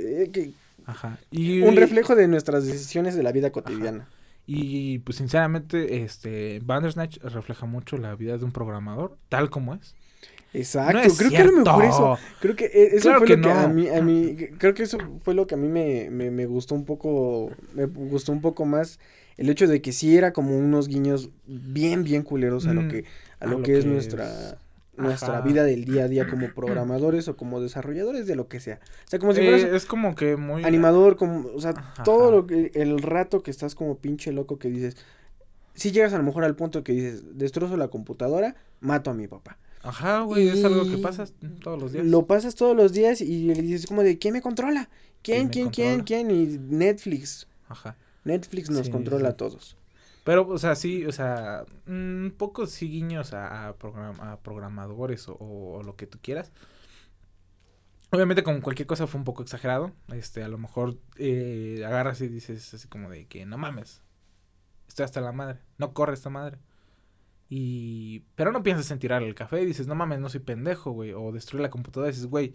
Eh, 0.89 0.93
Ajá. 0.93 1.19
Y, 1.31 1.63
un 1.63 1.77
reflejo 1.77 2.15
de 2.15 2.29
nuestras 2.29 2.65
decisiones 2.67 3.17
de 3.17 3.23
la 3.23 3.33
vida 3.33 3.51
cotidiana. 3.53 4.09
Y 4.47 5.01
pues 5.01 5.17
sinceramente, 5.19 6.03
este 6.03 6.61
Bandersnatch 6.61 7.19
refleja 7.19 7.67
mucho 7.67 7.97
la 7.99 8.15
vida 8.15 8.39
de 8.39 8.45
un 8.45 8.53
programador, 8.53 9.19
tal 9.29 9.51
como 9.51 9.75
es. 9.75 9.97
Exacto, 10.53 10.93
No 10.93 11.01
es 11.01 11.19
creo 11.19 11.33
que 11.33 11.43
a 11.43 11.45
lo 11.45 11.53
mejor 11.53 11.85
eso, 11.85 12.13
creo 12.39 12.57
que 12.57 12.67
eh, 12.67 12.91
eso 12.95 13.03
Claro 13.03 13.19
fue 13.19 13.27
que 13.27 13.37
lo 13.37 13.41
que 13.43 13.51
a 13.51 13.69
mí, 13.69 13.89
a 13.89 14.01
mí, 14.01 14.37
creo 14.59 14.73
que 14.75 14.85
eso 14.85 15.21
fue 15.23 15.35
lo 15.35 15.47
que 15.47 15.55
a 15.55 15.59
mí 15.59 15.69
me, 15.69 16.09
me, 16.11 16.31
me 16.31 16.47
gustó 16.47 16.75
un 16.75 16.85
poco, 16.87 17.51
me 17.75 17.85
gustó 17.87 18.33
un 18.33 18.41
poco 18.41 18.65
más 18.65 18.99
el 19.37 19.51
hecho 19.51 19.67
de 19.67 19.83
que 19.83 19.93
sí 19.93 20.17
era 20.17 20.33
como 20.33 20.57
unos 20.57 20.89
guiños 20.89 21.31
bien, 21.47 22.05
bien 22.05 22.23
culeros 22.23 22.69
a 22.69 22.73
lo 22.75 22.83
Mm, 22.83 22.89
que, 22.89 23.05
a 23.41 23.47
lo 23.47 23.61
que 23.61 23.77
es 23.77 23.85
nuestra, 23.85 24.59
nuestra 24.97 25.39
Ajá. 25.39 25.41
vida 25.41 25.65
del 25.65 25.85
día 25.85 26.05
a 26.05 26.09
día 26.09 26.27
como 26.27 26.53
programadores 26.55 27.29
o 27.29 27.37
como 27.37 27.61
desarrolladores 27.61 28.27
de 28.27 28.37
lo 28.37 28.49
que 28.49 28.61
sea. 28.61 28.81
O 29.07 29.09
sea, 29.11 29.19
como 29.19 29.33
si 29.35 29.43
fueras 29.43 29.65
Eh, 29.65 29.77
es 29.77 29.87
como 29.87 30.15
que 30.15 30.37
muy 30.37 30.63
animador, 30.65 31.17
como, 31.17 31.49
o 31.55 31.61
sea, 31.61 31.75
Ajá. 31.75 32.03
todo 32.05 32.31
lo 32.31 32.47
que, 32.47 32.73
el 32.75 32.99
rato 33.03 33.43
que 33.43 33.51
estás 33.51 33.75
como 33.75 33.99
pinche 33.99 34.33
loco 34.33 34.59
que 34.59 34.69
dices, 34.69 34.97
si 35.75 35.93
llegas 35.93 36.13
a 36.15 36.19
lo 36.19 36.25
mejor 36.25 36.45
al 36.45 36.57
punto 36.57 36.83
que 36.85 36.93
dices, 36.93 37.39
destrozo 37.39 37.77
la 37.77 37.89
computadora, 37.89 38.57
mato 38.81 39.11
a 39.11 39.15
mi 39.15 39.29
papá. 39.29 39.59
Ajá, 39.83 40.21
güey, 40.23 40.49
es 40.49 40.65
algo 40.65 40.87
que 40.89 40.97
Y 40.97 41.03
pasa 41.03 41.27
todos 41.63 41.79
los 41.79 41.93
días. 41.93 42.07
Lo 42.07 42.27
pasas 42.27 42.55
todos 42.57 42.77
los 42.77 42.93
días 42.93 43.21
y 43.21 43.47
le 43.47 43.55
dices 43.63 43.87
como 43.87 44.03
de, 44.03 44.19
¿quién 44.19 44.35
me 44.35 44.43
controla? 44.43 44.89
¿Quién, 45.23 45.49
¿Quién 45.49 45.71
quién, 45.71 45.99
me 45.99 46.05
quién, 46.05 46.29
quién? 46.29 46.31
Y 46.31 46.59
Netflix. 46.59 47.47
Ajá. 47.69 47.97
Netflix 48.25 48.71
nos 48.71 48.87
Sí, 48.87 48.93
controla 48.93 49.29
sí. 49.29 49.35
a 49.35 49.37
todos. 49.37 49.77
Pero, 50.27 50.49
o 50.49 50.59
sea, 50.59 50.75
sí, 50.75 51.07
o 51.07 51.13
sea, 51.13 51.65
un 51.87 52.35
poco 52.37 52.67
sí 52.67 52.89
guiños 52.91 53.33
a, 53.33 53.69
a, 53.69 53.79
program- 53.79 54.21
a 54.21 54.41
programadores 54.43 55.29
o, 55.29 55.37
o 55.39 55.83
lo 55.85 55.97
que 55.97 56.07
tú 56.09 56.19
quieras. 56.21 56.53
Obviamente, 58.11 58.43
como 58.43 58.61
cualquier 58.63 58.87
cosa 58.87 59.07
fue 59.07 59.19
un 59.19 59.25
poco 59.25 59.43
exagerado. 59.43 59.93
Este, 60.13 60.43
a 60.43 60.49
lo 60.49 60.59
mejor 60.59 60.99
eh, 61.19 61.83
agarras 61.87 62.21
y 62.21 62.29
dices 62.29 62.75
así 62.75 62.89
como 62.89 63.11
de 63.11 63.27
que 63.27 63.47
no 63.47 63.59
mames. 63.59 64.03
Estoy 64.89 65.05
hasta 65.05 65.21
la 65.21 65.33
madre. 65.33 65.61
No 65.79 65.93
corre 65.95 66.15
esta 66.15 66.31
madre. 66.31 66.59
Y. 67.49 68.25
Pero 68.35 68.53
no 68.53 68.63
piensas 68.65 68.91
en 68.91 68.99
tirar 68.99 69.23
el 69.23 69.35
café 69.35 69.63
y 69.63 69.67
dices, 69.67 69.87
no 69.87 69.95
mames, 69.95 70.21
no 70.21 70.29
soy 70.29 70.41
pendejo, 70.41 70.91
güey. 70.93 71.13
O 71.13 71.33
destruir 71.33 71.63
la 71.63 71.71
computadora 71.71 72.11
y 72.11 72.15
dices, 72.15 72.29
güey, 72.29 72.55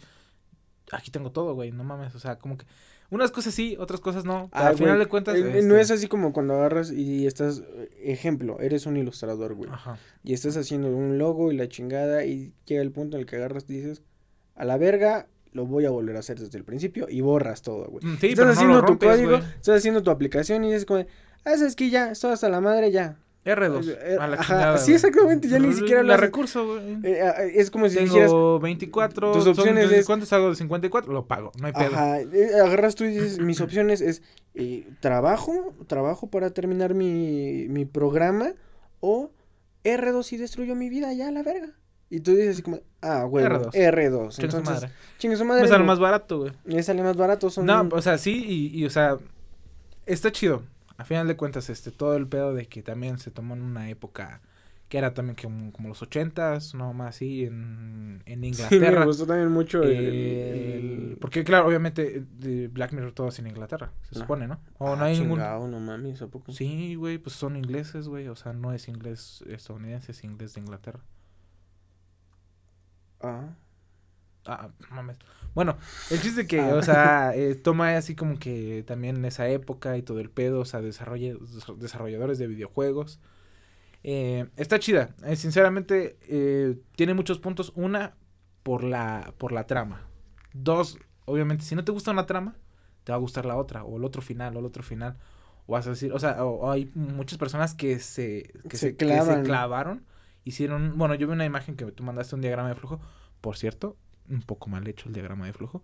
aquí 0.91 1.11
tengo 1.11 1.31
todo, 1.31 1.53
güey. 1.53 1.71
No 1.71 1.83
mames. 1.83 2.15
O 2.15 2.19
sea, 2.19 2.37
como 2.39 2.57
que. 2.57 2.65
Unas 3.11 3.29
cosas 3.29 3.53
sí, 3.53 3.75
otras 3.79 3.99
cosas 3.99 4.25
no. 4.25 4.49
Ah, 4.51 4.67
al 4.69 4.77
final 4.77 4.97
de 4.97 5.05
cuentas. 5.05 5.35
eh, 5.35 5.39
este, 5.45 5.61
No 5.63 5.75
es 5.77 5.91
así 5.91 6.07
como 6.07 6.31
cuando 6.33 6.55
agarras 6.55 6.91
y 6.91 7.27
estás, 7.27 7.61
ejemplo, 8.01 8.59
eres 8.61 8.85
un 8.85 8.97
ilustrador, 8.97 9.53
güey. 9.53 9.69
Ajá. 9.71 9.97
Y 10.23 10.33
estás 10.33 10.55
haciendo 10.57 10.87
un 10.95 11.17
logo 11.17 11.51
y 11.51 11.57
la 11.57 11.67
chingada 11.67 12.25
y 12.25 12.53
llega 12.65 12.81
el 12.81 12.91
punto 12.91 13.17
en 13.17 13.21
el 13.21 13.25
que 13.27 13.35
agarras 13.35 13.65
y 13.69 13.73
dices, 13.73 14.01
a 14.55 14.65
la 14.65 14.77
verga, 14.77 15.27
lo 15.51 15.65
voy 15.65 15.85
a 15.85 15.89
volver 15.89 16.15
a 16.15 16.19
hacer 16.19 16.39
desde 16.39 16.57
el 16.57 16.63
principio 16.63 17.07
y 17.09 17.19
borras 17.21 17.61
todo, 17.61 17.85
güey. 17.89 18.05
Mm, 18.05 18.17
Sí, 18.17 18.27
estás 18.27 18.35
pero 18.35 18.45
no 18.45 18.51
haciendo 18.53 18.75
lo 18.75 18.81
tu 18.81 18.87
rompes, 18.87 19.09
código, 19.09 19.29
güey. 19.37 19.43
estás 19.57 19.77
haciendo 19.77 20.01
tu 20.03 20.09
aplicación 20.11 20.63
y 20.63 20.67
dices 20.67 20.85
como, 20.85 21.05
ah, 21.45 21.55
que 21.75 21.89
ya, 21.89 22.11
estoy 22.11 22.31
hasta 22.31 22.47
la 22.47 22.61
madre, 22.61 22.91
ya. 22.91 23.17
R2. 23.43 23.97
Eh, 23.99 24.17
a 24.19 24.27
la 24.27 24.35
ajá, 24.35 24.43
chingada, 24.43 24.77
sí, 24.77 24.83
güey. 24.91 24.95
exactamente, 24.95 25.47
ya 25.47 25.57
ni 25.59 25.73
siquiera 25.73 26.01
lo 26.03 26.09
La 26.09 26.17
recurso, 26.17 26.65
güey. 26.67 26.97
Eh, 27.03 27.21
ah, 27.23 27.41
es 27.43 27.71
como 27.71 27.89
si 27.89 27.97
dijeras, 27.99 28.29
Tengo 28.29 28.59
24. 28.59 29.31
tus 29.31 29.43
son- 29.45 29.53
opciones 29.57 29.91
es- 29.91 30.05
¿Cuántos 30.05 30.31
hago 30.33 30.49
de 30.49 30.55
54? 30.55 31.11
Lo 31.11 31.25
pago, 31.25 31.51
no 31.59 31.65
hay 31.67 31.73
pedo. 31.73 31.87
Ajá, 31.87 32.21
eh, 32.21 32.51
agarras 32.63 32.93
tú 32.95 33.03
y 33.05 33.07
dices, 33.09 33.39
mis 33.39 33.59
opciones 33.61 34.01
es 34.01 34.21
eh, 34.53 34.87
trabajo, 34.99 35.73
trabajo 35.87 36.27
para 36.29 36.51
terminar 36.51 36.93
mi, 36.93 37.65
mi 37.69 37.85
programa 37.85 38.53
o 38.99 39.31
R2 39.83 40.33
y 40.33 40.37
destruyo 40.37 40.75
mi 40.75 40.89
vida 40.89 41.11
ya 41.13 41.29
a 41.29 41.31
la 41.31 41.41
verga. 41.41 41.69
Y 42.11 42.19
tú 42.19 42.31
dices 42.31 42.49
así 42.55 42.61
como, 42.61 42.81
ah, 43.01 43.25
huevo, 43.25 43.71
R2. 43.71 43.71
R2. 43.73 44.29
Chinga 44.35 44.51
su 44.51 44.57
Entonces, 44.57 44.63
madre. 44.83 44.89
chingue 45.17 45.37
su 45.37 45.45
madre. 45.45 45.63
Me 45.63 45.69
sale 45.69 45.83
más 45.85 45.97
barato, 45.97 46.39
güey. 46.39 46.51
Me 46.65 46.83
sale 46.83 47.01
más 47.01 47.15
barato, 47.15 47.49
son... 47.49 47.65
No, 47.65 47.87
o 47.91 48.01
sea, 48.01 48.17
sí, 48.17 48.43
y, 48.45 48.77
y, 48.79 48.85
o 48.85 48.89
sea, 48.89 49.17
está 50.05 50.29
chido. 50.31 50.61
A 50.97 51.05
final 51.05 51.27
de 51.27 51.35
cuentas, 51.37 51.69
este, 51.69 51.91
todo 51.91 52.15
el 52.15 52.27
pedo 52.27 52.53
de 52.53 52.67
que 52.67 52.83
también 52.83 53.17
se 53.19 53.31
tomó 53.31 53.55
en 53.55 53.61
una 53.63 53.89
época 53.89 54.41
que 54.89 54.97
era 54.97 55.13
también 55.13 55.35
como, 55.41 55.71
como 55.71 55.89
los 55.89 56.01
ochentas, 56.01 56.73
no 56.75 56.93
más 56.93 57.15
así, 57.15 57.45
en, 57.45 58.21
en 58.25 58.43
Sí, 58.51 58.79
me 58.79 58.95
Inglaterra. 58.95 59.05
gustó 59.05 59.25
también 59.25 59.49
mucho 59.51 59.83
el... 59.87 60.39
Eh, 60.47 60.85
el- 60.93 61.17
Porque, 61.19 61.43
claro, 61.43 61.67
obviamente, 61.67 62.25
de 62.39 62.67
Black 62.67 62.93
Mirror 62.93 63.13
todo 63.13 63.29
es 63.29 63.39
en 63.39 63.47
Inglaterra, 63.47 63.91
se 64.09 64.15
Ah. 64.15 64.19
supone, 64.19 64.47
¿no? 64.47 64.59
O 64.79 64.95
Ah, 64.95 64.97
no 64.97 65.05
hay 65.05 65.15
ningún... 65.17 65.49
chingao, 65.49 65.67
no 65.67 65.79
mames, 65.81 66.21
¿a 66.21 66.27
poco? 66.27 66.57
Sí, 66.57 66.95
güey, 66.95 67.17
pues 67.19 67.35
son 67.35 67.57
ingleses, 67.57 68.07
güey. 68.07 68.27
O 68.29 68.35
sea, 68.35 68.53
no 68.53 68.73
es 68.73 68.87
inglés 68.89 69.43
estadounidense, 69.47 70.11
es 70.13 70.23
inglés 70.23 70.53
de 70.55 70.61
Inglaterra. 70.61 71.01
Ah, 73.21 73.55
Ah, 74.45 74.69
mames. 74.89 75.17
Bueno, 75.53 75.77
el 76.09 76.21
chiste 76.21 76.47
que, 76.47 76.59
Ah. 76.61 76.75
o 76.75 76.81
sea, 76.81 77.35
eh, 77.35 77.55
toma 77.55 77.95
así 77.97 78.15
como 78.15 78.39
que 78.39 78.83
también 78.87 79.23
esa 79.25 79.47
época 79.49 79.97
y 79.97 80.01
todo 80.01 80.19
el 80.19 80.29
pedo, 80.29 80.61
o 80.61 80.65
sea, 80.65 80.81
desarrolla- 80.81 81.37
desarrolladores 81.77 82.39
de 82.39 82.47
videojuegos. 82.47 83.19
Eh, 84.03 84.47
está 84.57 84.79
chida. 84.79 85.15
Eh, 85.25 85.35
sinceramente, 85.35 86.17
tiene 86.95 87.13
muchos 87.13 87.39
puntos. 87.39 87.71
Una, 87.75 88.15
por 88.63 88.83
la, 88.83 89.33
por 89.37 89.51
la 89.51 89.67
trama. 89.67 90.07
Dos, 90.53 90.97
obviamente, 91.25 91.63
si 91.65 91.75
no 91.75 91.83
te 91.83 91.91
gusta 91.91 92.11
una 92.11 92.25
trama, 92.25 92.55
te 93.03 93.11
va 93.11 93.17
a 93.17 93.19
gustar 93.19 93.45
la 93.45 93.57
otra, 93.57 93.83
o 93.83 93.97
el 93.97 94.03
otro 94.05 94.21
final, 94.21 94.55
o 94.55 94.59
el 94.59 94.65
otro 94.65 94.83
final. 94.83 95.17
O 95.67 95.73
vas 95.73 95.85
a 95.87 95.91
decir, 95.91 96.11
o 96.13 96.19
sea, 96.19 96.43
o, 96.43 96.49
o 96.67 96.71
hay 96.71 96.91
muchas 96.95 97.37
personas 97.37 97.75
que 97.75 97.99
se, 97.99 98.51
que 98.69 98.77
Se 98.77 98.89
se, 98.89 98.95
que 98.97 99.21
se 99.21 99.41
clavaron. 99.43 100.05
Hicieron, 100.43 100.97
bueno, 100.97 101.13
yo 101.15 101.27
vi 101.27 101.33
una 101.33 101.45
imagen 101.45 101.75
que 101.75 101.85
tú 101.91 102.03
mandaste 102.03 102.33
un 102.35 102.41
diagrama 102.41 102.69
de 102.69 102.75
flujo. 102.75 102.99
Por 103.41 103.57
cierto, 103.57 103.95
un 104.31 104.41
poco 104.41 104.69
mal 104.69 104.87
hecho 104.87 105.07
el 105.07 105.13
diagrama 105.13 105.45
de 105.45 105.53
flujo. 105.53 105.83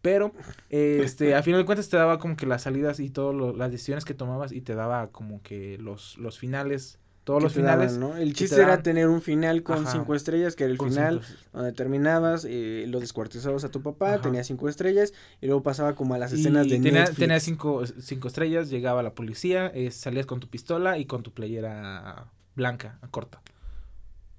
Pero, 0.00 0.32
este, 0.70 1.34
a 1.34 1.42
final 1.42 1.60
de 1.60 1.66
cuentas 1.66 1.88
te 1.88 1.96
daba 1.96 2.18
como 2.18 2.36
que 2.36 2.46
las 2.46 2.62
salidas 2.62 3.00
y 3.00 3.10
todas 3.10 3.56
las 3.56 3.70
decisiones 3.72 4.04
que 4.04 4.14
tomabas 4.14 4.52
y 4.52 4.60
te 4.60 4.74
daba 4.74 5.08
como 5.10 5.42
que 5.42 5.76
los, 5.78 6.16
los 6.18 6.38
finales, 6.38 6.98
todos 7.24 7.42
los 7.42 7.52
daban, 7.52 7.78
finales. 7.78 7.98
¿no? 7.98 8.16
El 8.16 8.32
chiste 8.32 8.56
te 8.56 8.62
era 8.62 8.70
daban. 8.70 8.82
tener 8.84 9.08
un 9.08 9.20
final 9.22 9.62
con 9.64 9.78
Ajá. 9.80 9.90
cinco 9.92 10.14
estrellas, 10.14 10.54
que 10.56 10.64
era 10.64 10.72
el 10.72 10.78
con 10.78 10.88
final 10.90 11.20
cinco- 11.22 11.40
donde 11.52 11.72
terminabas, 11.72 12.46
eh, 12.48 12.84
lo 12.88 13.00
descuartizabas 13.00 13.64
a 13.64 13.70
tu 13.70 13.82
papá, 13.82 14.14
Ajá. 14.14 14.20
tenía 14.20 14.44
cinco 14.44 14.68
estrellas, 14.68 15.12
y 15.40 15.46
luego 15.46 15.62
pasaba 15.62 15.94
como 15.94 16.14
a 16.14 16.18
las 16.18 16.32
escenas 16.32 16.66
y 16.66 16.70
de 16.70 16.78
tenía, 16.78 17.04
Netflix. 17.04 17.18
tenía 17.18 17.40
cinco, 17.40 17.84
cinco 17.86 18.28
estrellas, 18.28 18.70
llegaba 18.70 19.02
la 19.02 19.14
policía, 19.14 19.66
eh, 19.74 19.90
salías 19.90 20.26
con 20.26 20.40
tu 20.40 20.48
pistola 20.48 20.96
y 20.98 21.06
con 21.06 21.22
tu 21.22 21.32
playera 21.32 22.30
blanca, 22.54 22.98
corta. 23.10 23.42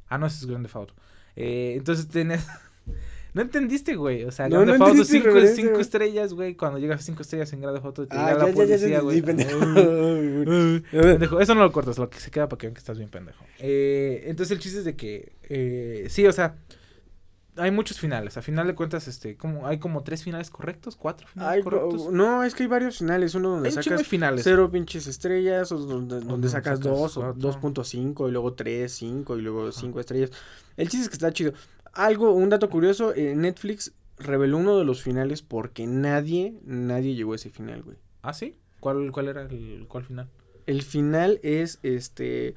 Ah, 0.08 0.18
no, 0.18 0.26
ese 0.28 0.38
es 0.40 0.46
Grande 0.48 0.70
Auto. 0.74 0.94
Eh, 1.36 1.76
entonces 1.78 2.08
tenías... 2.08 2.48
no 3.40 3.46
entendiste, 3.46 3.96
güey. 3.96 4.26
O 4.26 4.32
sea, 4.32 4.50
No, 4.50 4.66
no 4.66 4.74
cinco, 5.06 5.28
referencia, 5.28 5.56
cinco 5.56 5.70
güey. 5.72 5.82
estrellas, 5.82 6.34
güey. 6.34 6.56
Cuando 6.56 6.78
llegas 6.78 7.00
a 7.00 7.04
cinco 7.04 7.22
estrellas 7.22 7.54
en 7.54 7.62
Grande 7.62 7.80
Auto, 7.82 8.06
te 8.06 8.18
Ah, 8.18 8.34
llega 8.34 8.38
la 8.38 8.46
ya, 8.46 8.52
ya, 8.52 8.56
policía, 8.56 9.00
güey. 9.00 9.22
pendejo. 9.22 11.40
Eso 11.40 11.56
no 11.56 11.62
lo 11.64 11.72
cortas, 11.72 11.98
lo 11.98 12.10
que 12.10 12.20
se 12.20 12.32
queda 12.32 12.50
para 12.50 12.58
que 12.58 12.68
vean 12.68 12.74
que 12.74 12.80
estás 12.80 12.98
bien 12.98 13.10
pendejo. 13.10 13.46
Eh, 13.60 14.24
entonces 14.26 14.52
el 14.52 14.60
chiste 14.62 14.80
es 14.80 14.86
de 14.86 14.98
que, 14.98 15.38
eh, 15.44 16.08
sí, 16.10 16.26
o 16.28 16.34
sea, 16.34 16.56
hay 17.56 17.72
muchos 17.72 18.00
finales. 18.00 18.38
A 18.38 18.42
final 18.42 18.68
de 18.68 18.76
cuentas, 18.76 19.08
este, 19.08 19.36
como, 19.36 19.68
hay 19.68 19.80
como 19.80 20.04
tres 20.04 20.24
finales 20.24 20.50
correctos, 20.50 20.96
cuatro 20.96 21.28
finales 21.28 21.64
correctos. 21.64 22.12
no, 22.12 22.44
es 22.44 22.56
que 22.56 22.64
hay 22.64 22.70
varios 22.70 22.98
finales, 23.00 23.36
uno 23.36 23.50
donde 23.52 23.70
Hay 23.70 23.76
sacas 23.76 24.08
finales. 24.08 24.42
cero 24.44 24.70
pinches 24.72 25.08
estrellas, 25.08 25.72
o 25.72 25.78
donde, 25.78 26.16
donde 26.16 26.30
donde 26.30 26.50
sacas 26.50 26.80
sacas 26.80 26.82
dos, 26.82 27.18
o 27.18 27.22
cuatro. 27.22 27.42
2.5, 27.84 28.28
y 28.28 28.32
luego 28.32 28.54
3, 28.54 28.92
5, 28.92 29.38
y 29.38 29.42
luego 29.42 29.72
5 29.72 30.00
estrellas. 30.00 30.32
El 30.78 30.88
chiste 30.90 31.04
es 31.04 31.10
que 31.10 31.16
está 31.16 31.34
chido. 31.34 31.54
Algo, 31.94 32.32
un 32.34 32.50
dato 32.50 32.70
curioso, 32.70 33.14
eh, 33.16 33.36
Netflix 33.36 33.94
reveló 34.18 34.58
uno 34.58 34.78
de 34.78 34.86
los 34.86 35.02
finales 35.02 35.42
porque 35.42 35.88
nadie, 35.88 36.60
nadie 36.64 37.16
llegó 37.16 37.34
a 37.34 37.36
ese 37.38 37.50
final, 37.50 37.84
güey. 37.84 37.98
¿Ah, 38.22 38.34
sí? 38.34 38.58
¿Cuál, 38.80 39.12
cuál 39.12 39.28
era 39.30 39.42
el 39.44 39.86
cuál 39.88 40.04
final? 40.04 40.30
El 40.66 40.82
final 40.84 41.40
es, 41.44 41.80
este... 41.84 42.56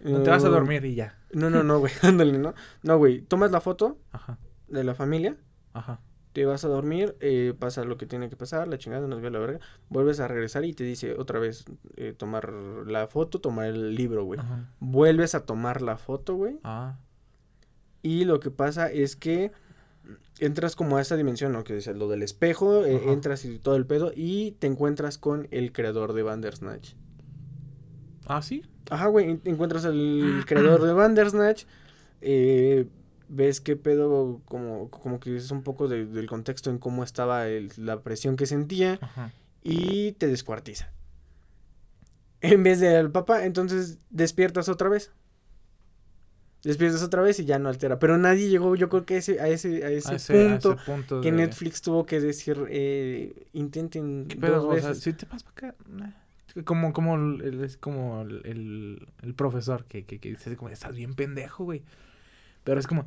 No 0.00 0.22
te 0.22 0.30
vas 0.30 0.44
a 0.44 0.48
eh, 0.48 0.50
dormir 0.50 0.84
y 0.84 0.94
ya. 0.94 1.18
No, 1.32 1.50
no, 1.50 1.62
no, 1.64 1.80
güey, 1.80 1.92
ándale, 2.02 2.38
¿no? 2.38 2.54
No, 2.82 2.98
güey, 2.98 3.22
tomas 3.22 3.50
la 3.50 3.60
foto, 3.60 3.98
Ajá. 4.12 4.38
de 4.68 4.84
la 4.84 4.94
familia, 4.94 5.36
Ajá. 5.72 6.00
te 6.32 6.44
vas 6.46 6.64
a 6.64 6.68
dormir, 6.68 7.16
eh, 7.20 7.52
pasa 7.58 7.82
lo 7.84 7.96
que 7.96 8.06
tiene 8.06 8.28
que 8.30 8.36
pasar, 8.36 8.68
la 8.68 8.78
chingada 8.78 9.08
nos 9.08 9.20
ve 9.20 9.30
la 9.30 9.40
verga, 9.40 9.58
vuelves 9.88 10.20
a 10.20 10.28
regresar 10.28 10.64
y 10.64 10.72
te 10.72 10.84
dice 10.84 11.14
otra 11.18 11.40
vez 11.40 11.64
eh, 11.96 12.14
tomar 12.16 12.52
la 12.52 13.08
foto, 13.08 13.40
tomar 13.40 13.66
el 13.66 13.94
libro, 13.96 14.24
güey. 14.24 14.38
Ajá. 14.38 14.70
Vuelves 14.78 15.34
a 15.34 15.44
tomar 15.44 15.82
la 15.82 15.96
foto, 15.96 16.36
güey, 16.36 16.60
Ah. 16.62 16.96
Y 18.02 18.24
lo 18.24 18.40
que 18.40 18.50
pasa 18.50 18.90
es 18.90 19.16
que 19.16 19.50
entras 20.38 20.76
como 20.76 20.96
a 20.96 21.00
esa 21.00 21.16
dimensión, 21.16 21.52
¿no? 21.52 21.64
Que 21.64 21.76
es 21.76 21.86
lo 21.88 22.08
del 22.08 22.22
espejo, 22.22 22.84
eh, 22.84 23.12
entras 23.12 23.44
y 23.44 23.58
todo 23.58 23.76
el 23.76 23.86
pedo 23.86 24.12
y 24.14 24.52
te 24.52 24.66
encuentras 24.66 25.18
con 25.18 25.48
el 25.50 25.72
creador 25.72 26.12
de 26.12 26.22
Bandersnatch. 26.22 26.94
Ah, 28.26 28.42
sí. 28.42 28.62
Ajá, 28.90 29.06
güey, 29.08 29.30
en- 29.30 29.40
encuentras 29.44 29.84
al 29.84 30.44
creador 30.46 30.82
de 30.82 30.92
Bandersnatch, 30.92 31.64
eh, 32.20 32.86
ves 33.28 33.60
qué 33.60 33.76
pedo, 33.76 34.40
como, 34.46 34.88
como 34.90 35.20
que 35.20 35.36
es 35.36 35.50
un 35.50 35.62
poco 35.62 35.88
de- 35.88 36.06
del 36.06 36.26
contexto 36.26 36.70
en 36.70 36.78
cómo 36.78 37.04
estaba 37.04 37.46
el- 37.48 37.70
la 37.76 38.00
presión 38.02 38.36
que 38.36 38.46
sentía 38.46 38.98
Ajá. 39.02 39.32
y 39.62 40.12
te 40.12 40.26
descuartiza. 40.28 40.90
En 42.40 42.62
vez 42.62 42.78
de 42.80 42.96
al 42.96 43.10
papá, 43.10 43.44
entonces 43.44 43.98
despiertas 44.10 44.68
otra 44.68 44.88
vez. 44.88 45.10
Despiertas 46.68 47.02
otra 47.02 47.22
vez 47.22 47.40
y 47.40 47.46
ya 47.46 47.58
no 47.58 47.68
altera. 47.70 47.98
Pero 47.98 48.18
nadie 48.18 48.48
llegó, 48.50 48.76
yo 48.76 48.88
creo 48.90 49.06
que 49.06 49.16
ese, 49.16 49.40
a 49.40 49.48
ese, 49.48 49.84
a 49.84 49.90
ese, 49.90 50.12
A 50.12 50.16
ese, 50.16 50.32
a 50.46 50.50
punto 50.50 50.72
ese 50.74 50.84
punto 50.84 51.20
que 51.22 51.30
de- 51.32 51.36
Netflix 51.38 51.80
tuvo 51.80 52.04
que 52.04 52.20
decir, 52.20 52.58
eh, 52.68 53.46
intenten 53.54 54.26
¿Qué 54.28 54.34
dos 54.36 54.40
pedo? 54.42 54.68
O 54.68 54.78
sea, 54.78 54.90
veces. 54.90 55.02
si 55.02 55.12
te 55.14 55.24
vas 55.26 55.42
para 55.44 55.68
acá. 55.70 55.74
nah. 55.88 56.10
Como, 56.64 56.92
como, 56.92 57.14
el, 57.16 57.62
es 57.64 57.76
como 57.76 58.20
el, 58.22 58.42
el, 58.44 59.08
el 59.22 59.34
profesor 59.34 59.84
que, 59.86 60.04
que, 60.04 60.18
que 60.18 60.30
dice 60.30 60.56
como, 60.56 60.68
estás 60.70 60.94
bien 60.94 61.14
pendejo, 61.14 61.64
güey. 61.64 61.82
Pero 62.64 62.78
es 62.80 62.86
como, 62.86 63.06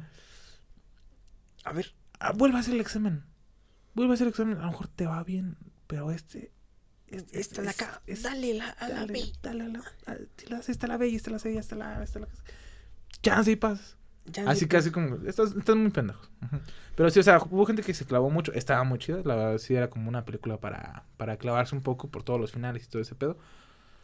a 1.63 1.73
ver, 1.73 1.93
ah, 2.19 2.33
vuelve 2.33 2.57
a 2.57 2.61
hacer 2.61 2.73
el 2.73 2.81
examen. 2.81 3.23
Vuelve 3.93 4.13
a 4.13 4.15
hacer 4.15 4.25
el 4.27 4.31
examen, 4.31 4.57
a 4.57 4.61
lo 4.65 4.71
mejor 4.71 4.87
te 4.87 5.05
va 5.05 5.23
bien, 5.23 5.57
pero 5.87 6.11
este... 6.11 6.51
este- 7.09 7.39
Esta 7.39 7.61
la 7.61 7.71
es- 7.71 7.81
acá, 7.81 8.01
es- 8.07 8.23
dale 8.23 8.53
la, 8.55 8.69
a 8.69 8.87
la 8.89 8.95
dale, 9.01 9.13
B. 9.13 9.21
dale 9.43 9.63
a 9.65 9.67
la, 9.67 9.79
a- 10.07 10.17
la- 10.49 10.59
esta 10.67 10.87
la 10.87 10.97
B 10.97 11.09
y 11.09 11.15
esta 11.15 11.29
la 11.29 11.39
C 11.39 11.51
y 11.53 11.57
esta 11.57 11.75
la 11.75 12.01
esta 12.01 12.19
la... 12.19 12.27
Chance 13.21 13.51
y 13.51 13.55
pasas. 13.55 13.97
Ya 14.25 14.47
Así 14.49 14.67
que 14.67 14.77
así 14.77 14.91
como, 14.91 15.15
estás, 15.27 15.55
estás 15.55 15.75
muy 15.75 15.89
pendejo. 15.89 16.21
Ujú. 16.43 16.57
Pero 16.95 17.09
sí, 17.09 17.19
o 17.19 17.23
sea, 17.23 17.39
hubo 17.49 17.65
gente 17.65 17.81
que 17.81 17.93
se 17.93 18.05
clavó 18.05 18.29
mucho, 18.29 18.53
estaba 18.53 18.83
muy 18.83 18.99
chida, 18.99 19.21
la 19.25 19.35
verdad 19.35 19.57
sí 19.57 19.73
era 19.75 19.89
como 19.89 20.07
una 20.09 20.25
película 20.25 20.57
para, 20.57 21.03
para 21.17 21.37
clavarse 21.37 21.75
un 21.75 21.81
poco 21.81 22.09
por 22.09 22.23
todos 22.23 22.39
los 22.39 22.51
finales 22.51 22.85
y 22.85 22.89
todo 22.89 23.01
ese 23.01 23.15
pedo. 23.15 23.37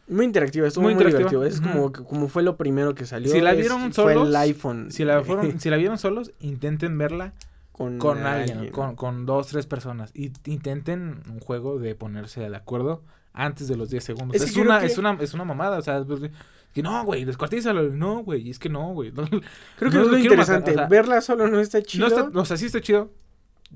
Muy 0.08 0.24
interactiva, 0.24 0.66
estuvo 0.66 0.84
Muy 0.84 0.94
muy, 0.94 1.04
interactiva. 1.04 1.46
Es 1.46 1.60
como, 1.60 1.92
como 1.92 2.28
fue 2.28 2.42
lo 2.42 2.56
primero 2.56 2.94
que 2.94 3.04
salió. 3.04 3.30
Si 3.30 3.40
la 3.40 3.52
es- 3.52 3.58
vieron 3.58 3.92
fue 3.92 4.14
solos, 4.14 4.28
el 4.28 4.36
iPhone. 4.36 4.90
Si 4.90 5.04
la, 5.04 5.22
fueron, 5.22 5.60
si 5.60 5.70
la 5.70 5.76
vieron 5.76 5.98
solos, 5.98 6.32
intenten 6.40 6.96
verla 6.98 7.34
con, 7.72 7.98
con 7.98 8.24
alguien, 8.26 8.70
con, 8.70 8.96
con 8.96 9.26
dos, 9.26 9.48
tres 9.48 9.66
personas. 9.66 10.10
Y 10.14 10.32
intenten 10.46 11.22
un 11.30 11.40
juego 11.40 11.78
de 11.78 11.94
ponerse 11.94 12.40
de 12.40 12.56
acuerdo 12.56 13.02
antes 13.34 13.68
de 13.68 13.76
los 13.76 13.90
10 13.90 14.02
segundos. 14.02 14.40
Es 14.40 14.56
una, 14.56 14.80
que- 14.80 14.86
es, 14.86 14.98
una, 14.98 15.12
es 15.20 15.34
una 15.34 15.44
mamada, 15.44 15.78
o 15.78 15.82
sea, 15.82 15.98
es- 15.98 16.30
que 16.74 16.82
no, 16.82 17.04
güey, 17.04 17.24
descuartízalo. 17.24 17.90
No, 17.90 18.22
güey, 18.22 18.50
es 18.50 18.58
que 18.58 18.68
no, 18.68 18.92
güey. 18.94 19.10
No, 19.16 19.24
Creo 19.26 19.90
que 19.90 19.96
no 19.96 20.02
es 20.02 20.06
lo 20.06 20.12
matar, 20.12 20.20
interesante. 20.20 20.70
o 20.70 20.74
sea, 20.74 20.86
Verla 20.86 21.20
solo 21.20 21.48
no 21.48 21.60
está 21.60 21.82
chido. 21.82 22.08
No 22.08 22.14
está, 22.16 22.38
o 22.40 22.44
sea, 22.44 22.56
sí 22.56 22.66
está 22.66 22.80
chido. 22.80 23.10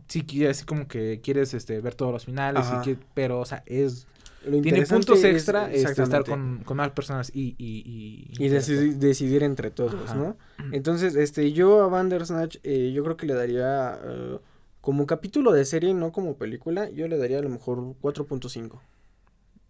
Sí, 0.09 0.47
así 0.47 0.65
como 0.65 0.89
que 0.89 1.21
quieres 1.23 1.53
este, 1.55 1.81
ver 1.81 1.95
todos 1.95 2.13
los 2.13 2.25
finales, 2.25 2.65
y 2.67 2.73
Ajá. 2.73 2.83
que- 2.83 2.97
pero, 3.15 3.41
o 3.41 3.45
sea, 3.45 3.63
es 3.67 4.07
Lo 4.47 4.59
tiene 4.63 4.87
puntos 4.87 5.19
es- 5.19 5.25
extra 5.27 5.71
este, 5.71 6.03
estar 6.03 6.25
con, 6.25 6.63
con 6.65 6.79
más 6.79 6.91
personas 6.93 7.31
y... 7.35 7.55
Y, 7.59 8.31
y, 8.39 8.45
Y 8.45 8.49
decidir, 8.49 8.97
decidir 8.97 9.43
entre 9.43 9.71
todos, 9.71 9.95
Ajá. 10.11 10.15
¿no? 10.15 10.37
Entonces, 10.73 11.15
este, 11.15 11.53
yo 11.53 11.83
a 11.83 11.89
Bandersnatch, 11.89 12.57
eh, 12.63 12.93
yo 12.95 13.05
creo 13.05 13.17
que 13.19 13.27
le 13.27 13.35
daría, 13.35 13.99
eh, 14.03 14.39
como 14.81 15.07
capítulo 15.07 15.53
de 15.53 15.65
serie, 15.67 15.93
no 15.93 16.11
como 16.11 16.37
película, 16.37 16.89
yo 16.89 17.07
le 17.07 17.19
daría 17.19 17.39
a 17.39 17.43
lo 17.43 17.51
mejor 17.51 17.79
4.5 18.01 18.81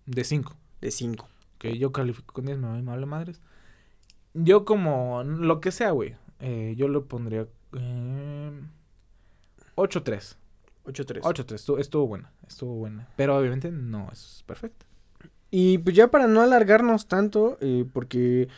De 0.07 0.23
5. 0.25 0.55
de 0.81 0.91
5. 0.93 1.29
Que 1.63 1.79
yo 1.79 1.93
califico 1.93 2.35
con 2.35 2.45
10, 2.47 2.59
me 2.59 2.67
vale 2.69 2.83
madre 2.83 3.07
madres. 3.07 3.41
Yo 4.35 4.65
como 4.65 5.23
lo 5.25 5.61
que 5.61 5.71
sea, 5.71 5.91
güey. 5.93 6.17
eh, 6.41 6.75
yo 6.77 6.89
le 6.89 7.01
pondría... 7.01 7.47
Eh, 7.75 8.61
8-3. 9.77 10.37
8.3. 10.85 11.21
8-3. 11.23 11.55
Estuvo, 11.55 11.79
estuvo 11.79 12.07
buena. 12.07 12.33
Estuvo 12.49 12.75
buena. 12.75 13.09
Pero 13.17 13.37
obviamente 13.39 13.71
no 13.71 14.09
es 14.13 14.43
perfecta. 14.47 14.85
Y 15.51 15.79
pues 15.79 15.95
ya 15.95 16.11
para 16.11 16.27
no 16.27 16.41
alargarnos 16.41 17.07
tanto, 17.09 17.59
eh, 17.61 17.85
porque 17.93 18.49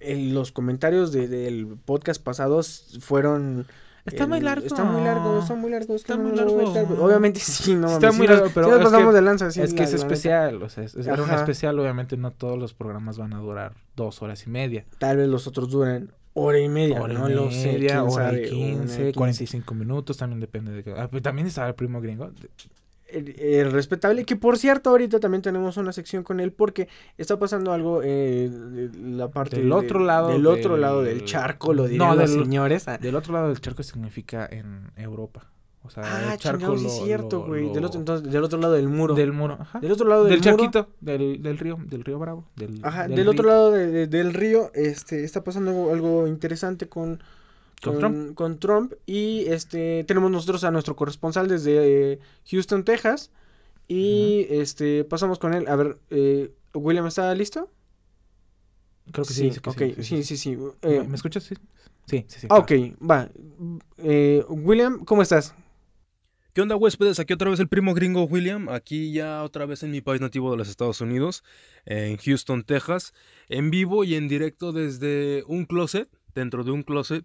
eh, 0.00 0.30
los 0.32 0.50
comentarios 0.52 1.12
de- 1.12 1.28
del 1.28 1.76
podcast 1.84 2.22
pasados 2.22 2.98
fueron... 3.00 3.66
Está 4.04 4.26
muy 4.26 4.40
largo. 4.40 4.66
Está 4.66 4.84
muy 4.84 5.02
largo, 5.04 5.38
está 5.40 5.54
muy 5.54 5.70
largo. 5.70 5.94
Está 5.96 6.16
muy 6.16 6.34
largo. 6.34 7.04
Obviamente 7.04 7.40
sí, 7.40 7.74
no 7.74 7.88
Está 7.88 8.10
muy 8.12 8.26
largo, 8.26 8.50
pero 8.52 8.66
sí 8.66 8.70
nos 8.72 8.78
es 8.80 8.84
pasamos 8.84 9.10
que- 9.12 9.14
de 9.16 9.22
lanza, 9.22 9.50
sí, 9.50 9.60
es 9.60 9.72
que 9.72 9.78
la- 9.80 9.84
es 9.84 9.92
la 9.92 9.96
especial, 9.98 10.62
o 10.62 10.68
sea, 10.68 10.84
es, 10.84 10.94
es- 10.94 11.06
era 11.06 11.22
un 11.22 11.30
especial, 11.30 11.78
obviamente 11.78 12.16
no 12.16 12.30
todos 12.32 12.58
los 12.58 12.74
programas 12.74 13.16
van 13.18 13.32
a 13.34 13.38
durar 13.38 13.74
dos 13.94 14.20
horas 14.22 14.44
y 14.46 14.50
media. 14.50 14.84
Tal 14.98 15.16
vez 15.18 15.28
los 15.28 15.46
otros 15.46 15.70
duren 15.70 16.12
hora 16.34 16.58
y 16.58 16.68
media, 16.68 17.00
hora 17.00 17.12
no 17.14 17.28
y 17.30 17.34
lo 17.34 17.50
sé, 17.50 17.72
media, 17.74 17.88
quién 17.88 18.00
hora 18.00 18.32
y 18.32 18.36
una 18.38 18.48
15, 18.48 18.96
15. 19.04 19.12
45 19.12 19.74
minutos, 19.74 20.16
también 20.16 20.40
depende 20.40 20.72
de... 20.72 20.82
que- 20.82 20.92
Ah, 20.98 21.08
pues 21.10 21.22
también 21.22 21.46
estaba 21.46 21.68
el 21.68 21.74
primo 21.74 22.00
gringo. 22.00 22.30
El, 23.12 23.38
el 23.40 23.70
respetable, 23.72 24.24
que 24.24 24.36
por 24.36 24.58
cierto 24.58 24.90
ahorita 24.90 25.20
también 25.20 25.42
tenemos 25.42 25.76
una 25.76 25.92
sección 25.92 26.22
con 26.22 26.40
él 26.40 26.52
porque 26.52 26.88
está 27.18 27.38
pasando 27.38 27.72
algo 27.72 28.00
eh, 28.02 28.50
la 29.02 29.28
parte 29.30 29.56
Del 29.56 29.68
de- 29.68 29.74
otro 29.74 30.00
lado 30.00 30.28
del 30.28 30.46
otro 30.46 30.72
del- 30.72 30.80
lado 30.80 31.02
del 31.02 31.24
charco, 31.24 31.72
lo 31.72 31.82
No, 31.84 31.88
dirían 31.88 32.16
los 32.18 32.30
del- 32.34 32.44
señores. 32.44 32.88
Ah, 32.88 32.98
Del 33.02 33.14
otro 33.16 33.32
lado 33.34 33.48
del 33.48 33.60
charco 33.60 33.82
significa 33.82 34.46
en 34.50 34.90
Europa. 34.96 35.46
O 35.84 35.90
sea, 35.90 36.04
Ah, 36.06 36.32
el 36.34 36.38
charco 36.38 36.58
chingados, 36.60 36.80
sí 36.80 36.86
es 36.86 37.04
cierto, 37.04 37.40
güey. 37.44 37.72
Del 37.72 37.84
otro, 37.84 37.98
entonces, 37.98 38.30
del 38.30 38.44
otro 38.44 38.56
lado 38.60 38.74
del 38.74 38.88
muro. 38.88 39.14
Del 39.16 39.32
muro, 39.32 39.56
ajá. 39.60 39.80
Del 39.80 39.90
otro 39.90 40.06
lado 40.08 40.24
del, 40.24 40.40
Del, 40.40 40.52
muro. 40.52 40.62
charquito, 40.70 40.88
del, 41.00 41.42
del 41.42 41.58
río, 41.58 41.76
del 41.84 42.04
río 42.04 42.20
Bravo. 42.20 42.44
Del, 42.54 42.78
Ajá, 42.84 43.08
del, 43.08 43.26
otro 43.26 43.44
lado 43.48 43.72
de- 43.72 43.88
de- 43.88 44.06
del 44.06 44.32
río, 44.32 44.70
este, 44.74 45.24
está 45.24 45.42
pasando 45.42 45.70
algo, 45.72 45.92
algo 45.92 46.28
interesante 46.28 46.88
con, 46.88 47.20
Con 47.82 47.98
Trump. 47.98 48.34
con 48.34 48.58
Trump. 48.58 48.92
Y 49.06 49.44
este, 49.48 50.04
tenemos 50.04 50.30
nosotros 50.30 50.64
a 50.64 50.70
nuestro 50.70 50.96
corresponsal 50.96 51.48
desde 51.48 52.12
eh, 52.12 52.18
Houston, 52.50 52.84
Texas. 52.84 53.30
Y 53.88 54.46
este, 54.48 55.04
pasamos 55.04 55.38
con 55.38 55.54
él. 55.54 55.66
A 55.68 55.76
ver, 55.76 55.98
eh, 56.10 56.52
William, 56.74 57.06
¿está 57.06 57.34
listo? 57.34 57.70
Creo 59.10 59.24
que 59.24 59.34
sí. 59.34 59.50
sí, 59.50 59.60
ok, 59.64 59.82
sí, 60.00 60.22
sí, 60.22 60.36
sí. 60.36 60.56
¿Me, 60.56 60.70
Eh, 60.82 61.04
me 61.06 61.16
escuchas? 61.16 61.44
Sí, 61.44 61.56
sí, 62.06 62.24
sí. 62.28 62.40
sí, 62.40 62.46
ah, 62.50 62.64
claro. 62.64 62.84
ok, 62.84 63.10
va. 63.10 63.28
Eh, 63.98 64.44
William, 64.48 65.04
¿cómo 65.04 65.22
estás? 65.22 65.54
¿Qué 66.54 66.60
onda, 66.60 66.76
huéspedes? 66.76 67.18
Aquí 67.18 67.32
otra 67.32 67.48
vez 67.48 67.60
el 67.60 67.68
primo 67.68 67.94
gringo 67.94 68.24
William, 68.24 68.68
aquí 68.68 69.10
ya 69.12 69.42
otra 69.42 69.64
vez 69.64 69.82
en 69.82 69.90
mi 69.90 70.02
país 70.02 70.20
nativo 70.20 70.50
de 70.50 70.58
los 70.58 70.68
Estados 70.68 71.00
Unidos, 71.00 71.42
en 71.86 72.18
Houston, 72.18 72.62
Texas, 72.62 73.14
en 73.48 73.70
vivo 73.70 74.04
y 74.04 74.16
en 74.16 74.28
directo 74.28 74.72
desde 74.72 75.44
un 75.46 75.64
closet, 75.64 76.10
dentro 76.34 76.62
de 76.62 76.70
un 76.70 76.82
closet. 76.82 77.24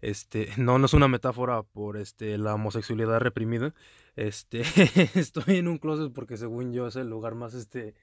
Este, 0.00 0.48
no, 0.56 0.78
no 0.78 0.86
es 0.86 0.94
una 0.94 1.08
metáfora 1.08 1.62
por 1.62 1.96
este, 1.96 2.38
la 2.38 2.54
homosexualidad 2.54 3.20
reprimida. 3.20 3.74
Este, 4.16 4.62
estoy 5.14 5.56
en 5.56 5.68
un 5.68 5.78
closet 5.78 6.12
porque 6.12 6.36
según 6.36 6.72
yo 6.72 6.86
es 6.86 6.96
el 6.96 7.08
lugar 7.08 7.34
más 7.34 7.54
este, 7.54 7.94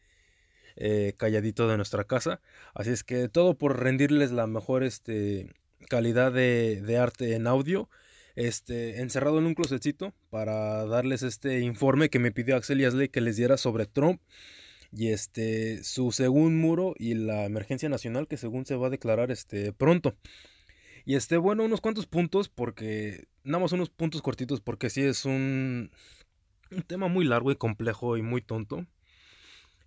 eh, 0.76 1.14
calladito 1.18 1.68
de 1.68 1.78
nuestra 1.78 2.03
casa. 2.03 2.41
Así 2.74 2.91
es 2.91 3.03
que 3.03 3.30
todo 3.30 3.57
por 3.57 3.80
rendirles 3.80 4.32
la 4.32 4.48
mejor 4.48 4.84
este, 4.84 5.53
calidad 5.90 6.32
de, 6.32 6.98
arte 6.99 7.36
en 7.36 7.48
audio 7.48 7.90
este, 8.36 9.02
encerrado 9.02 9.38
en 9.38 9.45
un 9.45 9.53
closetcito 9.53 10.14
para 10.30 10.86
darles 10.86 11.22
este 11.24 11.60
informe 11.60 12.10
que 12.10 12.20
me 12.20 12.32
pidió 12.32 12.56
Axel 12.56 12.80
Yasley 12.80 13.10
que 13.10 13.22
les 13.22 13.38
diera 13.38 13.57
sobre 13.57 13.86
Trump 13.86 14.20
y 14.91 15.10
este 15.10 15.84
su 15.84 16.11
segundo 16.11 16.57
muro 16.57 16.95
y 16.98 17.14
la 17.15 17.45
emergencia 17.45 17.90
nacional 17.90 18.28
que 18.28 18.38
según 18.38 18.65
se 18.65 18.76
va 18.76 18.88
a 18.88 18.91
declarar 18.91 19.32
este 19.32 19.74
pronto. 19.74 20.15
Y 21.06 21.16
este, 21.16 21.38
bueno, 21.38 21.64
unos 21.64 21.82
cuantos 21.82 22.06
puntos 22.06 22.50
porque 22.50 23.28
nada 23.44 23.62
más 23.62 23.72
unos 23.72 23.90
puntos 23.90 24.22
cortitos 24.22 24.62
porque 24.62 24.90
sí 24.90 25.02
es 25.02 25.26
un 25.26 25.92
un 26.74 26.84
tema 26.84 27.08
muy 27.08 27.26
largo 27.26 27.52
y 27.52 27.56
complejo 27.56 28.18
y 28.18 28.22
muy 28.22 28.42
tonto. 28.42 28.86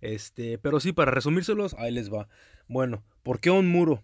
Este, 0.01 0.57
pero 0.57 0.79
sí 0.79 0.93
para 0.93 1.11
resumírselos, 1.11 1.73
ahí 1.75 1.91
les 1.91 2.11
va. 2.11 2.27
Bueno, 2.67 3.03
¿por 3.23 3.39
qué 3.39 3.51
un 3.51 3.67
muro? 3.67 4.03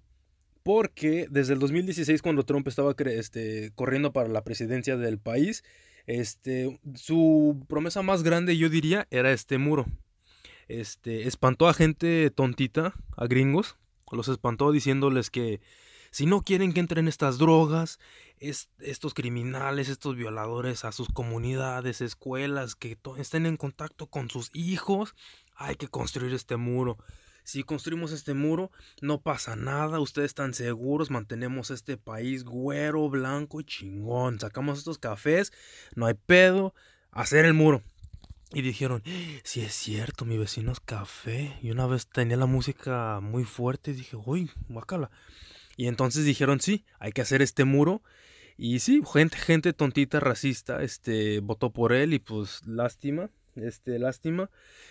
Porque 0.64 1.28
desde 1.30 1.54
el 1.54 1.60
2016, 1.60 2.22
cuando 2.22 2.44
Trump 2.44 2.68
estaba 2.68 2.96
este, 2.98 3.72
corriendo 3.76 4.14
para 4.14 4.30
la 4.30 4.44
presidencia 4.44 4.98
del 4.98 5.20
país, 5.20 5.64
este, 6.06 6.80
su 6.96 7.64
promesa 7.68 8.02
más 8.02 8.24
grande, 8.24 8.58
yo 8.58 8.70
diría, 8.70 9.08
era 9.12 9.32
este 9.32 9.58
muro. 9.58 9.86
Este, 10.68 11.28
espantó 11.28 11.68
a 11.68 11.74
gente 11.74 12.32
tontita, 12.32 12.94
a 13.18 13.28
gringos, 13.28 13.78
los 14.12 14.28
espantó 14.30 14.72
diciéndoles 14.72 15.30
que 15.30 15.60
si 16.14 16.28
no 16.28 16.44
quieren 16.44 16.74
que 16.74 16.80
entren 16.80 17.08
estas 17.08 17.40
drogas, 17.40 18.00
es- 18.38 18.70
estos 18.78 19.16
criminales, 19.16 19.90
estos 19.90 20.16
violadores 20.16 20.86
a 20.86 20.92
sus 20.92 21.08
comunidades, 21.10 22.02
escuelas, 22.02 22.76
que 22.76 23.00
estén 23.18 23.48
en 23.48 23.58
contacto 23.58 24.06
con 24.06 24.30
sus 24.30 24.52
hijos, 24.54 25.16
hay 25.56 25.76
que 25.76 25.88
construir 25.88 26.34
este 26.36 26.56
muro. 26.56 26.98
si 27.46 27.64
construimos 27.64 28.14
este 28.14 28.34
muro, 28.34 28.72
no 29.02 29.20
pasa 29.20 29.58
nada, 29.58 30.00
ustedes 30.00 30.28
están 30.28 30.54
seguros, 30.54 31.10
mantenemos 31.10 31.72
este 31.72 31.98
país 31.98 32.46
güero, 32.46 33.10
blanco 33.10 33.60
y 33.60 33.66
chingón, 33.66 34.40
sacamos 34.40 34.78
estos 34.78 34.98
cafés, 34.98 35.52
no 35.94 36.06
hay 36.06 36.14
pedo, 36.14 36.74
hacer 37.12 37.44
el 37.44 37.54
muro. 37.54 37.84
Y 38.54 38.62
dijeron, 38.62 39.04
si 39.44 39.60
es 39.60 39.74
cierto, 39.74 40.24
mi 40.24 40.38
vecino 40.38 40.72
es 40.72 40.80
café. 40.80 41.58
Y 41.62 41.72
una 41.72 41.86
vez 41.88 42.08
tenía 42.08 42.38
la 42.38 42.46
música 42.46 43.20
muy 43.20 43.44
fuerte 43.44 43.92
y 43.92 43.96
dije, 43.96 44.16
uy, 44.16 44.50
guácala. 44.70 45.10
Y 45.76 45.88
entonces 45.88 46.26
dijeron, 46.26 46.60
sí, 46.60 46.86
hay 47.00 47.12
que 47.12 47.22
hacer 47.22 47.42
este 47.42 47.66
muro. 47.66 48.02
Y 48.58 48.80
sí, 48.80 49.02
gente, 49.12 49.38
gente 49.38 49.74
tontita, 49.74 50.20
racista, 50.20 50.84
este, 50.84 51.40
votó 51.40 51.72
por 51.72 51.92
él 51.92 52.14
y 52.14 52.20
pues 52.20 52.66
lástima, 52.68 53.32
este, 53.56 53.98
lástima 53.98 54.50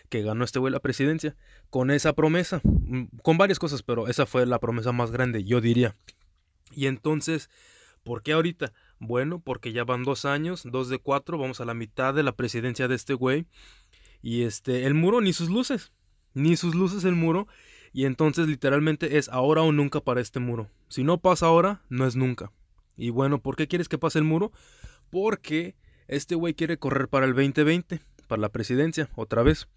que 0.09 0.22
ganó 0.22 0.44
este 0.44 0.59
güey 0.59 0.72
la 0.72 0.80
presidencia. 0.80 1.36
Con 1.70 1.90
esa 1.90 2.12
promesa, 2.12 2.60
mm, 2.64 3.04
con 3.22 3.38
varias 3.38 3.59
cosas, 3.59 3.82
pero 3.82 4.09
esa 4.09 4.26
fue 4.26 4.46
la 4.46 4.59
promesa 4.59 4.92
más 4.92 5.10
grande, 5.12 5.44
yo 5.44 5.60
diría. 5.60 5.96
Y 6.74 6.86
entonces, 6.86 7.50
¿por 8.02 8.22
qué 8.22 8.32
ahorita? 8.32 8.72
Bueno, 8.98 9.40
porque 9.40 9.72
ya 9.72 9.84
van 9.84 10.04
dos 10.04 10.24
años, 10.24 10.62
dos 10.64 10.88
de 10.88 10.98
cuatro, 10.98 11.38
vamos 11.38 11.60
a 11.60 11.64
la 11.64 11.74
mitad 11.74 12.14
de 12.14 12.22
la 12.22 12.32
presidencia 12.32 12.88
de 12.88 12.94
este 12.94 13.14
güey. 13.14 13.46
Y 14.22 14.42
este, 14.42 14.86
el 14.86 14.94
muro, 14.94 15.20
ni 15.20 15.32
sus 15.32 15.50
luces, 15.50 15.92
ni 16.34 16.56
sus 16.56 16.74
luces 16.74 17.04
el 17.04 17.14
muro. 17.14 17.48
Y 17.93 18.06
entonces 18.06 18.48
literalmente 18.48 19.19
es 19.19 19.28
ahora 19.28 19.62
o 19.62 19.73
nunca 19.73 20.01
para 20.01 20.20
este 20.20 20.40
muro. 20.40 20.69
Si 20.89 21.05
no 21.05 21.19
pasa 21.19 21.47
ahora, 21.47 21.82
no 21.89 22.06
es 22.06 22.16
nunca. 22.16 22.51
Y 22.97 23.10
bueno, 23.10 23.40
¿por 23.40 23.56
qué 23.56 23.69
quieres 23.69 23.89
que 23.89 23.98
pase 23.98 24.19
el 24.19 24.24
muro? 24.24 24.52
Porque 25.10 25.77
este 26.09 26.35
güey 26.35 26.55
quiere 26.55 26.78
correr 26.78 27.09
para 27.09 27.27
el 27.27 27.35
2020, 27.35 28.01
para 28.28 28.40
la 28.40 28.48
presidencia, 28.48 29.10
otra 29.14 29.43
vez. 29.43 29.69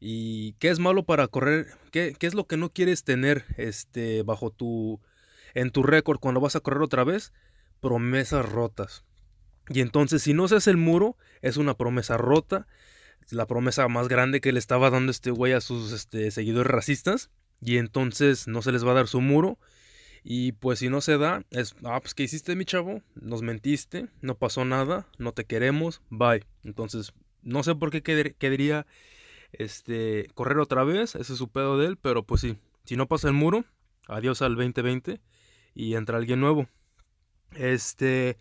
¿Y 0.00 0.54
qué 0.54 0.68
es 0.68 0.78
malo 0.78 1.04
para 1.04 1.28
correr? 1.28 1.68
¿Qué, 1.90 2.14
qué 2.18 2.26
es 2.26 2.34
lo 2.34 2.46
que 2.46 2.56
no 2.56 2.70
quieres 2.70 3.04
tener 3.04 3.44
este, 3.56 4.22
bajo 4.22 4.50
tu, 4.50 5.00
en 5.54 5.70
tu 5.70 5.82
récord 5.82 6.18
cuando 6.18 6.40
vas 6.40 6.56
a 6.56 6.60
correr 6.60 6.82
otra 6.82 7.04
vez? 7.04 7.32
Promesas 7.80 8.48
rotas. 8.48 9.04
Y 9.68 9.80
entonces, 9.80 10.22
si 10.22 10.34
no 10.34 10.48
se 10.48 10.56
hace 10.56 10.70
el 10.70 10.76
muro, 10.76 11.16
es 11.40 11.56
una 11.56 11.74
promesa 11.74 12.16
rota. 12.16 12.66
La 13.30 13.46
promesa 13.46 13.88
más 13.88 14.08
grande 14.08 14.40
que 14.40 14.52
le 14.52 14.58
estaba 14.58 14.90
dando 14.90 15.10
este 15.10 15.30
güey 15.30 15.52
a 15.52 15.60
sus 15.60 15.92
este, 15.92 16.30
seguidores 16.30 16.70
racistas. 16.70 17.30
Y 17.64 17.78
entonces 17.78 18.46
no 18.46 18.60
se 18.60 18.72
les 18.72 18.86
va 18.86 18.90
a 18.90 18.94
dar 18.94 19.08
su 19.08 19.20
muro. 19.20 19.58
Y 20.22 20.52
pues 20.52 20.78
si 20.78 20.88
no 20.88 21.00
se 21.00 21.18
da, 21.18 21.44
es, 21.50 21.74
ah, 21.84 22.00
pues 22.00 22.14
¿qué 22.14 22.22
hiciste 22.22 22.56
mi 22.56 22.64
chavo? 22.64 23.02
Nos 23.14 23.42
mentiste, 23.42 24.08
no 24.22 24.36
pasó 24.36 24.64
nada, 24.64 25.06
no 25.18 25.32
te 25.32 25.44
queremos, 25.44 26.02
bye. 26.08 26.44
Entonces, 26.62 27.12
no 27.42 27.62
sé 27.62 27.74
por 27.74 27.90
qué 27.90 28.02
querría 28.02 28.86
este, 29.52 30.28
correr 30.34 30.58
otra 30.58 30.82
vez, 30.84 31.14
ese 31.14 31.32
es 31.34 31.38
su 31.38 31.48
pedo 31.48 31.78
de 31.78 31.86
él, 31.86 31.96
pero 31.98 32.22
pues 32.22 32.40
sí, 32.40 32.56
si 32.84 32.96
no 32.96 33.06
pasa 33.06 33.28
el 33.28 33.34
muro, 33.34 33.64
adiós 34.08 34.40
al 34.40 34.56
2020 34.56 35.20
y 35.74 35.94
entra 35.94 36.16
alguien 36.16 36.40
nuevo. 36.40 36.68
Este, 37.54 38.38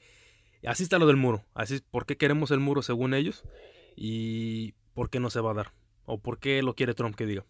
así 0.65 0.83
está 0.83 0.99
lo 0.99 1.07
del 1.07 1.17
muro, 1.17 1.43
así 1.53 1.81
por 1.91 2.05
qué 2.05 2.15
queremos 2.15 2.51
el 2.51 2.59
muro 2.59 2.81
según 2.81 3.13
ellos 3.13 3.43
y 3.97 4.73
por 4.93 5.09
qué 5.09 5.19
no 5.19 5.29
se 5.29 5.41
va 5.41 5.51
a 5.51 5.55
dar 5.55 5.73
o 6.05 6.17
por 6.17 6.39
qué 6.39 6.63
lo 6.63 6.75
quiere 6.75 6.93
Trump 6.93 7.15
que 7.15 7.25
diga. 7.25 7.45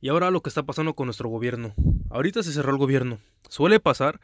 Y 0.00 0.08
ahora 0.08 0.30
lo 0.30 0.42
que 0.42 0.48
está 0.48 0.62
pasando 0.62 0.94
con 0.94 1.06
nuestro 1.06 1.28
gobierno. 1.28 1.74
Ahorita 2.10 2.42
se 2.42 2.52
cerró 2.52 2.70
el 2.70 2.78
gobierno. 2.78 3.18
Suele 3.48 3.80
pasar 3.80 4.20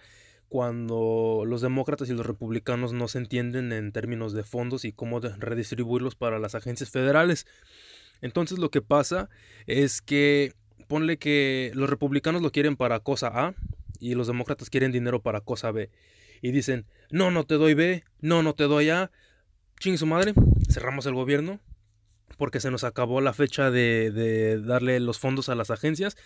cuando 0.49 1.43
los 1.47 1.63
demócratas 1.63 2.09
y 2.09 2.13
los 2.13 2.25
republicanos 2.25 2.93
no 2.93 3.09
se 3.09 3.19
entienden 3.19 3.73
en 3.73 3.91
términos 3.91 4.33
de 4.35 4.45
fondos 4.45 4.85
y 4.85 4.93
cómo 4.93 5.19
redistribuirlos 5.19 6.15
para 6.15 6.39
las 6.39 6.55
agencias 6.55 6.91
federales. 6.91 7.47
Entonces 8.21 8.59
lo 8.59 8.71
que 8.71 8.83
pasa 8.83 9.29
es 9.67 10.01
que 10.01 10.53
ponle 10.87 11.17
que 11.17 11.73
los 11.75 11.91
republicanos 11.91 12.41
lo 12.41 12.53
quieren 12.53 12.77
para 12.77 13.01
cosa 13.01 13.29
A 13.35 13.55
y 13.99 14.15
los 14.15 14.29
demócratas 14.29 14.71
quieren 14.71 14.93
dinero 14.93 15.23
para 15.23 15.41
cosa 15.41 15.73
B. 15.73 15.91
Y 16.41 16.53
dicen, 16.53 16.87
no, 17.11 17.33
no 17.33 17.45
te 17.45 17.55
doy 17.55 17.75
B, 17.75 18.05
no, 18.21 18.45
no 18.45 18.55
te 18.55 18.65
doy 18.65 18.91
A. 18.91 19.11
Ching 19.81 19.99
su 19.99 20.07
madre, 20.07 20.35
cerramos 20.71 21.07
el 21.07 21.15
gobierno 21.15 21.59
porque 22.37 22.61
se 22.61 22.71
nos 22.71 22.85
acabó 22.85 23.21
la 23.21 23.33
fecha 23.33 23.71
de, 23.71 24.11
de 24.11 24.61
darle 24.61 25.01
los 25.01 25.19
fondos 25.19 25.49
a 25.49 25.55
las 25.55 25.71
agencias. 25.71 26.17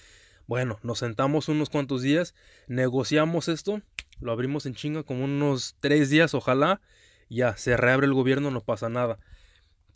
Bueno, 0.46 0.78
nos 0.82 1.00
sentamos 1.00 1.48
unos 1.48 1.68
cuantos 1.68 2.02
días, 2.02 2.34
negociamos 2.68 3.48
esto, 3.48 3.82
lo 4.20 4.32
abrimos 4.32 4.64
en 4.66 4.74
chinga 4.74 5.02
como 5.02 5.24
unos 5.24 5.76
tres 5.80 6.08
días, 6.08 6.32
ojalá, 6.34 6.80
ya, 7.28 7.56
se 7.56 7.76
reabre 7.76 8.06
el 8.06 8.14
gobierno, 8.14 8.50
no 8.50 8.62
pasa 8.62 8.88
nada. 8.88 9.18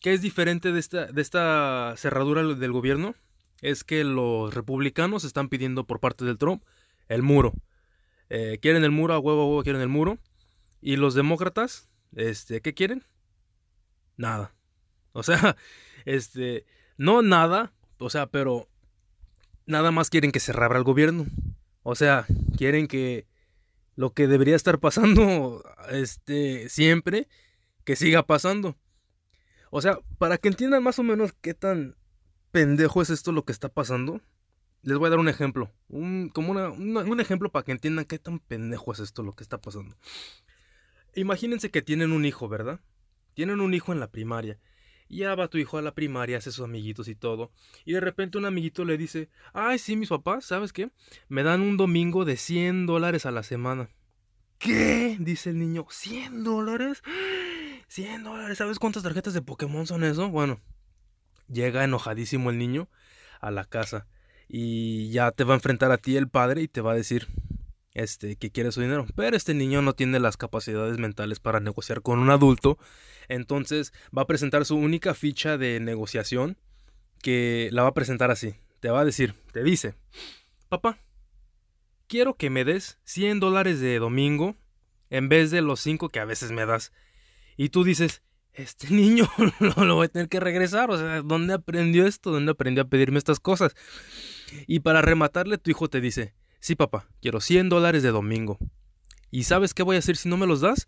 ¿Qué 0.02 0.12
es 0.12 0.20
diferente 0.20 0.72
de 0.72 0.80
esta, 0.80 1.06
de 1.06 1.22
esta 1.22 1.94
cerradura 1.96 2.42
del 2.42 2.72
gobierno? 2.72 3.14
Es 3.60 3.84
que 3.84 4.02
los 4.02 4.52
republicanos 4.52 5.24
están 5.24 5.48
pidiendo 5.48 5.86
por 5.86 6.00
parte 6.00 6.24
del 6.24 6.38
Trump 6.38 6.64
el 7.08 7.22
muro. 7.22 7.54
Eh, 8.28 8.58
quieren 8.60 8.82
el 8.82 8.90
muro, 8.90 9.14
a 9.14 9.20
huevo, 9.20 9.42
a 9.42 9.46
huevo, 9.46 9.62
quieren 9.62 9.80
el 9.80 9.88
muro. 9.88 10.18
Y 10.80 10.96
los 10.96 11.14
demócratas, 11.14 11.88
este, 12.16 12.60
¿qué 12.60 12.74
quieren? 12.74 13.04
Nada. 14.16 14.54
O 15.12 15.22
sea, 15.22 15.56
este, 16.04 16.64
no 16.96 17.22
nada, 17.22 17.72
o 17.98 18.10
sea, 18.10 18.26
pero 18.26 18.68
nada 19.66 19.90
más 19.90 20.10
quieren 20.10 20.32
que 20.32 20.40
se 20.40 20.52
reabra 20.52 20.78
el 20.78 20.84
gobierno. 20.84 21.26
O 21.82 21.94
sea, 21.94 22.26
quieren 22.56 22.86
que 22.86 23.26
lo 23.96 24.12
que 24.12 24.26
debería 24.26 24.56
estar 24.56 24.78
pasando, 24.78 25.62
este, 25.90 26.68
siempre, 26.68 27.28
que 27.84 27.96
siga 27.96 28.24
pasando. 28.24 28.76
O 29.70 29.80
sea, 29.80 29.98
para 30.18 30.38
que 30.38 30.48
entiendan 30.48 30.82
más 30.82 30.98
o 30.98 31.02
menos 31.02 31.32
qué 31.40 31.54
tan 31.54 31.96
pendejo 32.50 33.02
es 33.02 33.10
esto 33.10 33.32
lo 33.32 33.44
que 33.44 33.52
está 33.52 33.68
pasando, 33.68 34.20
les 34.82 34.98
voy 34.98 35.06
a 35.06 35.10
dar 35.10 35.18
un 35.18 35.28
ejemplo. 35.28 35.72
Un, 35.88 36.28
como 36.28 36.52
un 36.52 37.20
ejemplo 37.20 37.50
para 37.50 37.64
que 37.64 37.72
entiendan 37.72 38.04
qué 38.04 38.18
tan 38.18 38.38
pendejo 38.38 38.92
es 38.92 38.98
esto 38.98 39.22
lo 39.22 39.34
que 39.34 39.42
está 39.42 39.58
pasando. 39.58 39.96
Imagínense 41.14 41.70
que 41.70 41.82
tienen 41.82 42.12
un 42.12 42.24
hijo, 42.24 42.48
¿verdad? 42.48 42.80
Tienen 43.34 43.60
un 43.60 43.74
hijo 43.74 43.92
en 43.92 44.00
la 44.00 44.10
primaria. 44.10 44.58
Ya 45.12 45.34
va 45.34 45.48
tu 45.48 45.58
hijo 45.58 45.76
a 45.76 45.82
la 45.82 45.94
primaria, 45.94 46.38
hace 46.38 46.50
sus 46.50 46.64
amiguitos 46.64 47.06
y 47.06 47.14
todo. 47.14 47.50
Y 47.84 47.92
de 47.92 48.00
repente 48.00 48.38
un 48.38 48.46
amiguito 48.46 48.86
le 48.86 48.96
dice, 48.96 49.28
ay, 49.52 49.78
sí, 49.78 49.94
mis 49.94 50.08
papás, 50.08 50.46
¿sabes 50.46 50.72
qué? 50.72 50.90
Me 51.28 51.42
dan 51.42 51.60
un 51.60 51.76
domingo 51.76 52.24
de 52.24 52.38
100 52.38 52.86
dólares 52.86 53.26
a 53.26 53.30
la 53.30 53.42
semana. 53.42 53.90
¿Qué? 54.58 55.18
Dice 55.20 55.50
el 55.50 55.58
niño, 55.58 55.84
¿100 55.90 56.42
dólares? 56.44 57.02
100 57.88 58.24
dólares, 58.24 58.56
¿sabes 58.56 58.78
cuántas 58.78 59.02
tarjetas 59.02 59.34
de 59.34 59.42
Pokémon 59.42 59.86
son 59.86 60.02
eso? 60.02 60.30
Bueno, 60.30 60.60
llega 61.46 61.84
enojadísimo 61.84 62.48
el 62.48 62.56
niño 62.56 62.88
a 63.42 63.50
la 63.50 63.66
casa 63.66 64.06
y 64.48 65.10
ya 65.10 65.30
te 65.30 65.44
va 65.44 65.52
a 65.52 65.56
enfrentar 65.56 65.92
a 65.92 65.98
ti 65.98 66.16
el 66.16 66.28
padre 66.28 66.62
y 66.62 66.68
te 66.68 66.80
va 66.80 66.92
a 66.92 66.96
decir 66.96 67.28
este 67.94 68.36
que 68.36 68.50
quiere 68.50 68.72
su 68.72 68.80
dinero, 68.80 69.06
pero 69.14 69.36
este 69.36 69.54
niño 69.54 69.82
no 69.82 69.94
tiene 69.94 70.18
las 70.20 70.36
capacidades 70.36 70.98
mentales 70.98 71.40
para 71.40 71.60
negociar 71.60 72.02
con 72.02 72.18
un 72.18 72.30
adulto, 72.30 72.78
entonces 73.28 73.92
va 74.16 74.22
a 74.22 74.26
presentar 74.26 74.64
su 74.64 74.76
única 74.76 75.14
ficha 75.14 75.58
de 75.58 75.80
negociación 75.80 76.56
que 77.22 77.68
la 77.72 77.82
va 77.82 77.88
a 77.88 77.94
presentar 77.94 78.30
así. 78.30 78.54
Te 78.80 78.90
va 78.90 79.00
a 79.00 79.04
decir, 79.04 79.34
te 79.52 79.62
dice, 79.62 79.94
papá, 80.68 80.98
quiero 82.08 82.34
que 82.34 82.50
me 82.50 82.64
des 82.64 82.98
100 83.04 83.40
dólares 83.40 83.80
de 83.80 83.98
domingo 83.98 84.56
en 85.08 85.28
vez 85.28 85.50
de 85.50 85.62
los 85.62 85.80
5 85.80 86.08
que 86.08 86.20
a 86.20 86.24
veces 86.24 86.50
me 86.50 86.66
das. 86.66 86.92
Y 87.56 87.68
tú 87.68 87.84
dices, 87.84 88.22
este 88.52 88.90
niño 88.90 89.30
lo, 89.60 89.84
lo 89.84 89.94
voy 89.94 90.06
a 90.06 90.08
tener 90.08 90.28
que 90.28 90.40
regresar. 90.40 90.90
O 90.90 90.98
sea, 90.98 91.22
¿dónde 91.22 91.54
aprendió 91.54 92.06
esto? 92.06 92.30
¿Dónde 92.30 92.52
aprendió 92.52 92.82
a 92.82 92.88
pedirme 92.88 93.18
estas 93.18 93.40
cosas? 93.40 93.74
Y 94.66 94.80
para 94.80 95.00
rematarle, 95.00 95.58
tu 95.58 95.70
hijo 95.70 95.88
te 95.88 96.00
dice, 96.00 96.34
sí 96.62 96.76
papá, 96.76 97.08
quiero 97.20 97.40
100 97.40 97.68
dólares 97.68 98.02
de 98.02 98.12
domingo. 98.12 98.56
¿Y 99.30 99.44
sabes 99.44 99.74
qué 99.74 99.82
voy 99.82 99.96
a 99.96 99.98
hacer 99.98 100.16
si 100.16 100.28
no 100.28 100.36
me 100.36 100.46
los 100.46 100.60
das? 100.60 100.86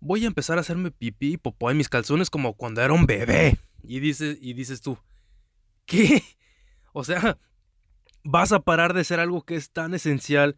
Voy 0.00 0.24
a 0.24 0.26
empezar 0.26 0.58
a 0.58 0.62
hacerme 0.62 0.90
pipí 0.90 1.34
y 1.34 1.36
popó 1.36 1.70
en 1.70 1.76
mis 1.76 1.88
calzones 1.88 2.30
como 2.30 2.54
cuando 2.54 2.82
era 2.82 2.92
un 2.92 3.06
bebé. 3.06 3.58
Y 3.82 4.00
dices, 4.00 4.38
y 4.40 4.52
dices 4.52 4.82
tú, 4.82 4.98
¿qué? 5.86 6.22
O 6.94 7.04
sea, 7.04 7.38
vas 8.24 8.50
a 8.50 8.60
parar 8.60 8.92
de 8.92 9.04
ser 9.04 9.20
algo 9.20 9.44
que 9.44 9.54
es 9.54 9.70
tan 9.70 9.94
esencial 9.94 10.56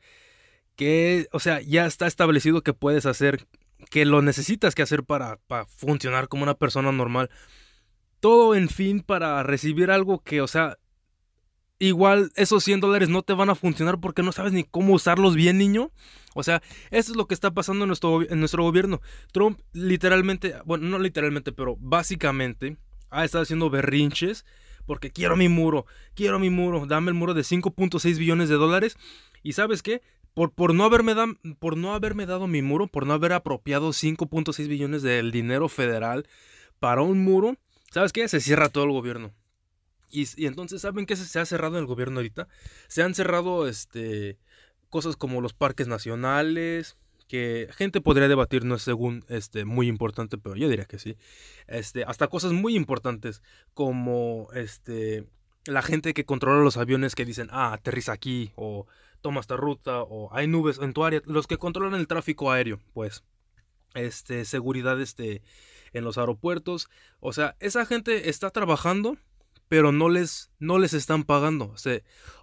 que, 0.74 1.26
o 1.32 1.40
sea, 1.40 1.60
ya 1.60 1.84
está 1.84 2.06
establecido 2.06 2.62
que 2.62 2.72
puedes 2.72 3.04
hacer, 3.04 3.46
que 3.90 4.06
lo 4.06 4.22
necesitas 4.22 4.74
que 4.74 4.80
hacer 4.80 5.04
para, 5.04 5.36
para 5.48 5.66
funcionar 5.66 6.28
como 6.28 6.44
una 6.44 6.54
persona 6.54 6.92
normal. 6.92 7.30
Todo 8.20 8.54
en 8.54 8.70
fin 8.70 9.00
para 9.00 9.42
recibir 9.42 9.90
algo 9.90 10.22
que, 10.22 10.40
o 10.40 10.46
sea, 10.46 10.78
igual 11.80 12.30
esos 12.36 12.62
100 12.62 12.78
dólares 12.80 13.08
no 13.08 13.22
te 13.22 13.32
van 13.32 13.50
a 13.50 13.56
funcionar 13.56 13.98
porque 13.98 14.22
no 14.22 14.30
sabes 14.30 14.52
ni 14.52 14.62
cómo 14.62 14.94
usarlos 14.94 15.34
bien, 15.34 15.58
niño. 15.58 15.90
O 16.34 16.44
sea, 16.44 16.62
eso 16.92 17.10
es 17.10 17.16
lo 17.16 17.26
que 17.26 17.34
está 17.34 17.50
pasando 17.50 17.84
en 17.84 17.88
nuestro, 17.88 18.62
gobierno. 18.62 19.00
Trump 19.32 19.58
literalmente, 19.72 20.54
bueno, 20.64 20.86
no 20.88 20.98
literalmente, 21.00 21.50
pero 21.50 21.76
básicamente 21.80 22.76
ha 23.10 23.24
estado 23.24 23.42
haciendo 23.42 23.68
berrinches 23.70 24.44
porque 24.86 25.10
quiero 25.10 25.36
mi 25.36 25.48
muro, 25.48 25.86
quiero 26.14 26.38
mi 26.38 26.50
muro, 26.50 26.86
dame 26.86 27.08
el 27.10 27.14
muro 27.14 27.34
de 27.34 27.42
5.6 27.42 28.18
billones 28.18 28.48
de 28.48 28.54
dólares. 28.54 28.96
¿Y 29.42 29.54
sabes 29.54 29.82
qué? 29.82 30.02
Por, 30.34 30.52
por, 30.52 30.74
no 30.74 30.84
haberme 30.84 31.14
da- 31.14 31.34
por 31.58 31.76
no 31.76 31.94
haberme 31.94 32.26
dado 32.26 32.46
mi 32.46 32.62
muro, 32.62 32.86
por 32.86 33.06
no 33.06 33.14
haber 33.14 33.32
apropiado 33.32 33.92
5.6 33.92 34.68
billones 34.68 35.02
del 35.02 35.32
dinero 35.32 35.68
federal 35.68 36.26
para 36.78 37.02
un 37.02 37.24
muro, 37.24 37.56
¿sabes 37.90 38.12
qué? 38.12 38.28
Se 38.28 38.40
cierra 38.40 38.68
todo 38.68 38.84
el 38.84 38.90
gobierno. 38.92 39.32
Y, 40.10 40.46
entonces, 40.46 40.82
¿saben 40.82 41.06
qué 41.06 41.16
se, 41.16 41.24
se 41.24 41.38
ha 41.38 41.46
cerrado 41.46 41.76
en 41.76 41.82
el 41.82 41.86
gobierno 41.86 42.18
ahorita? 42.18 42.48
Se 42.88 43.02
han 43.02 43.14
cerrado 43.14 43.68
este, 43.68 44.38
cosas 44.88 45.16
como 45.16 45.40
los 45.40 45.54
parques 45.54 45.88
nacionales, 45.88 46.96
que 47.30 47.68
gente 47.76 48.00
podría 48.00 48.26
debatir, 48.26 48.64
no 48.64 48.74
es 48.74 48.82
según 48.82 49.24
este, 49.28 49.64
muy 49.64 49.86
importante, 49.86 50.36
pero 50.36 50.56
yo 50.56 50.68
diría 50.68 50.84
que 50.84 50.98
sí. 50.98 51.16
Este, 51.68 52.02
hasta 52.02 52.26
cosas 52.26 52.52
muy 52.52 52.74
importantes 52.74 53.40
como 53.72 54.48
este, 54.52 55.28
la 55.64 55.80
gente 55.80 56.12
que 56.12 56.24
controla 56.24 56.64
los 56.64 56.76
aviones 56.76 57.14
que 57.14 57.24
dicen, 57.24 57.46
ah, 57.52 57.72
aterriza 57.72 58.10
aquí, 58.10 58.50
o 58.56 58.86
toma 59.20 59.38
esta 59.38 59.56
ruta, 59.56 60.02
o 60.02 60.34
hay 60.34 60.48
nubes 60.48 60.80
en 60.80 60.92
tu 60.92 61.04
área, 61.04 61.22
los 61.24 61.46
que 61.46 61.56
controlan 61.56 62.00
el 62.00 62.08
tráfico 62.08 62.50
aéreo, 62.50 62.80
pues, 62.94 63.22
este, 63.94 64.44
seguridad 64.44 65.00
este, 65.00 65.40
en 65.92 66.02
los 66.02 66.18
aeropuertos, 66.18 66.88
o 67.20 67.32
sea, 67.32 67.56
esa 67.60 67.86
gente 67.86 68.28
está 68.28 68.50
trabajando, 68.50 69.16
pero 69.70 69.92
no 69.92 70.08
les, 70.08 70.50
no 70.58 70.80
les 70.80 70.94
están 70.94 71.22
pagando, 71.22 71.72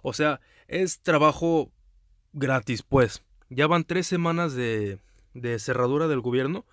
o 0.02 0.12
sea, 0.14 0.40
es 0.66 1.02
trabajo 1.02 1.70
gratis, 2.32 2.82
pues. 2.82 3.22
Ya 3.50 3.66
van 3.66 3.84
tres 3.84 4.06
semanas 4.06 4.54
de, 4.54 4.98
de 5.34 5.58
cerradura 5.58 6.08
del 6.08 6.22
gobierno. 6.22 6.64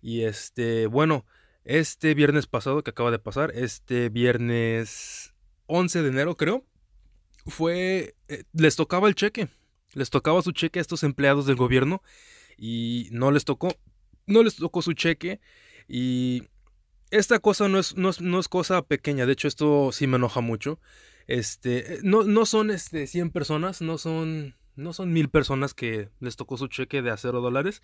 Y 0.00 0.22
este, 0.22 0.86
bueno, 0.86 1.26
este 1.64 2.14
viernes 2.14 2.46
pasado 2.46 2.82
que 2.82 2.92
acaba 2.92 3.10
de 3.10 3.18
pasar, 3.18 3.52
este 3.54 4.08
viernes 4.08 5.34
11 5.66 6.00
de 6.00 6.08
enero 6.08 6.34
creo, 6.34 6.64
fue, 7.44 8.14
eh, 8.28 8.44
les 8.54 8.76
tocaba 8.76 9.06
el 9.06 9.14
cheque. 9.14 9.48
Les 9.92 10.08
tocaba 10.08 10.40
su 10.40 10.52
cheque 10.52 10.78
a 10.78 10.82
estos 10.82 11.02
empleados 11.02 11.44
del 11.44 11.56
gobierno 11.56 12.02
y 12.56 13.10
no 13.12 13.32
les 13.32 13.44
tocó, 13.44 13.76
no 14.24 14.42
les 14.42 14.56
tocó 14.56 14.80
su 14.80 14.94
cheque 14.94 15.40
y 15.86 16.48
esta 17.10 17.38
cosa 17.38 17.68
no 17.68 17.78
es, 17.78 17.96
no 17.96 18.10
es, 18.10 18.20
no 18.20 18.38
es 18.38 18.48
cosa 18.48 18.82
pequeña, 18.82 19.26
de 19.26 19.32
hecho 19.32 19.48
esto 19.48 19.90
sí 19.92 20.06
me 20.06 20.16
enoja 20.16 20.40
mucho. 20.40 20.80
Este, 21.26 21.98
no, 22.02 22.24
no 22.24 22.46
son 22.46 22.70
este, 22.70 23.06
100 23.06 23.30
personas, 23.30 23.80
no 23.80 23.98
son 23.98 24.56
no 24.76 24.92
son 24.92 25.12
mil 25.12 25.28
personas 25.28 25.74
que 25.74 26.08
les 26.20 26.36
tocó 26.36 26.56
su 26.56 26.68
cheque 26.68 27.02
de 27.02 27.10
a 27.10 27.16
cero 27.16 27.40
dólares. 27.40 27.82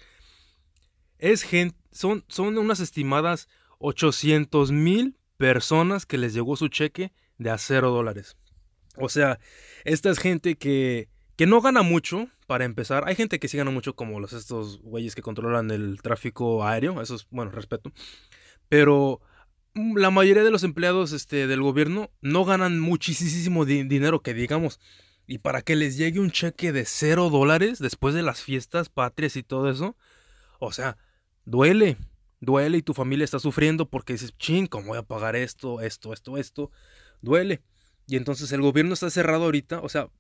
Es 1.19 1.43
gente, 1.43 1.77
son, 1.93 2.25
son 2.29 2.57
unas 2.59 2.81
estimadas 2.81 3.49
800 3.79 4.73
mil 4.73 5.17
personas 5.37 6.07
que 6.07 6.19
les 6.19 6.33
llegó 6.33 6.57
su 6.57 6.69
cheque 6.69 7.13
de 7.39 7.51
a 7.51 7.59
cero 7.59 7.91
dólares. 7.91 8.37
O 8.97 9.09
sea, 9.09 9.39
esta 9.85 10.11
es 10.11 10.19
gente 10.19 10.57
que, 10.57 11.09
que 11.37 11.47
no 11.47 11.61
gana 11.61 11.83
mucho, 11.83 12.29
para 12.47 12.65
empezar. 12.65 13.07
Hay 13.07 13.15
gente 13.15 13.39
que 13.39 13.49
sí 13.49 13.57
gana 13.57 13.71
mucho, 13.71 13.95
como 13.95 14.21
los 14.21 14.33
estos 14.33 14.81
güeyes 14.81 15.15
que 15.15 15.23
controlan 15.23 15.71
el 15.71 16.01
tráfico 16.01 16.65
aéreo. 16.65 17.03
Eso 17.03 17.17
es, 17.17 17.27
bueno, 17.31 17.51
respeto. 17.51 17.93
Pero 18.69 19.21
mm, 19.75 19.97
la 19.97 20.11
mayoría 20.11 20.45
de 20.45 20.51
los 20.51 20.65
empleados 20.65 21.13
este, 21.13 21.47
del 21.47 21.63
gobierno 21.63 22.11
no 22.21 22.45
ganan 22.45 22.81
muchísimo 22.81 23.65
di 23.65 23.83
dinero, 23.85 24.23
que 24.23 24.35
digamos. 24.35 24.81
Y 25.27 25.39
para 25.39 25.63
que 25.63 25.75
les 25.75 25.97
llegue 25.97 26.21
un 26.21 26.31
cheque 26.31 26.73
de 26.73 26.85
cero 26.85 27.31
dólares 27.31 27.79
después 27.79 28.15
de 28.15 28.23
las 28.23 28.43
fiestas 28.43 28.89
patrias 28.89 29.37
y 29.37 29.43
todo 29.43 29.71
eso. 29.71 29.97
O 30.61 30.73
sea, 30.73 30.97
duele. 31.45 31.97
Duele 32.41 32.79
y 32.79 32.83
tu 32.83 32.95
familia 32.95 33.25
está 33.25 33.39
sufriendo 33.39 33.89
porque 33.89 34.13
dices, 34.13 34.37
ching, 34.39 34.67
¿cómo 34.67 34.89
voy 34.89 34.99
a 34.99 35.03
pagar 35.03 35.35
esto, 35.35 35.81
esto, 35.81 36.13
esto, 36.13 36.37
esto? 36.37 36.71
Duele. 37.23 37.63
Y 38.07 38.17
entonces 38.17 38.53
el 38.53 38.61
gobierno 38.61 38.95
está 38.95 39.11
cerrado 39.11 39.45
ahorita. 39.45 39.81
O 39.81 39.89
sea, 39.89 40.11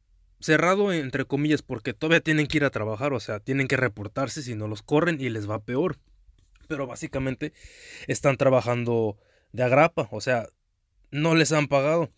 cerrado 0.40 0.92
entre 0.92 1.24
comillas 1.24 1.62
porque 1.62 1.94
todavía 1.94 2.20
tienen 2.20 2.48
que 2.48 2.56
ir 2.56 2.64
a 2.64 2.70
trabajar. 2.70 3.12
O 3.12 3.20
sea, 3.20 3.38
tienen 3.38 3.68
que 3.68 3.76
reportarse 3.76 4.42
si 4.42 4.56
no 4.56 4.66
los 4.66 4.82
corren 4.82 5.20
y 5.20 5.28
les 5.28 5.48
va 5.48 5.62
peor. 5.62 5.98
Pero 6.66 6.86
básicamente 6.86 7.52
están 8.06 8.36
trabajando 8.36 9.16
de 9.52 9.62
agrapa. 9.62 10.08
O 10.10 10.20
sea, 10.20 10.48
no 11.10 11.34
les 11.34 11.52
han 11.52 11.68
pagado 11.68 12.10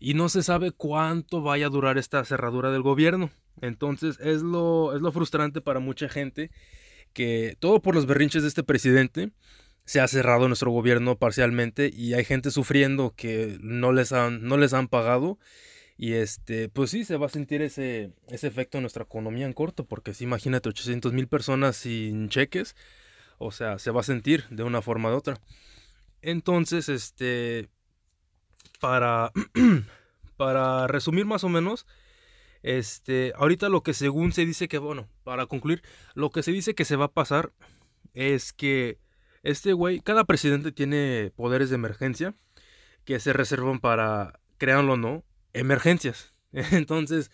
y 0.00 0.14
no 0.14 0.28
se 0.28 0.42
sabe 0.42 0.72
cuánto 0.72 1.42
vaya 1.42 1.66
a 1.66 1.70
durar 1.70 1.98
esta 1.98 2.24
cerradura 2.24 2.70
del 2.70 2.82
gobierno. 2.82 3.30
Entonces 3.60 4.18
es 4.20 4.42
lo, 4.42 4.94
es 4.94 5.02
lo 5.02 5.12
frustrante 5.12 5.60
para 5.60 5.80
mucha 5.80 6.08
gente 6.08 6.50
que 7.12 7.56
todo 7.60 7.80
por 7.80 7.94
los 7.94 8.06
berrinches 8.06 8.42
de 8.42 8.48
este 8.48 8.64
presidente 8.64 9.30
se 9.84 10.00
ha 10.00 10.08
cerrado 10.08 10.48
nuestro 10.48 10.70
gobierno 10.70 11.16
parcialmente 11.18 11.90
y 11.94 12.14
hay 12.14 12.24
gente 12.24 12.50
sufriendo 12.50 13.14
que 13.16 13.58
no 13.60 13.92
les 13.92 14.12
han, 14.12 14.42
no 14.44 14.56
les 14.56 14.72
han 14.72 14.88
pagado. 14.88 15.38
Y 15.96 16.14
este, 16.14 16.68
pues 16.68 16.90
sí, 16.90 17.04
se 17.04 17.16
va 17.16 17.26
a 17.26 17.30
sentir 17.30 17.62
ese, 17.62 18.10
ese 18.28 18.48
efecto 18.48 18.78
en 18.78 18.82
nuestra 18.82 19.04
economía 19.04 19.46
en 19.46 19.52
corto, 19.52 19.86
porque 19.86 20.12
si 20.12 20.24
imagínate 20.24 20.68
800 20.68 21.12
mil 21.12 21.28
personas 21.28 21.76
sin 21.76 22.28
cheques, 22.30 22.74
o 23.38 23.50
sea, 23.50 23.78
se 23.78 23.90
va 23.90 24.00
a 24.00 24.04
sentir 24.04 24.46
de 24.50 24.62
una 24.62 24.82
forma 24.82 25.10
u 25.10 25.16
otra. 25.16 25.40
Entonces, 26.22 26.88
este, 26.88 27.68
para, 28.80 29.32
para 30.36 30.86
resumir 30.86 31.26
más 31.26 31.44
o 31.44 31.48
menos, 31.48 31.86
este, 32.62 33.32
ahorita 33.36 33.68
lo 33.68 33.82
que 33.82 33.92
según 33.92 34.32
se 34.32 34.46
dice 34.46 34.68
que, 34.68 34.78
bueno, 34.78 35.08
para 35.22 35.46
concluir, 35.46 35.82
lo 36.14 36.30
que 36.30 36.42
se 36.42 36.52
dice 36.52 36.74
que 36.74 36.86
se 36.86 36.96
va 36.96 37.06
a 37.06 37.12
pasar 37.12 37.52
es 38.14 38.52
que 38.52 38.98
este 39.42 39.74
güey, 39.74 40.00
cada 40.00 40.24
presidente 40.24 40.72
tiene 40.72 41.30
poderes 41.36 41.68
de 41.68 41.74
emergencia 41.74 42.34
que 43.04 43.20
se 43.20 43.34
reservan 43.34 43.80
para, 43.80 44.40
créanlo 44.56 44.94
o 44.94 44.96
no, 44.96 45.24
emergencias. 45.52 46.32
Entonces, 46.52 47.30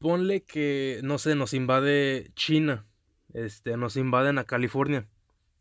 ponle 0.00 0.42
que, 0.42 1.00
no 1.04 1.18
sé, 1.18 1.36
nos 1.36 1.54
invade 1.54 2.32
China, 2.34 2.86
este, 3.32 3.76
nos 3.76 3.96
invaden 3.96 4.38
a 4.38 4.44
California, 4.44 5.08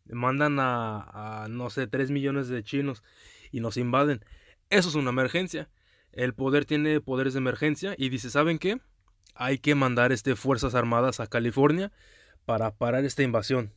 mandan 0.06 0.58
a, 0.60 1.48
no 1.50 1.70
sé, 1.70 1.88
3 1.88 2.12
millones 2.12 2.48
de 2.48 2.64
chinos 2.64 3.04
y 3.52 3.60
nos 3.60 3.78
invaden. 3.78 4.24
Eso 4.70 4.90
es 4.90 4.96
una 4.96 5.12
emergencia. 5.12 5.70
El 6.12 6.34
poder 6.34 6.66
tiene 6.66 7.02
poderes 7.02 7.34
de 7.34 7.40
emergencia 7.40 7.96
y 7.98 8.10
dice, 8.10 8.30
¿saben 8.30 8.60
qué? 8.60 8.80
Hay 9.36 9.58
que 9.58 9.76
mandar 9.76 10.12
este, 10.12 10.36
Fuerzas 10.36 10.76
Armadas 10.76 11.20
a 11.20 11.28
California 11.28 11.92
para 12.46 12.76
parar 12.76 13.06
esta 13.06 13.24
invasión. 13.24 13.74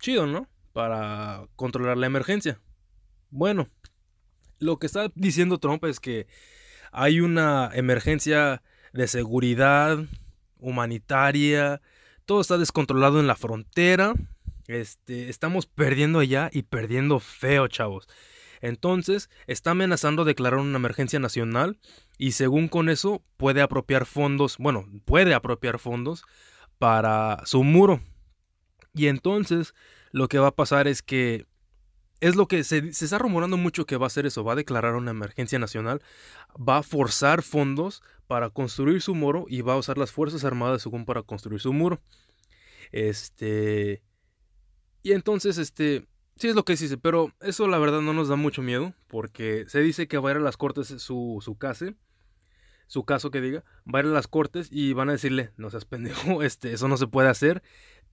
Chido, 0.00 0.26
¿no? 0.26 0.48
Para 0.72 1.46
controlar 1.56 1.96
la 1.98 2.06
emergencia. 2.06 2.60
Bueno, 3.30 3.68
lo 4.58 4.78
que 4.78 4.86
está 4.86 5.10
diciendo 5.14 5.58
Trump 5.58 5.84
es 5.84 6.00
que 6.00 6.26
hay 6.92 7.20
una 7.20 7.70
emergencia 7.72 8.62
de 8.92 9.06
seguridad 9.06 9.98
humanitaria, 10.58 11.80
todo 12.24 12.40
está 12.40 12.58
descontrolado 12.58 13.20
en 13.20 13.26
la 13.26 13.36
frontera. 13.36 14.14
Este, 14.70 15.28
estamos 15.28 15.66
perdiendo 15.66 16.20
allá 16.20 16.48
y 16.52 16.62
perdiendo 16.62 17.18
feo, 17.18 17.66
chavos. 17.66 18.06
Entonces, 18.60 19.28
está 19.48 19.72
amenazando 19.72 20.24
declarar 20.24 20.60
una 20.60 20.76
emergencia 20.76 21.18
nacional 21.18 21.80
y 22.18 22.32
según 22.32 22.68
con 22.68 22.88
eso 22.88 23.20
puede 23.36 23.62
apropiar 23.62 24.06
fondos, 24.06 24.58
bueno, 24.58 24.86
puede 25.06 25.34
apropiar 25.34 25.80
fondos 25.80 26.22
para 26.78 27.42
su 27.46 27.64
muro. 27.64 28.00
Y 28.94 29.08
entonces 29.08 29.74
lo 30.12 30.28
que 30.28 30.38
va 30.38 30.48
a 30.48 30.54
pasar 30.54 30.86
es 30.86 31.02
que 31.02 31.46
es 32.20 32.36
lo 32.36 32.46
que 32.46 32.62
se, 32.62 32.92
se, 32.92 33.06
está 33.06 33.18
rumorando 33.18 33.56
mucho 33.56 33.86
que 33.86 33.96
va 33.96 34.06
a 34.06 34.08
hacer 34.08 34.24
eso, 34.24 34.44
va 34.44 34.52
a 34.52 34.56
declarar 34.56 34.94
una 34.94 35.10
emergencia 35.10 35.58
nacional, 35.58 36.00
va 36.56 36.78
a 36.78 36.82
forzar 36.84 37.42
fondos 37.42 38.04
para 38.28 38.50
construir 38.50 39.02
su 39.02 39.16
muro 39.16 39.46
y 39.48 39.62
va 39.62 39.72
a 39.72 39.78
usar 39.78 39.98
las 39.98 40.12
Fuerzas 40.12 40.44
Armadas 40.44 40.82
según 40.82 41.06
para 41.06 41.22
construir 41.24 41.60
su 41.60 41.72
muro. 41.72 42.00
Este... 42.92 44.02
Y 45.02 45.12
entonces, 45.12 45.58
este, 45.58 46.06
Sí, 46.40 46.48
es 46.48 46.54
lo 46.54 46.64
que 46.64 46.74
se 46.78 46.84
dice, 46.84 46.96
pero 46.96 47.34
eso 47.42 47.68
la 47.68 47.76
verdad 47.76 48.00
no 48.00 48.14
nos 48.14 48.28
da 48.28 48.36
mucho 48.36 48.62
miedo, 48.62 48.94
porque 49.08 49.66
se 49.68 49.80
dice 49.80 50.08
que 50.08 50.16
va 50.16 50.30
a 50.30 50.32
ir 50.32 50.38
a 50.38 50.40
las 50.40 50.56
cortes 50.56 50.86
su, 50.86 51.38
su 51.42 51.58
caso, 51.58 51.92
su 52.86 53.04
caso 53.04 53.30
que 53.30 53.42
diga, 53.42 53.62
va 53.86 53.98
a 53.98 54.02
ir 54.02 54.08
a 54.08 54.12
las 54.12 54.26
cortes 54.26 54.68
y 54.72 54.94
van 54.94 55.10
a 55.10 55.12
decirle, 55.12 55.50
no 55.58 55.68
seas 55.68 55.84
pendejo, 55.84 56.42
este, 56.42 56.72
eso 56.72 56.88
no 56.88 56.96
se 56.96 57.06
puede 57.06 57.28
hacer, 57.28 57.62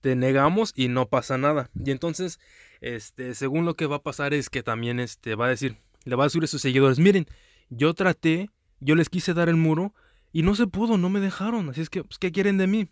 te 0.02 0.14
negamos 0.14 0.74
y 0.76 0.88
no 0.88 1.08
pasa 1.08 1.38
nada. 1.38 1.70
Y 1.82 1.90
entonces, 1.90 2.38
este, 2.82 3.34
según 3.34 3.64
lo 3.64 3.76
que 3.76 3.86
va 3.86 3.96
a 3.96 4.02
pasar 4.02 4.34
es 4.34 4.50
que 4.50 4.62
también 4.62 5.00
este, 5.00 5.34
va 5.34 5.46
a 5.46 5.48
decir, 5.48 5.78
le 6.04 6.14
va 6.14 6.24
a 6.24 6.26
decir 6.26 6.44
a 6.44 6.48
sus 6.48 6.60
seguidores, 6.60 6.98
miren, 6.98 7.24
yo 7.70 7.94
traté, 7.94 8.50
yo 8.78 8.94
les 8.94 9.08
quise 9.08 9.32
dar 9.32 9.48
el 9.48 9.56
muro 9.56 9.94
y 10.34 10.42
no 10.42 10.54
se 10.54 10.66
pudo, 10.66 10.98
no 10.98 11.08
me 11.08 11.20
dejaron, 11.20 11.70
así 11.70 11.80
es 11.80 11.88
que, 11.88 12.04
pues, 12.04 12.18
¿qué 12.18 12.30
quieren 12.30 12.58
de 12.58 12.66
mí? 12.66 12.90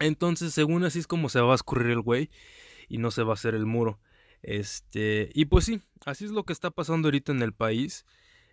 Entonces, 0.00 0.54
según 0.54 0.84
así 0.84 1.00
es 1.00 1.06
como 1.06 1.28
se 1.28 1.42
va 1.42 1.52
a 1.52 1.54
escurrir 1.54 1.90
el 1.90 2.00
güey 2.00 2.30
y 2.94 2.98
no 2.98 3.10
se 3.10 3.24
va 3.24 3.32
a 3.32 3.34
hacer 3.34 3.54
el 3.56 3.66
muro. 3.66 3.98
Este, 4.42 5.30
y 5.34 5.46
pues 5.46 5.64
sí, 5.64 5.82
así 6.06 6.26
es 6.26 6.30
lo 6.30 6.44
que 6.44 6.52
está 6.52 6.70
pasando 6.70 7.08
ahorita 7.08 7.32
en 7.32 7.42
el 7.42 7.52
país. 7.52 8.06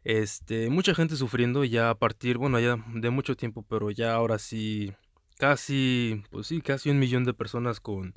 Este, 0.04 0.70
mucha 0.72 0.96
gente 0.96 1.16
sufriendo 1.16 1.64
ya 1.64 1.92
a 1.92 1.96
partir, 2.00 2.40
bueno, 2.40 2.60
ya 2.60 2.78
de 2.96 3.10
mucho 3.12 3.36
tiempo, 3.36 3.64
pero 3.70 3.92
ya 3.92 4.16
ahora 4.16 4.40
sí, 4.40 4.94
casi, 5.38 6.24
pues 6.32 6.48
sí, 6.48 6.62
casi 6.62 6.90
un 6.90 6.98
millón 6.98 7.24
de 7.24 7.36
personas 7.36 7.80
con, 7.80 8.16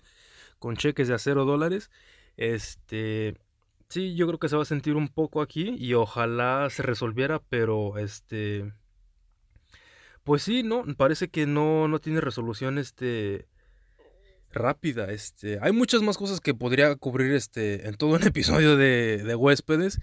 con 0.58 0.76
cheques 0.76 1.08
de 1.08 1.14
a 1.14 1.18
cero 1.18 1.44
dólares. 1.44 1.90
Este, 2.38 3.36
sí, 3.88 4.14
yo 4.14 4.26
creo 4.26 4.38
que 4.38 4.48
se 4.48 4.56
va 4.56 4.62
a 4.62 4.66
sentir 4.66 4.96
un 4.96 5.08
poco 5.08 5.42
aquí 5.42 5.76
y 5.78 5.92
ojalá 5.94 6.70
se 6.70 6.82
resolviera, 6.82 7.40
pero 7.50 7.98
este, 7.98 8.72
pues 10.24 10.42
sí, 10.42 10.62
no, 10.62 10.84
parece 10.96 11.28
que 11.28 11.46
no, 11.46 11.86
no 11.88 12.00
tiene 12.00 12.22
resolución 12.22 12.78
este 12.78 13.46
rápida. 14.54 15.10
Este, 15.10 15.58
hay 15.60 15.72
muchas 15.72 16.02
más 16.02 16.16
cosas 16.16 16.40
que 16.40 16.54
podría 16.54 16.94
cubrir 16.96 17.32
este, 17.32 17.86
en 17.86 17.96
todo 17.96 18.14
un 18.14 18.22
episodio 18.26 18.76
de, 18.76 19.22
de 19.24 19.34
huéspedes. 19.34 20.00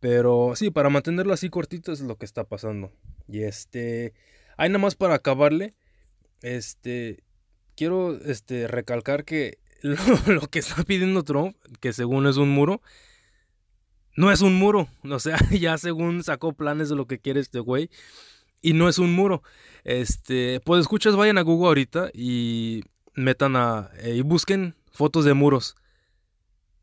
Pero 0.00 0.52
sí, 0.54 0.70
para 0.70 0.90
mantenerlo 0.90 1.32
así 1.32 1.48
cortito 1.48 1.92
es 1.92 2.00
lo 2.00 2.16
que 2.16 2.26
está 2.26 2.44
pasando. 2.44 2.92
Y 3.26 3.42
este, 3.42 4.12
hay 4.56 4.68
nada 4.68 4.80
más 4.80 4.94
para 4.96 5.14
acabarle. 5.14 5.74
Este, 6.42 7.24
quiero 7.74 8.14
este, 8.24 8.68
recalcar 8.68 9.24
que 9.24 9.58
lo, 9.82 9.96
lo 10.26 10.42
que 10.48 10.58
está 10.58 10.84
pidiendo 10.84 11.22
Trump, 11.22 11.56
que 11.80 11.92
según 11.92 12.26
es 12.26 12.36
un 12.36 12.50
muro, 12.50 12.82
no 14.16 14.30
es 14.30 14.42
un 14.42 14.54
muro. 14.54 14.88
O 15.02 15.18
sea, 15.18 15.38
ya 15.50 15.78
según 15.78 16.22
sacó 16.22 16.52
planes 16.52 16.88
de 16.88 16.96
lo 16.96 17.06
que 17.06 17.18
quiere 17.18 17.40
este 17.40 17.60
güey. 17.60 17.90
Y 18.60 18.72
no 18.72 18.88
es 18.88 18.98
un 18.98 19.12
muro. 19.12 19.42
Este, 19.84 20.60
pues 20.64 20.80
escuchas, 20.80 21.16
vayan 21.16 21.36
a 21.38 21.42
Google 21.42 21.68
ahorita 21.68 22.10
y 22.14 22.82
metan 23.14 23.56
a. 23.56 23.90
eh, 23.98 24.16
y 24.16 24.20
busquen 24.22 24.74
fotos 24.92 25.24
de 25.24 25.34
muros. 25.34 25.76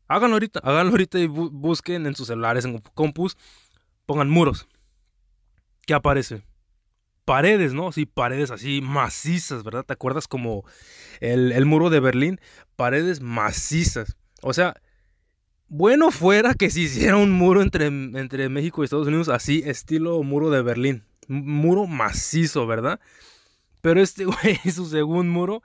Háganlo 0.08 0.36
ahorita, 0.36 0.60
háganlo 0.62 0.90
ahorita 0.92 1.18
y 1.18 1.26
bu- 1.26 1.50
busquen 1.50 2.06
en 2.06 2.14
sus 2.14 2.26
celulares, 2.26 2.64
en 2.64 2.78
compus, 2.94 3.36
pongan 4.04 4.28
muros. 4.28 4.68
¿Qué 5.86 5.94
aparece? 5.94 6.42
Paredes, 7.24 7.72
¿no? 7.72 7.92
Sí, 7.92 8.04
paredes 8.04 8.50
así 8.50 8.80
macizas, 8.82 9.62
¿verdad? 9.62 9.84
¿Te 9.84 9.92
acuerdas 9.92 10.28
como 10.28 10.64
el, 11.20 11.52
el 11.52 11.66
muro 11.66 11.88
de 11.88 12.00
Berlín? 12.00 12.40
Paredes 12.76 13.20
macizas. 13.20 14.16
O 14.42 14.52
sea, 14.52 14.74
bueno 15.68 16.10
fuera 16.10 16.54
que 16.54 16.68
se 16.70 16.80
hiciera 16.80 17.16
un 17.16 17.30
muro 17.30 17.62
entre, 17.62 17.86
entre 17.86 18.48
México 18.48 18.82
y 18.82 18.84
Estados 18.84 19.06
Unidos 19.06 19.28
así, 19.28 19.62
estilo 19.64 20.22
muro 20.22 20.50
de 20.50 20.62
Berlín. 20.62 21.04
Muro 21.28 21.86
macizo, 21.86 22.66
¿verdad? 22.66 23.00
Pero 23.82 24.00
este 24.00 24.24
güey, 24.24 24.56
su 24.72 24.86
segundo 24.86 25.30
muro, 25.30 25.62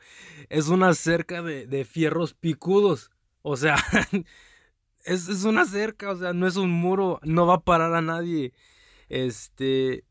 es 0.50 0.68
una 0.68 0.94
cerca 0.94 1.42
de, 1.42 1.66
de 1.66 1.86
fierros 1.86 2.34
picudos. 2.34 3.12
O 3.42 3.56
sea, 3.56 3.78
es, 5.06 5.30
es 5.30 5.46
una 5.46 5.66
cerca, 5.66 6.12
o 6.12 6.18
sea, 6.18 6.34
no 6.34 6.48
es 6.48 6.58
un 6.58 6.70
muro, 6.70 7.22
no 7.24 7.48
va 7.48 7.56
a 7.56 7.62
parar 7.62 7.94
a 7.96 8.02
nadie. 8.02 8.52
Este, 9.08 10.04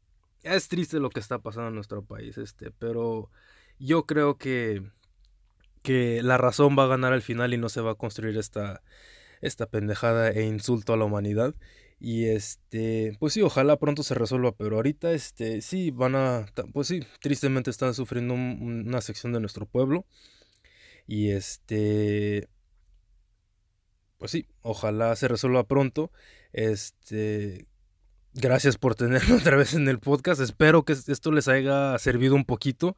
es 0.43 0.69
triste 0.69 1.01
lo 1.01 1.11
que 1.11 1.21
está 1.21 1.41
pasando 1.41 1.69
en 1.69 1.75
nuestro 1.75 2.03
país, 2.03 2.39
este, 2.39 2.71
pero 2.71 3.31
yo 3.79 4.07
creo 4.07 4.39
que, 4.39 4.83
que 5.83 6.23
la 6.23 6.39
razón 6.39 6.77
va 6.79 6.85
a 6.85 6.89
ganar 6.89 7.13
al 7.13 7.23
final 7.23 7.53
y 7.53 7.59
no 7.59 7.69
se 7.69 7.83
va 7.83 7.93
a 7.93 7.97
construir 7.97 8.39
esta, 8.39 8.83
esta 9.43 9.67
pendejada 9.67 10.31
e 10.31 10.45
insulto 10.45 10.93
a 10.93 10.97
la 10.97 11.05
humanidad. 11.05 11.55
Y 11.99 12.27
este, 12.27 13.17
pues 13.19 13.33
sí, 13.33 13.41
ojalá 13.43 13.77
pronto 13.79 14.03
se 14.03 14.15
resuelva, 14.15 14.53
pero 14.53 14.77
ahorita 14.77 15.13
este, 15.13 15.63
sí, 15.63 15.91
van 15.91 16.15
a, 16.15 16.47
pues 16.73 16.89
sí, 16.89 17.01
tristemente 17.21 17.71
están 17.71 17.95
sufriendo 17.95 18.35
un- 18.35 18.59
un- 18.61 18.89
una 18.89 19.01
sección 19.01 19.33
de 19.33 19.41
nuestro 19.41 19.65
pueblo. 19.67 20.05
Y 21.07 21.31
este, 21.31 22.49
pues 24.19 24.31
sí, 24.31 24.47
ojalá 24.63 25.15
se 25.17 25.29
resuelva 25.29 25.65
pronto. 25.65 26.11
Este, 26.53 27.67
gracias 28.35 28.77
por 28.79 28.95
tenerme 28.95 29.35
otra 29.55 29.57
vez 29.57 29.75
en 29.75 29.89
el 29.89 29.99
podcast. 29.99 30.41
Espero 30.41 30.85
que 30.85 30.93
esto 30.93 31.33
les 31.33 31.49
haya 31.49 31.99
servido 31.99 32.35
un 32.35 32.45
poquito, 32.45 32.97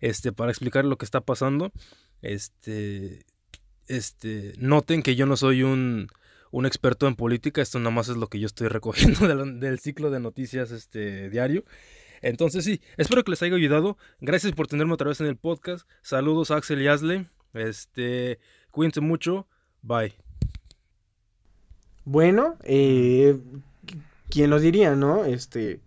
este, 0.00 0.32
para 0.32 0.50
explicar 0.50 0.84
lo 0.84 0.96
que 0.98 1.04
está 1.04 1.20
pasando. 1.20 1.72
Este, 2.22 3.24
este, 3.86 4.52
noten 4.58 5.02
que 5.02 5.16
yo 5.16 5.26
no 5.26 5.36
soy 5.36 5.62
un, 5.62 6.08
un 6.50 6.66
experto 6.66 7.06
en 7.06 7.16
política, 7.16 7.62
esto 7.62 7.78
nada 7.78 7.90
más 7.90 8.08
es 8.08 8.16
lo 8.16 8.28
que 8.28 8.40
yo 8.40 8.46
estoy 8.46 8.68
recogiendo 8.68 9.26
del, 9.26 9.60
del 9.60 9.78
ciclo 9.78 10.10
de 10.10 10.20
noticias 10.20 10.70
este, 10.70 11.30
diario. 11.30 11.64
Entonces 12.20 12.64
sí, 12.64 12.80
espero 12.96 13.24
que 13.24 13.30
les 13.30 13.42
haya 13.42 13.54
ayudado. 13.54 13.96
Gracias 14.20 14.52
por 14.52 14.66
tenerme 14.66 14.94
otra 14.94 15.08
vez 15.08 15.20
en 15.20 15.26
el 15.26 15.36
podcast. 15.36 15.88
Saludos 16.02 16.50
Axel 16.50 16.82
y 16.82 16.88
Asle. 16.88 17.26
Este, 17.54 18.38
cuídense 18.70 19.00
mucho. 19.00 19.46
Bye. 19.82 20.14
Bueno, 22.04 22.56
eh, 22.64 23.38
¿quién 24.30 24.50
lo 24.50 24.58
diría, 24.58 24.96
no? 24.96 25.24
Este, 25.24 25.80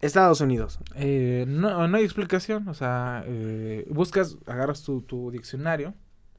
Estados 0.00 0.40
Unidos. 0.40 0.78
Eh, 0.96 1.44
no, 1.46 1.86
no 1.86 1.96
hay 1.96 2.04
explicación, 2.04 2.66
o 2.68 2.74
sea, 2.74 3.24
eh, 3.26 3.86
buscas, 3.90 4.38
agarras 4.46 4.82
tu, 4.82 5.02
tu 5.02 5.30
diccionario, 5.30 5.94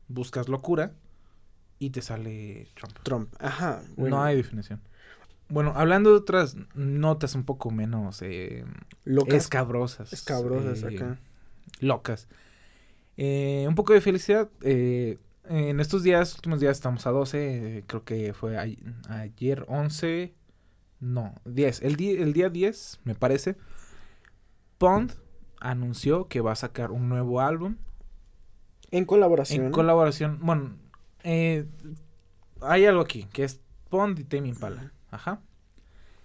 buscas 0.08 0.50
locura 0.50 0.94
y 1.82 1.90
te 1.90 2.02
sale 2.03 2.68
Trump. 2.76 2.95
Trump. 3.03 3.34
Ajá. 3.40 3.82
bueno, 3.98 4.18
No 4.18 4.24
hay 4.24 4.36
definición. 4.38 4.80
Bueno, 5.49 5.74
hablando 5.76 6.12
de 6.12 6.18
otras 6.18 6.56
notas 6.76 7.34
un 7.36 7.44
poco 7.44 7.72
menos 7.72 8.22
eh, 8.22 8.64
locas, 9.03 9.34
escabrosas. 9.44 10.14
escabrosas 10.14 10.84
eh, 10.84 10.95
acá. 10.95 11.20
Locas. 11.80 12.28
Eh, 13.18 13.66
un 13.68 13.74
poco 13.76 13.94
de 13.94 14.02
felicidad. 14.02 14.49
eh, 14.62 15.18
en 15.49 15.80
estos 15.80 16.03
días, 16.03 16.36
últimos 16.36 16.60
días, 16.60 16.78
estamos 16.78 17.06
a 17.08 17.10
12. 17.10 17.78
eh, 17.80 17.84
creo 17.88 18.03
que 18.06 18.34
fue 18.34 18.58
a- 18.58 18.68
ayer 19.10 19.66
11. 19.68 20.34
No, 20.99 21.34
10. 21.45 21.82
El, 21.82 21.95
di- 21.95 22.12
el 22.16 22.32
día 22.32 22.49
10, 22.49 22.99
me 23.06 23.16
parece. 23.16 23.56
Pond 24.78 25.12
anunció 25.60 26.28
que 26.28 26.41
va 26.41 26.52
a 26.52 26.56
sacar 26.56 26.91
un 26.91 27.10
nuevo 27.10 27.41
álbum. 27.41 27.76
En 28.91 29.06
colaboración. 29.06 29.66
En 29.66 29.72
colaboración. 29.72 30.40
Bueno, 30.41 30.76
eh, 31.23 31.65
hay 32.61 32.85
algo 32.85 33.02
aquí, 33.02 33.27
que 33.31 33.43
es 33.43 33.60
Pond 33.89 34.18
y 34.19 34.23
Tame 34.23 34.48
Impala. 34.49 34.91
Ajá. 35.10 35.39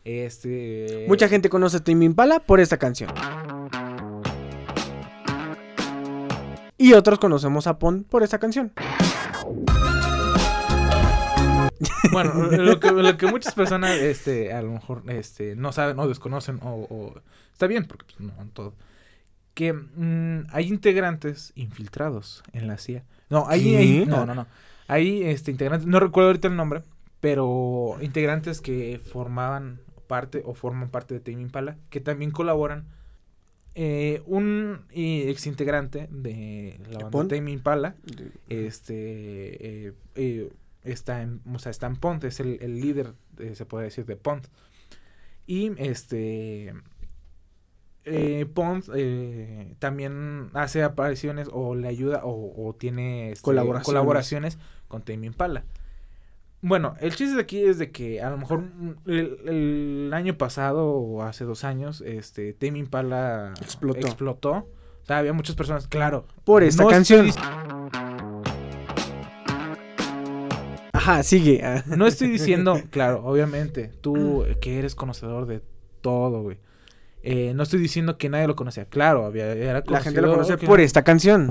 Este. 0.05 1.05
Mucha 1.09 1.29
gente 1.29 1.49
conoce 1.49 1.79
a 1.79 1.85
Tame 1.85 2.05
Impala 2.05 2.41
por 2.41 2.61
esta 2.61 2.77
canción. 2.79 3.11
Y 6.79 6.93
otros 6.93 7.19
conocemos 7.19 7.67
a 7.67 7.79
Pond 7.79 8.07
por 8.07 8.23
esta 8.23 8.39
canción. 8.39 8.73
Bueno, 12.13 12.35
lo 12.51 12.79
que, 12.81 12.91
lo 12.93 13.17
que 13.17 13.27
muchas 13.27 13.55
personas, 13.55 13.97
este, 13.99 14.53
a 14.53 14.63
lo 14.63 14.73
mejor, 14.73 15.03
este, 15.09 15.57
no 15.57 15.73
saben 15.73 15.99
o 15.99 16.07
desconocen 16.09 16.59
o, 16.63 16.87
o- 16.89 17.15
está 17.53 17.67
bien, 17.67 17.87
porque 17.87 18.07
pues, 18.17 18.21
no 18.21 18.33
todo, 18.53 18.75
que 19.55 19.73
mm, 19.73 20.47
hay 20.53 20.69
integrantes 20.69 21.53
infiltrados 21.57 22.43
en 22.53 22.69
la 22.69 22.79
CIA. 22.79 23.05
No, 23.31 23.47
hay- 23.49 24.05
no, 24.07 24.25
no, 24.27 24.35
no, 24.35 24.47
hay, 24.89 25.23
este, 25.25 25.51
integrantes, 25.51 25.87
no 25.87 26.01
recuerdo 26.01 26.29
ahorita 26.29 26.49
el 26.49 26.57
nombre, 26.57 26.83
pero 27.21 27.97
integrantes 28.01 28.61
que 28.61 29.01
formaban 29.03 29.81
parte 30.07 30.43
o 30.45 30.55
forman 30.55 30.91
parte 30.91 31.15
de 31.15 31.21
Tame 31.21 31.43
Impala, 31.43 31.77
que 31.91 32.01
también 32.01 32.31
colaboran. 32.31 32.87
Eh, 33.79 34.23
un 34.25 34.87
eh, 34.91 35.29
ex 35.29 35.47
integrante 35.47 36.09
de 36.11 36.81
la 36.85 37.01
banda 37.01 37.11
Pond? 37.11 37.31
Tame 37.31 37.51
Impala, 37.51 37.95
este 38.49 39.89
eh, 39.89 39.93
eh, 40.15 40.51
está 40.83 41.21
en 41.21 41.43
o 41.53 41.59
sea 41.59 41.71
está 41.71 41.87
en 41.87 41.97
Pont 41.97 42.25
es 42.25 42.41
el, 42.41 42.57
el 42.63 42.81
líder 42.81 43.13
se 43.53 43.67
puede 43.67 43.85
decir 43.85 44.07
de 44.07 44.17
Pont 44.17 44.47
y 45.47 45.73
este 45.77 46.73
eh, 48.07 48.47
Pont 48.55 48.85
eh, 48.95 49.75
también 49.79 50.51
hace 50.55 50.83
apariciones 50.83 51.49
o 51.53 51.75
le 51.75 51.89
ayuda 51.89 52.23
o, 52.25 52.53
o 52.69 52.75
tiene 52.75 53.33
este, 53.33 53.43
Colaboraciones. 53.45 53.85
colaboraciones 53.87 54.59
con 54.89 55.03
Tame 55.03 55.27
Impala 55.27 55.65
bueno 56.63 56.95
el 57.01 57.15
chiste 57.15 57.35
de 57.37 57.43
aquí 57.43 57.63
es 57.65 57.79
de 57.79 57.91
que 57.91 58.23
a 58.23 58.31
lo 58.31 58.39
mejor 58.39 58.65
el, 59.07 59.39
el 59.47 60.11
año 60.15 60.39
pasado 60.39 60.87
o 60.89 61.23
hace 61.23 61.45
dos 61.45 61.65
años 61.65 62.01
este 62.01 62.53
Tame 62.55 62.79
Impala 62.79 63.53
Explotó. 63.61 64.07
explotó 64.07 64.51
o 64.53 65.07
sea, 65.07 65.19
había 65.19 65.33
muchas 65.33 65.55
personas 65.57 65.87
claro 65.89 66.27
Por 66.45 66.63
esta 66.63 66.85
no 66.85 66.89
canción. 66.89 67.27
estoy 67.27 67.43
Ajá, 70.93 71.23
sigue. 71.23 71.63
No 71.87 72.07
estoy 72.07 72.29
diciendo, 72.29 72.81
claro, 72.91 73.23
obviamente, 73.25 73.93
tú 74.01 74.45
que 74.61 74.79
eres 74.79 74.95
conocedor 74.95 75.47
de 75.47 75.63
todo, 76.01 76.43
güey. 76.43 76.59
Eh, 77.29 77.55
no 77.57 77.65
estoy 77.65 77.81
diciendo 77.81 78.19
que 78.19 78.29
nadie 78.29 78.47
lo 78.47 78.55
conocía. 78.55 78.85
Claro, 78.85 79.27
había, 79.27 79.47
era 79.53 79.83
La 79.85 80.01
gente 80.01 80.21
lo 80.21 80.29
conocido, 80.29 80.31
conoce 80.31 80.57
claro. 80.59 80.67
por 80.69 80.81
esta 80.81 81.03
canción. 81.03 81.51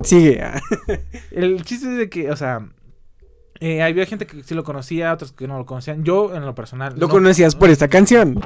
Sigue. 0.00 0.42
El 1.30 1.62
chiste 1.64 1.92
es 1.92 1.96
de 1.98 2.10
que, 2.10 2.28
o 2.32 2.34
sea, 2.34 2.66
eh, 3.60 3.82
había 3.82 4.04
gente 4.04 4.26
que 4.26 4.42
sí 4.42 4.52
lo 4.52 4.64
conocía, 4.64 5.12
otros 5.12 5.30
que 5.30 5.46
no 5.46 5.56
lo 5.58 5.64
conocían. 5.64 6.02
Yo, 6.02 6.34
en 6.34 6.44
lo 6.44 6.56
personal. 6.56 6.94
Lo 6.94 7.06
no- 7.06 7.12
conocías 7.12 7.54
por 7.54 7.70
esta 7.70 7.86
canción. 7.86 8.40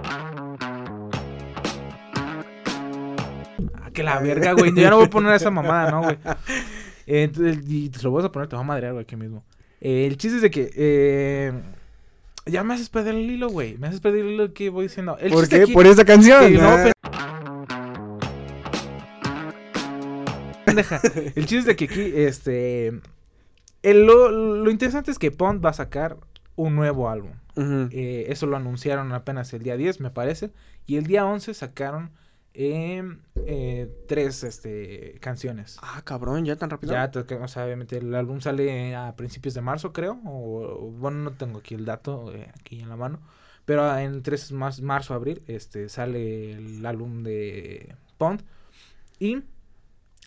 Ah, 3.74 3.90
que 3.90 4.02
la 4.02 4.18
verga, 4.18 4.52
güey. 4.52 4.74
Ya 4.74 4.90
no 4.90 4.96
voy 4.96 5.06
a 5.06 5.10
poner 5.10 5.32
esa 5.34 5.50
mamada, 5.50 5.90
¿no, 5.90 6.02
güey? 6.02 6.18
Eh, 7.08 7.30
y 7.68 7.88
te 7.88 8.02
lo 8.02 8.10
vas 8.10 8.24
a 8.24 8.32
poner, 8.32 8.48
te 8.48 8.56
va 8.56 8.62
a 8.62 8.64
madrear, 8.64 8.92
güey, 8.92 9.04
aquí 9.04 9.14
mismo. 9.14 9.44
Eh, 9.80 10.08
el 10.08 10.16
chiste 10.16 10.36
es 10.36 10.42
de 10.42 10.50
que. 10.50 11.52
Ya 12.46 12.64
me 12.64 12.74
haces 12.74 12.88
perder 12.88 13.14
el 13.14 13.30
hilo, 13.30 13.48
güey. 13.48 13.76
Me 13.78 13.88
haces 13.88 14.00
perder 14.00 14.24
el 14.24 14.32
hilo 14.32 14.52
que 14.54 14.70
voy 14.70 14.84
diciendo. 14.86 15.16
El 15.20 15.32
¿Por 15.32 15.48
qué? 15.48 15.62
aquí- 15.62 15.72
Por 15.72 15.86
esta 15.86 16.04
canción. 16.04 16.54
No, 16.54 16.68
ah. 16.68 16.92
pendeja. 20.64 21.00
El 21.34 21.46
chiste 21.46 21.58
es 21.58 21.64
de 21.66 21.76
que 21.76 21.84
aquí, 21.86 22.12
este. 22.14 22.88
el- 23.82 24.06
lo, 24.06 24.30
lo 24.30 24.70
interesante 24.70 25.10
es 25.10 25.18
que 25.18 25.30
Pond 25.30 25.64
va 25.64 25.70
a 25.70 25.74
sacar 25.74 26.16
un 26.56 26.74
nuevo 26.76 27.08
álbum. 27.10 27.32
Eh, 27.58 28.26
eso 28.28 28.44
lo 28.46 28.56
anunciaron 28.58 29.12
apenas 29.12 29.50
el 29.54 29.62
día 29.62 29.76
10, 29.78 30.00
me 30.00 30.10
parece. 30.10 30.50
Y 30.86 30.96
el 30.96 31.06
día 31.06 31.24
11 31.24 31.54
sacaron 31.54 32.10
en 32.56 33.20
eh, 33.34 33.88
tres 34.08 34.42
este, 34.42 35.18
canciones. 35.20 35.76
Ah, 35.82 36.00
cabrón, 36.04 36.44
ya 36.46 36.56
tan 36.56 36.70
rápido. 36.70 36.94
Ya, 36.94 37.10
o 37.40 37.48
sea, 37.48 37.64
obviamente 37.66 37.98
el 37.98 38.14
álbum 38.14 38.40
sale 38.40 38.96
a 38.96 39.14
principios 39.14 39.52
de 39.54 39.60
marzo, 39.60 39.92
creo. 39.92 40.18
O, 40.24 40.90
bueno, 40.90 41.18
no 41.18 41.32
tengo 41.32 41.58
aquí 41.58 41.74
el 41.74 41.84
dato 41.84 42.32
eh, 42.34 42.50
aquí 42.58 42.80
en 42.80 42.88
la 42.88 42.96
mano. 42.96 43.20
Pero 43.66 43.96
en 43.98 44.22
3 44.22 44.52
más 44.52 44.80
marzo, 44.80 45.12
abril, 45.12 45.42
este, 45.48 45.88
sale 45.90 46.52
el 46.52 46.86
álbum 46.86 47.22
de 47.22 47.94
Pond. 48.16 48.42
Y 49.18 49.42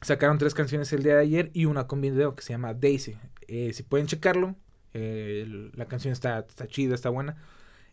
sacaron 0.01 0.37
tres 0.37 0.53
canciones 0.53 0.93
el 0.93 1.03
día 1.03 1.15
de 1.15 1.21
ayer 1.21 1.51
y 1.53 1.65
una 1.65 1.87
con 1.87 2.01
video 2.01 2.35
que 2.35 2.43
se 2.43 2.53
llama 2.53 2.73
Daisy. 2.73 3.17
Eh, 3.47 3.73
si 3.73 3.83
pueden 3.83 4.07
checarlo, 4.07 4.55
eh, 4.93 5.71
la 5.73 5.85
canción 5.85 6.11
está, 6.11 6.39
está 6.39 6.67
chida, 6.67 6.93
está 6.93 7.09
buena. 7.09 7.37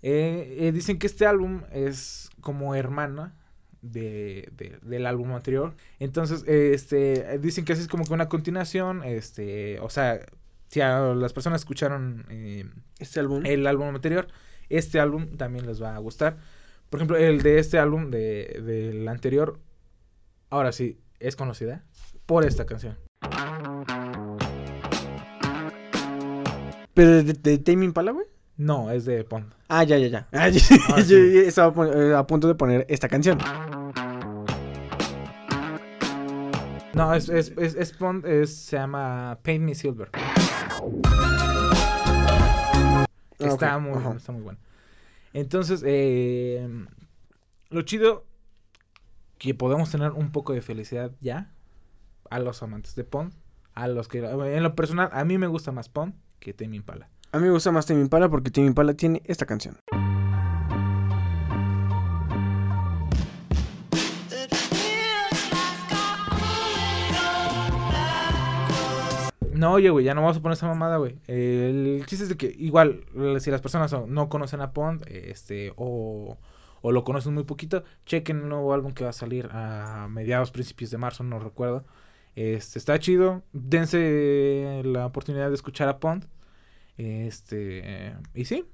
Eh, 0.02 0.70
dicen 0.74 0.98
que 0.98 1.06
este 1.06 1.26
álbum 1.26 1.62
es 1.72 2.28
como 2.40 2.74
hermana 2.74 3.34
de, 3.82 4.48
de- 4.56 4.78
del 4.82 5.06
álbum 5.06 5.32
anterior. 5.32 5.74
Entonces, 5.98 6.44
este, 6.46 7.38
dicen 7.38 7.64
que 7.64 7.72
así 7.74 7.82
es 7.82 7.88
como 7.88 8.04
que 8.04 8.12
una 8.14 8.28
continuación. 8.28 9.02
Este, 9.04 9.78
o 9.80 9.88
sea, 9.90 10.20
si 10.68 10.80
a 10.80 10.98
las 11.14 11.32
personas 11.32 11.60
escucharon 11.62 12.26
eh, 12.30 12.64
Este 12.98 13.20
álbum. 13.20 13.44
el 13.46 13.66
álbum 13.66 13.88
anterior, 13.94 14.28
este 14.68 14.98
álbum 15.00 15.36
también 15.36 15.66
les 15.66 15.80
va 15.82 15.94
a 15.94 15.98
gustar. 15.98 16.36
Por 16.90 16.98
ejemplo, 16.98 17.16
el 17.16 17.42
de 17.42 17.58
este 17.58 17.78
álbum 17.78 18.10
de, 18.10 18.62
del 18.64 19.06
anterior, 19.08 19.58
ahora 20.50 20.72
sí, 20.72 20.98
es 21.20 21.34
conocida 21.36 21.84
por 22.26 22.44
esta 22.44 22.66
canción. 22.66 22.96
¿Pero 26.94 27.10
de, 27.10 27.22
de, 27.24 27.32
de 27.34 27.58
Tame 27.58 27.84
Impala, 27.84 28.12
güey? 28.12 28.26
No, 28.56 28.90
es 28.90 29.04
de 29.04 29.22
Pond. 29.24 29.52
Ah, 29.68 29.84
ya, 29.84 29.98
ya, 29.98 30.08
ya. 30.08 30.26
Ah, 30.32 30.44
Ah, 30.44 30.48
yo 30.48 30.58
sí. 30.60 31.38
estaba 31.46 31.86
eh, 31.88 32.14
a 32.14 32.26
punto 32.26 32.48
de 32.48 32.54
poner 32.54 32.86
esta 32.88 33.08
canción. 33.08 33.38
No, 36.94 37.12
es, 37.14 37.28
es, 37.28 37.52
es, 37.58 37.74
es 37.74 37.92
Pond, 37.92 38.24
se 38.46 38.76
llama 38.76 39.38
Paint 39.42 39.62
Me 39.64 39.74
Silver. 39.74 40.08
Está 43.38 43.74
Ah, 43.74 43.76
ok, 43.76 43.82
muy 43.82 43.92
ajá. 43.98 44.14
está 44.16 44.32
muy 44.32 44.42
bueno. 44.42 44.58
Entonces, 45.34 45.82
eh, 45.84 46.66
lo 47.68 47.82
chido 47.82 48.24
que 49.36 49.52
podemos 49.54 49.90
tener 49.90 50.12
un 50.12 50.32
poco 50.32 50.54
de 50.54 50.62
felicidad 50.62 51.12
ya 51.20 51.52
a 52.30 52.38
los 52.38 52.62
amantes 52.62 52.94
de 52.94 53.04
Pond, 53.04 53.34
a 53.74 53.86
los 53.88 54.08
que 54.08 54.18
en 54.20 54.62
lo 54.62 54.74
personal 54.74 55.10
a 55.12 55.24
mí 55.26 55.36
me 55.36 55.46
gusta 55.46 55.72
más 55.72 55.90
Pond 55.90 56.14
que 56.40 56.54
Tame 56.54 56.76
Impala. 56.76 57.10
A 57.36 57.38
mí 57.38 57.44
me 57.44 57.50
gusta 57.50 57.70
más 57.70 57.84
Tame 57.84 58.00
Impala 58.00 58.30
porque 58.30 58.50
Tame 58.50 58.68
Impala 58.68 58.94
tiene 58.94 59.20
esta 59.26 59.44
canción. 59.44 59.76
No, 69.52 69.72
oye, 69.72 69.88
güey, 69.88 70.04
ya 70.04 70.14
no 70.14 70.20
vamos 70.20 70.36
a 70.36 70.40
poner 70.42 70.54
esa 70.56 70.66
mamada, 70.66 70.98
güey. 70.98 71.18
El 71.26 72.02
chiste 72.06 72.24
es 72.24 72.28
de 72.28 72.36
que 72.36 72.54
igual 72.58 73.04
eh, 73.16 73.40
si 73.40 73.50
las 73.50 73.62
personas 73.62 73.90
no- 73.90 74.06
no 74.06 74.28
conocen 74.28 74.60
a 74.60 74.72
Pond, 74.72 75.04
este 75.08 75.72
o 75.76 76.36
o 76.82 76.92
lo 76.92 77.02
conocen 77.04 77.34
muy 77.34 77.42
poquito, 77.44 77.82
chequen 78.04 78.42
el 78.42 78.48
nuevo 78.48 78.72
álbum 78.72 78.92
que 78.92 79.02
va 79.02 79.10
a 79.10 79.12
salir 79.12 79.48
a 79.50 80.06
mediados, 80.08 80.52
principios 80.52 80.90
de 80.90 80.98
marzo, 80.98 81.24
no 81.24 81.38
recuerdo. 81.40 81.84
Este, 82.36 82.78
está 82.78 82.98
chido. 83.00 83.42
Dense 83.52 84.82
la 84.84 85.06
oportunidad 85.06 85.48
de 85.48 85.54
escuchar 85.54 85.88
a 85.88 85.98
Pond. 85.98 86.26
Este, 86.96 88.14
y 88.34 88.44
sí. 88.44 88.64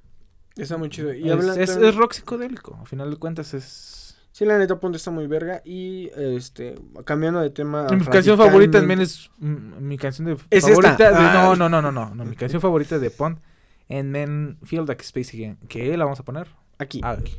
Está 0.57 0.77
muy 0.77 0.89
chido. 0.90 1.12
Y 1.15 1.31
es, 1.31 1.44
es, 1.57 1.70
es 1.77 1.94
rock 1.97 2.12
psicodélico. 2.12 2.78
A 2.81 2.85
final 2.86 3.11
de 3.11 3.16
cuentas 3.16 3.55
es... 3.55 4.19
Sí, 4.32 4.44
la 4.47 4.57
neta, 4.59 4.81
Ponte 4.81 4.97
está 4.97 5.11
muy 5.11 5.27
verga. 5.27 5.61
Y, 5.65 6.11
este, 6.16 6.74
cambiando 7.05 7.40
de 7.40 7.51
tema. 7.51 7.86
Mi 7.89 8.05
canción 8.07 8.36
favorita 8.39 8.78
también 8.78 9.01
es... 9.01 9.31
mm, 9.39 9.78
Mi 9.81 9.99
canción 9.99 10.27
de 10.27 10.36
Es 10.51 10.65
favorita 10.65 10.93
esta. 10.93 11.11
de- 11.11 11.16
Ah. 11.16 11.32
No, 11.35 11.57
no, 11.57 11.69
no, 11.69 11.82
no, 11.82 11.93
no, 11.93 12.15
no. 12.15 12.24
Mi 12.24 12.36
canción 12.36 12.61
favorita 12.61 12.99
de 12.99 13.11
Pond. 13.11 13.39
And 13.90 14.11
Men 14.11 14.59
Feel 14.65 14.86
Like 14.86 15.03
Space 15.03 15.36
Again. 15.36 15.59
Que 15.69 15.97
la 15.97 16.05
vamos 16.05 16.20
a 16.20 16.23
poner 16.23 16.47
Aquí. 16.78 17.01
aquí. 17.05 17.36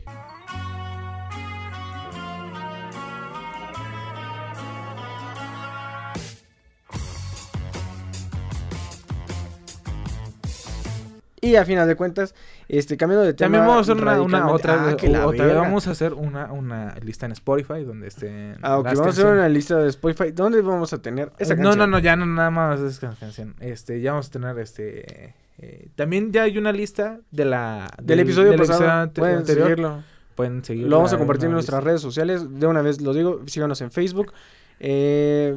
Y 11.44 11.56
a 11.58 11.66
final 11.66 11.88
de 11.88 11.96
cuentas, 11.96 12.34
este, 12.70 12.96
cambiando 12.98 13.26
de 13.26 13.34
tema. 13.34 13.46
También 13.48 13.68
vamos 13.68 13.90
a 13.90 13.92
hacer 13.92 14.02
una, 14.04 14.22
una 14.22 14.48
otra, 14.52 14.90
Ah, 14.92 14.96
que 14.96 15.10
la 15.10 15.28
otra 15.28 15.44
vez 15.46 15.54
verga. 15.54 15.62
vamos 15.62 15.88
a 15.88 15.92
hacer 15.92 16.14
una, 16.14 16.52
una 16.54 16.96
lista 17.04 17.26
en 17.26 17.34
Spotify 17.34 17.84
donde 17.84 18.08
estén 18.08 18.58
Ah, 18.62 18.78
ok, 18.80 18.86
vamos 18.86 19.00
a 19.06 19.10
hacer 19.10 19.26
una 19.26 19.50
lista 19.50 19.78
de 19.78 19.90
Spotify. 19.90 20.32
¿Dónde 20.32 20.62
vamos 20.62 20.94
a 20.94 21.02
tener 21.02 21.32
esa 21.40 21.56
canción? 21.56 21.78
No, 21.78 21.86
no, 21.86 21.92
no, 21.92 22.00
ya 22.00 22.16
no 22.16 22.26
nada 22.26 22.50
más 22.50 22.80
esa 22.80 23.14
canción. 23.20 23.56
Este, 23.60 24.00
ya 24.02 24.12
vamos 24.12 24.28
a 24.28 24.32
tener 24.32 24.58
este 24.60 25.36
eh, 25.60 25.88
también 25.96 26.32
ya 26.32 26.44
hay 26.44 26.58
una 26.58 26.72
lista 26.72 27.20
de 27.30 27.46
la 27.46 27.88
Del, 28.02 28.22
episodio 28.22 28.50
del 28.52 28.60
pasado. 28.60 29.12
pueden 29.12 29.38
anterior. 29.40 29.68
seguirlo. 29.68 30.04
Pueden 30.36 30.64
seguirlo. 30.64 30.90
Lo 30.90 30.96
vamos 30.98 31.14
a 31.14 31.18
compartir 31.18 31.46
en 31.46 31.52
nuestras 31.52 31.80
lista. 31.82 31.88
redes 31.90 32.02
sociales. 32.02 32.60
De 32.60 32.66
una 32.68 32.82
vez 32.82 33.02
lo 33.02 33.14
digo, 33.14 33.42
síganos 33.46 33.80
en 33.82 33.92
Facebook. 33.92 34.34
Eh, 34.80 35.56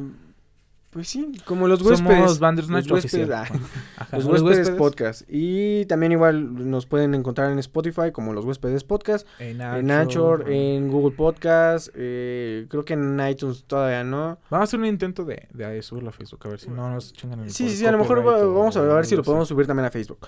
pues 0.97 1.07
sí, 1.09 1.31
como 1.45 1.67
los 1.67 1.79
Somos 1.79 2.01
huéspedes. 2.01 2.39
Bandersnatch 2.39 2.87
los 2.87 3.03
huéspedes, 3.03 3.29
ah, 3.29 3.41
Ajá, 3.97 4.17
los 4.17 4.25
los 4.25 4.33
huéspedes 4.41 4.57
huéspedes 4.57 4.77
podcast. 4.77 5.21
Y 5.29 5.85
también 5.85 6.11
igual 6.11 6.69
nos 6.69 6.85
pueden 6.85 7.13
encontrar 7.15 7.51
en 7.51 7.59
Spotify 7.59 8.11
como 8.11 8.33
los 8.33 8.43
huéspedes 8.45 8.83
podcast. 8.83 9.27
En 9.39 9.61
en 9.61 9.91
Anchor, 9.91 10.51
en 10.51 10.89
Google 10.89 11.15
Podcast. 11.15 11.89
eh, 11.95 12.65
creo 12.69 12.83
que 12.83 12.93
en 12.93 13.19
iTunes 13.29 13.63
todavía 13.65 14.03
no. 14.03 14.39
Vamos 14.49 14.61
a 14.61 14.63
hacer 14.63 14.79
un 14.79 14.85
intento 14.87 15.23
de, 15.23 15.47
de 15.53 15.81
subirlo 15.81 16.09
a 16.09 16.13
Facebook, 16.13 16.39
a 16.45 16.49
ver 16.49 16.59
si 16.59 16.69
no 16.69 16.89
nos 16.89 17.13
chingan 17.13 17.39
el 17.41 17.51
Sí, 17.51 17.69
sí, 17.69 17.77
sí, 17.77 17.85
a 17.85 17.91
lo 17.91 17.99
mejor 17.99 18.27
va- 18.27 18.43
vamos 18.43 18.75
a 18.77 18.81
ver, 18.81 18.91
a 18.91 18.95
ver 18.95 19.05
si 19.05 19.15
lo 19.15 19.23
podemos 19.23 19.47
subir 19.47 19.67
también 19.67 19.85
a 19.85 19.91
Facebook. 19.91 20.27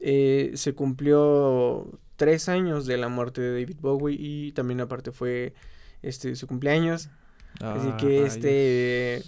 Eh, 0.00 0.52
se 0.54 0.74
cumplió 0.74 1.86
tres 2.16 2.48
años 2.48 2.86
de 2.86 2.96
la 2.96 3.08
muerte 3.08 3.40
de 3.40 3.60
David 3.60 3.76
Bowie 3.80 4.16
y 4.18 4.52
también 4.52 4.80
aparte 4.80 5.12
fue 5.12 5.54
este 6.02 6.34
su 6.36 6.46
cumpleaños. 6.46 7.08
Así 7.60 7.88
Ah, 7.92 7.96
que 7.98 8.24
este... 8.24 9.22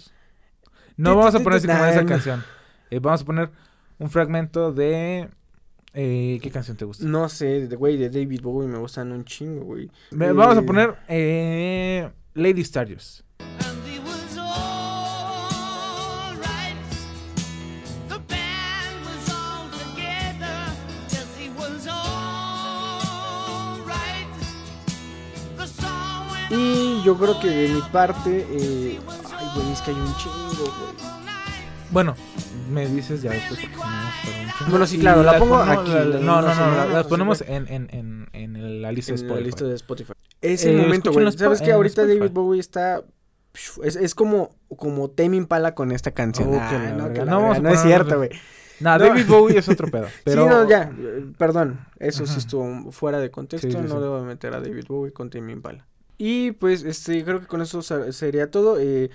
No 0.97 1.15
vamos 1.15 1.35
a 1.35 1.39
poner 1.39 1.57
así 1.57 1.67
como 1.67 1.85
esa 1.85 2.05
canción. 2.05 2.43
Eh, 2.89 2.99
vamos 2.99 3.21
a 3.21 3.25
poner 3.25 3.49
un 3.99 4.09
fragmento 4.09 4.71
de... 4.73 5.29
eh, 5.93 6.39
¿Qué 6.41 6.51
canción 6.51 6.77
te 6.77 6.85
gusta? 6.85 7.05
No 7.05 7.29
sé, 7.29 7.67
de 7.67 7.75
güey, 7.75 7.97
de 7.97 8.09
David 8.09 8.41
Bowie 8.41 8.67
me 8.67 8.77
gustan 8.77 9.11
un 9.11 9.23
chingo, 9.25 9.63
güey. 9.63 9.89
Vamos 10.11 10.57
a 10.57 10.59
Eh, 10.59 10.63
poner 10.63 10.95
eh, 11.07 12.09
Lady 12.33 12.61
Stardust. 12.61 13.21
Y 26.49 27.01
yo 27.03 27.17
creo 27.17 27.39
que 27.39 27.47
de 27.49 27.67
mi 27.69 27.81
parte... 27.93 28.45
eh, 28.51 28.99
güey, 29.55 29.71
es 29.71 29.81
que 29.81 29.91
hay 29.91 29.97
un 29.97 30.15
chingo, 30.17 30.63
güey. 30.65 31.11
Bueno, 31.91 32.15
me 32.71 32.87
dices 32.87 33.21
ya 33.21 33.31
después 33.31 33.59
porque 33.59 33.75
no. 33.75 34.69
Bueno, 34.69 34.87
sí, 34.87 34.97
claro, 34.97 35.23
la 35.23 35.37
pongo 35.37 35.57
aquí, 35.57 35.89
la- 35.91 36.05
la- 36.05 36.19
no, 36.19 36.41
no, 36.41 36.55
no 36.55 36.85
no, 36.87 36.93
la- 36.93 37.03
ponemos 37.07 37.41
en, 37.41 37.67
en, 37.67 37.89
en, 37.91 38.29
en 38.33 38.81
la 38.81 38.91
lista 38.91 39.11
de 39.13 39.19
En 39.19 39.25
Spotify. 39.25 39.41
la 39.41 39.45
lista 39.45 39.65
de 39.65 39.75
Spotify. 39.75 40.13
Es 40.41 40.65
el 40.65 40.79
Eh, 40.79 40.81
momento, 40.83 41.11
güey. 41.11 41.29
¿Sabes 41.33 41.61
qué? 41.61 41.73
Ahorita 41.73 42.01
Spotify. 42.01 42.19
David 42.19 42.31
Bowie 42.33 42.59
está... 42.59 43.03
Es, 43.83 43.97
es 43.97 44.15
como, 44.15 44.55
como 44.77 45.09
Tame 45.09 45.35
Impala 45.35 45.75
con 45.75 45.91
esta 45.91 46.11
canción. 46.11 46.53
Oh, 46.53 46.59
Ah, 46.61 46.69
que 46.69 46.77
la 46.79 46.91
no, 46.93 47.11
que 47.13 47.19
No, 47.25 47.41
vamos 47.41 47.61
no 47.61 47.69
es 47.69 47.81
cierto, 47.81 48.17
güey. 48.17 48.29
No. 48.79 48.97
David 48.97 49.25
Bowie 49.27 49.57
es 49.59 49.67
otro 49.67 49.89
pedo. 49.89 50.07
Pero... 50.23 50.43
Sí, 50.43 50.49
no, 50.49 50.69
ya. 50.69 50.91
eh, 50.97 51.25
Perdón. 51.37 51.81
Eso 51.99 52.25
sí 52.25 52.39
estuvo 52.39 52.91
fuera 52.93 53.19
de 53.19 53.29
contexto. 53.29 53.67
Sí, 53.67 53.73
sí, 53.73 53.79
no 53.79 53.95
sí. 53.95 54.01
debo 54.01 54.23
meter 54.23 54.53
a 54.55 54.61
David 54.61 54.85
Bowie 54.87 55.11
con 55.11 55.29
Tame 55.29 55.51
Impala. 55.51 55.85
Y 56.17 56.51
pues, 56.53 56.83
este, 56.83 57.23
creo 57.25 57.41
que 57.41 57.47
con 57.47 57.61
eso 57.61 57.81
se- 57.81 58.13
sería 58.13 58.49
todo. 58.49 58.77
Eh, 58.79 59.09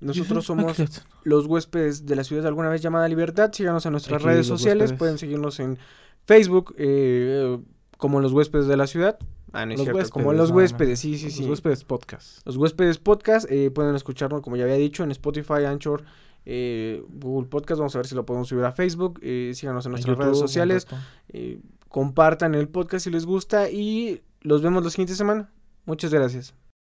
nosotros 0.00 0.44
somos 0.44 0.76
los 1.24 1.46
huéspedes 1.46 2.06
de 2.06 2.16
la 2.16 2.24
ciudad 2.24 2.46
alguna 2.46 2.68
vez 2.68 2.80
llamada 2.82 3.08
Libertad. 3.08 3.52
Síganos 3.52 3.84
en 3.86 3.92
nuestras 3.92 4.16
Aquí 4.20 4.26
redes 4.26 4.46
sociales. 4.46 4.82
huéspedes. 4.90 4.98
Pueden 4.98 5.18
seguirnos 5.18 5.60
en 5.60 5.78
Facebook 6.26 6.74
eh, 6.78 7.58
como 7.98 8.20
los 8.20 8.32
huéspedes 8.32 8.66
de 8.66 8.76
la 8.76 8.86
ciudad. 8.86 9.18
Ah, 9.52 9.66
no 9.66 9.72
es 9.72 9.78
Los 9.78 9.84
cierto. 9.86 9.96
huéspedes, 9.98 10.10
como 10.12 10.32
los 10.32 10.50
huéspedes, 10.50 11.00
sí, 11.00 11.18
sí, 11.18 11.30
sí. 11.30 11.40
Los 11.40 11.50
huéspedes 11.50 11.84
podcast. 11.84 12.46
Los 12.46 12.56
huéspedes 12.56 12.98
podcast 12.98 13.50
eh, 13.50 13.70
pueden 13.70 13.94
escucharlo, 13.96 14.42
como 14.42 14.56
ya 14.56 14.62
había 14.64 14.76
dicho, 14.76 15.02
en 15.02 15.10
Spotify, 15.10 15.64
Anchor, 15.66 16.04
eh, 16.46 17.02
Google 17.08 17.48
Podcast. 17.48 17.78
Vamos 17.80 17.94
a 17.96 17.98
ver 17.98 18.06
si 18.06 18.14
lo 18.14 18.24
podemos 18.24 18.48
subir 18.48 18.64
a 18.64 18.72
Facebook. 18.72 19.18
eh, 19.22 19.50
síganos 19.54 19.84
en 19.86 19.90
En 19.90 19.92
nuestras 19.92 20.12
YouTube, 20.16 20.24
redes 20.24 20.38
sociales. 20.38 20.86
eh, 21.30 21.60
compartan 21.88 22.54
el 22.54 22.68
podcast 22.68 23.04
si 23.04 23.10
les 23.10 23.26
gusta 23.26 23.68
y 23.70 24.22
los 24.40 24.62
vemos 24.62 24.84
la 24.84 24.90
siguiente 24.90 25.14
semana. 25.16 25.50
Muchas 25.84 26.14
gracias. 26.14 26.54